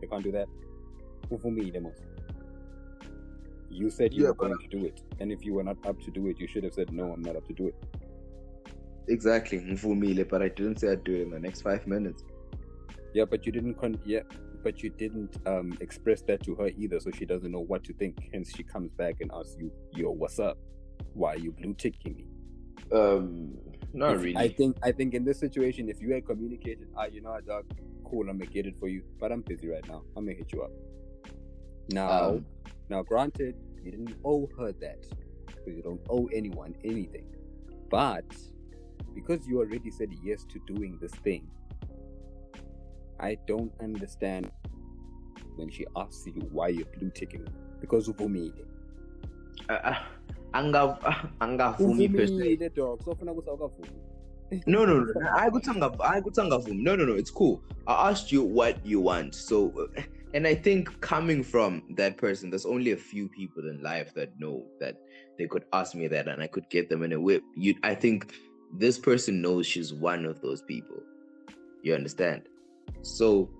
They 0.00 0.06
can't 0.06 0.22
do 0.22 0.32
that. 0.32 0.48
Uvumile 1.30 1.80
mos. 1.82 1.96
You 3.70 3.90
said 3.90 4.12
you 4.14 4.22
Yeah, 4.22 4.28
were 4.28 4.34
going 4.34 4.58
to 4.58 4.68
do 4.68 4.84
it, 4.84 5.02
and 5.18 5.32
if 5.32 5.44
you 5.44 5.54
were 5.54 5.64
not 5.64 5.78
up 5.86 6.00
to 6.02 6.10
do 6.10 6.28
it, 6.28 6.38
you 6.38 6.46
should 6.46 6.64
have 6.64 6.74
said 6.74 6.92
no. 6.92 7.12
I'm 7.12 7.22
not 7.22 7.36
up 7.36 7.46
to 7.48 7.54
do 7.54 7.68
it. 7.68 7.74
Exactly, 9.08 9.58
Mvumile, 9.58 10.28
but 10.28 10.42
I 10.42 10.48
didn't 10.48 10.78
say 10.80 10.92
I'd 10.92 11.04
do 11.04 11.14
it 11.14 11.22
in 11.22 11.30
the 11.30 11.40
next 11.40 11.62
five 11.62 11.86
minutes. 11.86 12.24
Yeah, 13.12 13.24
but 13.24 13.44
you 13.46 13.52
didn't 13.52 13.74
con. 13.74 13.98
Yeah, 14.04 14.20
but 14.62 14.82
you 14.82 14.90
didn't 14.90 15.36
um 15.46 15.76
express 15.80 16.22
that 16.22 16.42
to 16.44 16.54
her 16.56 16.68
either, 16.68 17.00
so 17.00 17.10
she 17.10 17.24
doesn't 17.24 17.50
know 17.50 17.60
what 17.60 17.84
to 17.84 17.92
think. 17.94 18.16
Hence, 18.32 18.52
she 18.54 18.62
comes 18.62 18.92
back 18.92 19.16
and 19.20 19.30
asks 19.34 19.56
you, 19.58 19.70
"Yo, 19.92 20.10
what's 20.10 20.38
up? 20.38 20.58
Why 21.14 21.34
are 21.34 21.38
you 21.38 21.52
blue 21.52 21.74
ticking 21.74 22.16
me?" 22.16 22.26
Um, 22.92 23.58
not 23.92 24.16
If- 24.16 24.22
really. 24.22 24.36
I 24.36 24.48
think 24.48 24.76
I 24.82 24.92
think 24.92 25.14
in 25.14 25.24
this 25.24 25.38
situation, 25.38 25.88
if 25.88 26.02
you 26.02 26.12
had 26.12 26.26
communicated, 26.26 26.88
ah, 26.96 27.06
you 27.06 27.20
know, 27.22 27.30
what, 27.30 27.46
dog, 27.46 27.64
cool, 28.04 28.28
I'm 28.28 28.38
gonna 28.38 28.50
get 28.50 28.66
it 28.66 28.76
for 28.78 28.88
you, 28.88 29.02
but 29.18 29.32
I'm 29.32 29.42
busy 29.42 29.68
right 29.68 29.86
now. 29.88 30.02
I'm 30.16 30.24
gonna 30.24 30.36
hit 30.36 30.52
you 30.52 30.62
up. 30.62 30.72
Now, 31.90 32.34
Um, 32.36 32.46
now, 32.90 33.02
granted, 33.02 33.54
you 33.82 33.90
didn't 33.90 34.14
owe 34.24 34.46
her 34.58 34.72
that, 34.72 35.06
because 35.46 35.74
you 35.76 35.82
don't 35.82 36.00
owe 36.08 36.26
anyone 36.26 36.74
anything. 36.84 37.26
But 37.90 38.24
because 39.14 39.46
you 39.46 39.58
already 39.60 39.90
said 39.90 40.12
yes 40.22 40.44
to 40.46 40.58
doing 40.66 40.98
this 41.00 41.12
thing, 41.12 41.48
I 43.20 43.36
don't 43.46 43.72
understand 43.80 44.50
when 45.56 45.70
she 45.70 45.86
asks 45.96 46.26
you 46.26 46.42
why 46.50 46.68
you're 46.68 46.86
blue 46.98 47.10
ticking. 47.10 47.46
Because 47.80 48.08
uvumile. 48.08 48.66
Uh, 49.68 49.78
anga 49.84 50.06
angavumi 50.54 52.08
per 52.08 52.26
se. 52.26 52.32
Uvumile 52.32 52.74
dog. 52.74 53.02
So 53.02 53.12
ufuna 53.12 53.32
ukuthi 53.32 53.50
awukavumi. 53.50 53.88
No, 54.66 54.84
no, 54.84 55.00
no. 55.00 55.12
I 55.34 55.50
go 55.50 55.58
tanga, 55.58 55.90
I 56.00 56.20
go 56.20 56.30
tanga 56.30 56.58
vum. 56.58 56.82
No, 56.82 56.94
no, 56.94 57.04
no. 57.04 57.14
It's 57.14 57.30
cool. 57.30 57.62
I 57.86 58.10
asked 58.10 58.30
you 58.30 58.42
what 58.42 58.84
you 58.86 59.00
want. 59.00 59.34
So, 59.34 59.72
uh, 59.96 60.02
and 60.34 60.46
I 60.46 60.54
think 60.54 61.00
coming 61.00 61.42
from 61.42 61.82
that 61.96 62.18
person, 62.18 62.50
there's 62.50 62.66
only 62.66 62.92
a 62.92 62.96
few 62.96 63.28
people 63.28 63.68
in 63.68 63.82
life 63.82 64.14
that 64.14 64.38
know 64.38 64.64
that 64.80 64.96
they 65.38 65.46
could 65.46 65.64
ask 65.72 65.94
me 65.94 66.08
that 66.08 66.28
and 66.28 66.42
I 66.42 66.46
could 66.46 66.68
get 66.70 66.88
them 66.88 67.02
in 67.02 67.12
a 67.12 67.20
whip. 67.20 67.42
You, 67.56 67.74
I 67.82 67.94
think 67.94 68.32
this 68.78 68.98
person 68.98 69.40
knows 69.40 69.66
she's 69.66 69.92
one 69.92 70.24
of 70.24 70.40
those 70.40 70.62
people. 70.62 71.02
You 71.82 71.94
understand? 71.94 72.42
So, 73.02 73.50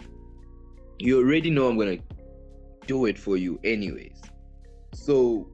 you 0.99 1.19
already 1.19 1.51
know 1.51 1.69
I'm 1.69 1.79
gonna 1.79 1.99
do 2.87 3.07
it 3.07 3.19
for 3.19 3.37
you, 3.37 3.59
anyways. 3.65 4.21
So, 4.93 5.49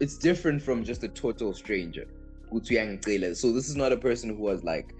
it's 0.00 0.16
different 0.16 0.62
from 0.62 0.84
just 0.84 1.04
a 1.04 1.08
total 1.08 1.54
stranger. 1.54 2.06
So 2.50 2.58
this 3.52 3.68
is 3.68 3.76
not 3.76 3.92
a 3.92 3.96
person 3.96 4.30
who 4.30 4.42
was 4.42 4.62
like 4.62 4.94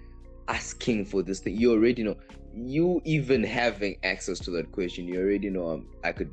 asking 0.48 1.05
for 1.06 1.23
this 1.23 1.40
thing. 1.40 1.56
You 1.56 1.73
already 1.73 2.02
know. 2.02 2.16
You 2.55 3.01
even 3.05 3.43
having 3.43 3.97
access 4.05 4.39
to 4.40 4.51
that 4.52 4.73
question, 4.73 5.06
you 5.06 5.20
already 5.20 5.48
know 5.51 5.70
um, 5.70 5.86
I 6.05 6.12
could 6.12 6.31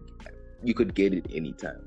you 0.64 0.74
could 0.74 0.94
get 0.94 1.14
it 1.14 1.26
anytime. 1.34 1.82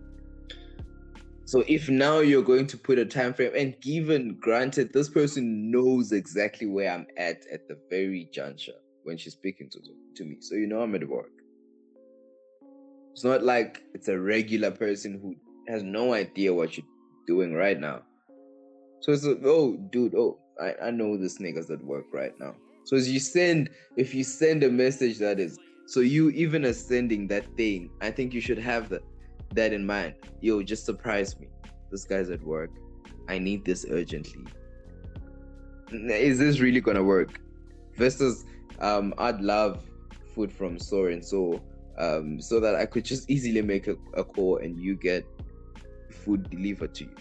So 1.45 1.65
if 1.69 1.89
now 1.89 2.21
you're 2.21 2.43
going 2.43 2.67
to 2.69 2.79
put 2.79 2.99
a 2.99 3.05
time 3.05 3.35
frame 3.35 3.53
and 3.57 3.79
given 3.81 4.39
granted 4.41 4.93
this 4.93 5.11
person 5.11 5.71
knows 5.71 6.13
exactly 6.13 6.67
where 6.67 6.91
I'm 6.91 7.07
at 7.19 7.43
at 7.53 7.69
the 7.69 7.79
very 7.91 8.29
juncture 8.33 8.73
when 9.03 9.19
she's 9.19 9.35
speaking 9.35 9.69
to 9.71 9.81
to 10.17 10.25
me. 10.25 10.37
So 10.41 10.55
you 10.55 10.67
know 10.67 10.81
I'm 10.81 10.95
at 10.95 11.07
work. 11.07 11.33
It's 13.13 13.25
not 13.25 13.43
like 13.43 13.83
it's 13.93 14.09
a 14.09 14.19
regular 14.19 14.71
person 14.71 15.19
who 15.21 15.35
has 15.69 15.83
no 15.83 16.13
idea 16.13 16.53
what 16.53 16.77
you're 16.77 16.87
doing 17.27 17.55
right 17.55 17.79
now. 17.79 18.03
So 19.01 19.13
it's 19.13 19.25
like, 19.25 19.41
oh, 19.45 19.77
dude, 19.91 20.15
oh, 20.15 20.39
I, 20.61 20.75
I 20.87 20.91
know 20.91 21.17
this 21.17 21.39
nigga's 21.39 21.71
at 21.71 21.83
work 21.85 22.07
right 22.13 22.33
now. 22.39 22.55
So 22.85 22.97
as 22.97 23.11
you 23.11 23.21
send, 23.21 23.71
if 23.97 24.15
you 24.15 24.25
send 24.25 24.63
a 24.63 24.71
message 24.71 25.19
that 25.19 25.39
is, 25.39 25.59
so 25.87 26.01
you 26.01 26.31
even 26.31 26.65
are 26.65 26.73
sending 26.73 27.27
that 27.29 27.45
thing, 27.57 27.91
I 28.01 28.11
think 28.11 28.33
you 28.33 28.41
should 28.41 28.59
have 28.59 28.89
that 28.91 29.03
that 29.55 29.73
in 29.73 29.85
mind. 29.85 30.15
Yo, 30.41 30.63
just 30.63 30.87
surprise 30.87 31.39
me. 31.39 31.49
This 31.91 32.05
guy's 32.05 32.31
at 32.31 32.43
work. 32.43 32.71
I 33.29 33.39
need 33.39 33.65
this 33.65 33.85
urgently. 33.91 34.47
Is 35.93 36.39
this 36.39 36.61
really 36.61 36.81
gonna 36.81 37.03
work? 37.03 37.41
Versus, 37.97 38.45
um, 38.79 39.13
I'd 39.19 39.41
love 39.41 39.85
food 40.35 40.51
from 40.51 40.79
so 40.79 41.07
and 41.07 41.23
so, 41.25 41.61
um, 41.99 42.41
so 42.41 42.61
that 42.61 42.75
I 42.75 42.87
could 42.87 43.05
just 43.05 43.29
easily 43.31 43.61
make 43.61 43.87
a, 43.89 43.97
a 44.15 44.25
call 44.25 44.59
and 44.59 44.79
you 44.79 44.97
get 44.97 45.27
food 46.13 46.49
delivered 46.51 46.95
to 46.97 47.05
you. 47.05 47.17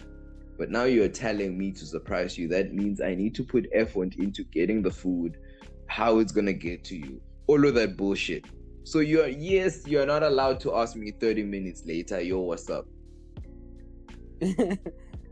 But 0.58 0.70
now 0.70 0.84
you're 0.84 1.08
telling 1.08 1.58
me 1.58 1.72
to 1.72 1.86
surprise 1.86 2.38
you. 2.38 2.48
That 2.48 2.72
means 2.72 3.00
I 3.00 3.14
need 3.14 3.34
to 3.36 3.44
put 3.44 3.66
effort 3.72 4.14
into 4.16 4.44
getting 4.44 4.82
the 4.82 4.90
food, 4.90 5.38
how 5.86 6.18
it's 6.18 6.32
gonna 6.32 6.52
get 6.52 6.84
to 6.84 6.96
you, 6.96 7.20
all 7.46 7.66
of 7.66 7.74
that 7.74 7.96
bullshit. 7.96 8.44
So 8.84 9.00
you're 9.00 9.28
yes, 9.28 9.86
you're 9.86 10.06
not 10.06 10.22
allowed 10.22 10.60
to 10.60 10.76
ask 10.76 10.96
me 10.96 11.12
30 11.12 11.44
minutes 11.44 11.84
later, 11.86 12.20
yo, 12.20 12.40
what's 12.40 12.68
up? 12.68 12.86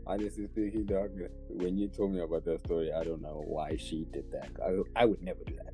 Honestly 0.07 0.47
speaking, 0.47 0.85
dog, 0.85 1.11
when 1.49 1.77
you 1.77 1.87
told 1.87 2.13
me 2.13 2.21
about 2.21 2.45
that 2.45 2.61
story, 2.65 2.91
I 2.91 3.03
don't 3.03 3.21
know 3.21 3.43
why 3.45 3.77
she 3.77 4.05
did 4.11 4.31
that. 4.31 4.49
I, 4.65 5.01
I 5.03 5.05
would 5.05 5.21
never 5.21 5.43
do 5.45 5.55
that. 5.55 5.73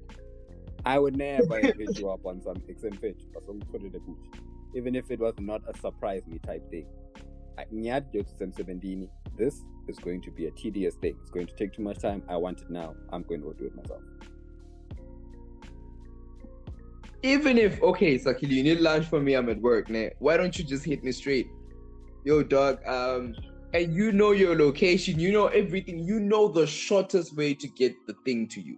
I 0.86 1.00
would 1.00 1.18
never 1.18 1.60
hit 1.62 1.98
you 1.98 2.10
up 2.10 2.26
on 2.26 2.42
some 2.42 2.62
X 2.70 2.84
and 2.84 3.00
Fitch 3.00 3.22
or 3.36 3.42
some 3.46 3.62
it 3.74 3.96
a 3.96 4.00
booch. 4.00 4.26
Even 4.76 4.96
if 4.96 5.10
it 5.12 5.20
was 5.20 5.34
not 5.40 5.62
a 5.68 5.78
surprise 5.78 6.22
me 6.28 6.40
type 6.46 6.70
thing. 6.70 6.86
This 9.38 9.64
is 9.88 10.00
going 10.00 10.22
to 10.22 10.32
be 10.32 10.48
a 10.48 10.52
tedious 10.52 10.96
thing. 10.96 11.16
It's 11.22 11.32
going 11.32 11.48
to 11.48 11.56
take 11.56 11.74
too 11.74 11.82
much 11.82 12.00
time. 12.00 12.24
I 12.28 12.38
want 12.38 12.62
it 12.62 12.70
now. 12.70 12.96
I'm 13.12 13.24
going 13.24 13.42
to 13.42 13.54
do 13.54 13.66
it 13.66 13.76
myself. 13.76 14.02
Even 17.24 17.58
if 17.58 17.82
okay, 17.82 18.18
Sakhile, 18.18 18.50
you 18.50 18.64
need 18.64 18.80
lunch 18.80 19.06
for 19.08 19.20
me, 19.20 19.34
I'm 19.34 19.50
at 19.50 19.60
work, 19.60 19.90
nah. 19.90 20.10
Why 20.20 20.38
don't 20.38 20.58
you 20.58 20.64
just 20.64 20.86
hit 20.86 21.04
me 21.04 21.12
straight? 21.12 21.48
Yo, 22.24 22.44
dog, 22.44 22.80
um, 22.88 23.34
and 23.74 23.94
you 23.94 24.12
know 24.12 24.32
your 24.32 24.56
location, 24.56 25.20
you 25.20 25.32
know 25.32 25.48
everything, 25.48 26.00
you 26.00 26.20
know 26.20 26.48
the 26.48 26.68
shortest 26.68 27.36
way 27.36 27.54
to 27.56 27.68
get 27.68 27.94
the 28.06 28.14
thing 28.24 28.48
to 28.50 28.62
you. 28.62 28.78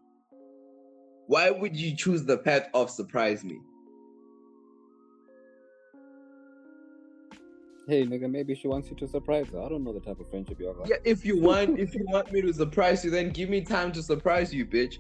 Why 1.27 1.51
would 1.51 1.76
you 1.76 1.95
choose 1.95 2.23
the 2.23 2.38
path 2.38 2.69
of 2.73 2.89
surprise 2.89 3.43
me? 3.43 3.60
Hey, 7.90 8.06
nigga, 8.06 8.30
maybe 8.30 8.53
she 8.53 8.68
wants 8.68 8.88
you 8.91 8.95
to 8.98 9.07
surprise 9.07 9.48
her. 9.52 9.60
I 9.60 9.68
don't 9.68 9.84
know 9.84 9.91
the 9.91 9.99
type 9.99 10.20
of 10.20 10.30
friendship 10.30 10.60
you 10.60 10.68
have. 10.68 10.76
Yeah, 10.86 10.98
if 11.03 11.26
you 11.26 11.40
want, 11.41 11.80
if 11.80 11.95
you 11.95 12.06
want 12.07 12.32
me 12.32 12.40
to 12.44 12.53
surprise 12.53 13.03
you, 13.03 13.10
then 13.10 13.32
give 13.32 13.49
me 13.49 13.61
time 13.61 13.91
to 13.94 14.03
surprise 14.03 14.53
you, 14.53 14.64
bitch. 14.64 14.99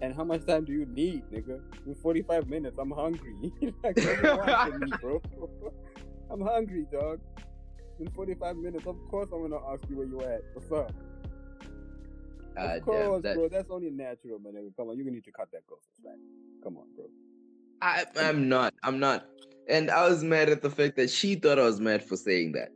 And 0.00 0.14
how 0.14 0.22
much 0.22 0.46
time 0.46 0.64
do 0.64 0.72
you 0.72 0.86
need, 0.86 1.24
nigga? 1.32 1.60
In 1.84 1.96
45 1.96 2.48
minutes, 2.48 2.78
I'm 2.78 2.92
hungry. 2.92 3.34
like, 3.82 3.96
what 3.96 4.22
do 4.22 4.28
you 4.28 4.36
want 4.36 4.72
from 4.72 4.80
me, 4.80 4.92
bro? 5.00 5.20
I'm 6.30 6.40
hungry, 6.42 6.86
dog. 6.92 7.18
In 7.98 8.08
45 8.12 8.56
minutes, 8.56 8.86
of 8.86 8.96
course 9.10 9.30
I'm 9.32 9.42
gonna 9.42 9.66
ask 9.68 9.82
you 9.90 9.96
where 9.96 10.06
you 10.06 10.20
at. 10.20 10.42
What's 10.54 10.70
up? 10.70 10.92
Ah, 12.56 12.74
of 12.76 12.82
course, 12.82 13.22
that- 13.24 13.34
bro. 13.34 13.48
That's 13.48 13.68
only 13.68 13.90
natural, 13.90 14.38
man. 14.38 14.52
nigga. 14.52 14.76
Come 14.76 14.90
on, 14.90 14.96
you 14.96 15.02
going 15.02 15.14
to 15.14 15.16
need 15.16 15.24
to 15.24 15.32
cut 15.32 15.48
that 15.50 15.66
process, 15.66 15.90
right? 16.04 16.14
Come 16.62 16.76
on, 16.76 16.84
bro. 16.94 17.06
I, 17.82 18.04
I'm 18.16 18.48
not. 18.48 18.74
I'm 18.84 19.00
not. 19.00 19.26
And 19.70 19.88
I 19.88 20.08
was 20.08 20.24
mad 20.24 20.48
at 20.48 20.62
the 20.62 20.70
fact 20.70 20.96
that 20.96 21.08
she 21.08 21.36
thought 21.36 21.60
I 21.60 21.62
was 21.62 21.80
mad 21.80 22.02
for 22.02 22.16
saying 22.16 22.52
that. 22.52 22.72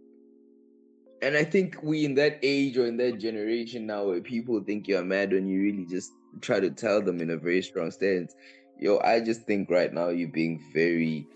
And 1.22 1.36
I 1.36 1.42
think 1.42 1.82
we 1.82 2.04
in 2.04 2.14
that 2.14 2.38
age 2.42 2.76
or 2.78 2.86
in 2.86 2.96
that 2.98 3.18
generation 3.18 3.86
now 3.86 4.04
where 4.04 4.20
people 4.20 4.60
think 4.60 4.86
you're 4.86 5.04
mad 5.04 5.32
when 5.32 5.48
you 5.48 5.60
really 5.60 5.86
just 5.86 6.12
try 6.40 6.60
to 6.60 6.70
tell 6.70 7.02
them 7.02 7.20
in 7.20 7.30
a 7.30 7.36
very 7.36 7.62
strong 7.62 7.90
stance. 7.90 8.36
Yo, 8.78 9.00
I 9.00 9.20
just 9.20 9.42
think 9.42 9.70
right 9.70 9.92
now 9.92 10.10
you're 10.10 10.28
being 10.28 10.62
very 10.72 11.26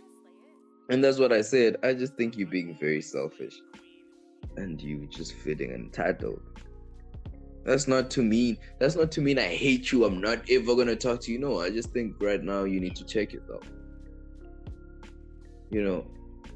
and 0.90 1.02
that's 1.04 1.18
what 1.18 1.32
I 1.32 1.42
said. 1.42 1.76
I 1.82 1.92
just 1.92 2.14
think 2.14 2.38
you're 2.38 2.48
being 2.48 2.76
very 2.78 3.02
selfish. 3.02 3.54
And 4.56 4.80
you 4.80 5.06
just 5.10 5.34
feeling 5.34 5.70
entitled. 5.72 6.40
That's 7.64 7.88
not 7.88 8.10
to 8.12 8.22
mean 8.22 8.58
that's 8.78 8.94
not 8.94 9.10
to 9.12 9.20
mean 9.20 9.38
I 9.38 9.48
hate 9.48 9.90
you. 9.90 10.04
I'm 10.04 10.20
not 10.20 10.38
ever 10.50 10.76
gonna 10.76 10.96
talk 10.96 11.20
to 11.22 11.32
you. 11.32 11.38
No, 11.40 11.60
I 11.60 11.70
just 11.70 11.90
think 11.90 12.14
right 12.20 12.42
now 12.42 12.64
you 12.64 12.80
need 12.80 12.94
to 12.96 13.04
check 13.04 13.32
yourself. 13.32 13.64
You 15.70 15.82
know, 15.82 16.06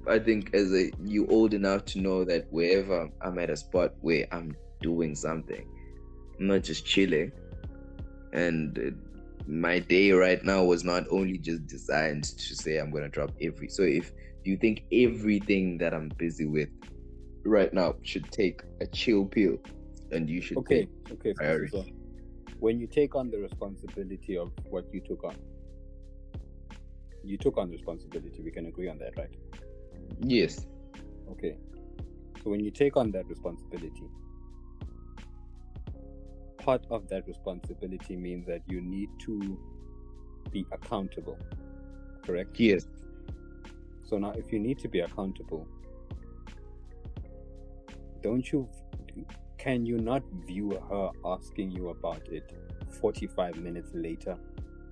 I 0.09 0.19
think 0.19 0.55
as 0.55 0.73
a 0.73 0.91
you 1.05 1.27
old 1.29 1.55
enough 1.55 1.85
to 1.87 2.01
know 2.01 2.25
that 2.25 2.47
wherever 2.51 3.09
I'm 3.21 3.39
at 3.39 3.51
a 3.51 3.57
spot 3.57 3.95
where 4.01 4.27
I'm 4.33 4.57
doing 4.81 5.15
something, 5.15 5.65
I'm 6.39 6.47
not 6.47 6.63
just 6.63 6.87
chilling. 6.87 7.33
And 8.33 8.97
my 9.47 9.79
day 9.81 10.13
right 10.13 10.43
now 10.45 10.65
was 10.65 10.85
not 10.85 11.05
only 11.11 11.39
just 11.39 11.67
designed 11.67 12.25
to 12.25 12.55
say 12.57 12.79
I'm 12.79 12.91
gonna 12.91 13.09
drop 13.09 13.33
every. 13.41 13.69
So 13.69 13.83
if 13.83 14.13
you 14.45 14.57
think 14.57 14.85
everything 14.93 15.79
that 15.79 15.95
I'm 15.95 16.11
busy 16.17 16.47
with 16.47 16.69
right 17.45 17.73
now 17.73 17.95
should 18.03 18.31
take 18.33 18.63
a 18.81 18.87
chill 18.87 19.27
pill, 19.27 19.59
and 20.11 20.29
you 20.29 20.41
should 20.41 20.59
Okay, 20.59 20.89
okay. 21.11 21.31
So, 21.31 21.31
so, 21.31 21.35
priority. 21.35 21.71
so, 21.71 21.85
when 22.59 22.79
you 22.81 22.87
take 22.87 23.15
on 23.15 23.31
the 23.31 23.39
responsibility 23.39 24.37
of 24.37 24.53
what 24.65 24.85
you 24.93 25.01
took 25.01 25.25
on, 25.25 25.37
you 27.25 27.39
took 27.39 27.59
on 27.59 27.71
responsibility. 27.71 28.43
We 28.43 28.51
can 28.51 28.67
agree 28.67 28.89
on 28.89 28.99
that, 28.99 29.17
right? 29.17 29.31
yes, 30.21 30.67
Okay. 31.31 31.57
So 32.43 32.51
when 32.51 32.61
you 32.61 32.71
take 32.71 32.97
on 32.97 33.11
that 33.13 33.29
responsibility, 33.29 34.11
part 36.59 36.87
of 36.91 37.09
that 37.09 37.27
responsibility 37.27 38.17
means 38.17 38.47
that 38.47 38.63
you 38.67 38.81
need 38.81 39.11
to 39.21 39.59
be 40.51 40.67
accountable. 40.73 41.39
Correct? 42.27 42.57
yes, 42.57 42.87
So 44.03 44.19
now 44.19 44.33
if 44.33 44.53
you 44.53 44.59
need 44.59 44.79
to 44.81 44.89
be 44.89 45.01
accountable, 45.01 45.67
don't 48.23 48.51
you 48.53 48.69
can 49.59 49.87
you 49.87 49.99
not 49.99 50.23
view 50.47 50.79
her 50.91 51.11
asking 51.25 51.71
you 51.71 51.91
about 51.91 52.23
it 52.29 52.51
45 53.01 53.57
minutes 53.57 53.91
later 53.95 54.37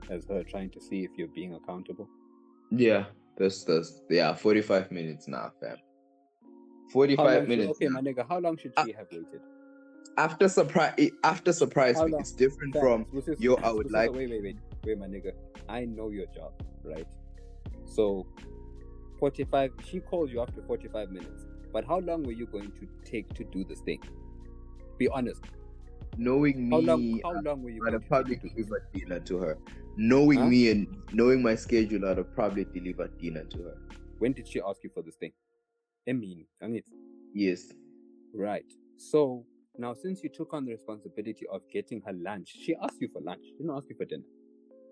as 0.09 0.25
her 0.27 0.43
trying 0.45 0.71
to 0.71 0.81
see 0.81 1.05
if 1.05 1.11
you're 1.17 1.29
being 1.29 1.55
accountable? 1.55 2.09
Yeah. 2.71 3.05
That's 3.37 3.65
that's 3.65 4.03
yeah. 4.11 4.35
Forty 4.35 4.61
five 4.61 4.91
minutes 4.91 5.27
now, 5.29 5.53
fam. 5.61 5.77
Forty 6.93 7.17
should- 7.17 7.49
minutes. 7.49 7.71
okay, 7.71 7.87
now. 7.87 8.01
my 8.01 8.01
nigga, 8.01 8.29
how 8.29 8.39
long 8.39 8.57
should 8.57 8.73
Uh, 8.77 8.85
she 8.85 8.93
have 8.93 9.07
waited? 9.13 9.41
after 10.19 10.49
surprise 10.49 11.11
after 11.25 11.53
surprise 11.53 11.97
How 11.97 12.07
long? 12.07 12.21
it's 12.21 12.33
different 12.33 12.77
from 12.77 13.07
is- 13.15 13.41
yo 13.41 13.55
i 13.63 13.71
would 13.71 13.91
like 13.93 14.11
Wait, 14.13 14.29
wait, 14.29 14.43
wait, 14.43 14.57
wait, 14.85 14.99
my 14.99 15.07
nigga. 15.07 15.33
I 15.69 15.85
know 15.85 16.11
your 16.11 16.27
job, 16.27 16.53
right? 16.85 17.07
So, 17.87 18.27
forty-five. 19.19 19.71
She 19.87 20.01
calls 20.01 20.31
you 20.33 20.41
after 20.41 20.61
forty-five 20.63 21.11
minutes. 21.11 21.47
But 21.73 21.85
how 21.87 22.01
long 22.01 22.25
were 22.25 22.33
you 22.33 22.47
going 22.47 22.73
to 22.73 22.89
take 23.05 23.33
to 23.35 23.45
do 23.45 23.65
this 23.65 23.81
thing? 23.81 24.03
Be 24.99 25.09
honest. 25.09 25.43
Knowing 26.21 26.69
me, 26.69 26.77
How 26.77 26.81
long? 26.81 27.21
How 27.25 27.43
long 27.51 27.63
were 27.63 27.71
you 27.71 27.83
I'd 27.87 27.95
have 27.95 28.07
probably 28.09 28.35
take 28.35 28.43
to 28.43 28.49
do 28.51 28.55
this? 28.57 28.67
delivered 28.67 28.83
dinner 28.93 29.21
to 29.21 29.39
her. 29.39 29.59
Knowing 29.97 30.41
Huh? 30.41 30.49
me 30.51 30.71
and 30.71 30.87
knowing 31.15 31.43
my 31.43 31.55
schedule, 31.55 32.05
I'd 32.05 32.19
have 32.19 32.35
probably 32.35 32.67
delivered 32.67 33.19
dinner 33.19 33.45
to 33.45 33.59
her. 33.63 33.75
When 34.19 34.35
did 34.35 34.47
she 34.47 34.61
ask 34.61 34.85
you 34.85 34.91
for 34.93 35.03
this 35.03 35.15
thing? 35.17 35.33
I 36.07 36.13
mean, 36.13 36.45
and 36.61 36.77
it's 36.77 36.91
Yes. 37.33 37.73
right. 38.35 38.71
So 38.99 39.47
now, 39.79 39.95
since 39.95 40.23
you 40.23 40.29
took 40.29 40.53
on 40.53 40.67
the 40.67 40.73
responsibility 40.73 41.47
of 41.51 41.63
getting 41.73 42.03
her 42.03 42.13
lunch, 42.13 42.49
she 42.55 42.75
asked 42.83 43.01
you 43.01 43.09
for 43.09 43.23
lunch. 43.23 43.41
She 43.47 43.53
didn't 43.53 43.71
ask 43.71 43.89
you 43.89 43.97
for 43.97 44.05
dinner. 44.05 44.25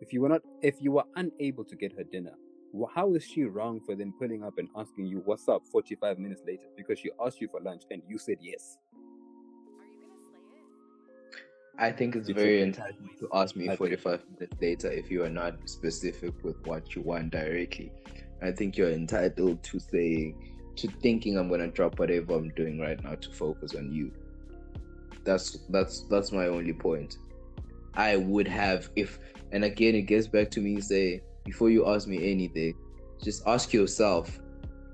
If 0.01 0.15
you 0.15 0.23
were 0.23 0.31
not, 0.31 0.41
if 0.63 0.81
you 0.81 0.93
were 0.93 1.05
unable 1.17 1.65
to 1.67 1.77
get 1.77 1.93
her 1.99 2.05
dinner, 2.05 2.33
how 2.95 3.15
is 3.15 3.25
she 3.25 3.45
wrong 3.45 3.81
for 3.85 3.95
then 3.95 4.15
pulling 4.19 4.45
up 4.45 4.57
and 4.57 4.69
asking 4.77 5.07
you 5.07 5.21
what's 5.27 5.47
up 5.49 5.63
45 5.73 6.19
minutes 6.19 6.43
later 6.47 6.67
because 6.77 6.99
she 6.99 7.11
asked 7.23 7.41
you 7.41 7.49
for 7.49 7.61
lunch 7.61 7.83
and 7.91 8.03
you 8.09 8.17
said 8.19 8.39
yes? 8.41 8.79
I 11.79 11.93
think 11.93 12.17
it's 12.17 12.29
very 12.29 12.61
entitled 12.63 13.09
to 13.21 13.29
ask 13.33 13.55
me 13.55 13.67
I 13.67 13.77
think- 13.77 13.79
45 14.01 14.25
minutes 14.35 14.57
later 14.61 14.91
if 14.91 15.11
you 15.11 15.23
are 15.23 15.31
not 15.31 15.69
specific 15.69 16.35
with 16.43 16.57
what 16.67 16.95
you 16.95 17.03
want 17.03 17.31
directly. 17.31 17.93
I 18.43 18.51
think 18.53 18.77
you're 18.77 18.91
entitled 18.91 19.63
to 19.65 19.79
saying, 19.79 20.37
to 20.77 20.89
thinking 21.03 21.37
I'm 21.39 21.49
gonna 21.49 21.69
drop 21.69 21.99
whatever 21.99 22.35
I'm 22.35 22.51
doing 22.51 22.79
right 22.81 23.03
now 23.03 23.15
to 23.15 23.31
focus 23.31 23.75
on 23.75 23.93
you. 23.93 24.13
That's 25.25 25.59
that's 25.71 26.03
that's 26.03 26.33
my 26.33 26.47
only 26.47 26.73
point. 26.73 27.19
I 27.95 28.17
would 28.17 28.47
have 28.49 28.91
if, 28.97 29.19
and 29.53 29.65
again 29.65 29.95
it 29.95 30.03
gets 30.03 30.27
back 30.29 30.51
to 30.53 30.61
me 30.61 30.81
say 30.81 31.21
before 31.45 31.71
you 31.71 31.87
ask 31.89 32.07
me 32.07 32.31
anything, 32.31 32.75
just 33.23 33.43
ask 33.47 33.73
yourself 33.73 34.39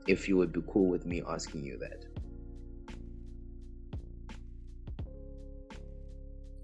if 0.06 0.28
you 0.28 0.36
would 0.36 0.52
be 0.52 0.62
cool 0.68 0.88
with 0.88 1.06
me 1.06 1.22
asking 1.28 1.64
you 1.64 1.78
that. 1.78 2.03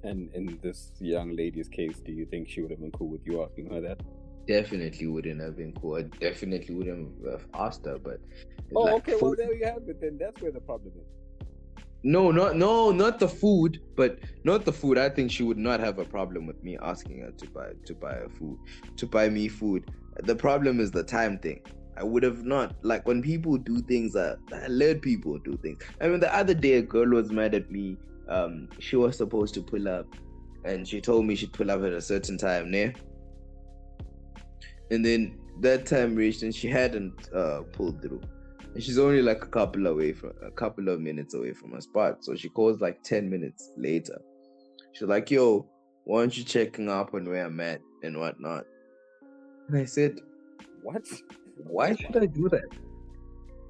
And 0.03 0.31
in 0.35 0.59
this 0.63 0.93
young 1.01 1.37
lady's 1.37 1.69
case, 1.69 2.01
do 2.01 2.13
you 2.13 2.27
think 2.27 2.49
she 2.49 2.63
would 2.63 2.71
have 2.71 2.81
been 2.81 2.93
cool 2.93 3.09
with 3.09 3.27
you 3.27 3.43
asking 3.43 3.71
her 3.71 3.81
that? 3.83 4.01
Definitely 4.47 5.07
wouldn't 5.07 5.41
have 5.41 5.57
been 5.57 5.73
cool. 5.75 5.97
I 5.97 6.03
definitely 6.03 6.75
wouldn't 6.75 7.13
have 7.31 7.47
asked 7.55 7.85
her, 7.87 7.99
but 7.99 8.19
Oh, 8.75 8.83
like, 8.85 8.95
okay. 8.97 9.15
Well, 9.21 9.35
there 9.37 9.55
you 9.55 9.65
have 9.67 9.83
it. 9.89 10.01
Then 10.01 10.17
that's 10.19 10.41
where 10.41 10.53
the 10.53 10.61
problem 10.61 10.93
is. 10.97 11.07
no, 12.03 12.31
not 12.31 12.57
no, 12.57 12.91
not 12.93 13.19
the 13.19 13.29
food, 13.29 13.81
but 13.97 14.19
not 14.45 14.65
the 14.65 14.73
food. 14.73 14.97
I 14.99 15.09
think 15.11 15.31
she 15.31 15.43
would 15.43 15.59
not 15.59 15.81
have 15.81 15.99
a 15.99 16.05
problem 16.05 16.47
with 16.47 16.63
me 16.65 16.79
asking 16.81 17.21
her 17.21 17.31
to 17.33 17.47
buy 17.49 17.73
to 17.85 17.95
buy 17.95 18.15
her 18.15 18.29
food, 18.39 18.59
to 18.97 19.07
buy 19.07 19.29
me 19.29 19.49
food. 19.49 19.91
The 20.25 20.35
problem 20.35 20.81
is 20.81 20.91
the 20.91 21.03
time 21.05 21.39
thing. 21.39 21.61
I 21.97 22.05
would 22.05 22.23
have 22.23 22.45
not 22.45 22.75
like 22.83 23.07
when 23.07 23.21
people 23.23 23.59
do 23.59 23.83
things. 23.83 24.17
Uh, 24.17 24.37
I 24.53 24.67
let 24.69 25.03
people 25.03 25.39
do 25.39 25.59
things. 25.59 25.83
I 26.01 26.09
mean, 26.09 26.21
the 26.21 26.35
other 26.35 26.55
day 26.55 26.75
a 26.75 26.83
girl 26.83 27.09
was 27.11 27.31
mad 27.31 27.55
at 27.55 27.71
me. 27.71 27.99
Um, 28.31 28.69
she 28.78 28.97
was 28.97 29.16
supposed 29.16 29.55
to 29.55 29.62
pull 29.62 29.89
up, 29.89 30.07
and 30.65 30.86
she 30.86 31.01
told 31.01 31.27
me 31.27 31.35
she'd 31.35 31.52
pull 31.52 31.70
up 31.70 31.82
at 31.82 31.93
a 31.93 32.01
certain 32.01 32.39
time. 32.39 32.70
There, 32.70 32.94
and 34.90 35.05
then 35.05 35.39
that 35.61 35.86
time 35.86 36.15
reached, 36.15 36.43
and 36.43 36.55
she 36.55 36.69
hadn't 36.69 37.28
uh 37.35 37.62
pulled 37.73 38.01
through. 38.02 38.20
And 38.74 38.82
she's 38.82 38.98
only 38.98 39.20
like 39.20 39.43
a 39.43 39.48
couple 39.48 39.89
away 39.89 40.12
from 40.12 40.32
a 40.43 40.51
couple 40.51 40.89
of 40.89 41.01
minutes 41.01 41.35
away 41.35 41.52
from 41.52 41.73
her 41.73 41.81
spot. 41.81 42.24
So 42.24 42.36
she 42.36 42.48
calls 42.48 42.81
like 42.81 43.02
10 43.02 43.28
minutes 43.28 43.73
later. 43.77 44.20
She's 44.93 45.09
like, 45.09 45.28
yo, 45.28 45.66
why 46.05 46.20
aren't 46.20 46.39
you 46.39 46.44
checking 46.44 46.89
up 46.89 47.15
on 47.15 47.28
where 47.28 47.44
I'm 47.44 47.59
at 47.61 47.81
and 48.02 48.19
whatnot? 48.19 48.65
And 49.69 49.78
I 49.78 49.85
said, 49.85 50.20
What? 50.82 51.07
Why 51.57 51.94
should 51.94 52.16
I 52.16 52.27
do 52.27 52.48
that? 52.48 52.69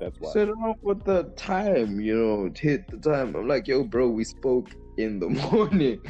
That's 0.00 0.18
why. 0.18 0.32
said, 0.32 0.48
oh, 0.48 0.74
what 0.80 1.04
the 1.04 1.24
time, 1.36 2.00
you 2.00 2.16
know, 2.16 2.50
hit 2.56 2.88
the 2.88 2.96
time. 2.96 3.36
I'm 3.36 3.46
like, 3.46 3.68
yo, 3.68 3.84
bro, 3.84 4.08
we 4.08 4.24
spoke 4.24 4.70
in 4.96 5.20
the 5.20 5.28
morning. 5.52 6.00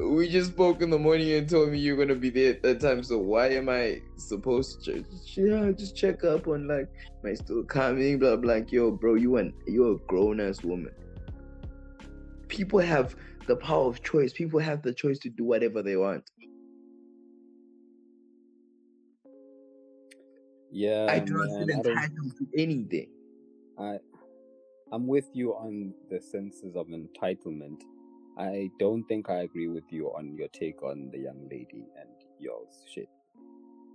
We 0.00 0.28
just 0.28 0.50
spoke 0.50 0.82
in 0.82 0.90
the 0.90 0.98
morning 0.98 1.30
and 1.32 1.48
told 1.48 1.70
me 1.70 1.78
you're 1.78 1.96
gonna 1.96 2.16
be 2.16 2.30
there 2.30 2.54
at 2.54 2.62
that 2.62 2.80
time. 2.80 3.04
So 3.04 3.18
why 3.18 3.50
am 3.50 3.68
I 3.68 4.00
supposed 4.16 4.84
to? 4.86 5.02
Check? 5.02 5.04
Yeah, 5.36 5.70
just 5.70 5.94
check 5.94 6.24
up 6.24 6.48
on 6.48 6.66
like, 6.66 6.88
am 7.22 7.30
I 7.30 7.34
still 7.34 7.62
coming? 7.62 8.18
Blah 8.18 8.36
blah. 8.36 8.54
Like, 8.54 8.72
yo, 8.72 8.90
bro, 8.90 9.14
you 9.14 9.36
an 9.36 9.54
you're 9.66 9.94
a 9.94 9.98
grown 10.08 10.40
ass 10.40 10.64
woman. 10.64 10.92
People 12.48 12.80
have 12.80 13.14
the 13.46 13.54
power 13.54 13.86
of 13.86 14.02
choice. 14.02 14.32
People 14.32 14.58
have 14.58 14.82
the 14.82 14.92
choice 14.92 15.20
to 15.20 15.28
do 15.28 15.44
whatever 15.44 15.82
they 15.82 15.96
want. 15.96 16.24
Yeah, 20.72 21.06
I 21.08 21.18
not 21.18 21.28
man, 21.28 21.66
don't- 21.68 21.86
entitled 21.86 22.32
to 22.38 22.46
anything. 22.56 23.08
I 23.78 23.98
I'm 24.90 25.06
with 25.06 25.28
you 25.34 25.52
on 25.52 25.94
the 26.10 26.20
senses 26.20 26.76
of 26.76 26.86
entitlement. 26.88 27.82
I 28.38 28.70
don't 28.78 29.04
think 29.04 29.28
I 29.30 29.40
agree 29.42 29.68
with 29.68 29.84
you 29.90 30.08
on 30.08 30.34
your 30.36 30.48
take 30.48 30.82
on 30.82 31.10
the 31.12 31.18
young 31.18 31.48
lady 31.50 31.84
and 31.98 32.08
y'all's 32.38 32.84
shit. 32.92 33.08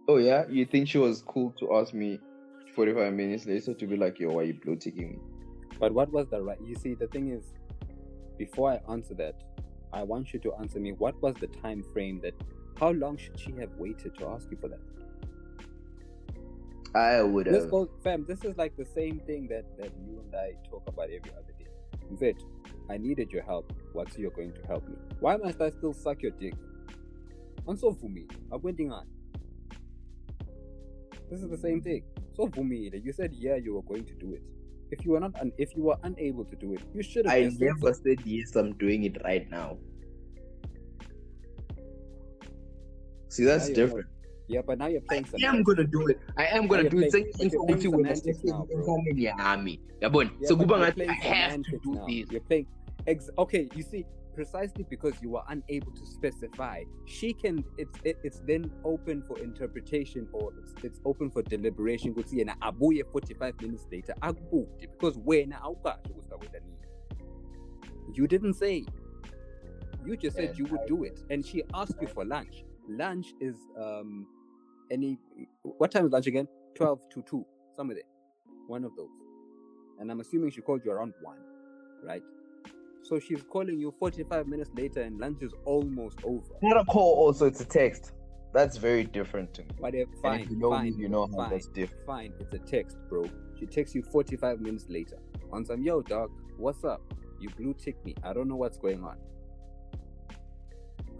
Oh 0.08 0.18
yeah, 0.18 0.45
you 0.48 0.66
think 0.66 0.88
she 0.88 0.98
was 0.99 1.24
cool 1.28 1.52
to 1.60 1.76
ask 1.76 1.94
me 1.94 2.20
45 2.76 3.14
minutes 3.14 3.45
later 3.45 3.74
to 3.74 3.88
be 3.88 3.98
like, 3.98 4.20
yo, 4.20 4.32
why 4.32 4.44
you 4.44 4.54
blue 4.54 4.76
ticking 4.76 5.12
me? 5.14 5.20
But 5.80 5.94
what 5.94 6.12
was 6.12 6.28
the 6.30 6.41
right? 6.41 6.60
You 6.64 6.76
see, 6.76 6.94
the 6.94 7.08
thing 7.08 7.32
is, 7.32 7.44
before 8.38 8.72
I 8.72 8.91
answer 8.91 9.16
that, 9.16 9.36
I 9.94 10.04
want 10.04 10.34
you 10.34 10.40
to 10.41 10.54
answer 10.56 10.80
me. 10.80 10.91
What 10.91 11.20
was 11.22 11.36
the 11.40 11.48
time 11.48 11.84
frame 11.94 12.20
that? 12.22 12.34
How 12.80 12.91
long 12.91 13.18
should 13.18 13.40
she 13.40 13.52
have 13.54 13.72
waited 13.78 14.18
to 14.20 14.28
ask 14.28 14.49
you 14.52 14.58
for 14.58 14.68
that? 14.68 14.80
I 16.95 17.22
would 17.22 17.45
This 17.47 17.64
have. 17.64 17.72
goes, 17.72 17.89
fam. 18.03 18.26
This 18.27 18.43
is 18.43 18.57
like 18.57 18.76
the 18.77 18.85
same 18.85 19.19
thing 19.27 19.47
that 19.49 19.65
that 19.77 19.91
you 20.05 20.19
and 20.23 20.35
I 20.35 20.53
talk 20.69 20.84
about 20.88 21.05
every 21.05 21.31
other 21.31 21.53
day. 21.57 21.68
Vet, 22.11 22.35
I 22.89 22.97
needed 22.97 23.31
your 23.31 23.43
help. 23.43 23.72
What's 23.93 24.18
you're 24.18 24.31
going 24.31 24.53
to 24.53 24.61
help 24.68 24.88
me? 24.88 24.95
Why 25.19 25.35
must 25.38 25.61
I 25.61 25.69
still 25.72 25.93
suck 25.93 26.22
your 26.22 26.31
dick? 26.31 26.53
And 27.68 27.77
so 27.77 27.93
for 27.93 28.09
me, 28.09 28.26
I'm 28.51 28.61
waiting 28.61 28.91
on. 28.91 29.05
This 31.30 31.41
is 31.41 31.49
the 31.49 31.57
same 31.57 31.81
thing. 31.81 32.03
So 32.34 32.47
for 32.47 32.64
me, 32.64 32.89
you 33.03 33.11
said 33.11 33.34
yeah, 33.34 33.55
you 33.55 33.76
were 33.76 33.81
going 33.84 34.05
to 34.05 34.14
do 34.15 34.34
it. 34.34 34.41
If 34.89 35.03
you 35.03 35.11
were 35.11 35.19
not, 35.19 35.38
un- 35.41 35.51
if 35.57 35.76
you 35.76 35.84
were 35.84 35.97
unable 36.03 36.45
to 36.45 36.55
do 36.55 36.73
it, 36.73 36.81
you 36.93 37.03
should 37.03 37.26
have. 37.26 37.35
I 37.35 37.51
never 37.59 37.93
said 37.93 38.19
yes, 38.23 38.55
I'm 38.55 38.73
doing 38.77 39.03
it 39.03 39.18
right 39.23 39.49
now. 39.51 39.77
See, 43.30 43.43
that's 43.43 43.68
you're 43.68 43.76
different. 43.76 44.07
Yeah, 44.48 44.61
but 44.65 44.78
now 44.80 44.88
you're 44.88 45.02
I 45.10 45.22
playing 45.22 45.28
am 45.44 45.64
gonna 45.64 45.84
do 45.84 46.07
it. 46.07 46.19
I 46.38 46.45
am 46.45 46.68
gonna 46.68 46.90
do 46.90 46.99
it. 46.99 47.11
playing- 47.11 47.28
Sengiyenza 47.34 47.53
you're 47.53 47.65
playing 47.65 47.80
ukuthi 47.82 47.88
wena 47.88 48.15
semantics 48.15 48.44
now, 48.45 48.65
bro. 48.65 48.78
sesenkameni 48.78 49.24
yami. 49.24 49.80
Yabona? 50.02 50.32
Yeah, 50.40 50.48
So 50.48 50.56
kuba 50.57 50.91
playing 50.94 51.10
I 51.10 51.14
have 51.14 51.64
to 51.64 51.78
do 51.84 51.91
now. 51.95 52.06
this. 52.07 52.32
You're 52.32 52.41
playing. 52.41 52.68
Ex- 53.07 53.30
okay, 53.38 53.68
you 53.76 53.84
see, 53.84 54.06
precisely 54.36 54.86
because 54.90 55.15
you 55.22 55.32
were 55.32 55.44
unable 55.49 55.91
to 55.91 56.06
specify, 56.06 56.84
she 57.06 57.34
can. 57.34 57.64
It's 57.78 57.99
it, 58.06 58.18
it's 58.24 58.40
then 58.48 58.72
open 58.86 59.22
for 59.28 59.38
interpretation 59.40 60.28
or 60.32 60.53
it's 60.60 60.74
it's 60.84 61.02
open 61.06 61.30
for 61.30 61.41
deliberation. 61.41 62.14
Kuthi 62.14 62.38
yena 62.40 62.56
abuye 62.61 63.03
45 63.11 63.61
minutes 63.61 63.86
later 63.91 64.14
akubude 64.22 64.80
because 64.80 65.18
wena 65.19 65.60
awukasho 65.61 66.14
awena. 66.32 66.61
You 68.14 68.28
didn't 68.28 68.53
say. 68.53 68.86
You 70.06 70.15
just 70.15 70.38
said 70.38 70.49
And 70.52 70.60
you 70.60 70.65
would 70.68 70.86
do 70.88 71.03
it, 71.03 71.22
and 71.30 71.45
she 71.45 71.64
asked 71.74 72.02
you 72.02 72.07
for 72.07 72.24
lunch. 72.24 72.64
Lunch 72.88 73.34
is 73.41 73.57
um 73.78 74.26
any 74.91 75.18
what 75.64 75.91
time 75.91 76.05
is 76.05 76.11
lunch 76.11 76.27
again? 76.27 76.47
12 76.76 77.09
to 77.14 77.23
2, 77.23 77.45
somewhere 77.76 77.95
there. 77.95 78.03
One 78.68 78.84
of 78.84 78.95
those. 78.95 79.09
And 79.99 80.11
I'm 80.11 80.19
assuming 80.19 80.51
she 80.51 80.61
called 80.61 80.81
you 80.85 80.91
around 80.91 81.14
1, 81.22 81.38
right? 82.03 82.22
So 83.03 83.19
she's 83.19 83.41
calling 83.43 83.80
you 83.80 83.93
45 83.99 84.47
minutes 84.47 84.69
later 84.76 85.01
and 85.01 85.19
lunch 85.19 85.41
is 85.41 85.53
almost 85.65 86.19
over. 86.23 86.43
Not 86.61 86.81
a 86.81 86.85
call, 86.85 87.15
oh, 87.18 87.26
also 87.27 87.45
it's 87.45 87.61
a 87.61 87.65
text. 87.65 88.11
That's 88.53 88.77
very 88.77 89.03
different 89.03 89.53
to 89.55 89.61
me. 89.64 89.69
But 89.80 89.95
if, 89.95 90.07
And 90.09 90.22
fine, 90.22 90.39
if 90.41 90.49
you 90.49 90.57
know 90.57 90.72
me, 90.72 90.91
fine, 90.91 90.99
you 90.99 91.09
know 91.09 91.27
how 91.27 91.43
fine, 91.43 91.49
that's 91.51 91.68
different. 91.68 92.05
fine. 92.05 92.34
It's 92.39 92.53
a 92.53 92.59
text, 92.59 92.97
bro. 93.09 93.26
She 93.59 93.65
texts 93.65 93.95
you 93.95 94.03
45 94.03 94.61
minutes 94.61 94.85
later. 94.89 95.18
On 95.51 95.65
some, 95.65 95.81
yo, 95.81 96.01
dog, 96.01 96.31
what's 96.57 96.84
up? 96.84 97.01
You 97.39 97.49
blue 97.49 97.73
tick 97.73 97.95
me. 98.03 98.15
I 98.23 98.34
don't 98.34 98.47
know 98.47 98.55
what's 98.55 98.77
going 98.77 99.03
on. 99.03 99.18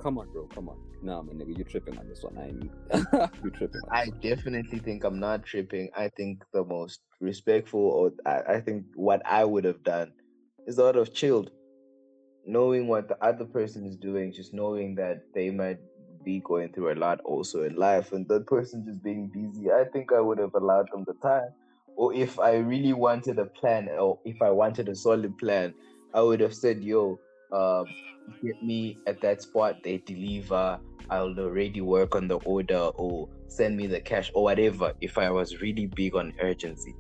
Come 0.02 0.18
on, 0.20 0.30
bro. 0.32 0.48
Come 0.54 0.70
on. 0.70 0.78
Nah, 1.02 1.22
my 1.22 1.34
nigga, 1.34 1.58
you 1.58 1.64
tripping 1.64 1.98
on 1.98 2.08
this 2.08 2.24
one. 2.24 2.38
I'm 2.38 2.70
you 3.44 3.50
tripping. 3.52 3.82
On 3.82 3.90
I 3.92 4.08
definitely 4.22 4.80
think 4.80 5.04
I'm 5.04 5.20
not 5.20 5.46
tripping. 5.46 5.90
I 5.96 6.10
think 6.10 6.44
the 6.54 6.64
most 6.64 7.02
respectful, 7.20 7.80
or 7.80 8.12
I, 8.26 8.56
I 8.56 8.62
think 8.62 8.86
what 8.96 9.22
I 9.26 9.44
would 9.44 9.64
have 9.66 9.84
done 9.84 10.14
is 10.66 10.80
out 10.80 10.96
of 10.96 11.14
chilled, 11.14 11.52
knowing 12.46 12.88
what 12.88 13.08
the 13.08 13.24
other 13.24 13.46
person 13.46 13.86
is 13.86 13.98
doing, 13.98 14.34
just 14.34 14.54
knowing 14.54 14.96
that 14.96 15.24
they 15.34 15.50
might 15.50 15.80
be 16.24 16.42
going 16.42 16.72
through 16.74 16.94
a 16.94 16.96
lot 16.96 17.20
also 17.22 17.64
in 17.64 17.76
life, 17.76 18.12
and 18.12 18.28
that 18.28 18.48
person 18.48 18.86
just 18.86 19.04
being 19.04 19.28
busy. 19.34 19.72
I 19.72 19.86
think 19.92 20.12
I 20.12 20.20
would 20.20 20.38
have 20.40 20.54
allowed 20.56 20.90
them 20.92 21.06
the 21.08 21.14
time. 21.28 21.50
Or 21.96 22.14
if 22.14 22.40
I 22.40 22.58
really 22.58 22.94
wanted 22.94 23.40
a 23.40 23.46
plan, 23.46 23.90
or 23.90 24.20
if 24.24 24.42
I 24.42 24.52
wanted 24.52 24.88
a 24.90 24.96
solid 24.96 25.38
plan, 25.38 25.74
I 26.14 26.22
would 26.22 26.40
have 26.42 26.54
said, 26.54 26.84
"Yo, 26.84 27.20
um, 27.52 27.86
get 28.44 28.62
me 28.64 28.98
at 29.08 29.22
that 29.22 29.42
spot. 29.42 29.84
They 29.84 29.98
deliver. 30.00 30.80
I'll 31.10 31.38
already 31.40 31.80
work 31.82 32.16
on 32.16 32.28
the 32.28 32.36
order 32.40 32.90
or 32.96 33.30
send 33.48 33.78
me 33.78 33.88
the 33.88 34.02
cash 34.02 34.30
or 34.34 34.44
whatever 34.44 34.94
if 35.00 35.18
I 35.18 35.30
was 35.30 35.62
really 35.62 35.86
big 35.86 36.16
on 36.16 36.34
urgency. 36.42 36.94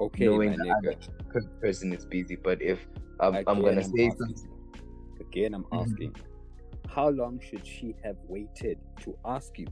Okay, 0.00 0.24
knowing 0.24 0.50
my 0.50 0.56
the 0.56 0.62
nigga. 0.64 0.78
other 0.78 0.94
per- 1.30 1.50
person 1.60 1.92
is 1.92 2.06
busy. 2.06 2.36
But 2.36 2.62
if 2.62 2.86
I'm, 3.20 3.36
I'm 3.46 3.60
gonna 3.62 3.82
say 3.84 4.10
something, 4.10 4.48
Again, 5.20 5.54
I'm 5.54 5.64
Mhm. 5.64 5.80
asking, 5.82 6.16
how 6.88 7.08
long 7.10 7.38
should 7.40 7.64
she 7.66 7.94
have 8.02 8.16
waited 8.26 8.78
to 9.00 9.16
ask 9.24 9.56
you? 9.58 9.66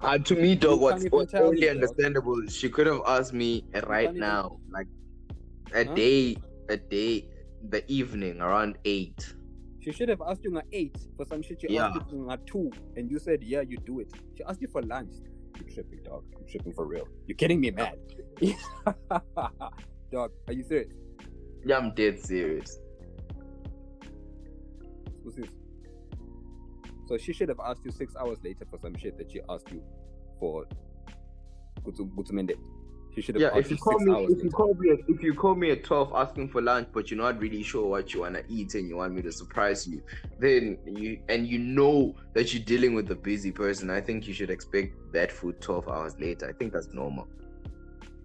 uh, 0.00 0.18
to 0.18 0.34
me, 0.34 0.54
dog, 0.54 0.72
You 0.72 0.76
what's, 0.78 1.04
what's 1.10 1.32
me, 1.34 1.68
understandable. 1.68 2.46
She 2.48 2.68
could 2.68 2.86
have 2.86 3.00
asked 3.06 3.32
me 3.32 3.64
right 3.86 4.08
even- 4.10 4.20
now, 4.20 4.58
like 4.70 4.86
a 5.72 5.84
Huh? 5.84 5.94
day, 5.94 6.36
a 6.68 6.76
day, 6.76 7.28
the 7.70 7.82
evening 7.90 8.40
around 8.40 8.78
eight. 8.84 9.34
She 9.80 9.92
should 9.92 10.08
have 10.08 10.22
asked 10.26 10.44
you 10.44 10.56
at 10.58 10.66
eight 10.72 10.96
for 11.16 11.26
some 11.26 11.42
shit. 11.42 11.60
She 11.60 11.68
Yeah. 11.68 11.88
asked 11.88 12.10
you 12.12 12.30
at 12.30 12.46
two, 12.46 12.70
and 12.96 13.10
you 13.10 13.18
said, 13.18 13.42
"Yeah, 13.42 13.60
you 13.60 13.76
do 13.78 14.00
it." 14.00 14.12
She 14.36 14.42
asked 14.44 14.60
you 14.62 14.68
for 14.68 14.82
lunch. 14.82 15.12
You're 15.60 15.68
tripping, 15.74 16.02
dog. 16.02 16.24
I'm 16.36 16.46
tripping 16.46 16.72
for 16.72 16.86
real. 16.86 17.06
You're 17.26 17.36
kidding 17.36 17.60
me, 17.60 17.70
man. 17.70 17.94
dog, 20.12 20.32
are 20.48 20.52
you 20.52 20.62
serious? 20.64 20.92
Yeah, 21.64 21.78
I'm 21.78 21.94
dead 21.94 22.18
serious. 22.18 22.80
What's 25.22 25.36
this? 25.36 25.48
So 27.06 27.16
she 27.18 27.32
should 27.32 27.48
have 27.50 27.60
asked 27.64 27.84
you 27.84 27.90
six 27.90 28.14
hours 28.16 28.38
later 28.42 28.64
for 28.70 28.78
some 28.78 28.94
shit 28.96 29.16
that 29.18 29.30
she 29.30 29.40
asked 29.48 29.70
you 29.70 29.82
for. 30.40 30.66
Kutumende. 31.82 32.56
She 33.14 33.22
should 33.22 33.36
have 33.36 33.42
Yeah, 33.42 33.58
if 33.58 33.70
you 33.70 33.76
you 33.76 33.82
call 33.82 33.98
me, 34.00 34.26
if 34.28 34.42
you 34.42 34.50
call 34.50 34.74
me, 34.74 34.90
at, 34.90 34.98
if 35.08 35.22
you 35.22 35.34
call 35.34 35.54
me 35.54 35.70
at 35.70 35.84
twelve 35.84 36.12
asking 36.14 36.48
for 36.48 36.60
lunch, 36.60 36.88
but 36.92 37.10
you're 37.10 37.20
not 37.20 37.40
really 37.40 37.62
sure 37.62 37.86
what 37.86 38.12
you 38.12 38.20
wanna 38.20 38.42
eat 38.48 38.74
and 38.74 38.88
you 38.88 38.96
want 38.96 39.14
me 39.14 39.22
to 39.22 39.32
surprise 39.32 39.86
you, 39.86 40.02
then 40.38 40.78
you 40.86 41.20
and 41.28 41.46
you 41.46 41.58
know 41.58 42.14
that 42.32 42.52
you're 42.52 42.64
dealing 42.64 42.94
with 42.94 43.10
a 43.10 43.14
busy 43.14 43.52
person, 43.52 43.90
I 43.90 44.00
think 44.00 44.26
you 44.26 44.34
should 44.34 44.50
expect 44.50 44.94
that 45.12 45.30
food 45.30 45.60
twelve 45.60 45.88
hours 45.88 46.18
later. 46.18 46.48
I 46.48 46.52
think 46.52 46.72
that's 46.72 46.92
normal. 46.92 47.28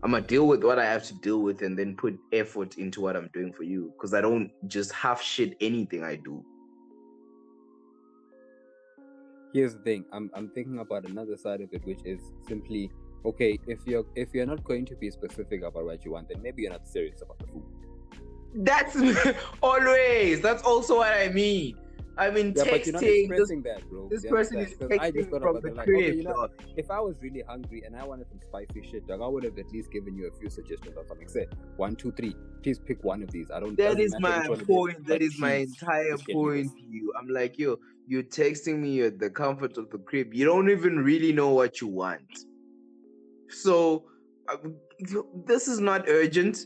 I'm 0.02 0.12
gonna 0.12 0.26
deal 0.26 0.48
with 0.48 0.64
what 0.64 0.80
I 0.80 0.86
have 0.86 1.06
to 1.08 1.14
deal 1.16 1.42
with 1.42 1.62
and 1.62 1.78
then 1.78 1.96
put 1.96 2.18
effort 2.32 2.78
into 2.78 3.02
what 3.02 3.16
I'm 3.16 3.30
doing 3.34 3.52
for 3.54 3.64
you 3.64 3.92
because 3.96 4.14
I 4.14 4.22
don't 4.22 4.52
just 4.68 4.92
half 4.94 5.22
shit 5.22 5.56
anything 5.60 6.04
I 6.04 6.16
do. 6.16 6.44
here's 9.54 9.74
the 9.74 9.82
thing 9.82 10.06
i'm 10.12 10.30
i'm 10.34 10.50
thinking 10.50 10.80
about 10.80 11.06
another 11.06 11.36
side 11.36 11.62
of 11.62 11.70
it 11.72 11.84
which 11.86 12.00
is 12.06 12.20
simply 12.48 12.92
okay 13.26 13.60
if 13.68 13.80
you're 13.86 14.06
if 14.16 14.34
you're 14.34 14.46
not 14.46 14.64
going 14.64 14.86
to 14.86 14.96
be 14.96 15.10
specific 15.12 15.62
about 15.64 15.86
what 15.86 16.04
you 16.06 16.12
want 16.12 16.28
then 16.30 16.42
maybe 16.42 16.62
you're 16.64 16.72
not 16.72 16.88
serious 16.88 17.22
about 17.22 17.38
the 17.40 17.48
food 17.48 17.64
That's 18.56 18.96
always. 19.62 20.42
That's 20.42 20.64
also 20.64 20.98
what 20.98 21.14
I 21.14 21.30
mean. 21.30 21.78
I 22.18 22.30
mean, 22.32 22.48
yeah 22.56 22.64
but 22.70 22.86
you're 22.86 22.94
not 22.94 23.04
texting. 23.04 23.30
This, 23.38 23.50
that 23.64 23.90
bro 23.90 24.10
this 24.10 24.24
You 24.26 24.30
person 24.30 24.58
is? 24.60 24.74
'Cause 24.76 24.90
I 24.92 25.12
just 25.12 25.30
texting 25.30 25.30
thought 25.32 25.42
from 25.42 25.56
about 25.58 25.64
the 25.64 25.72
like 25.80 25.86
crib. 25.86 26.00
okay 26.04 26.16
you 26.18 26.24
know 26.24 26.34
dog. 26.34 26.52
if 26.76 26.88
i 26.92 27.00
was 27.00 27.16
really 27.26 27.44
hungry 27.52 27.84
and 27.86 27.96
i 27.96 28.04
wanted 28.04 28.28
some 28.32 28.42
spicy 28.48 28.82
shit 28.90 29.08
dog 29.08 29.22
i 29.22 29.28
would 29.34 29.46
have 29.50 29.58
at 29.64 29.70
least 29.72 29.90
given 29.92 30.18
you 30.18 30.28
a 30.28 30.34
few 30.40 30.50
suggestions 30.50 30.96
or 30.98 31.06
something 31.08 31.30
say 31.30 31.46
one 31.78 31.96
two 31.96 32.12
three 32.12 32.36
please 32.64 32.80
pick 32.90 33.00
one 33.12 33.24
of 33.24 33.30
these 33.32 33.50
i 33.56 33.60
don't 33.62 33.78
That 33.78 34.00
is 34.08 34.14
my 34.20 34.40
which 34.40 34.50
one 34.50 34.60
it 34.62 34.68
point. 34.68 34.98
but 35.00 35.08
That 35.14 35.22
is 35.22 35.40
my 35.40 35.54
entire 35.70 36.12
just 36.18 36.26
get 36.28 36.36
me 36.36 36.42
point 36.44 36.72
to 36.80 36.84
you. 36.98 37.14
I'm 37.18 37.30
like, 37.40 37.58
yo, 37.58 37.78
you're 38.12 38.24
texting 38.42 38.80
me 38.80 39.02
at 39.04 39.16
the 39.24 39.30
comfort 39.30 39.78
of 39.78 39.90
the 39.94 40.00
crib. 40.00 40.34
You 40.34 40.44
don't 40.52 40.70
even 40.78 40.96
really 41.12 41.32
know 41.40 41.52
what 41.60 41.80
you 41.82 41.88
want. 41.88 42.32
So, 43.50 44.06
uh, 44.48 44.58
this 45.46 45.68
is 45.68 45.80
not 45.80 46.08
urgent. 46.08 46.66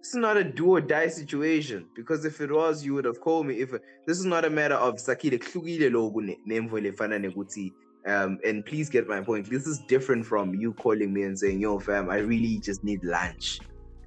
It's 0.00 0.14
not 0.14 0.36
a 0.36 0.44
do 0.44 0.70
or 0.70 0.80
die 0.80 1.08
situation 1.08 1.86
because 1.94 2.24
if 2.24 2.40
it 2.40 2.50
was, 2.50 2.84
you 2.84 2.94
would 2.94 3.04
have 3.04 3.20
called 3.20 3.46
me. 3.46 3.56
If 3.56 3.70
this 4.06 4.18
is 4.18 4.24
not 4.24 4.44
a 4.44 4.50
matter 4.50 4.76
of 4.76 4.94
sakile 4.96 5.38
lefana 5.38 7.18
nekuthi, 7.18 7.72
um, 8.06 8.38
and 8.44 8.64
please 8.64 8.88
get 8.88 9.08
my 9.08 9.20
point. 9.20 9.50
This 9.50 9.66
is 9.66 9.80
different 9.88 10.24
from 10.24 10.54
you 10.54 10.72
calling 10.72 11.12
me 11.12 11.24
and 11.24 11.38
saying, 11.38 11.60
"Yo, 11.60 11.78
fam, 11.78 12.10
I 12.10 12.18
really 12.18 12.58
just 12.58 12.84
need 12.84 13.04
lunch." 13.04 13.60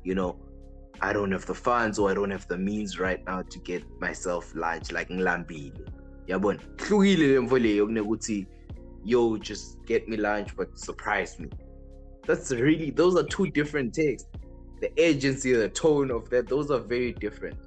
You 0.04 0.16
know, 0.16 0.40
I 1.02 1.14
don't 1.14 1.32
have 1.32 1.46
the 1.46 1.54
funds 1.56 2.00
or 2.00 2.10
I 2.10 2.14
don't 2.14 2.32
have 2.32 2.48
the 2.48 2.58
means 2.58 3.00
right 3.00 3.24
now 3.26 3.42
to 3.42 3.60
get 3.60 3.84
myself 4.00 4.54
lunch 4.56 4.92
like 4.92 5.10
ngilambile. 5.10 5.86
Yabona, 6.28 6.62
kunekuthi, 6.78 8.48
yo, 9.04 9.38
just 9.38 9.84
get 9.86 10.08
me 10.08 10.18
lunch 10.18 10.56
but 10.56 10.78
surprise 10.78 11.40
me. 11.40 11.50
That's 12.28 12.52
really 12.52 12.92
those 12.92 13.16
are 13.16 13.24
two 13.24 13.48
different 13.48 13.94
takes. 13.94 14.26
The 14.80 14.92
agency, 15.02 15.54
the 15.54 15.70
tone 15.70 16.12
of 16.12 16.30
that, 16.30 16.48
those 16.48 16.72
are 16.72 16.80
very 16.80 17.14
different. 17.14 17.58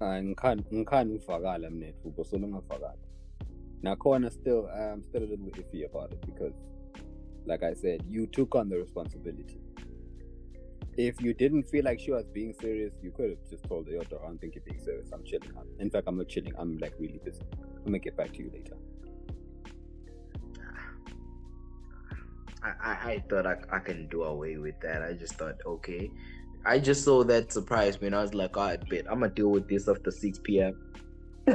Ah, 0.00 0.04
Hayi, 0.04 0.22
ngikhani 0.22 0.64
ngikhani 0.72 1.14
uvakala 1.14 1.70
mnethu 1.70 2.10
bosolo 2.16 2.48
ngavakala 2.48 2.94
nakhona 3.82 4.30
still 4.30 4.68
i'm 4.68 5.02
still 5.02 5.22
a 5.22 5.26
little 5.26 5.50
iffy 5.50 5.84
about 5.84 6.12
it 6.12 6.20
because 6.26 6.54
like 7.46 7.62
i 7.62 7.74
said 7.74 8.02
you 8.08 8.26
took 8.26 8.54
on 8.54 8.68
the 8.68 8.76
responsibility. 8.76 9.58
If 10.96 11.20
you 11.20 11.32
didn't 11.32 11.62
feel 11.70 11.84
like 11.84 12.00
she 12.00 12.10
was 12.10 12.26
being 12.32 12.54
serious 12.60 12.92
you 13.02 13.10
could 13.12 13.30
have 13.30 13.50
just 13.50 13.64
told 13.64 13.86
her 13.86 13.92
yo 13.94 14.00
i 14.00 14.04
don't 14.04 14.40
think 14.40 14.54
you're 14.54 14.64
being 14.64 14.80
serious. 14.80 15.10
I'm 15.12 15.24
chilling 15.24 15.52
in 15.80 15.90
fact 15.90 16.08
i'm 16.08 16.16
not 16.16 16.28
chilling 16.28 16.52
i'm 16.58 16.78
like 16.78 16.94
really 16.98 17.20
busy. 17.24 17.42
I'm 17.52 17.84
gonna 17.84 17.98
get 17.98 18.16
back 18.16 18.32
to 18.32 18.38
you 18.38 18.50
later 18.52 18.76
I, 22.82 22.90
I, 22.90 23.10
I 23.12 23.24
thought 23.28 23.46
I, 23.46 23.56
I 23.72 23.78
can 23.78 24.08
do 24.08 24.24
away 24.24 24.56
with 24.56 24.78
that. 24.80 25.02
I 25.02 25.12
just 25.12 25.34
thought, 25.34 25.56
okay. 25.66 26.10
I 26.64 26.78
just 26.78 27.04
saw 27.04 27.24
that 27.24 27.52
surprise 27.52 28.00
me 28.00 28.08
and 28.08 28.16
I 28.16 28.22
was 28.22 28.34
like, 28.34 28.56
all 28.56 28.66
right, 28.66 28.88
bet 28.88 29.06
I'm 29.08 29.20
gonna 29.20 29.32
deal 29.32 29.50
with 29.50 29.68
this 29.68 29.88
after 29.88 30.10
6 30.10 30.40
p.m. 30.44 30.76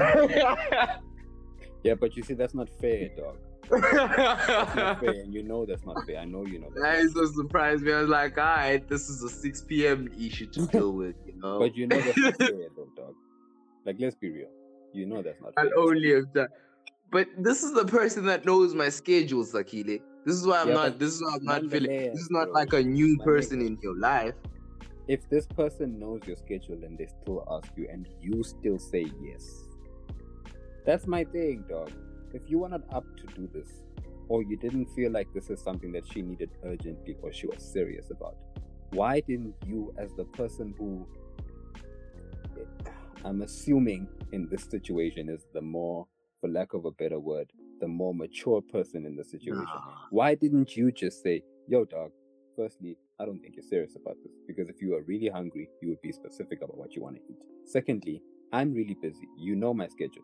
yeah 1.83 1.93
but 1.93 2.15
you 2.15 2.23
see 2.23 2.33
that's 2.33 2.55
not 2.55 2.67
fair 2.81 3.09
dog 3.15 3.37
that's 3.69 4.75
not 4.75 4.99
fair 4.99 5.09
and 5.11 5.33
you 5.33 5.43
know 5.43 5.65
that's 5.65 5.85
not 5.85 6.03
fair 6.05 6.19
i 6.19 6.25
know 6.25 6.45
you 6.45 6.59
know 6.59 6.69
that 6.73 6.81
That 6.81 6.95
is 6.99 7.13
so 7.13 7.25
surprised 7.25 7.83
me. 7.83 7.93
I 7.93 7.99
was 7.99 8.09
like, 8.09 8.37
all 8.37 8.43
right, 8.43 8.87
this 8.89 9.09
is 9.09 9.21
a 9.23 9.29
6 9.29 9.61
p.m. 9.63 10.09
issue 10.19 10.47
to 10.47 10.67
deal 10.67 10.91
with, 11.01 11.15
you 11.25 11.39
know. 11.39 11.59
but 11.59 11.75
you 11.75 11.87
know 11.87 12.01
that's 12.01 12.17
not 12.17 12.37
fair 12.37 12.69
though 12.75 12.87
dog 12.95 13.13
like 13.85 13.97
let's 13.99 14.15
be 14.15 14.31
real 14.31 14.49
you 14.93 15.05
know 15.05 15.21
that's 15.21 15.39
not 15.41 15.53
fair 15.53 15.65
I'll 15.65 15.89
only 15.89 16.13
have 16.13 16.33
done. 16.33 16.47
But 17.11 17.27
this 17.37 17.61
is 17.61 17.73
the 17.73 17.85
person 17.85 18.25
that 18.25 18.43
knows 18.43 18.73
my 18.73 18.89
schedule, 18.89 19.45
Sakhile. 19.45 20.01
This 20.25 20.35
is 20.35 20.47
why 20.47 20.61
I'm 20.61 20.69
Yeah, 20.69 20.73
not. 20.75 20.99
This 20.99 21.13
is 21.15 21.21
why 21.23 21.35
I'm 21.35 21.43
not 21.45 21.61
feeling. 21.71 21.91
This 22.13 22.21
is 22.21 22.31
not 22.31 22.45
bro, 22.45 22.53
like 22.53 22.73
a 22.73 22.83
new 22.83 23.17
person 23.19 23.59
nigga. 23.61 23.67
in 23.67 23.79
your 23.83 23.97
life. 23.99 24.35
if 25.07 25.27
this 25.29 25.45
person 25.47 25.99
knows 25.99 26.21
your 26.27 26.35
schedule 26.37 26.83
and 26.83 26.97
they 26.97 27.07
still 27.07 27.43
ask 27.51 27.71
you 27.77 27.87
and 27.93 28.07
you 28.21 28.43
still 28.43 28.79
say 28.79 29.05
yes 29.21 29.47
that's 30.85 31.07
my 31.07 31.23
thing 31.33 31.63
dog 31.69 31.91
if 32.33 32.41
you 32.51 32.59
were 32.59 32.69
not 32.69 32.83
up 32.99 33.05
to 33.17 33.25
do 33.39 33.49
this 33.53 33.69
or 34.29 34.43
you 34.43 34.57
didn't 34.57 34.87
feel 34.95 35.11
like 35.11 35.27
this 35.33 35.49
is 35.49 35.61
something 35.61 35.91
that 35.91 36.07
she 36.11 36.21
needed 36.21 36.51
urgently 36.65 37.17
or 37.21 37.33
she 37.33 37.47
was 37.47 37.61
serious 37.61 38.11
about 38.11 38.37
why 38.91 39.19
didn't 39.21 39.55
you 39.67 39.93
as 39.97 40.13
the 40.21 40.25
person 40.39 40.73
who 40.79 41.05
i'm 43.25 43.41
assuming 43.41 44.07
in 44.31 44.47
this 44.49 44.63
situation 44.75 45.29
is 45.29 45.45
the 45.53 45.61
more 45.61 46.07
for 46.39 46.49
lack 46.49 46.73
of 46.73 46.85
a 46.85 46.91
better 46.91 47.19
word 47.19 47.51
the 47.83 47.87
more 48.01 48.15
mature 48.15 48.61
person 48.61 49.05
in 49.05 49.13
the 49.17 49.23
situation 49.25 49.77
why 50.09 50.35
didn't 50.35 50.77
you 50.77 50.89
just 50.91 51.21
say, 51.21 51.43
yo, 51.67 51.83
dog, 51.83 52.11
firstly, 52.55 52.95
I 53.19 53.25
don't 53.25 53.39
think 53.41 53.55
you're 53.55 53.71
serious 53.75 53.95
about 53.95 54.15
this 54.23 54.33
because 54.47 54.69
if 54.69 54.81
you 54.81 54.95
are 54.95 55.01
really 55.03 55.27
hungry, 55.27 55.67
you 55.81 55.89
would 55.89 56.01
be 56.01 56.13
specific 56.13 56.59
about 56.63 56.77
what 56.77 56.95
you 56.95 57.01
want 57.01 57.15
to 57.17 57.21
eat. 57.29 57.39
Secondly, 57.65 58.21
I'm 58.53 58.73
really 58.73 58.95
busy. 59.01 59.27
You 59.37 59.55
know 59.55 59.73
my 59.73 59.87
schedule. 59.87 60.23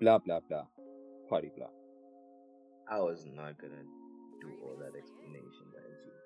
Blah, 0.00 0.18
blah, 0.18 0.40
blah. 0.48 0.64
Party, 1.28 1.50
blah. 1.56 1.72
I 2.90 2.98
was 2.98 3.24
not 3.24 3.60
gonna 3.60 3.84
do 4.40 4.50
all 4.64 4.76
that 4.78 4.98
explanation, 4.98 5.66
Angie. 5.76 6.19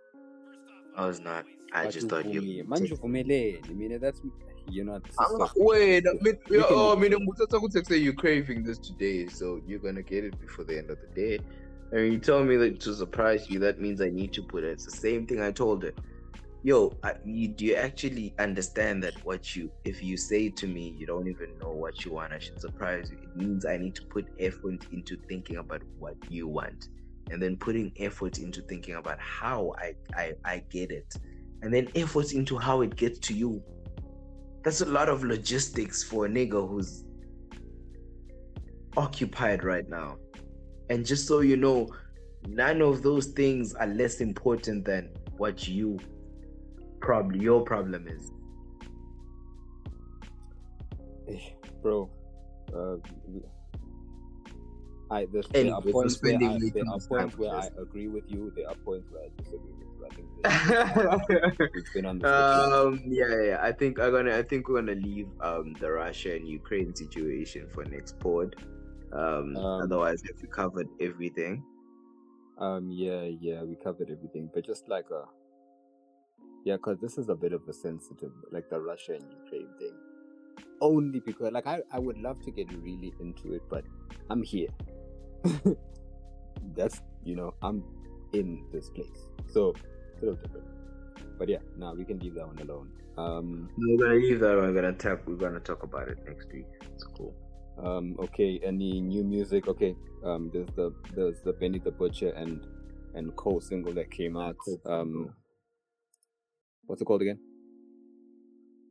I 0.97 1.07
was 1.07 1.21
not. 1.21 1.45
I 1.73 1.91
just 1.91 2.09
thought 2.09 2.27
you. 2.27 2.65
Manje 2.65 2.93
uvumelene. 2.97 3.61
I 3.69 3.73
mean, 3.73 3.99
that's, 4.01 4.21
you 4.71 4.85
know, 4.85 4.99
this 5.01 5.11
is 5.11 5.17
I'm 5.19 5.39
not- 5.39 5.53
Wait, 5.57 6.07
I 6.07 6.13
mean, 6.13 6.39
We 6.49 6.57
can- 6.59 6.67
oh, 6.71 6.97
I 6.97 7.01
mean, 7.01 7.13
I'm 7.13 7.85
say 7.85 7.97
you're 7.97 8.13
craving 8.13 8.63
this 8.63 8.79
today, 8.79 9.27
so 9.27 9.61
you're 9.67 9.81
gonna 9.81 10.03
get 10.03 10.25
it 10.25 10.39
before 10.41 10.65
the 10.65 10.79
end 10.79 10.91
of 10.91 10.99
the 11.01 11.09
day. 11.09 11.39
And 11.93 12.13
you 12.13 12.19
tell 12.19 12.45
me 12.45 12.57
that 12.57 12.81
to 12.81 12.95
surprise 12.95 13.51
you, 13.51 13.59
that 13.61 13.81
means 13.81 14.01
I 14.01 14.11
need 14.11 14.33
to 14.35 14.43
put 14.43 14.65
it. 14.65 14.71
It's 14.71 14.85
the 14.85 14.91
same 14.91 15.27
thing 15.27 15.41
I 15.41 15.51
told 15.53 15.83
her. 15.83 15.93
Yo, 16.63 16.97
I, 17.03 17.15
you, 17.27 17.49
do 17.49 17.67
you 17.67 17.75
actually 17.75 18.33
understand 18.39 19.03
that 19.05 19.15
what 19.25 19.55
you, 19.55 19.71
if 19.85 20.03
you 20.03 20.17
say 20.17 20.49
to 20.49 20.67
me, 20.67 20.95
you 20.99 21.07
don't 21.07 21.29
even 21.29 21.59
know 21.59 21.71
what 21.73 22.05
you 22.05 22.13
want, 22.13 22.33
I 22.33 22.39
should 22.39 22.59
surprise 22.59 23.11
you. 23.11 23.19
It 23.23 23.37
means 23.37 23.67
I 23.67 23.77
need 23.77 23.95
to 23.97 24.03
put 24.07 24.27
effort 24.41 24.87
into 24.91 25.17
thinking 25.29 25.57
about 25.57 25.83
what 25.99 26.17
you 26.31 26.49
want, 26.49 26.89
and 27.31 27.43
then 27.43 27.57
putting 27.57 27.93
effort 27.99 28.39
into 28.39 28.63
thinking 28.63 28.97
about 28.97 29.19
how 29.21 29.75
I, 29.79 29.95
I, 30.15 30.33
I 30.45 30.63
get 30.71 30.91
it, 30.91 31.15
and 31.63 31.73
then 31.73 31.89
effort 31.95 32.33
into 32.33 32.59
how 32.59 32.83
it 32.83 32.97
gets 32.97 33.19
to 33.21 33.35
you 33.35 33.63
that's 34.65 34.81
a 34.81 34.87
lot 34.87 35.11
of 35.11 35.23
logistics 35.23 36.03
for 36.03 36.25
a 36.25 36.29
nigga 36.29 36.67
who's 36.67 37.05
occupied 38.97 39.63
right 39.63 39.87
now. 39.89 40.17
And 40.89 41.05
just 41.05 41.29
so 41.29 41.41
you 41.41 41.59
know, 41.59 41.95
none 42.49 42.81
of 42.81 43.03
those 43.03 43.27
things 43.27 43.75
are 43.75 43.87
less 43.87 44.21
important 44.21 44.87
than 44.87 45.11
what 45.37 45.69
you 45.69 45.99
probably 47.01 47.41
your 47.41 47.63
problem 47.63 48.09
is. 48.09 48.31
Eh, 51.29 51.51
bro 51.83 52.11
uh, 52.75 52.97
I 55.15 55.27
there's, 55.33 55.49
there 55.49 55.73
are 55.75 55.81
points 55.81 56.21
where 56.23 56.35
I, 56.35 56.59
there 56.75 56.89
are 56.95 57.03
points 57.13 57.35
where 57.41 57.55
I 57.55 57.67
agree 57.85 58.09
with 58.09 58.27
you. 58.35 58.53
There 58.57 58.69
are 58.71 58.79
points 58.89 59.07
where 59.11 59.23
I 59.27 59.29
disagree 59.39 59.75
with 59.81 59.89
you. 59.93 60.05
I 60.05 60.11
think 60.15 61.71
it's 61.79 61.93
been 61.95 62.07
on 62.07 62.19
the 62.19 62.29
um 62.29 63.01
yeah, 63.07 63.35
yeah 63.49 63.59
i 63.63 63.73
think 63.73 63.99
i'm 63.99 64.13
gonna 64.13 64.37
i 64.37 64.43
think 64.43 64.69
we're 64.69 64.81
gonna 64.81 65.01
leave 65.09 65.29
um 65.41 65.73
the 65.81 65.91
russia 65.91 66.35
and 66.37 66.47
ukraine 66.47 66.95
situation 66.95 67.63
for 67.73 67.83
next 67.85 68.19
pod 68.19 68.57
um, 69.13 69.57
Um, 69.57 69.83
otherwise 69.85 70.21
if 70.25 70.43
we 70.43 70.49
covered 70.49 70.89
everything 71.01 71.55
Um, 72.59 72.91
yeah, 72.91 73.25
yeah, 73.41 73.63
we 73.63 73.75
covered 73.75 74.11
everything, 74.11 74.49
but 74.55 74.65
just 74.65 74.89
like 74.89 75.07
a, 75.11 75.25
yeah, 76.65 76.77
because 76.77 76.99
this 77.01 77.19
is 77.19 77.29
a 77.29 77.35
bit 77.35 77.53
of 77.53 77.63
a 77.69 77.73
sensitive, 77.73 78.31
like 78.53 78.71
the 78.71 78.79
Russia 78.81 79.15
and 79.15 79.25
Ukraine 79.43 79.69
thing. 79.79 79.97
Only 80.81 81.21
because, 81.21 81.51
like, 81.53 81.67
I, 81.67 81.81
I 81.91 81.99
would 81.99 82.19
love 82.19 82.41
to 82.43 82.53
get 82.53 82.73
really 82.73 83.13
into 83.21 83.55
it, 83.55 83.63
but 83.69 83.85
I'm 84.31 84.43
here. 84.43 84.69
That's, 86.77 87.01
you 87.25 87.37
know, 87.37 87.55
I'm 87.63 87.83
in 88.33 88.65
this 88.73 88.91
place. 88.91 89.29
So, 89.47 89.75
it's 90.15 90.23
a 90.23 90.27
little 90.27 90.41
different. 90.41 90.67
But 91.39 91.49
yeah, 91.49 91.59
no, 91.77 91.95
we 91.95 92.05
can 92.05 92.19
leave 92.19 92.35
that 92.35 92.47
one 92.47 92.59
alone. 92.59 92.91
Um, 93.17 93.71
we're 93.77 93.99
gonna 93.99 94.21
leave 94.21 94.41
that 94.41 94.57
one. 94.57 94.75
we're 94.75 94.81
gonna 94.81 94.93
talk 94.93 95.21
we're 95.27 95.37
gonna 95.37 95.61
talk 95.61 95.85
about 95.85 96.09
it 96.09 96.19
next 96.27 96.53
week 96.53 96.67
it's 96.93 97.05
cool 97.05 97.33
um, 97.79 98.17
okay, 98.21 98.61
any 98.63 99.01
new 99.01 99.25
music? 99.25 99.69
Okay, 99.69 99.97
um, 100.25 100.51
there's 100.53 100.69
the, 100.77 100.95
there's 101.15 101.41
the 101.41 101.53
Benny 101.53 101.79
the 101.79 101.91
Butcher 101.91 102.31
and, 102.31 102.65
and 103.15 103.35
Cole 103.37 103.61
single 103.61 103.93
that 103.95 104.11
came 104.11 104.37
out. 104.37 104.57
Um, 104.87 105.35
what's 106.87 107.03
it 107.03 107.05
called 107.05 107.23
again? 107.23 107.39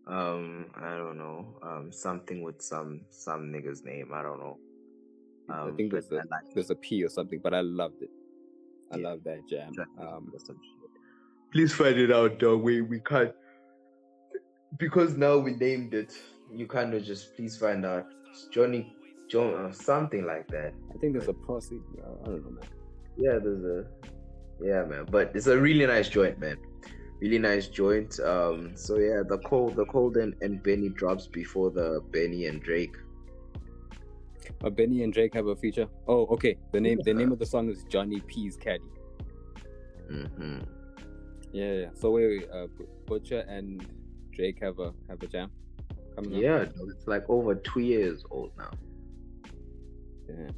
um 0.06 0.66
i 0.76 0.98
don't 0.98 1.18
know 1.18 1.46
um 1.62 1.90
something 1.90 2.44
with 2.44 2.62
some 2.62 3.00
some 3.10 3.44
nigga's 3.44 3.86
name 3.86 4.12
i 4.14 4.22
don't 4.22 4.38
know 4.38 4.58
I 5.50 5.62
um 5.62 5.76
think 5.76 5.92
there's 5.92 6.12
a 6.12 6.16
I 6.16 6.24
like 6.32 6.54
there's 6.54 6.70
a 6.70 6.76
P 6.76 7.04
or 7.04 7.10
something, 7.10 7.40
but 7.44 7.54
I 7.54 7.62
loved 7.62 8.02
it. 8.02 8.10
I 8.92 8.98
Yeah. 8.98 9.10
love 9.10 9.24
that 9.26 9.48
jam. 9.50 9.72
Um, 10.00 10.32
or 10.34 10.40
some 10.40 10.58
shit. 10.58 10.92
Please 11.52 11.74
find 11.74 11.98
it 11.98 12.12
out, 12.12 12.40
dog. 12.40 12.62
We 12.62 12.82
we 12.82 13.00
can't 13.00 13.34
because 14.78 15.16
now 15.18 15.38
we 15.38 15.54
named 15.54 15.94
it. 15.94 16.14
You 16.52 16.68
kind 16.68 16.94
of 16.94 17.04
just 17.04 17.36
please 17.36 17.58
find 17.58 17.86
out 17.86 18.06
Johnny 18.52 18.96
John 19.30 19.54
or 19.54 19.72
something 19.74 20.26
like 20.26 20.48
that. 20.50 20.74
I 20.94 20.98
think 20.98 21.14
there's 21.14 21.28
a 21.28 21.34
proceed. 21.34 21.82
I 22.00 22.26
don't 22.26 22.44
know, 22.44 22.52
man. 22.52 22.64
Yeah, 23.18 23.40
there's 23.40 23.64
a 23.64 23.86
yeah, 24.62 24.84
man. 24.84 25.06
But 25.10 25.32
it's 25.36 25.48
a 25.48 25.58
really 25.58 25.86
nice 25.86 26.10
joint, 26.10 26.40
man. 26.40 26.58
Really 27.22 27.40
nice 27.40 27.68
joint. 27.68 28.20
Um, 28.20 28.76
so 28.76 28.98
yeah, 28.98 29.22
the 29.28 29.38
Cole, 29.40 29.70
the 29.70 29.86
Cole 29.86 30.16
and, 30.18 30.36
and 30.42 30.62
Benny 30.62 30.90
drops 30.90 31.28
before 31.28 31.72
the 31.72 32.02
Benny 32.12 32.48
and 32.48 32.62
Drake. 32.62 32.96
But 34.60 34.76
Benny 34.76 35.04
and 35.04 35.14
Drake 35.14 35.34
have 35.34 35.48
a 35.48 35.56
feature. 35.56 35.88
Oh, 36.08 36.26
okay. 36.28 36.58
The 36.72 36.80
name 36.82 37.00
the 37.04 37.14
name 37.14 37.32
of 37.32 37.40
the 37.40 37.46
song 37.46 37.70
is 37.70 37.84
Johnny 37.86 38.20
P's 38.22 38.56
Caddy. 38.58 38.84
hmm 40.10 40.60
Yeah, 41.52 41.74
yeah. 41.74 41.90
So 41.94 42.12
wait, 42.12 42.28
wait 42.28 42.50
uh, 42.52 42.68
Butcher 43.06 43.46
and 43.48 43.86
Drake 44.32 44.60
have 44.62 44.80
a 44.80 44.94
have 45.10 45.22
a 45.24 45.28
jam 45.28 45.52
coming 46.16 46.36
up. 46.36 46.42
Yeah, 46.42 46.60
dog, 46.66 46.90
it's 46.96 47.08
like 47.08 47.30
over 47.30 47.56
two 47.56 47.82
years 47.82 48.24
old 48.32 48.52
now. 48.58 48.72
Yeah, 50.30 50.50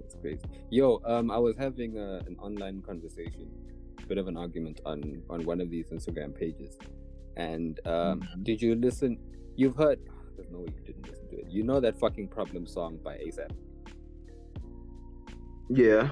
that's 0.00 0.14
crazy. 0.20 0.40
Yo, 0.70 1.00
um, 1.04 1.30
I 1.30 1.38
was 1.38 1.56
having 1.56 1.98
a, 1.98 2.18
an 2.26 2.36
online 2.40 2.82
conversation, 2.82 3.48
a 4.02 4.06
bit 4.06 4.18
of 4.18 4.26
an 4.28 4.36
argument 4.36 4.80
on 4.84 5.22
on 5.30 5.44
one 5.44 5.60
of 5.60 5.70
these 5.70 5.90
Instagram 5.90 6.34
pages, 6.34 6.78
and 7.36 7.78
um, 7.86 8.20
Mhm. 8.20 8.44
did 8.44 8.60
you 8.62 8.74
listen? 8.74 9.18
You've 9.56 9.76
heard? 9.76 10.00
No 10.52 10.60
you 10.60 10.84
didn't 10.86 11.08
listen 11.08 11.28
to 11.30 11.38
it. 11.38 11.46
You 11.48 11.62
know 11.62 11.80
that 11.80 11.98
fucking 11.98 12.28
problem 12.28 12.66
song 12.66 12.98
by 13.02 13.16
ASAP. 13.16 13.50
Yeah. 15.68 16.10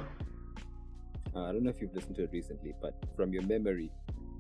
Uh, 1.34 1.44
I 1.44 1.52
don't 1.52 1.62
know 1.62 1.70
if 1.70 1.80
you've 1.80 1.94
listened 1.94 2.16
to 2.16 2.24
it 2.24 2.30
recently, 2.32 2.74
but 2.80 2.94
from 3.14 3.32
your 3.32 3.42
memory, 3.42 3.92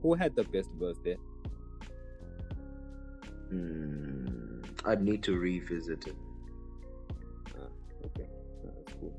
who 0.02 0.14
had 0.14 0.34
the 0.34 0.44
best 0.44 0.70
verse 0.78 0.98
there? 1.04 1.16
Hmm, 3.50 4.62
I'd 4.84 5.02
need 5.02 5.22
to 5.24 5.36
revisit 5.36 6.06
it. 6.06 6.16
Okay, 8.06 8.28
uh, 8.66 8.70
that's 8.76 8.92
cool. 8.98 9.12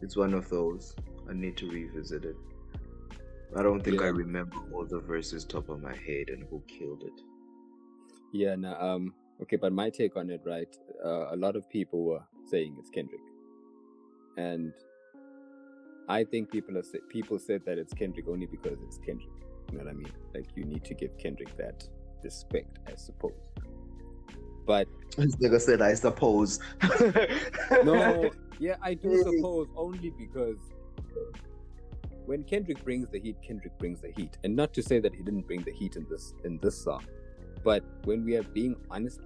It's 0.00 0.16
one 0.16 0.34
of 0.34 0.48
those. 0.48 0.94
I 1.28 1.34
need 1.34 1.56
to 1.58 1.70
revisit 1.70 2.24
it. 2.24 2.36
I 3.56 3.62
don't 3.62 3.82
think 3.82 4.00
I 4.00 4.06
remember 4.06 4.56
all 4.72 4.86
the 4.86 5.00
verses 5.00 5.44
top 5.44 5.68
of 5.68 5.82
my 5.82 5.94
head 5.94 6.28
and 6.28 6.44
who 6.48 6.62
killed 6.66 7.02
it. 7.02 7.20
Yeah, 8.32 8.54
no, 8.54 8.74
um, 8.74 9.12
okay, 9.42 9.56
but 9.56 9.72
my 9.72 9.90
take 9.90 10.16
on 10.16 10.30
it, 10.30 10.40
right? 10.44 10.74
Uh, 11.04 11.34
a 11.34 11.36
lot 11.36 11.56
of 11.56 11.68
people 11.68 12.04
were 12.04 12.22
saying 12.46 12.76
it's 12.78 12.90
Kendrick, 12.90 13.20
and 14.36 14.72
I 16.08 16.24
think 16.24 16.50
people 16.50 16.76
are 16.76 16.82
sa- 16.82 17.06
people 17.08 17.38
said 17.38 17.62
that 17.66 17.78
it's 17.78 17.94
Kendrick 17.94 18.28
only 18.28 18.46
because 18.46 18.78
it's 18.86 18.98
Kendrick. 18.98 19.30
You 19.70 19.78
know 19.78 19.84
what 19.84 19.90
I 19.90 19.94
mean? 19.94 20.12
Like 20.34 20.46
you 20.56 20.64
need 20.64 20.84
to 20.84 20.94
give 20.94 21.16
Kendrick 21.18 21.56
that 21.56 21.88
respect, 22.22 22.78
I 22.86 22.96
suppose. 22.96 23.32
But 24.66 24.88
This 25.16 25.36
nigga 25.36 25.60
said, 25.60 25.82
I 25.82 25.94
suppose. 25.94 26.60
no, 27.84 28.30
yeah, 28.58 28.76
I 28.82 28.94
do 28.94 29.22
suppose 29.24 29.68
only 29.76 30.10
because 30.10 30.58
when 32.26 32.44
Kendrick 32.44 32.84
brings 32.84 33.08
the 33.08 33.18
heat, 33.18 33.36
Kendrick 33.42 33.76
brings 33.78 34.00
the 34.00 34.12
heat, 34.16 34.36
and 34.44 34.54
not 34.54 34.72
to 34.74 34.82
say 34.82 35.00
that 35.00 35.14
he 35.14 35.22
didn't 35.22 35.46
bring 35.46 35.62
the 35.62 35.72
heat 35.72 35.96
in 35.96 36.06
this 36.08 36.34
in 36.44 36.58
this 36.58 36.82
song, 36.82 37.04
but 37.62 37.84
when 38.04 38.24
we 38.24 38.36
are 38.36 38.42
being 38.42 38.76
honest, 38.90 39.20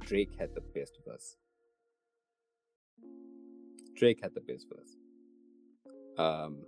Drake 0.00 0.30
had 0.38 0.54
the 0.54 0.60
best 0.60 0.98
verse. 1.06 1.36
Drake 3.96 4.20
had 4.22 4.34
the 4.34 4.40
best 4.40 4.66
verse. 4.74 4.96
Um, 6.18 6.58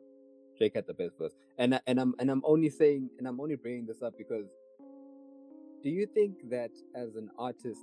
Drake 0.59 0.75
had 0.75 0.87
the 0.87 0.95
best 0.95 1.19
verse, 1.19 1.33
and 1.59 1.81
and 1.87 1.99
I'm 1.99 2.15
and 2.19 2.31
I'm 2.31 2.43
only 2.45 2.71
saying 2.71 3.11
and 3.19 3.27
I'm 3.27 3.41
only 3.41 3.57
bringing 3.57 3.87
this 3.87 4.03
up 4.03 4.15
because. 4.17 4.47
Do 5.83 5.91
you 5.91 6.07
think 6.07 6.49
that 6.49 6.71
as 6.95 7.17
an 7.17 7.29
artist 7.37 7.81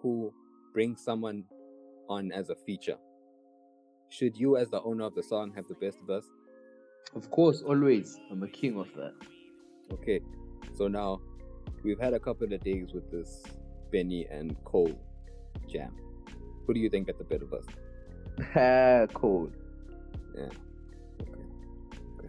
who 0.00 0.32
brings 0.72 1.02
someone 1.02 1.42
on 2.08 2.30
as 2.30 2.48
a 2.48 2.54
feature, 2.54 2.96
should 4.08 4.36
you, 4.36 4.56
as 4.56 4.70
the 4.70 4.80
owner 4.82 5.04
of 5.04 5.16
the 5.16 5.22
song, 5.22 5.52
have 5.56 5.66
the 5.66 5.74
best 5.74 5.98
verse? 6.06 6.26
Of 7.16 7.28
course, 7.30 7.62
always. 7.62 8.20
I'm 8.30 8.42
a 8.44 8.48
king 8.48 8.78
of 8.78 8.86
that. 8.94 9.14
Okay, 9.92 10.20
so 10.74 10.86
now 10.86 11.20
we've 11.86 12.00
had 12.00 12.12
a 12.14 12.18
couple 12.20 12.52
of 12.52 12.62
days 12.64 12.92
with 12.92 13.10
this 13.10 13.44
Benny 13.92 14.26
and 14.30 14.56
Cole 14.64 14.98
jam. 15.68 15.92
Who 16.66 16.74
do 16.74 16.80
you 16.80 16.90
think 16.90 17.06
got 17.06 17.16
the 17.18 17.24
better 17.24 17.46
verse? 17.46 17.66
Ha, 18.52 19.06
Cole. 19.14 19.50
Yeah. 20.36 20.44
Okay. 21.22 21.42
Okay. 22.18 22.28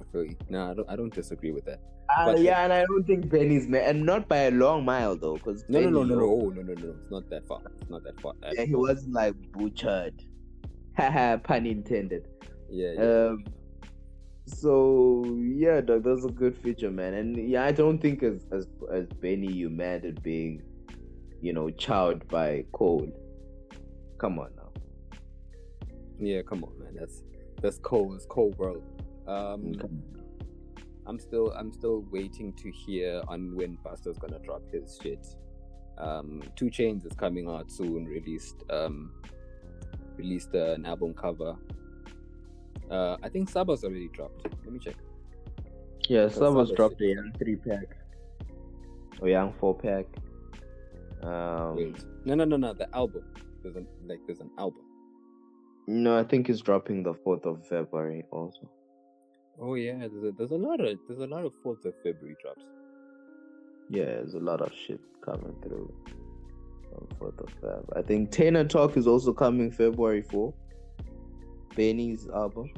I 0.00 0.04
feel 0.12 0.24
you. 0.24 0.36
No, 0.48 0.70
I 0.70 0.74
don't. 0.74 0.90
I 0.90 0.96
don't 0.96 1.14
disagree 1.14 1.52
with 1.52 1.66
that. 1.66 1.80
Uh, 2.16 2.32
But- 2.32 2.40
yeah, 2.40 2.64
and 2.64 2.72
I 2.72 2.84
don't 2.86 3.04
think 3.06 3.28
Benny's 3.30 3.68
man, 3.68 3.82
and 3.90 4.06
not 4.06 4.26
by 4.28 4.38
a 4.38 4.50
long 4.50 4.84
mile 4.84 5.16
though, 5.16 5.34
because 5.34 5.64
No, 5.68 5.80
no, 5.80 5.90
no, 5.90 6.02
no, 6.04 6.14
no. 6.16 6.24
Oh, 6.24 6.48
no, 6.48 6.62
no, 6.62 6.74
no, 6.74 6.86
no. 6.86 6.94
It's 7.00 7.10
not 7.10 7.28
that 7.30 7.46
far. 7.46 7.60
It's 7.80 7.90
not 7.90 8.02
that 8.04 8.18
far. 8.20 8.32
Yeah, 8.52 8.64
he 8.64 8.74
wasn't 8.74 9.12
like 9.12 9.34
butchered. 9.52 10.24
Haha, 10.96 11.36
pun 11.48 11.66
intended. 11.66 12.26
Yeah. 12.70 12.92
yeah. 12.96 13.26
Um, 13.28 13.44
so 14.46 15.24
yeah, 15.38 15.80
dog, 15.80 16.04
that's 16.04 16.24
a 16.24 16.28
good 16.28 16.56
feature, 16.58 16.90
man. 16.90 17.14
And 17.14 17.48
yeah, 17.48 17.64
I 17.64 17.72
don't 17.72 17.98
think 17.98 18.22
as 18.22 18.46
as 18.52 18.66
as 18.92 19.06
Benny, 19.20 19.50
you 19.50 19.70
mad 19.70 20.04
at 20.04 20.22
being, 20.22 20.62
you 21.40 21.52
know, 21.52 21.66
chowed 21.66 22.26
by 22.28 22.64
Cole. 22.72 23.08
Come 24.18 24.38
on 24.38 24.50
now. 24.56 24.72
Yeah, 26.18 26.42
come 26.42 26.64
on, 26.64 26.78
man. 26.78 26.94
That's 26.94 27.22
that's 27.60 27.78
cold. 27.78 28.14
It's 28.16 28.26
cold 28.26 28.56
world. 28.58 28.82
Um, 29.26 29.72
I'm 31.06 31.18
still 31.18 31.52
I'm 31.52 31.72
still 31.72 32.04
waiting 32.10 32.52
to 32.54 32.70
hear 32.70 33.22
on 33.28 33.54
when 33.54 33.76
Buster's 33.82 34.18
gonna 34.18 34.38
drop 34.38 34.62
his 34.72 34.98
shit. 35.02 35.26
Um, 35.96 36.42
2 36.56 36.66
Chainz 36.66 37.06
is 37.06 37.12
coming 37.12 37.48
out 37.48 37.70
soon. 37.70 38.04
Released 38.04 38.64
um, 38.70 39.12
released 40.16 40.54
uh, 40.54 40.72
an 40.72 40.84
album 40.86 41.14
cover. 41.14 41.56
Uh, 42.90 43.16
I 43.22 43.28
think 43.28 43.48
Saba's 43.48 43.84
already 43.84 44.08
dropped. 44.08 44.46
Let 44.64 44.72
me 44.72 44.78
check. 44.78 44.96
Yeah, 46.08 46.28
Saba's 46.28 46.68
other 46.68 46.76
dropped 46.76 47.00
a 47.00 47.06
young 47.06 47.32
three 47.38 47.56
pack. 47.56 47.96
Or 49.20 49.28
young 49.28 49.52
four 49.54 49.74
pack. 49.74 50.06
Um 51.22 51.76
Wait, 51.76 52.04
no, 52.24 52.34
no, 52.34 52.44
no, 52.44 52.56
no. 52.56 52.72
The 52.74 52.94
album. 52.94 53.24
There's 53.62 53.76
an 53.76 53.86
like 54.06 54.20
there's 54.26 54.40
an 54.40 54.50
album. 54.58 54.82
no, 55.86 56.18
I 56.18 56.24
think 56.24 56.50
it's 56.50 56.60
dropping 56.60 57.02
the 57.02 57.14
fourth 57.14 57.46
of 57.46 57.66
February 57.66 58.24
also. 58.30 58.68
Oh 59.60 59.74
yeah, 59.74 59.96
there's 59.98 60.24
a, 60.24 60.32
there's 60.32 60.50
a 60.50 60.56
lot 60.56 60.80
of 60.80 60.98
there's 61.08 61.20
a 61.20 61.26
lot 61.26 61.44
of 61.44 61.54
Fourth 61.62 61.84
of 61.84 61.94
February 62.02 62.36
drops. 62.42 62.64
Yeah, 63.88 64.04
there's 64.06 64.34
a 64.34 64.40
lot 64.40 64.60
of 64.60 64.72
shit 64.86 65.00
coming 65.24 65.54
through 65.62 65.92
on 66.96 67.06
fourth 67.18 67.38
of 67.38 67.48
Feb. 67.60 67.84
I 67.96 68.02
think 68.02 68.30
Tana 68.30 68.64
Talk 68.64 68.96
is 68.96 69.06
also 69.06 69.32
coming 69.32 69.70
February 69.70 70.22
4. 70.22 70.52
Benny's 71.76 72.28
album. 72.28 72.70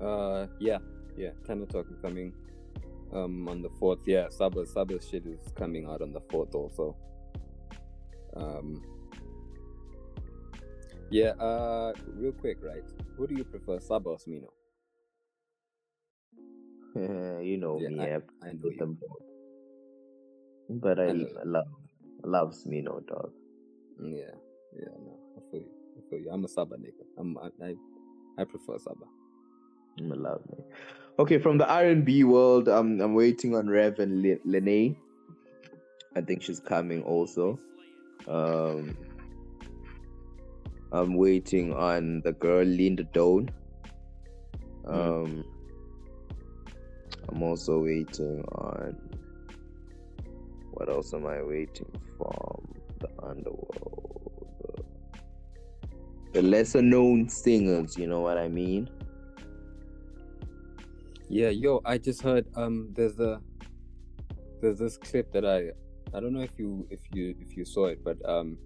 Uh, 0.00 0.46
yeah, 0.58 0.78
yeah. 1.16 1.30
Tana 1.46 1.66
Talk 1.66 1.86
is 1.90 1.98
coming 2.00 2.32
um 3.12 3.48
on 3.48 3.62
the 3.62 3.70
fourth. 3.78 4.00
Yeah, 4.06 4.28
Saba's 4.30 4.72
Saba's 4.72 5.08
shit 5.08 5.26
is 5.26 5.52
coming 5.54 5.86
out 5.86 6.02
on 6.02 6.12
the 6.12 6.20
fourth 6.30 6.54
also. 6.54 6.96
Um, 8.34 8.82
Yeah, 11.10 11.30
uh, 11.38 11.92
real 12.14 12.32
quick, 12.32 12.58
right? 12.62 12.82
Who 13.16 13.26
do 13.28 13.34
you 13.36 13.44
prefer, 13.44 13.78
Saba 13.78 14.10
or 14.10 14.16
Smino? 14.18 14.50
you 17.44 17.56
know 17.58 17.78
Yeah, 17.80 17.88
me, 17.88 18.00
I- 18.00 18.14
I, 18.16 18.48
I 18.48 18.52
know 18.52 18.58
put 18.62 18.78
them 18.78 18.98
both. 19.00 19.22
But 20.82 20.98
I, 20.98 21.10
I 21.10 21.44
love 21.44 21.68
love 22.24 22.54
Smino 22.54 23.06
dog. 23.06 23.30
Yeah, 24.02 24.34
yeah, 24.74 24.94
no, 25.06 25.14
I 25.38 25.40
feel 25.50 25.60
you. 25.62 25.75
I 25.96 26.10
feel 26.10 26.20
you. 26.20 26.30
I'm 26.30 26.44
a 26.44 26.48
Saba 26.48 26.76
nigga. 26.76 27.04
I'm, 27.18 27.38
I, 27.38 27.64
I, 27.64 27.74
I 28.38 28.44
prefer 28.44 28.78
Saba. 28.78 29.06
I'm 29.98 30.12
a 30.12 30.16
love 30.16 30.42
me. 30.50 30.64
Okay, 31.18 31.38
from 31.38 31.56
the 31.56 31.66
R 31.66 31.86
and 31.86 32.04
B 32.04 32.24
world, 32.24 32.68
I'm 32.68 33.00
I'm 33.00 33.14
waiting 33.14 33.56
on 33.56 33.68
Rev 33.68 33.98
and 34.00 34.22
Lene. 34.44 34.96
I 36.14 36.20
think 36.20 36.42
she's 36.42 36.60
coming 36.60 37.02
also. 37.02 37.58
Um, 38.28 38.96
I'm 40.92 41.14
waiting 41.14 41.72
on 41.72 42.20
the 42.22 42.32
girl 42.32 42.64
Linda 42.64 43.04
Doan. 43.04 43.50
Um, 44.86 45.44
I'm 47.28 47.42
also 47.42 47.80
waiting 47.82 48.44
on. 48.52 48.96
What 50.72 50.90
else 50.90 51.14
am 51.14 51.26
I 51.26 51.42
waiting 51.42 51.90
from 52.18 52.74
the 53.00 53.08
underworld? 53.22 54.05
The 56.36 56.42
lesser 56.42 56.82
known 56.82 57.30
singers, 57.30 57.96
you 57.96 58.06
know 58.06 58.20
what 58.20 58.36
I 58.36 58.46
mean? 58.46 58.90
Yeah, 61.30 61.48
yo, 61.48 61.80
I 61.82 61.96
just 61.96 62.20
heard 62.20 62.44
um 62.56 62.90
there's 62.92 63.18
a 63.18 63.40
there's 64.60 64.78
this 64.78 64.98
clip 64.98 65.32
that 65.32 65.46
I 65.46 65.70
I 66.14 66.20
don't 66.20 66.34
know 66.34 66.42
if 66.42 66.58
you 66.58 66.86
if 66.90 67.00
you 67.14 67.34
if 67.40 67.56
you 67.56 67.64
saw 67.64 67.86
it, 67.86 68.04
but 68.04 68.18
um 68.28 68.58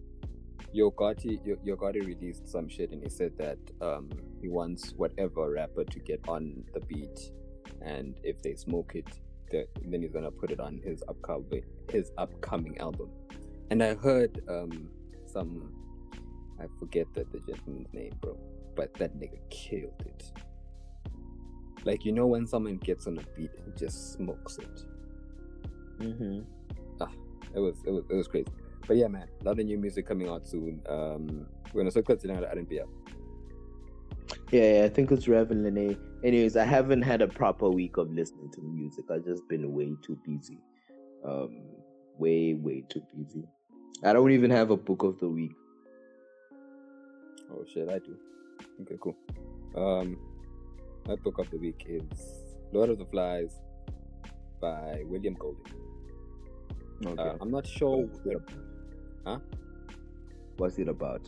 Yo 0.73 0.91
Gotti 0.91 1.39
Yo, 1.47 1.59
Yo 1.63 1.77
Gotti 1.77 2.05
released 2.05 2.49
some 2.49 2.69
shit 2.69 2.91
and 2.91 3.05
he 3.05 3.09
said 3.09 3.39
that 3.39 3.59
um 3.81 4.11
he 4.43 4.49
wants 4.49 4.93
whatever 4.97 5.53
rapper 5.53 5.85
to 5.85 6.01
get 6.01 6.19
on 6.27 6.65
the 6.75 6.81
beat 6.81 7.31
and 7.83 8.17
if 8.25 8.43
they 8.43 8.57
smoke 8.57 8.97
it 8.97 9.07
then 9.53 10.03
he's 10.03 10.11
gonna 10.11 10.33
put 10.33 10.51
it 10.51 10.59
on 10.59 10.81
his 10.85 11.05
upcoming 11.07 11.63
his 11.89 12.11
upcoming 12.19 12.77
album. 12.79 13.11
And 13.71 13.81
I 13.81 13.95
heard 13.95 14.43
um 14.49 14.91
some 15.29 15.80
I 16.61 16.67
forget 16.79 17.07
that 17.15 17.33
the 17.33 17.41
gentleman's 17.41 17.93
name, 17.93 18.13
bro. 18.21 18.37
But 18.77 18.95
that 18.95 19.17
nigga 19.17 19.39
killed 19.51 20.03
it. 20.07 20.33
Like 21.85 22.05
you 22.05 22.13
know 22.13 22.27
when 22.27 22.47
someone 22.47 22.77
gets 22.77 23.07
on 23.07 23.19
a 23.19 23.23
beat 23.37 23.51
and 23.65 23.77
just 23.77 24.13
smokes 24.13 24.59
it. 24.59 24.85
Mm-hmm. 25.99 26.41
It 27.55 27.59
was 27.59 27.83
it 27.85 27.91
was 27.91 28.05
it 28.09 28.15
was 28.15 28.29
crazy. 28.29 28.49
But 28.87 28.97
yeah, 28.97 29.09
man, 29.09 29.29
a 29.41 29.45
lot 29.45 29.59
of 29.59 29.67
new 29.67 29.79
music 29.79 30.07
coming 30.07 30.29
out 30.29 30.47
soon. 30.47 30.81
Um, 30.89 31.47
we're 31.73 31.83
gonna 31.83 31.91
circle 31.91 32.15
it 32.15 32.23
down 32.23 32.43
at 32.43 32.57
RNPF. 32.57 32.87
Yeah, 34.51 34.79
yeah, 34.79 34.85
I 34.85 34.89
think 34.89 35.11
it's 35.11 35.27
Ravyn 35.27 35.63
Lenae. 35.63 35.99
Anyways, 36.25 36.57
I 36.57 36.65
haven't 36.65 37.03
had 37.03 37.23
a 37.23 37.29
proper 37.29 37.69
week 37.69 37.97
of 37.97 38.11
listening 38.13 38.51
to 38.53 38.61
music. 38.63 39.05
I've 39.11 39.25
just 39.25 39.47
been 39.49 39.73
way 39.73 39.95
too 40.03 40.19
busy. 40.27 40.59
Um, 41.25 41.63
way, 42.19 42.55
way 42.55 42.85
too 42.89 43.03
busy. 43.17 43.45
I 44.05 44.13
don't 44.13 44.31
even 44.31 44.51
have 44.51 44.71
a 44.71 44.77
book 44.77 45.03
of 45.03 45.19
the 45.19 45.29
week. 45.29 45.53
Oh 47.53 47.65
shit, 47.73 47.89
I 47.89 47.99
do. 47.99 48.17
Okay, 48.83 48.97
cool. 49.01 49.17
Um, 49.77 50.17
my 51.07 51.17
book 51.17 51.39
of 51.39 51.51
the 51.51 51.59
week 51.59 51.85
is 51.89 52.03
Lord 52.73 52.91
of 52.91 52.99
the 52.99 53.07
Flies 53.07 53.61
by 54.61 55.03
William 55.07 55.35
Golding. 55.35 55.65
Okay. 57.05 57.23
Uh, 57.23 57.37
I'm 57.41 57.51
not 57.51 57.67
sure. 57.67 58.05
About? 58.25 58.53
Huh? 59.27 59.39
What's 60.57 60.79
it 60.79 60.89
about? 60.89 61.27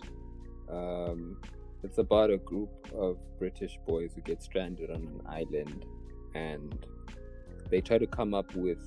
Um, 0.70 1.39
it's 1.82 1.99
about 1.99 2.31
a 2.31 2.36
group 2.39 2.70
of 2.94 3.16
British 3.39 3.78
boys 3.86 4.12
who 4.15 4.20
get 4.20 4.43
stranded 4.43 4.90
on 4.90 4.97
an 4.97 5.20
island, 5.27 5.85
and 6.35 6.86
they 7.70 7.81
try 7.81 7.99
to 7.99 8.07
come 8.07 8.35
up 8.35 8.55
with 8.55 8.78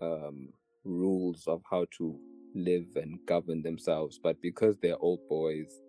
um, 0.00 0.50
rules 0.84 1.44
of 1.46 1.62
how 1.68 1.86
to 1.98 2.18
live 2.54 2.96
and 2.96 3.18
govern 3.26 3.62
themselves. 3.62 4.18
But 4.22 4.40
because 4.42 4.76
they're 4.78 4.98
old 4.98 5.20
boys, 5.28 5.82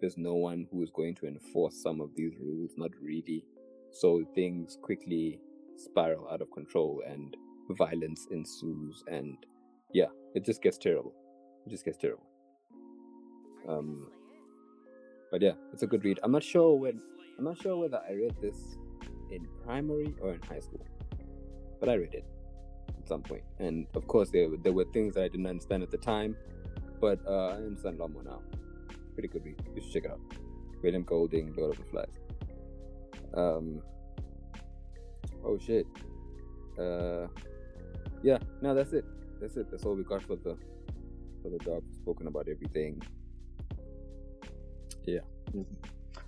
there's 0.00 0.16
no 0.16 0.34
one 0.34 0.66
who 0.70 0.82
is 0.82 0.90
going 0.90 1.14
to 1.16 1.26
enforce 1.26 1.82
some 1.82 2.00
of 2.00 2.10
these 2.16 2.32
rules. 2.40 2.72
Not 2.76 2.90
really. 3.00 3.44
So 3.90 4.24
things 4.34 4.78
quickly 4.82 5.40
spiral 5.76 6.28
out 6.30 6.42
of 6.42 6.50
control, 6.52 7.02
and 7.06 7.36
violence 7.70 8.26
ensues. 8.30 9.02
And 9.06 9.36
yeah, 9.92 10.06
it 10.34 10.44
just 10.44 10.62
gets 10.62 10.78
terrible. 10.78 11.14
It 11.66 11.70
just 11.70 11.84
gets 11.84 11.98
terrible. 11.98 12.26
Um, 13.68 14.10
but 15.30 15.42
yeah, 15.42 15.52
it's 15.72 15.82
a 15.82 15.86
good 15.86 16.04
read. 16.04 16.20
I'm 16.22 16.32
not 16.32 16.42
sure 16.42 16.74
when. 16.74 17.00
I'm 17.38 17.44
not 17.44 17.60
sure 17.60 17.76
whether 17.76 18.00
I 18.08 18.12
read 18.14 18.34
this 18.42 18.56
in 19.30 19.46
primary 19.64 20.14
or 20.20 20.34
in 20.34 20.42
high 20.42 20.58
school, 20.58 20.84
but 21.78 21.88
I 21.88 21.94
read 21.94 22.14
it 22.14 22.24
some 23.08 23.22
point. 23.22 23.42
And 23.58 23.86
of 23.94 24.06
course, 24.06 24.30
there 24.30 24.48
there 24.62 24.72
were 24.72 24.84
things 24.92 25.14
that 25.14 25.24
I 25.24 25.28
didn't 25.28 25.46
understand 25.46 25.82
at 25.82 25.90
the 25.90 25.98
time, 25.98 26.36
but 27.00 27.18
uh, 27.26 27.48
I 27.48 27.56
understand 27.56 27.98
a 27.98 28.02
lot 28.02 28.12
more 28.12 28.22
now. 28.22 28.40
Pretty 29.14 29.28
good 29.28 29.44
read. 29.44 29.60
You 29.74 29.82
should 29.82 29.92
check 29.92 30.04
it 30.04 30.10
out. 30.10 30.20
William 30.82 31.02
Golding, 31.02 31.54
Lord 31.56 31.72
of 31.72 31.78
the 31.78 31.90
Flies. 31.90 32.16
Um. 33.34 33.82
Oh 35.44 35.58
shit. 35.58 35.86
Uh. 36.78 37.26
Yeah. 38.22 38.38
No, 38.60 38.74
that's 38.74 38.92
it. 38.92 39.04
That's 39.40 39.56
it. 39.56 39.70
That's 39.70 39.84
all 39.84 39.94
we 39.94 40.04
got 40.04 40.22
for 40.22 40.36
the 40.36 40.56
for 41.42 41.50
the 41.50 41.58
dog. 41.58 41.82
Spoken 41.94 42.26
about 42.26 42.48
everything. 42.48 43.02
Yeah. 45.04 45.20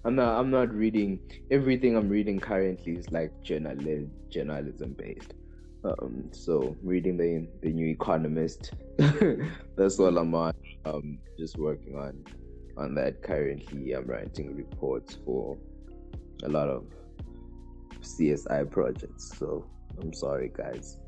I'm 0.04 0.14
not. 0.14 0.38
I'm 0.38 0.50
not 0.50 0.72
reading. 0.72 1.20
Everything 1.50 1.96
I'm 1.96 2.08
reading 2.08 2.40
currently 2.40 2.94
is 2.94 3.10
like 3.10 3.30
journalism, 3.42 4.10
journalism 4.30 4.94
based. 4.94 5.34
Um, 5.84 6.28
so 6.32 6.76
reading 6.82 7.16
the 7.16 7.46
the 7.62 7.72
New 7.72 7.88
Economist. 7.88 8.72
That's 9.76 9.98
all 9.98 10.16
I'm 10.18 10.34
on. 10.34 10.52
Um, 10.84 11.18
just 11.38 11.56
working 11.58 11.96
on 11.96 12.24
on 12.76 12.94
that 12.96 13.22
currently. 13.22 13.92
I'm 13.92 14.06
writing 14.06 14.54
reports 14.56 15.18
for 15.24 15.56
a 16.44 16.48
lot 16.48 16.68
of 16.68 16.84
CSI 18.00 18.70
projects. 18.70 19.32
So 19.38 19.66
I'm 20.00 20.12
sorry, 20.12 20.50
guys. 20.54 20.98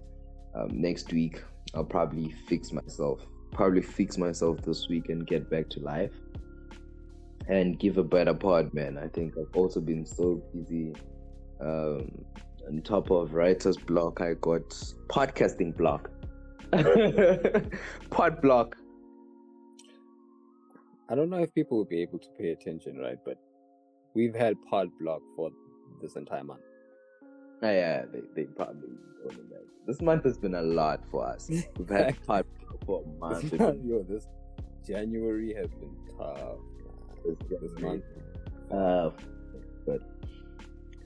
Um, 0.54 0.68
next 0.72 1.12
week 1.12 1.42
I'll 1.74 1.84
probably 1.84 2.30
fix 2.48 2.72
myself. 2.72 3.20
Probably 3.52 3.82
fix 3.82 4.16
myself 4.16 4.62
this 4.62 4.88
week 4.88 5.08
and 5.08 5.26
get 5.26 5.50
back 5.50 5.68
to 5.70 5.80
life 5.80 6.12
and 7.48 7.78
give 7.78 7.98
a 7.98 8.04
better 8.04 8.34
pod, 8.34 8.72
man. 8.72 8.98
I 8.98 9.08
think 9.08 9.34
I've 9.38 9.54
also 9.56 9.80
been 9.80 10.06
so 10.06 10.42
busy. 10.54 10.94
Um, 11.60 12.24
on 12.68 12.82
top 12.82 13.10
of 13.10 13.34
writer's 13.34 13.76
block, 13.76 14.20
I 14.20 14.34
got 14.34 14.68
podcasting 15.08 15.76
block. 15.76 16.10
pod 18.10 18.40
block. 18.40 18.76
I 21.08 21.14
don't 21.14 21.28
know 21.28 21.38
if 21.38 21.52
people 21.54 21.76
will 21.78 21.84
be 21.84 22.00
able 22.02 22.18
to 22.18 22.28
pay 22.38 22.50
attention, 22.50 22.96
right? 22.96 23.18
But 23.24 23.36
we've 24.14 24.34
had 24.34 24.54
pod 24.70 24.88
block 25.00 25.20
for 25.36 25.50
this 26.00 26.16
entire 26.16 26.44
month. 26.44 26.60
Ah, 27.62 27.66
yeah, 27.70 28.04
they, 28.12 28.20
they 28.34 28.44
probably. 28.44 28.88
This 29.86 30.00
month 30.00 30.24
has 30.24 30.38
been 30.38 30.54
a 30.54 30.62
lot 30.62 31.00
for 31.10 31.26
us. 31.26 31.48
We've 31.78 31.88
had 31.88 32.20
pod 32.26 32.44
block 32.58 32.84
for 32.86 33.02
a 33.04 33.18
month. 33.18 33.44
It's 33.44 33.50
been- 33.56 33.86
Yo, 33.88 34.02
this 34.08 34.26
January 34.86 35.54
has 35.54 35.68
been 35.70 35.94
tough. 36.18 36.58
This 37.24 37.36
This 37.60 37.80
month. 37.80 38.04
Uh, 38.70 39.10
but 39.86 40.00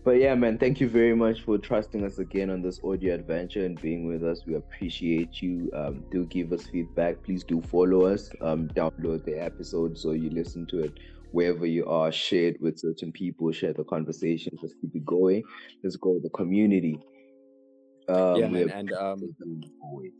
but 0.07 0.21
yeah, 0.21 0.37
man, 0.37 0.57
thank 0.57 0.81
you 0.81 0.89
very 0.89 1.17
much 1.17 1.43
for 1.43 1.59
trusting 1.59 2.05
us 2.05 2.21
again 2.21 2.49
on 2.49 2.63
this 2.63 2.79
audio 2.85 3.13
adventure 3.13 3.67
and 3.67 3.81
being 3.83 4.07
with 4.07 4.23
us. 4.23 4.47
We 4.47 4.55
appreciate 4.55 5.43
you. 5.43 5.69
Um, 5.75 6.05
do 6.13 6.25
give 6.27 6.53
us 6.53 6.65
feedback. 6.69 7.25
Please 7.25 7.43
do 7.43 7.61
follow 7.61 8.07
us. 8.07 8.31
Um, 8.41 8.69
download 8.69 9.25
the 9.25 9.35
episode 9.35 9.99
so 9.99 10.13
you 10.13 10.31
listen 10.31 10.65
to 10.69 10.85
it 10.85 10.93
wherever 11.33 11.67
you 11.67 11.87
are. 11.87 12.13
Share 12.13 12.51
it 12.51 12.63
with 12.63 12.79
certain 12.79 13.11
people. 13.11 13.51
Share 13.51 13.73
the 13.73 13.83
conversation. 13.83 14.57
Let's 14.63 14.75
keep 14.81 14.95
it 14.95 15.05
going. 15.05 15.43
Let's 15.83 15.97
grow 15.97 16.21
the 16.23 16.31
community. 16.31 17.01
Um, 18.09 18.37
yeah, 18.37 18.47
man, 18.47 18.71
and 18.71 18.93
um, 18.93 19.15
appreciate 19.15 19.39
them 19.41 19.61
always. 19.83 20.13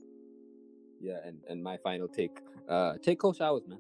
yeah, 1.01 1.19
and 1.25 1.39
and 1.49 1.63
my 1.63 1.77
final 1.77 2.09
take. 2.09 2.37
Uh, 2.69 2.95
take 3.05 3.21
cold 3.21 3.37
showers, 3.37 3.63
man. 3.69 3.79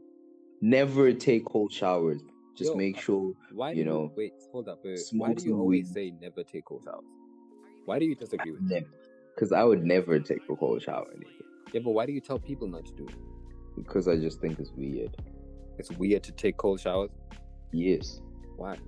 Never 0.61 1.13
take 1.13 1.47
cold 1.47 1.73
showers. 1.73 2.23
Just 2.57 2.71
Yo, 2.71 2.77
make 2.77 2.97
uh, 2.99 3.01
sure 3.01 3.33
Why 3.53 3.73
You 3.73 3.79
you, 3.79 3.85
know, 3.85 4.13
wait? 4.17 4.33
Hold 4.53 4.69
up. 4.69 4.79
Wait, 4.83 4.91
wait. 4.93 4.99
smoke 5.01 5.29
Why 5.29 5.35
do 5.35 5.45
you 5.45 5.57
always 5.59 5.87
weed. 5.89 5.95
say 5.95 6.13
never 6.21 6.43
take 6.43 6.65
cold 6.65 6.83
showers? 6.85 7.05
Why 7.85 7.99
do 7.99 8.07
you 8.07 8.15
disagree 8.15 8.53
with 8.53 8.63
me? 8.71 8.83
because 9.35 9.53
I 9.53 9.63
would 9.65 9.85
never 9.85 10.19
take 10.19 10.41
a 10.49 10.57
cold 10.57 10.83
shower. 10.83 11.07
nigga. 11.15 11.45
Yeah, 11.75 11.81
but 11.85 11.91
why 11.91 12.07
do 12.07 12.13
you 12.13 12.21
tell 12.21 12.39
people 12.39 12.67
not 12.69 12.87
to 12.87 12.93
do 12.95 13.05
it? 13.07 13.15
because 13.77 14.09
I 14.09 14.17
just 14.17 14.41
think 14.41 14.59
it's 14.59 14.71
weird. 14.75 15.15
It's 15.79 15.91
weird 15.93 16.23
to 16.25 16.33
take 16.33 16.57
cold 16.57 16.81
showers. 16.81 17.11
Yes, 17.73 18.21
Why? 18.57 18.79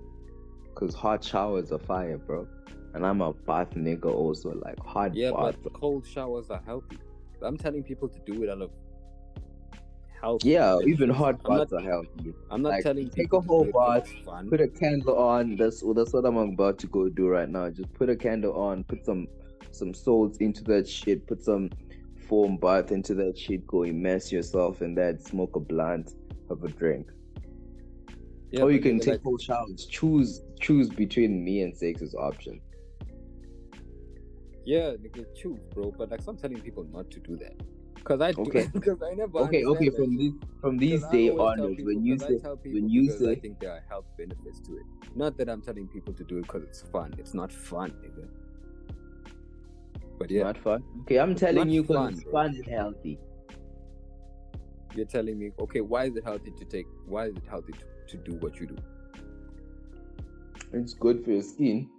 because 0.72 0.94
hot 0.94 1.22
showers 1.22 1.70
are 1.72 1.78
fire, 1.78 2.16
bro. 2.16 2.48
And 2.94 3.04
I'm 3.04 3.20
a 3.20 3.34
bath 3.34 3.70
nigga 3.74 4.06
also, 4.06 4.54
like 4.64 4.78
hot 4.80 5.14
Yeah, 5.14 5.32
bath. 5.32 5.56
but 5.62 5.74
cold 5.74 6.06
showers 6.06 6.48
are 6.48 6.62
healthy. 6.64 6.98
I'm 7.42 7.58
telling 7.58 7.82
people 7.82 8.08
to 8.08 8.18
do 8.24 8.42
it 8.44 8.48
out 8.48 8.62
of 8.62 8.70
healthy. 10.20 10.50
Yeah, 10.50 10.78
even 10.86 11.10
hot 11.10 11.42
baths 11.42 11.72
are 11.72 11.80
healthy. 11.80 12.34
I'm 12.50 12.62
not 12.62 12.70
like, 12.70 12.82
telling 12.82 13.10
take 13.10 13.32
a 13.32 13.40
whole 13.40 13.64
bath. 13.64 14.10
Put 14.48 14.60
a 14.60 14.68
candle 14.68 15.18
on. 15.18 15.56
That's 15.56 15.82
well, 15.82 15.94
that's 15.94 16.12
what 16.12 16.24
I'm 16.24 16.36
about 16.36 16.78
to 16.80 16.86
go 16.86 17.08
do 17.08 17.28
right 17.28 17.48
now. 17.48 17.70
Just 17.70 17.92
put 17.94 18.08
a 18.08 18.16
candle 18.16 18.54
on. 18.60 18.84
Put 18.84 19.04
some 19.04 19.26
some 19.70 19.94
salts 19.94 20.38
into 20.38 20.64
that 20.64 20.88
shit. 20.88 21.26
Put 21.26 21.42
some 21.42 21.70
foam 22.28 22.56
bath 22.56 22.92
into 22.92 23.14
that 23.14 23.38
shit. 23.38 23.66
Go 23.66 23.84
immerse 23.84 24.32
yourself 24.32 24.82
in 24.82 24.94
that. 24.96 25.22
Smoke 25.22 25.56
a 25.56 25.60
blunt. 25.60 26.14
Have 26.48 26.62
a 26.64 26.68
drink. 26.68 27.08
Yeah, 28.50 28.62
or 28.62 28.70
you 28.70 28.80
can 28.80 28.98
take 28.98 29.14
like, 29.14 29.22
cold 29.22 29.42
showers. 29.42 29.86
Choose 29.86 30.42
choose 30.60 30.88
between 30.88 31.44
me 31.44 31.62
and 31.62 31.76
sex 31.76 32.02
as 32.02 32.14
option. 32.14 32.60
Yeah, 34.64 34.92
nigga, 35.02 35.24
choose, 35.34 35.60
bro. 35.74 35.94
But 35.96 36.10
like, 36.10 36.20
I'm 36.26 36.36
telling 36.36 36.60
people 36.60 36.86
not 36.92 37.10
to 37.12 37.20
do 37.20 37.36
that. 37.36 37.54
Cause 38.08 38.22
I 38.22 38.32
do, 38.32 38.42
Okay. 38.42 38.66
because 38.72 39.02
I 39.02 39.14
never. 39.14 39.38
Okay, 39.40 39.64
okay. 39.64 39.90
From 39.90 40.16
this 40.16 40.32
from 40.62 40.78
these 40.78 41.04
day 41.08 41.28
onwards, 41.30 41.82
when 41.84 42.04
you 42.06 42.18
say 42.18 42.36
when 42.64 42.88
you 42.88 43.02
because 43.02 43.26
I 43.26 43.34
think 43.34 43.60
there 43.60 43.72
are 43.72 43.84
health 43.88 44.06
benefits 44.16 44.60
to 44.60 44.76
it. 44.78 44.86
Not 45.14 45.36
that 45.36 45.50
I'm 45.50 45.60
telling 45.60 45.88
people 45.88 46.14
to 46.14 46.24
do 46.24 46.38
it 46.38 46.42
because 46.42 46.62
it's 46.62 46.80
fun. 46.80 47.14
It's 47.18 47.34
not 47.34 47.52
fun, 47.52 47.92
nigga. 48.02 48.26
But 50.18 50.30
yeah, 50.30 50.44
not 50.44 50.56
fun. 50.56 50.82
Okay, 51.02 51.18
I'm 51.18 51.32
It's 51.32 51.40
telling 51.40 51.68
you 51.68 51.82
because 51.82 51.96
fun, 51.96 52.12
it's 52.14 52.22
fun 52.32 52.46
and 52.56 52.66
healthy. 52.66 53.18
you're 54.94 55.06
telling 55.06 55.38
me, 55.38 55.52
okay, 55.60 55.82
why 55.82 56.04
is 56.06 56.16
it 56.16 56.24
healthy 56.24 56.50
to 56.52 56.64
take? 56.64 56.86
Why 57.06 57.26
is 57.26 57.36
it 57.36 57.44
healthy 57.48 57.74
to, 57.74 58.16
to 58.16 58.30
do 58.30 58.36
what 58.38 58.58
you 58.58 58.66
do? 58.68 58.76
It's 60.72 60.94
good 60.94 61.24
for 61.24 61.30
your 61.32 61.42
skin. 61.42 61.90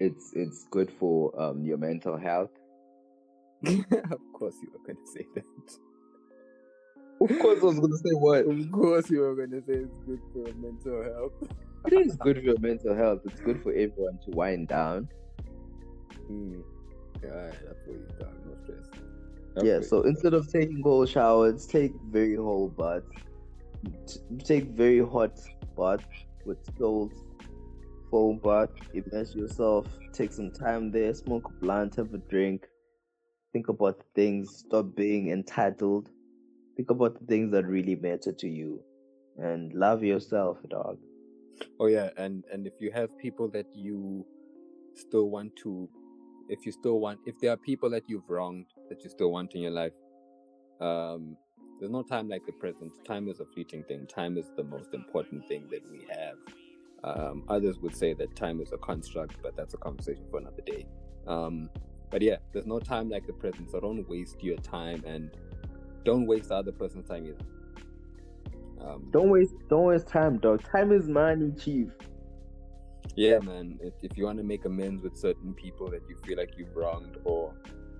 It's 0.00 0.32
it's 0.32 0.64
good 0.70 0.90
for 0.90 1.38
um 1.40 1.64
your 1.64 1.76
mental 1.78 2.16
health. 2.16 2.57
of 4.10 4.20
course, 4.32 4.54
you 4.62 4.70
were 4.72 4.86
gonna 4.86 5.06
say 5.06 5.26
that. 5.34 5.44
Of 7.20 7.38
course, 7.40 7.60
I 7.62 7.66
was 7.66 7.80
gonna 7.80 7.96
say 7.96 8.12
what. 8.12 8.46
Of 8.46 8.70
course, 8.70 9.10
you 9.10 9.20
were 9.20 9.34
gonna 9.34 9.60
say 9.62 9.72
it's 9.74 9.96
good 10.06 10.20
for 10.32 10.44
mental 10.54 11.02
health. 11.02 11.32
It 11.86 12.06
is 12.06 12.16
good 12.16 12.36
for 12.38 12.42
your 12.42 12.58
mental 12.60 12.94
health. 12.94 13.20
It's 13.24 13.40
good 13.40 13.62
for 13.62 13.72
everyone 13.72 14.18
to 14.24 14.30
wind 14.30 14.68
down. 14.68 15.08
Hmm. 16.26 16.60
Alright, 17.24 17.52
that's 17.64 17.86
what 17.86 17.96
you 17.96 18.06
thought. 18.18 18.46
No 18.46 18.54
stress. 18.62 19.64
yeah. 19.64 19.80
So 19.80 20.02
instead 20.02 20.34
of 20.34 20.50
taking 20.52 20.82
cold 20.82 21.08
showers, 21.08 21.66
take 21.66 21.92
very 22.10 22.36
whole 22.36 22.68
baths. 22.68 23.06
T- 24.06 24.20
Take 24.44 24.64
very 24.70 24.98
hot 25.04 25.38
baths 25.76 26.04
with 26.44 26.58
salt, 26.78 27.12
foam 28.10 28.38
bath. 28.38 28.70
Immerse 28.94 29.34
yourself. 29.34 29.86
Take 30.12 30.32
some 30.32 30.50
time 30.52 30.90
there. 30.92 31.12
Smoke 31.14 31.48
a 31.48 31.52
blunt. 31.60 31.96
Have 31.96 32.14
a 32.14 32.18
drink. 32.18 32.68
Think 33.58 33.70
about 33.70 34.00
things. 34.14 34.58
Stop 34.58 34.94
being 34.94 35.32
entitled. 35.32 36.10
Think 36.76 36.92
about 36.92 37.18
the 37.18 37.26
things 37.26 37.50
that 37.50 37.66
really 37.66 37.96
matter 37.96 38.32
to 38.32 38.48
you, 38.48 38.80
and 39.36 39.74
love 39.74 40.04
yourself, 40.04 40.58
dog. 40.70 40.96
Oh 41.80 41.88
yeah, 41.88 42.10
and 42.16 42.44
and 42.52 42.68
if 42.68 42.74
you 42.78 42.92
have 42.92 43.08
people 43.18 43.48
that 43.48 43.66
you 43.74 44.24
still 44.94 45.28
want 45.28 45.56
to, 45.64 45.88
if 46.48 46.64
you 46.66 46.70
still 46.70 47.00
want, 47.00 47.18
if 47.26 47.34
there 47.40 47.50
are 47.50 47.56
people 47.56 47.90
that 47.90 48.04
you've 48.06 48.30
wronged 48.30 48.66
that 48.90 49.02
you 49.02 49.10
still 49.10 49.32
want 49.32 49.56
in 49.56 49.62
your 49.62 49.72
life, 49.72 49.96
um, 50.80 51.36
there's 51.80 51.90
no 51.90 52.04
time 52.04 52.28
like 52.28 52.46
the 52.46 52.52
present. 52.52 52.92
Time 53.04 53.26
is 53.26 53.40
a 53.40 53.44
fleeting 53.44 53.82
thing. 53.88 54.06
Time 54.06 54.38
is 54.38 54.52
the 54.56 54.62
most 54.62 54.94
important 54.94 55.48
thing 55.48 55.66
that 55.72 55.82
we 55.90 56.06
have. 56.14 56.36
Um, 57.02 57.42
others 57.48 57.80
would 57.80 57.96
say 57.96 58.14
that 58.14 58.36
time 58.36 58.60
is 58.60 58.70
a 58.72 58.78
construct, 58.78 59.42
but 59.42 59.56
that's 59.56 59.74
a 59.74 59.78
conversation 59.78 60.26
for 60.30 60.38
another 60.38 60.62
day. 60.64 60.86
Um, 61.26 61.68
but 62.10 62.22
yeah, 62.22 62.36
there's 62.52 62.66
no 62.66 62.78
time 62.78 63.08
like 63.10 63.26
the 63.26 63.32
present, 63.32 63.70
so 63.70 63.80
don't 63.80 64.08
waste 64.08 64.42
your 64.42 64.56
time 64.58 65.02
and 65.06 65.30
don't 66.04 66.26
waste 66.26 66.48
the 66.48 66.56
other 66.56 66.72
person's 66.72 67.08
time 67.08 67.26
either. 67.26 67.44
Um, 68.80 69.08
Don't 69.10 69.30
waste 69.30 69.54
don't 69.68 69.84
waste 69.86 70.06
time, 70.08 70.38
dog. 70.38 70.62
Time 70.70 70.92
is 70.92 71.08
money, 71.08 71.50
chief. 71.58 71.88
Yeah, 73.16 73.38
man. 73.40 73.78
If, 73.82 73.94
if 74.02 74.16
you 74.16 74.24
want 74.24 74.38
to 74.38 74.44
make 74.44 74.64
amends 74.64 75.02
with 75.02 75.16
certain 75.16 75.52
people 75.52 75.90
that 75.90 76.02
you 76.08 76.16
feel 76.24 76.38
like 76.38 76.56
you've 76.56 76.74
wronged 76.76 77.16
or 77.24 77.54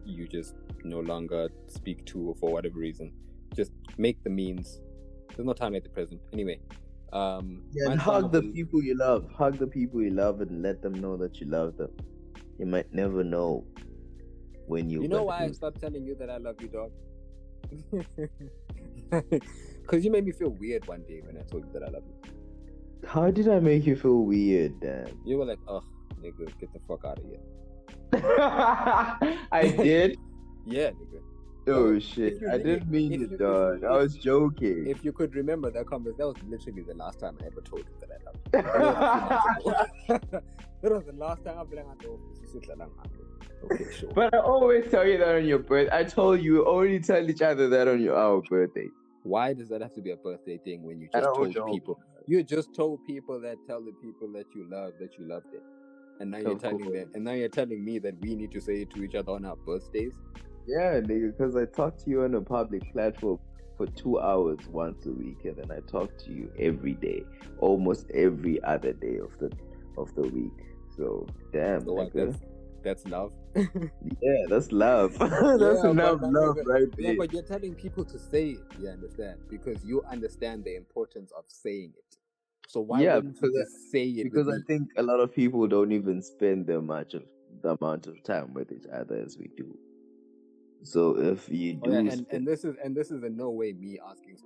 you 0.04 0.28
just 0.28 0.54
no 0.84 1.00
longer 1.00 1.48
speak 1.66 2.04
to 2.06 2.36
for 2.38 2.52
whatever 2.52 2.78
reason, 2.78 3.12
just 3.56 3.72
make 3.96 4.22
the 4.22 4.30
means. 4.30 4.80
There's 5.34 5.46
no 5.46 5.52
time 5.52 5.72
like 5.72 5.82
the 5.82 5.88
present. 5.90 6.20
Anyway, 6.32 6.60
um, 7.12 7.62
Yeah, 7.72 7.90
and 7.90 8.00
hug 8.00 8.30
the 8.32 8.42
people 8.42 8.82
you 8.82 8.96
love. 8.96 9.28
Hug 9.32 9.58
the 9.58 9.66
people 9.66 10.00
you 10.00 10.10
love 10.10 10.40
and 10.40 10.62
let 10.62 10.80
them 10.80 10.94
know 10.94 11.16
that 11.16 11.40
you 11.40 11.46
love 11.48 11.76
them. 11.76 11.90
You 12.58 12.66
might 12.66 12.92
never 12.92 13.24
know 13.24 13.64
when 14.68 14.88
you 14.90 15.02
You 15.02 15.08
know 15.08 15.24
why 15.24 15.44
I 15.44 15.50
stopped 15.52 15.80
telling 15.80 16.04
you 16.04 16.14
that 16.16 16.30
I 16.30 16.36
love 16.36 16.56
you, 16.60 16.68
dog? 16.68 16.92
Because 19.82 20.04
you 20.04 20.10
made 20.10 20.26
me 20.26 20.32
feel 20.32 20.50
weird 20.50 20.86
one 20.86 21.02
day 21.08 21.22
when 21.24 21.38
I 21.38 21.42
told 21.50 21.64
you 21.64 21.72
that 21.72 21.82
I 21.82 21.90
love 21.90 22.02
you. 22.06 23.08
How 23.08 23.30
did 23.30 23.48
I 23.48 23.58
make 23.58 23.86
you 23.86 23.96
feel 23.96 24.20
weird, 24.20 24.80
Dan? 24.80 25.18
You 25.24 25.38
were 25.38 25.46
like, 25.46 25.60
"Ugh, 25.66 25.82
nigga, 26.20 26.46
get 26.60 26.70
the 26.74 26.80
fuck 26.86 27.06
out 27.06 27.18
of 27.18 27.24
here." 27.24 27.40
I 29.50 29.62
did. 29.62 30.18
Yeah, 30.66 30.90
nigga. 30.90 31.22
Oh 31.68 31.98
shit! 31.98 32.42
I 32.50 32.58
didn't 32.58 32.90
mean 32.90 33.22
it, 33.22 33.38
dog. 33.38 33.84
I 33.84 33.96
was 33.96 34.16
joking. 34.16 34.86
If 34.86 35.02
you 35.02 35.12
could 35.12 35.34
remember 35.34 35.70
that 35.70 35.86
conversation, 35.86 36.18
that 36.18 36.26
was 36.26 36.36
literally 36.46 36.82
the 36.82 36.94
last 36.94 37.20
time 37.20 37.38
I 37.40 37.46
ever 37.46 37.62
told 37.62 37.84
you 37.88 37.96
that 38.02 38.10
I 38.12 38.18
love 38.26 40.20
you. 40.32 40.40
That 40.82 40.92
was 40.92 41.08
a 41.08 41.12
few 41.12 41.12
months 41.12 41.12
ago. 41.12 41.12
that 41.12 41.12
was 41.12 41.12
the 41.12 41.12
last 41.12 41.44
time 41.44 41.58
I've 41.58 41.70
been 41.70 41.86
like, 41.86 42.06
"Oh, 42.06 42.20
this 42.40 42.54
is 42.54 42.68
lang 42.68 42.82
ako." 42.82 43.28
Okay, 43.64 43.84
sure. 44.00 44.12
But 44.14 44.34
I 44.34 44.38
always 44.38 44.90
tell 44.90 45.06
you 45.06 45.18
that 45.18 45.34
on 45.34 45.44
your 45.44 45.58
birthday. 45.58 45.96
I 45.96 46.04
told 46.04 46.40
you 46.40 46.54
we 46.54 46.60
only 46.60 47.00
tell 47.00 47.28
each 47.28 47.42
other 47.42 47.68
that 47.68 47.88
on 47.88 48.00
your 48.00 48.16
our 48.16 48.40
birthday. 48.42 48.88
Why 49.24 49.52
does 49.52 49.68
that 49.70 49.82
have 49.82 49.94
to 49.94 50.00
be 50.00 50.12
a 50.12 50.16
birthday 50.16 50.58
thing 50.58 50.82
when 50.84 51.00
you 51.00 51.08
just 51.12 51.24
told 51.34 51.54
know. 51.54 51.72
people? 51.72 51.98
You 52.26 52.42
just 52.42 52.74
told 52.74 53.00
people 53.06 53.40
that 53.40 53.56
tell 53.66 53.80
the 53.80 53.92
people 54.02 54.28
that 54.34 54.46
you 54.54 54.68
love 54.70 54.92
that 55.00 55.18
you 55.18 55.28
love 55.28 55.42
them, 55.52 55.62
and 56.20 56.30
now 56.30 56.38
you're 56.38 56.58
telling 56.58 56.78
course. 56.78 56.94
them, 56.94 57.10
and 57.14 57.24
now 57.24 57.32
you're 57.32 57.48
telling 57.48 57.84
me 57.84 57.98
that 57.98 58.14
we 58.20 58.34
need 58.34 58.52
to 58.52 58.60
say 58.60 58.82
it 58.82 58.90
to 58.94 59.02
each 59.02 59.14
other 59.14 59.32
on 59.32 59.44
our 59.44 59.56
birthdays. 59.66 60.14
Yeah, 60.66 61.00
nigga, 61.00 61.36
because 61.36 61.56
I 61.56 61.64
talk 61.64 61.96
to 62.04 62.10
you 62.10 62.22
on 62.24 62.34
a 62.34 62.40
public 62.42 62.92
platform 62.92 63.38
for 63.78 63.86
two 63.86 64.20
hours 64.20 64.58
once 64.70 65.06
a 65.06 65.12
week, 65.12 65.44
and 65.44 65.56
then 65.56 65.70
I 65.70 65.80
talk 65.90 66.16
to 66.24 66.32
you 66.32 66.52
every 66.58 66.94
day, 66.94 67.24
almost 67.58 68.10
every 68.12 68.62
other 68.62 68.92
day 68.92 69.16
of 69.16 69.30
the 69.38 69.50
of 70.00 70.14
the 70.14 70.22
week. 70.22 70.52
So 70.96 71.26
damn, 71.52 71.84
So? 71.84 72.08
That's 72.14 72.38
that's 72.84 73.06
love. 73.08 73.32
yeah, 73.56 74.44
that's 74.48 74.70
love. 74.72 75.12
that's 75.18 75.84
Yeah, 75.84 75.90
enough 75.90 76.20
but- 76.20 76.30
love 76.32 76.56
but- 76.56 76.66
right 76.66 76.88
Yeah, 76.96 77.08
there. 77.08 77.16
but 77.16 77.32
you're 77.32 77.42
telling 77.42 77.74
people 77.74 78.04
to 78.04 78.18
say 78.18 78.50
it. 78.50 78.60
You 78.80 78.88
understand? 78.88 79.40
Because 79.50 79.84
you 79.84 80.02
understand 80.10 80.64
the 80.64 80.76
importance 80.76 81.32
of 81.36 81.44
saying 81.48 81.92
it. 81.96 82.16
So 82.68 82.80
why 82.80 83.00
Yeah, 83.02 83.16
wouldn't 83.16 83.34
you 83.36 83.40
because 83.40 83.56
I- 83.56 83.62
just 83.64 83.90
say 83.90 84.04
it? 84.04 84.24
because 84.24 84.48
I 84.48 84.58
think 84.66 84.90
a 84.96 85.02
lot 85.02 85.20
of 85.20 85.34
people 85.34 85.66
don't 85.66 85.90
even 85.92 86.22
spend 86.22 86.66
the 86.66 86.80
much 86.80 87.14
of 87.14 87.24
the 87.62 87.76
amount 87.80 88.06
of 88.06 88.22
time 88.22 88.54
with 88.54 88.70
each 88.72 88.86
other 88.92 89.16
as 89.16 89.36
we 89.38 89.48
do. 89.56 89.76
So 90.84 91.18
if 91.18 91.48
you 91.48 91.80
Oh, 91.82 91.86
do, 91.86 91.92
yeah, 91.92 91.98
and, 91.98 92.12
spend- 92.12 92.26
and 92.32 92.46
this 92.46 92.64
is 92.64 92.76
and 92.84 92.94
this 92.96 93.10
is 93.10 93.24
in 93.24 93.36
no 93.36 93.50
way 93.50 93.72
me 93.72 93.98
asking 93.98 94.36
to 94.36 94.44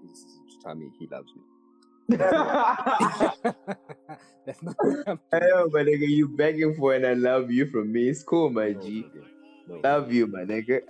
tell 0.65 0.75
me 0.75 0.91
he 0.99 1.07
loves 1.09 1.31
me. 1.37 1.43
That's 2.09 2.23
not 4.63 4.77
what 4.79 5.09
I'm 5.09 5.21
know, 5.33 5.69
my 5.73 5.83
nigga, 5.83 6.09
you 6.09 6.29
begging 6.29 6.75
for 6.75 6.95
an 6.95 7.05
I 7.05 7.15
love 7.15 7.51
you 7.51 7.71
from 7.71 7.93
me. 7.93 8.09
It's 8.09 8.23
cool, 8.23 8.51
my 8.51 8.73
No, 8.73 8.81
G. 8.81 9.07
No. 9.69 9.81
Love 9.85 10.13
you, 10.13 10.27
my 10.27 10.41
nigga. 10.41 10.81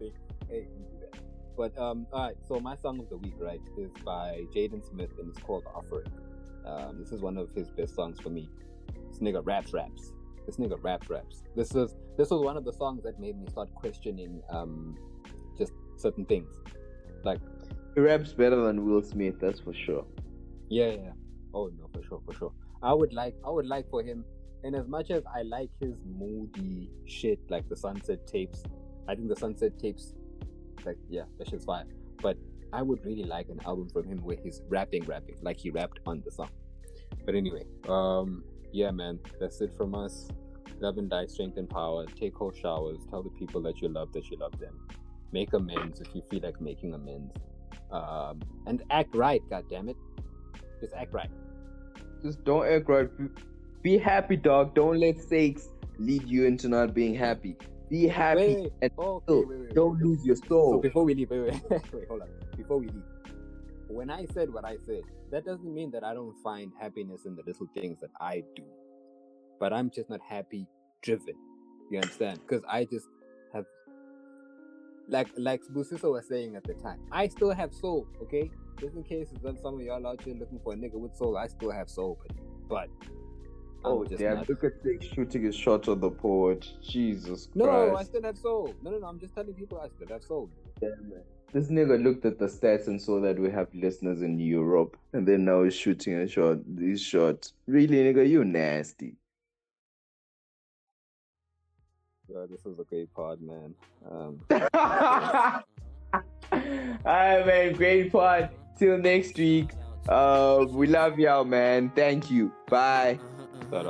hey, 0.00 0.12
hey, 0.48 0.50
you 0.50 0.50
do 0.50 0.98
that. 1.00 1.20
But 1.56 1.78
um, 1.78 2.06
all 2.12 2.26
right. 2.26 2.36
So 2.46 2.58
my 2.58 2.76
song 2.76 2.98
of 2.98 3.08
the 3.08 3.16
week, 3.18 3.34
right, 3.38 3.60
is 3.78 3.90
by 4.04 4.44
Jaden 4.54 4.84
Smith, 4.88 5.10
and 5.18 5.28
it's 5.30 5.38
called 5.38 5.64
"Offering." 5.72 6.10
Um, 6.66 6.98
this 6.98 7.12
is 7.12 7.20
one 7.20 7.38
of 7.38 7.50
his 7.54 7.70
best 7.70 7.94
songs 7.94 8.18
for 8.20 8.30
me. 8.30 8.48
This 9.08 9.20
nigga 9.20 9.42
raps, 9.44 9.72
raps. 9.72 10.12
This 10.46 10.56
nigga 10.56 10.82
raps, 10.82 11.08
raps. 11.08 11.44
This 11.54 11.72
was 11.72 11.94
this 12.18 12.30
was 12.30 12.42
one 12.42 12.56
of 12.56 12.64
the 12.64 12.72
songs 12.72 13.04
that 13.04 13.20
made 13.20 13.38
me 13.38 13.46
start 13.48 13.72
questioning 13.74 14.42
um, 14.50 14.96
just 15.56 15.72
certain 15.96 16.24
things. 16.24 16.48
Like, 17.24 17.40
he 17.94 18.00
raps 18.00 18.32
better 18.32 18.56
than 18.56 18.84
Will 18.86 19.02
Smith, 19.02 19.36
that's 19.40 19.60
for 19.60 19.74
sure. 19.74 20.04
yeah, 20.68 20.90
yeah. 20.90 21.12
Oh 21.54 21.70
no, 21.78 21.88
for 21.92 22.02
sure, 22.06 22.22
for 22.24 22.32
sure. 22.34 22.52
I 22.82 22.92
would 22.94 23.12
like, 23.12 23.34
I 23.46 23.50
would 23.50 23.66
like 23.66 23.88
for 23.90 24.02
him. 24.02 24.24
And 24.64 24.74
as 24.76 24.86
much 24.86 25.10
as 25.10 25.22
I 25.34 25.42
like 25.42 25.70
his 25.80 25.94
moody 26.06 26.90
shit, 27.06 27.38
like 27.50 27.68
the 27.68 27.76
Sunset 27.76 28.26
Tapes, 28.26 28.62
I 29.08 29.14
think 29.14 29.28
the 29.28 29.36
Sunset 29.36 29.78
Tapes, 29.78 30.14
like 30.84 30.96
yeah, 31.08 31.24
that 31.38 31.48
shit's 31.48 31.64
fire. 31.64 31.84
But 32.22 32.38
I 32.72 32.80
would 32.82 33.04
really 33.04 33.24
like 33.24 33.48
an 33.48 33.60
album 33.66 33.88
from 33.90 34.04
him 34.04 34.18
where 34.18 34.36
he's 34.42 34.62
rapping, 34.68 35.04
rapping, 35.04 35.36
like 35.42 35.58
he 35.58 35.70
rapped 35.70 36.00
on 36.06 36.22
the 36.24 36.30
song. 36.30 36.48
But 37.26 37.34
anyway, 37.34 37.64
um, 37.88 38.44
yeah, 38.72 38.90
man, 38.90 39.18
that's 39.38 39.60
it 39.60 39.72
from 39.76 39.94
us. 39.94 40.28
Love 40.80 40.98
and 40.98 41.10
die, 41.10 41.26
strength 41.26 41.58
and 41.58 41.68
power. 41.68 42.06
Take 42.06 42.34
cold 42.34 42.56
showers. 42.56 42.98
Tell 43.10 43.22
the 43.22 43.30
people 43.30 43.60
that 43.62 43.80
you 43.82 43.88
love 43.88 44.12
that 44.12 44.30
you 44.30 44.38
love 44.38 44.58
them. 44.58 44.86
Make 45.32 45.52
amends 45.52 46.00
if 46.00 46.14
you 46.14 46.22
feel 46.30 46.40
like 46.42 46.60
making 46.60 46.94
amends. 46.94 47.32
Um, 47.92 48.40
and 48.66 48.82
act 48.90 49.14
right. 49.14 49.42
God 49.50 49.64
damn 49.70 49.88
it, 49.88 49.96
just 50.80 50.94
act 50.94 51.12
right. 51.12 51.30
Just 52.22 52.42
don't 52.44 52.66
act 52.66 52.88
right. 52.88 53.08
Be- 53.82 53.98
happy, 53.98 54.36
dog. 54.36 54.74
Don't 54.74 54.98
let 54.98 55.20
sakes 55.20 55.68
lead 55.98 56.28
you 56.28 56.46
into 56.46 56.68
not 56.68 56.94
being 56.94 57.14
happy. 57.14 57.56
Be 57.90 58.08
happy 58.08 58.56
Wait, 58.62 58.72
and 58.82 58.90
okay, 58.98 59.24
wait, 59.28 59.46
wait, 59.48 59.60
wait, 59.60 59.74
don't 59.74 60.00
lose 60.00 60.24
your 60.24 60.36
soul. 60.36 60.72
So 60.74 60.78
before 60.80 61.04
we 61.04 61.14
leave, 61.14 61.30
wait, 61.30 61.40
wait, 61.42 61.62
wait, 61.92 62.08
hold 62.08 62.22
on. 62.22 62.28
Before 62.56 62.78
we 62.78 62.86
leave, 62.88 63.04
when 63.88 64.10
I 64.10 64.24
said 64.32 64.52
what 64.52 64.64
I 64.64 64.78
said, 64.86 65.02
that 65.30 65.44
doesn't 65.44 65.72
mean 65.74 65.90
that 65.92 66.04
I 66.04 66.14
don't 66.14 66.34
find 66.42 66.72
happiness 66.80 67.26
in 67.26 67.36
the 67.36 67.42
little 67.46 67.68
things 67.74 68.00
that 68.00 68.10
I 68.20 68.42
do, 68.56 68.64
but 69.60 69.72
I'm 69.72 69.90
just 69.90 70.08
not 70.08 70.20
happy 70.26 70.66
driven. 71.02 71.34
You 71.90 71.98
understand? 72.00 72.40
Because 72.40 72.64
I 72.68 72.84
just 72.84 73.06
like, 75.08 75.28
like 75.36 75.62
Sbusiso 75.62 76.12
was 76.12 76.26
saying 76.28 76.56
at 76.56 76.64
the 76.64 76.74
time, 76.74 77.00
I 77.10 77.28
still 77.28 77.50
have 77.52 77.72
soul. 77.72 78.06
Okay, 78.22 78.50
just 78.80 78.94
in 78.96 79.02
case 79.04 79.28
that 79.42 79.60
some 79.60 79.74
of 79.74 79.80
y'all 79.82 80.06
out 80.06 80.22
here 80.22 80.34
looking 80.34 80.60
for 80.62 80.72
a 80.72 80.76
nigga 80.76 80.94
with 80.94 81.14
soul, 81.16 81.36
I 81.36 81.46
still 81.48 81.70
have 81.70 81.88
soul, 81.88 82.18
but, 82.68 82.88
but 82.88 82.88
Oh 83.84 84.04
just 84.04 84.20
damn! 84.20 84.36
not- 84.36 84.48
Look 84.48 84.64
at 84.64 84.82
Dick 84.84 85.02
shooting 85.02 85.42
his 85.44 85.56
shot 85.56 85.88
on 85.88 86.00
the 86.00 86.10
board. 86.10 86.64
Jesus 86.82 87.48
No, 87.54 87.64
no 87.66 87.96
I 87.96 88.04
still 88.04 88.22
have 88.22 88.38
soul. 88.38 88.74
No, 88.82 88.92
no, 88.92 88.98
no. 88.98 89.06
I'm 89.08 89.18
just 89.18 89.34
telling 89.34 89.54
people 89.54 89.80
I 89.80 89.88
still 89.88 90.06
have 90.08 90.22
soul. 90.22 90.48
Damn 90.80 90.90
it. 91.16 91.26
This 91.52 91.68
nigga 91.68 92.02
looked 92.02 92.24
at 92.24 92.38
the 92.38 92.46
stats 92.46 92.86
and 92.86 93.00
saw 93.00 93.20
that 93.20 93.38
we 93.38 93.50
have 93.50 93.68
listeners 93.74 94.22
in 94.22 94.38
Europe, 94.38 94.96
and 95.12 95.26
then 95.28 95.44
now 95.44 95.64
he's 95.64 95.74
shooting 95.74 96.14
a 96.14 96.26
shot. 96.28 96.58
This 96.64 97.02
shot, 97.02 97.52
really, 97.66 97.96
nigga, 97.98 98.26
you 98.26 98.44
nasty. 98.44 99.16
Uh, 102.34 102.46
this 102.46 102.64
was 102.64 102.78
a 102.78 102.84
great 102.84 103.12
pod, 103.14 103.40
man. 103.40 103.74
Um, 104.10 104.40
Alright, 106.52 107.46
man. 107.46 107.72
Great 107.74 108.12
pod. 108.12 108.50
Till 108.78 108.98
next 108.98 109.36
week. 109.36 109.70
Uh, 110.08 110.66
we 110.68 110.86
love 110.86 111.18
y'all, 111.18 111.44
man. 111.44 111.90
Thank 111.94 112.30
you. 112.30 112.52
Bye. 112.68 113.18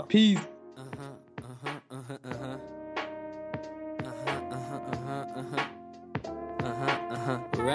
Peace. 0.08 0.40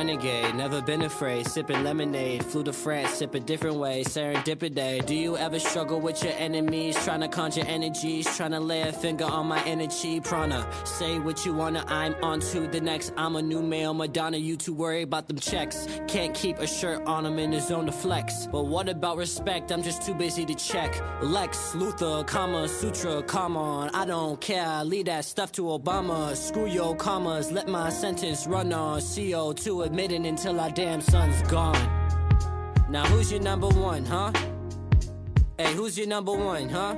Renegade, 0.08 0.56
never 0.56 0.82
been 0.82 1.02
afraid. 1.02 1.46
Sipping 1.48 1.84
lemonade, 1.84 2.42
flew 2.42 2.64
to 2.64 2.72
France, 2.72 3.16
sip 3.16 3.36
a 3.36 3.42
different 3.42 3.76
way. 3.76 4.06
Serendipity. 4.06 5.06
Do 5.06 5.14
you 5.14 5.36
ever 5.36 5.60
struggle 5.60 6.00
with 6.00 6.24
your 6.24 6.32
enemies? 6.38 6.96
Trying 7.04 7.20
to 7.20 7.28
conjure 7.28 7.66
energies, 7.66 8.26
trying 8.38 8.52
to 8.52 8.62
lay 8.62 8.84
a 8.84 8.94
finger 8.94 9.26
on 9.26 9.48
my 9.48 9.62
energy. 9.66 10.22
Prana, 10.22 10.66
say 10.86 11.20
what 11.20 11.46
you 11.46 11.54
wanna, 11.54 11.84
I'm 11.90 12.16
on 12.24 12.40
to 12.40 12.68
the 12.68 12.80
next. 12.80 13.12
I'm 13.18 13.36
a 13.36 13.42
new 13.42 13.62
male 13.62 13.94
Madonna, 13.94 14.38
you 14.38 14.56
too 14.56 14.74
worry 14.74 15.02
about 15.02 15.28
them 15.28 15.40
checks. 15.40 15.86
Can't 16.08 16.34
keep 16.34 16.60
a 16.60 16.68
shirt 16.68 17.06
on, 17.06 17.26
I'm 17.26 17.38
in 17.38 17.52
the 17.52 17.60
zone 17.60 17.88
to 17.88 17.92
flex. 17.92 18.48
But 18.50 18.68
what 18.68 18.88
about 18.88 19.18
respect? 19.18 19.74
I'm 19.74 19.84
just 19.84 20.04
too 20.04 20.14
busy 20.14 20.46
to 20.46 20.56
check. 20.56 20.96
Lex, 21.22 21.74
Luthor, 21.74 22.26
Kama 22.26 22.70
Sutra, 22.70 23.24
come 23.24 23.58
on. 23.58 23.90
I 23.90 24.06
don't 24.06 24.40
care, 24.40 24.86
leave 24.86 25.08
that 25.08 25.26
stuff 25.26 25.52
to 25.54 25.64
Obama. 25.64 26.34
Screw 26.34 26.68
your 26.68 26.96
commas, 26.96 27.52
let 27.52 27.68
my 27.68 27.90
sentence 27.90 28.48
run 28.48 28.72
on. 28.72 29.02
CO2 29.02 29.86
until 30.00 30.60
our 30.60 30.70
damn 30.70 31.02
son's 31.02 31.42
gone. 31.50 31.76
Now 32.88 33.04
who's 33.06 33.32
your 33.32 33.42
number 33.42 33.68
one, 33.68 34.06
huh? 34.06 34.32
Hey, 35.58 35.74
who's 35.74 35.98
your 35.98 36.06
number 36.06 36.34
one, 36.34 36.70
huh? 36.70 36.96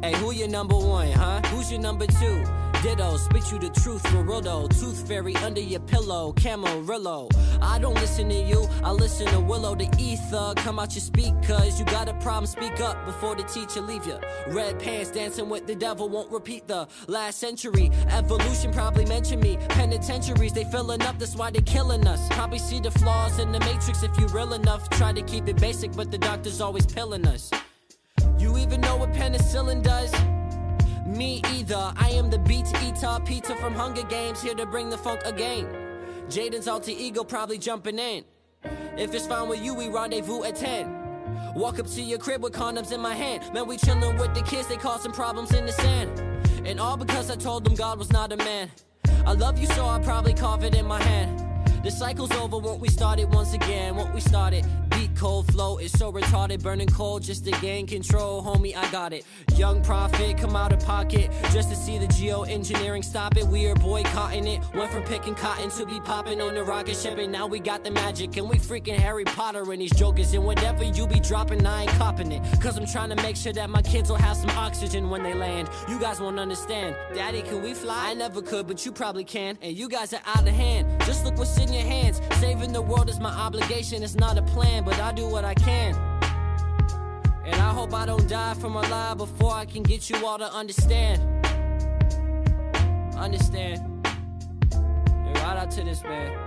Hey, 0.00 0.14
who 0.14 0.30
your 0.30 0.46
number 0.46 0.76
one, 0.76 1.10
huh? 1.10 1.40
Who's 1.48 1.72
your 1.72 1.80
number 1.80 2.06
two? 2.06 2.44
Ditto, 2.84 3.16
spit 3.16 3.50
you 3.50 3.58
the 3.58 3.70
truth 3.70 4.06
for. 4.08 4.68
Tooth 4.68 5.08
fairy 5.08 5.34
under 5.36 5.60
your 5.60 5.80
pillow, 5.80 6.34
Camarillo. 6.34 7.30
I 7.62 7.78
don't 7.78 7.94
listen 7.94 8.28
to 8.28 8.34
you, 8.34 8.68
I 8.82 8.90
listen 8.90 9.26
to 9.28 9.40
Willow 9.40 9.74
the 9.74 9.88
Ether. 9.98 10.52
Come 10.56 10.78
out 10.78 10.94
your 10.94 11.00
speakers, 11.00 11.78
you 11.78 11.86
got 11.86 12.10
a 12.10 12.14
problem, 12.14 12.44
speak 12.44 12.80
up 12.80 13.06
before 13.06 13.36
the 13.36 13.42
teacher 13.44 13.80
leave 13.80 14.04
you. 14.06 14.18
Red 14.48 14.78
pants 14.78 15.10
dancing 15.10 15.48
with 15.48 15.66
the 15.66 15.74
devil 15.74 16.10
won't 16.10 16.30
repeat 16.30 16.68
the 16.68 16.86
last 17.08 17.38
century. 17.38 17.90
Evolution 18.10 18.70
probably 18.70 19.06
mentioned 19.06 19.42
me. 19.42 19.56
Penitentiaries, 19.70 20.52
they 20.52 20.64
filling 20.64 21.00
up, 21.00 21.18
that's 21.18 21.36
why 21.36 21.50
they 21.50 21.62
killing 21.62 22.06
us. 22.06 22.20
Probably 22.32 22.58
see 22.58 22.80
the 22.80 22.90
flaws 22.90 23.38
in 23.38 23.50
the 23.50 23.60
matrix 23.60 24.02
if 24.02 24.14
you 24.18 24.26
real 24.26 24.52
enough. 24.52 24.90
Try 24.90 25.14
to 25.14 25.22
keep 25.22 25.48
it 25.48 25.56
basic, 25.58 25.92
but 25.92 26.10
the 26.10 26.18
doctor's 26.18 26.60
always 26.60 26.84
pilling 26.84 27.26
us. 27.26 27.50
You 28.38 28.58
even 28.58 28.82
know 28.82 28.96
what 28.96 29.10
penicillin 29.14 29.82
does? 29.82 30.12
Me 31.06 31.42
either. 31.52 31.92
I 31.96 32.10
am 32.10 32.30
the 32.30 32.38
beat 32.38 32.66
eater, 32.82 33.18
Peeta 33.26 33.56
from 33.58 33.74
Hunger 33.74 34.04
Games, 34.04 34.40
here 34.42 34.54
to 34.54 34.64
bring 34.64 34.88
the 34.88 34.96
funk 34.96 35.20
again. 35.24 35.66
Jaden's 36.28 36.66
alter 36.66 36.92
ego 36.92 37.24
probably 37.24 37.58
jumping 37.58 37.98
in. 37.98 38.24
If 38.96 39.14
it's 39.14 39.26
fine 39.26 39.48
with 39.48 39.62
you, 39.62 39.74
we 39.74 39.88
rendezvous 39.88 40.44
at 40.44 40.56
10. 40.56 41.54
Walk 41.54 41.78
up 41.78 41.86
to 41.88 42.02
your 42.02 42.18
crib 42.18 42.42
with 42.42 42.54
condoms 42.54 42.90
in 42.90 43.00
my 43.00 43.14
hand. 43.14 43.52
Man, 43.52 43.66
we 43.68 43.76
chillin' 43.76 44.18
with 44.18 44.34
the 44.34 44.42
kids, 44.42 44.66
they 44.66 44.76
causing 44.76 45.12
problems 45.12 45.52
in 45.52 45.66
the 45.66 45.72
sand. 45.72 46.22
And 46.64 46.80
all 46.80 46.96
because 46.96 47.30
I 47.30 47.36
told 47.36 47.64
them 47.64 47.74
God 47.74 47.98
was 47.98 48.10
not 48.10 48.32
a 48.32 48.36
man. 48.38 48.70
I 49.26 49.32
love 49.32 49.58
you, 49.58 49.66
so 49.66 49.86
I 49.86 49.98
probably 50.00 50.32
carve 50.32 50.64
it 50.64 50.74
in 50.74 50.86
my 50.86 51.02
hand. 51.02 51.84
The 51.84 51.90
cycle's 51.90 52.32
over, 52.32 52.56
won't 52.56 52.80
we 52.80 52.88
start 52.88 53.18
it 53.18 53.28
once 53.28 53.52
again? 53.52 53.94
Won't 53.94 54.14
we 54.14 54.20
start 54.20 54.54
it? 54.54 54.64
Cold 55.16 55.46
flow 55.52 55.78
is 55.78 55.92
so 55.92 56.12
retarded, 56.12 56.62
burning 56.62 56.88
cold 56.88 57.22
just 57.22 57.44
to 57.44 57.52
gain 57.60 57.86
control. 57.86 58.42
Homie, 58.42 58.76
I 58.76 58.90
got 58.90 59.12
it. 59.12 59.24
Young 59.56 59.82
prophet, 59.82 60.36
come 60.36 60.56
out 60.56 60.72
of 60.72 60.84
pocket 60.84 61.30
just 61.52 61.70
to 61.70 61.76
see 61.76 61.98
the 61.98 62.06
geoengineering 62.06 63.04
stop 63.04 63.36
it. 63.36 63.46
We 63.46 63.66
are 63.66 63.74
boycotting 63.76 64.46
it. 64.46 64.60
Went 64.74 64.90
from 64.90 65.04
picking 65.04 65.34
cotton 65.34 65.70
to 65.70 65.86
be 65.86 66.00
popping 66.00 66.40
on 66.40 66.54
the 66.54 66.64
rocket 66.64 66.96
ship, 66.96 67.18
and 67.18 67.30
now 67.30 67.46
we 67.46 67.60
got 67.60 67.84
the 67.84 67.90
magic. 67.90 68.36
And 68.36 68.48
we 68.48 68.56
freaking 68.56 68.96
Harry 68.96 69.24
Potter 69.24 69.70
and 69.72 69.80
these 69.80 69.94
jokers. 69.94 70.34
And 70.34 70.44
whatever 70.44 70.82
you 70.82 71.06
be 71.06 71.20
dropping, 71.20 71.64
I 71.64 71.82
ain't 71.82 71.90
copping 71.92 72.32
it. 72.32 72.42
Cause 72.60 72.76
I'm 72.76 72.86
trying 72.86 73.10
to 73.10 73.16
make 73.16 73.36
sure 73.36 73.52
that 73.52 73.70
my 73.70 73.82
kids 73.82 74.10
will 74.10 74.16
have 74.16 74.36
some 74.36 74.50
oxygen 74.50 75.10
when 75.10 75.22
they 75.22 75.34
land. 75.34 75.68
You 75.88 75.98
guys 75.98 76.20
won't 76.20 76.40
understand. 76.40 76.96
Daddy, 77.14 77.42
can 77.42 77.62
we 77.62 77.74
fly? 77.74 78.10
I 78.10 78.14
never 78.14 78.42
could, 78.42 78.66
but 78.66 78.84
you 78.84 78.90
probably 78.90 79.24
can. 79.24 79.58
And 79.62 79.76
you 79.76 79.88
guys 79.88 80.12
are 80.12 80.22
out 80.26 80.46
of 80.46 80.54
hand. 80.54 81.00
Just 81.02 81.24
look 81.24 81.38
what's 81.38 81.56
in 81.58 81.72
your 81.72 81.84
hands. 81.84 82.20
Saving 82.40 82.72
the 82.72 82.82
world 82.82 83.08
is 83.08 83.20
my 83.20 83.30
obligation. 83.30 84.02
It's 84.02 84.16
not 84.16 84.36
a 84.38 84.42
plan, 84.42 84.84
but 84.84 84.98
I 85.04 85.12
do 85.12 85.28
what 85.28 85.44
I 85.44 85.52
can. 85.52 85.94
And 87.44 87.54
I 87.56 87.74
hope 87.74 87.92
I 87.92 88.06
don't 88.06 88.26
die 88.26 88.54
from 88.54 88.74
a 88.74 88.80
lie 88.80 89.12
before 89.12 89.52
I 89.52 89.66
can 89.66 89.82
get 89.82 90.08
you 90.08 90.24
all 90.24 90.38
to 90.38 90.50
understand. 90.50 91.20
Understand. 93.14 93.82
And 94.72 95.36
right 95.36 95.58
out 95.58 95.70
to 95.72 95.84
this 95.84 96.02
man. 96.04 96.43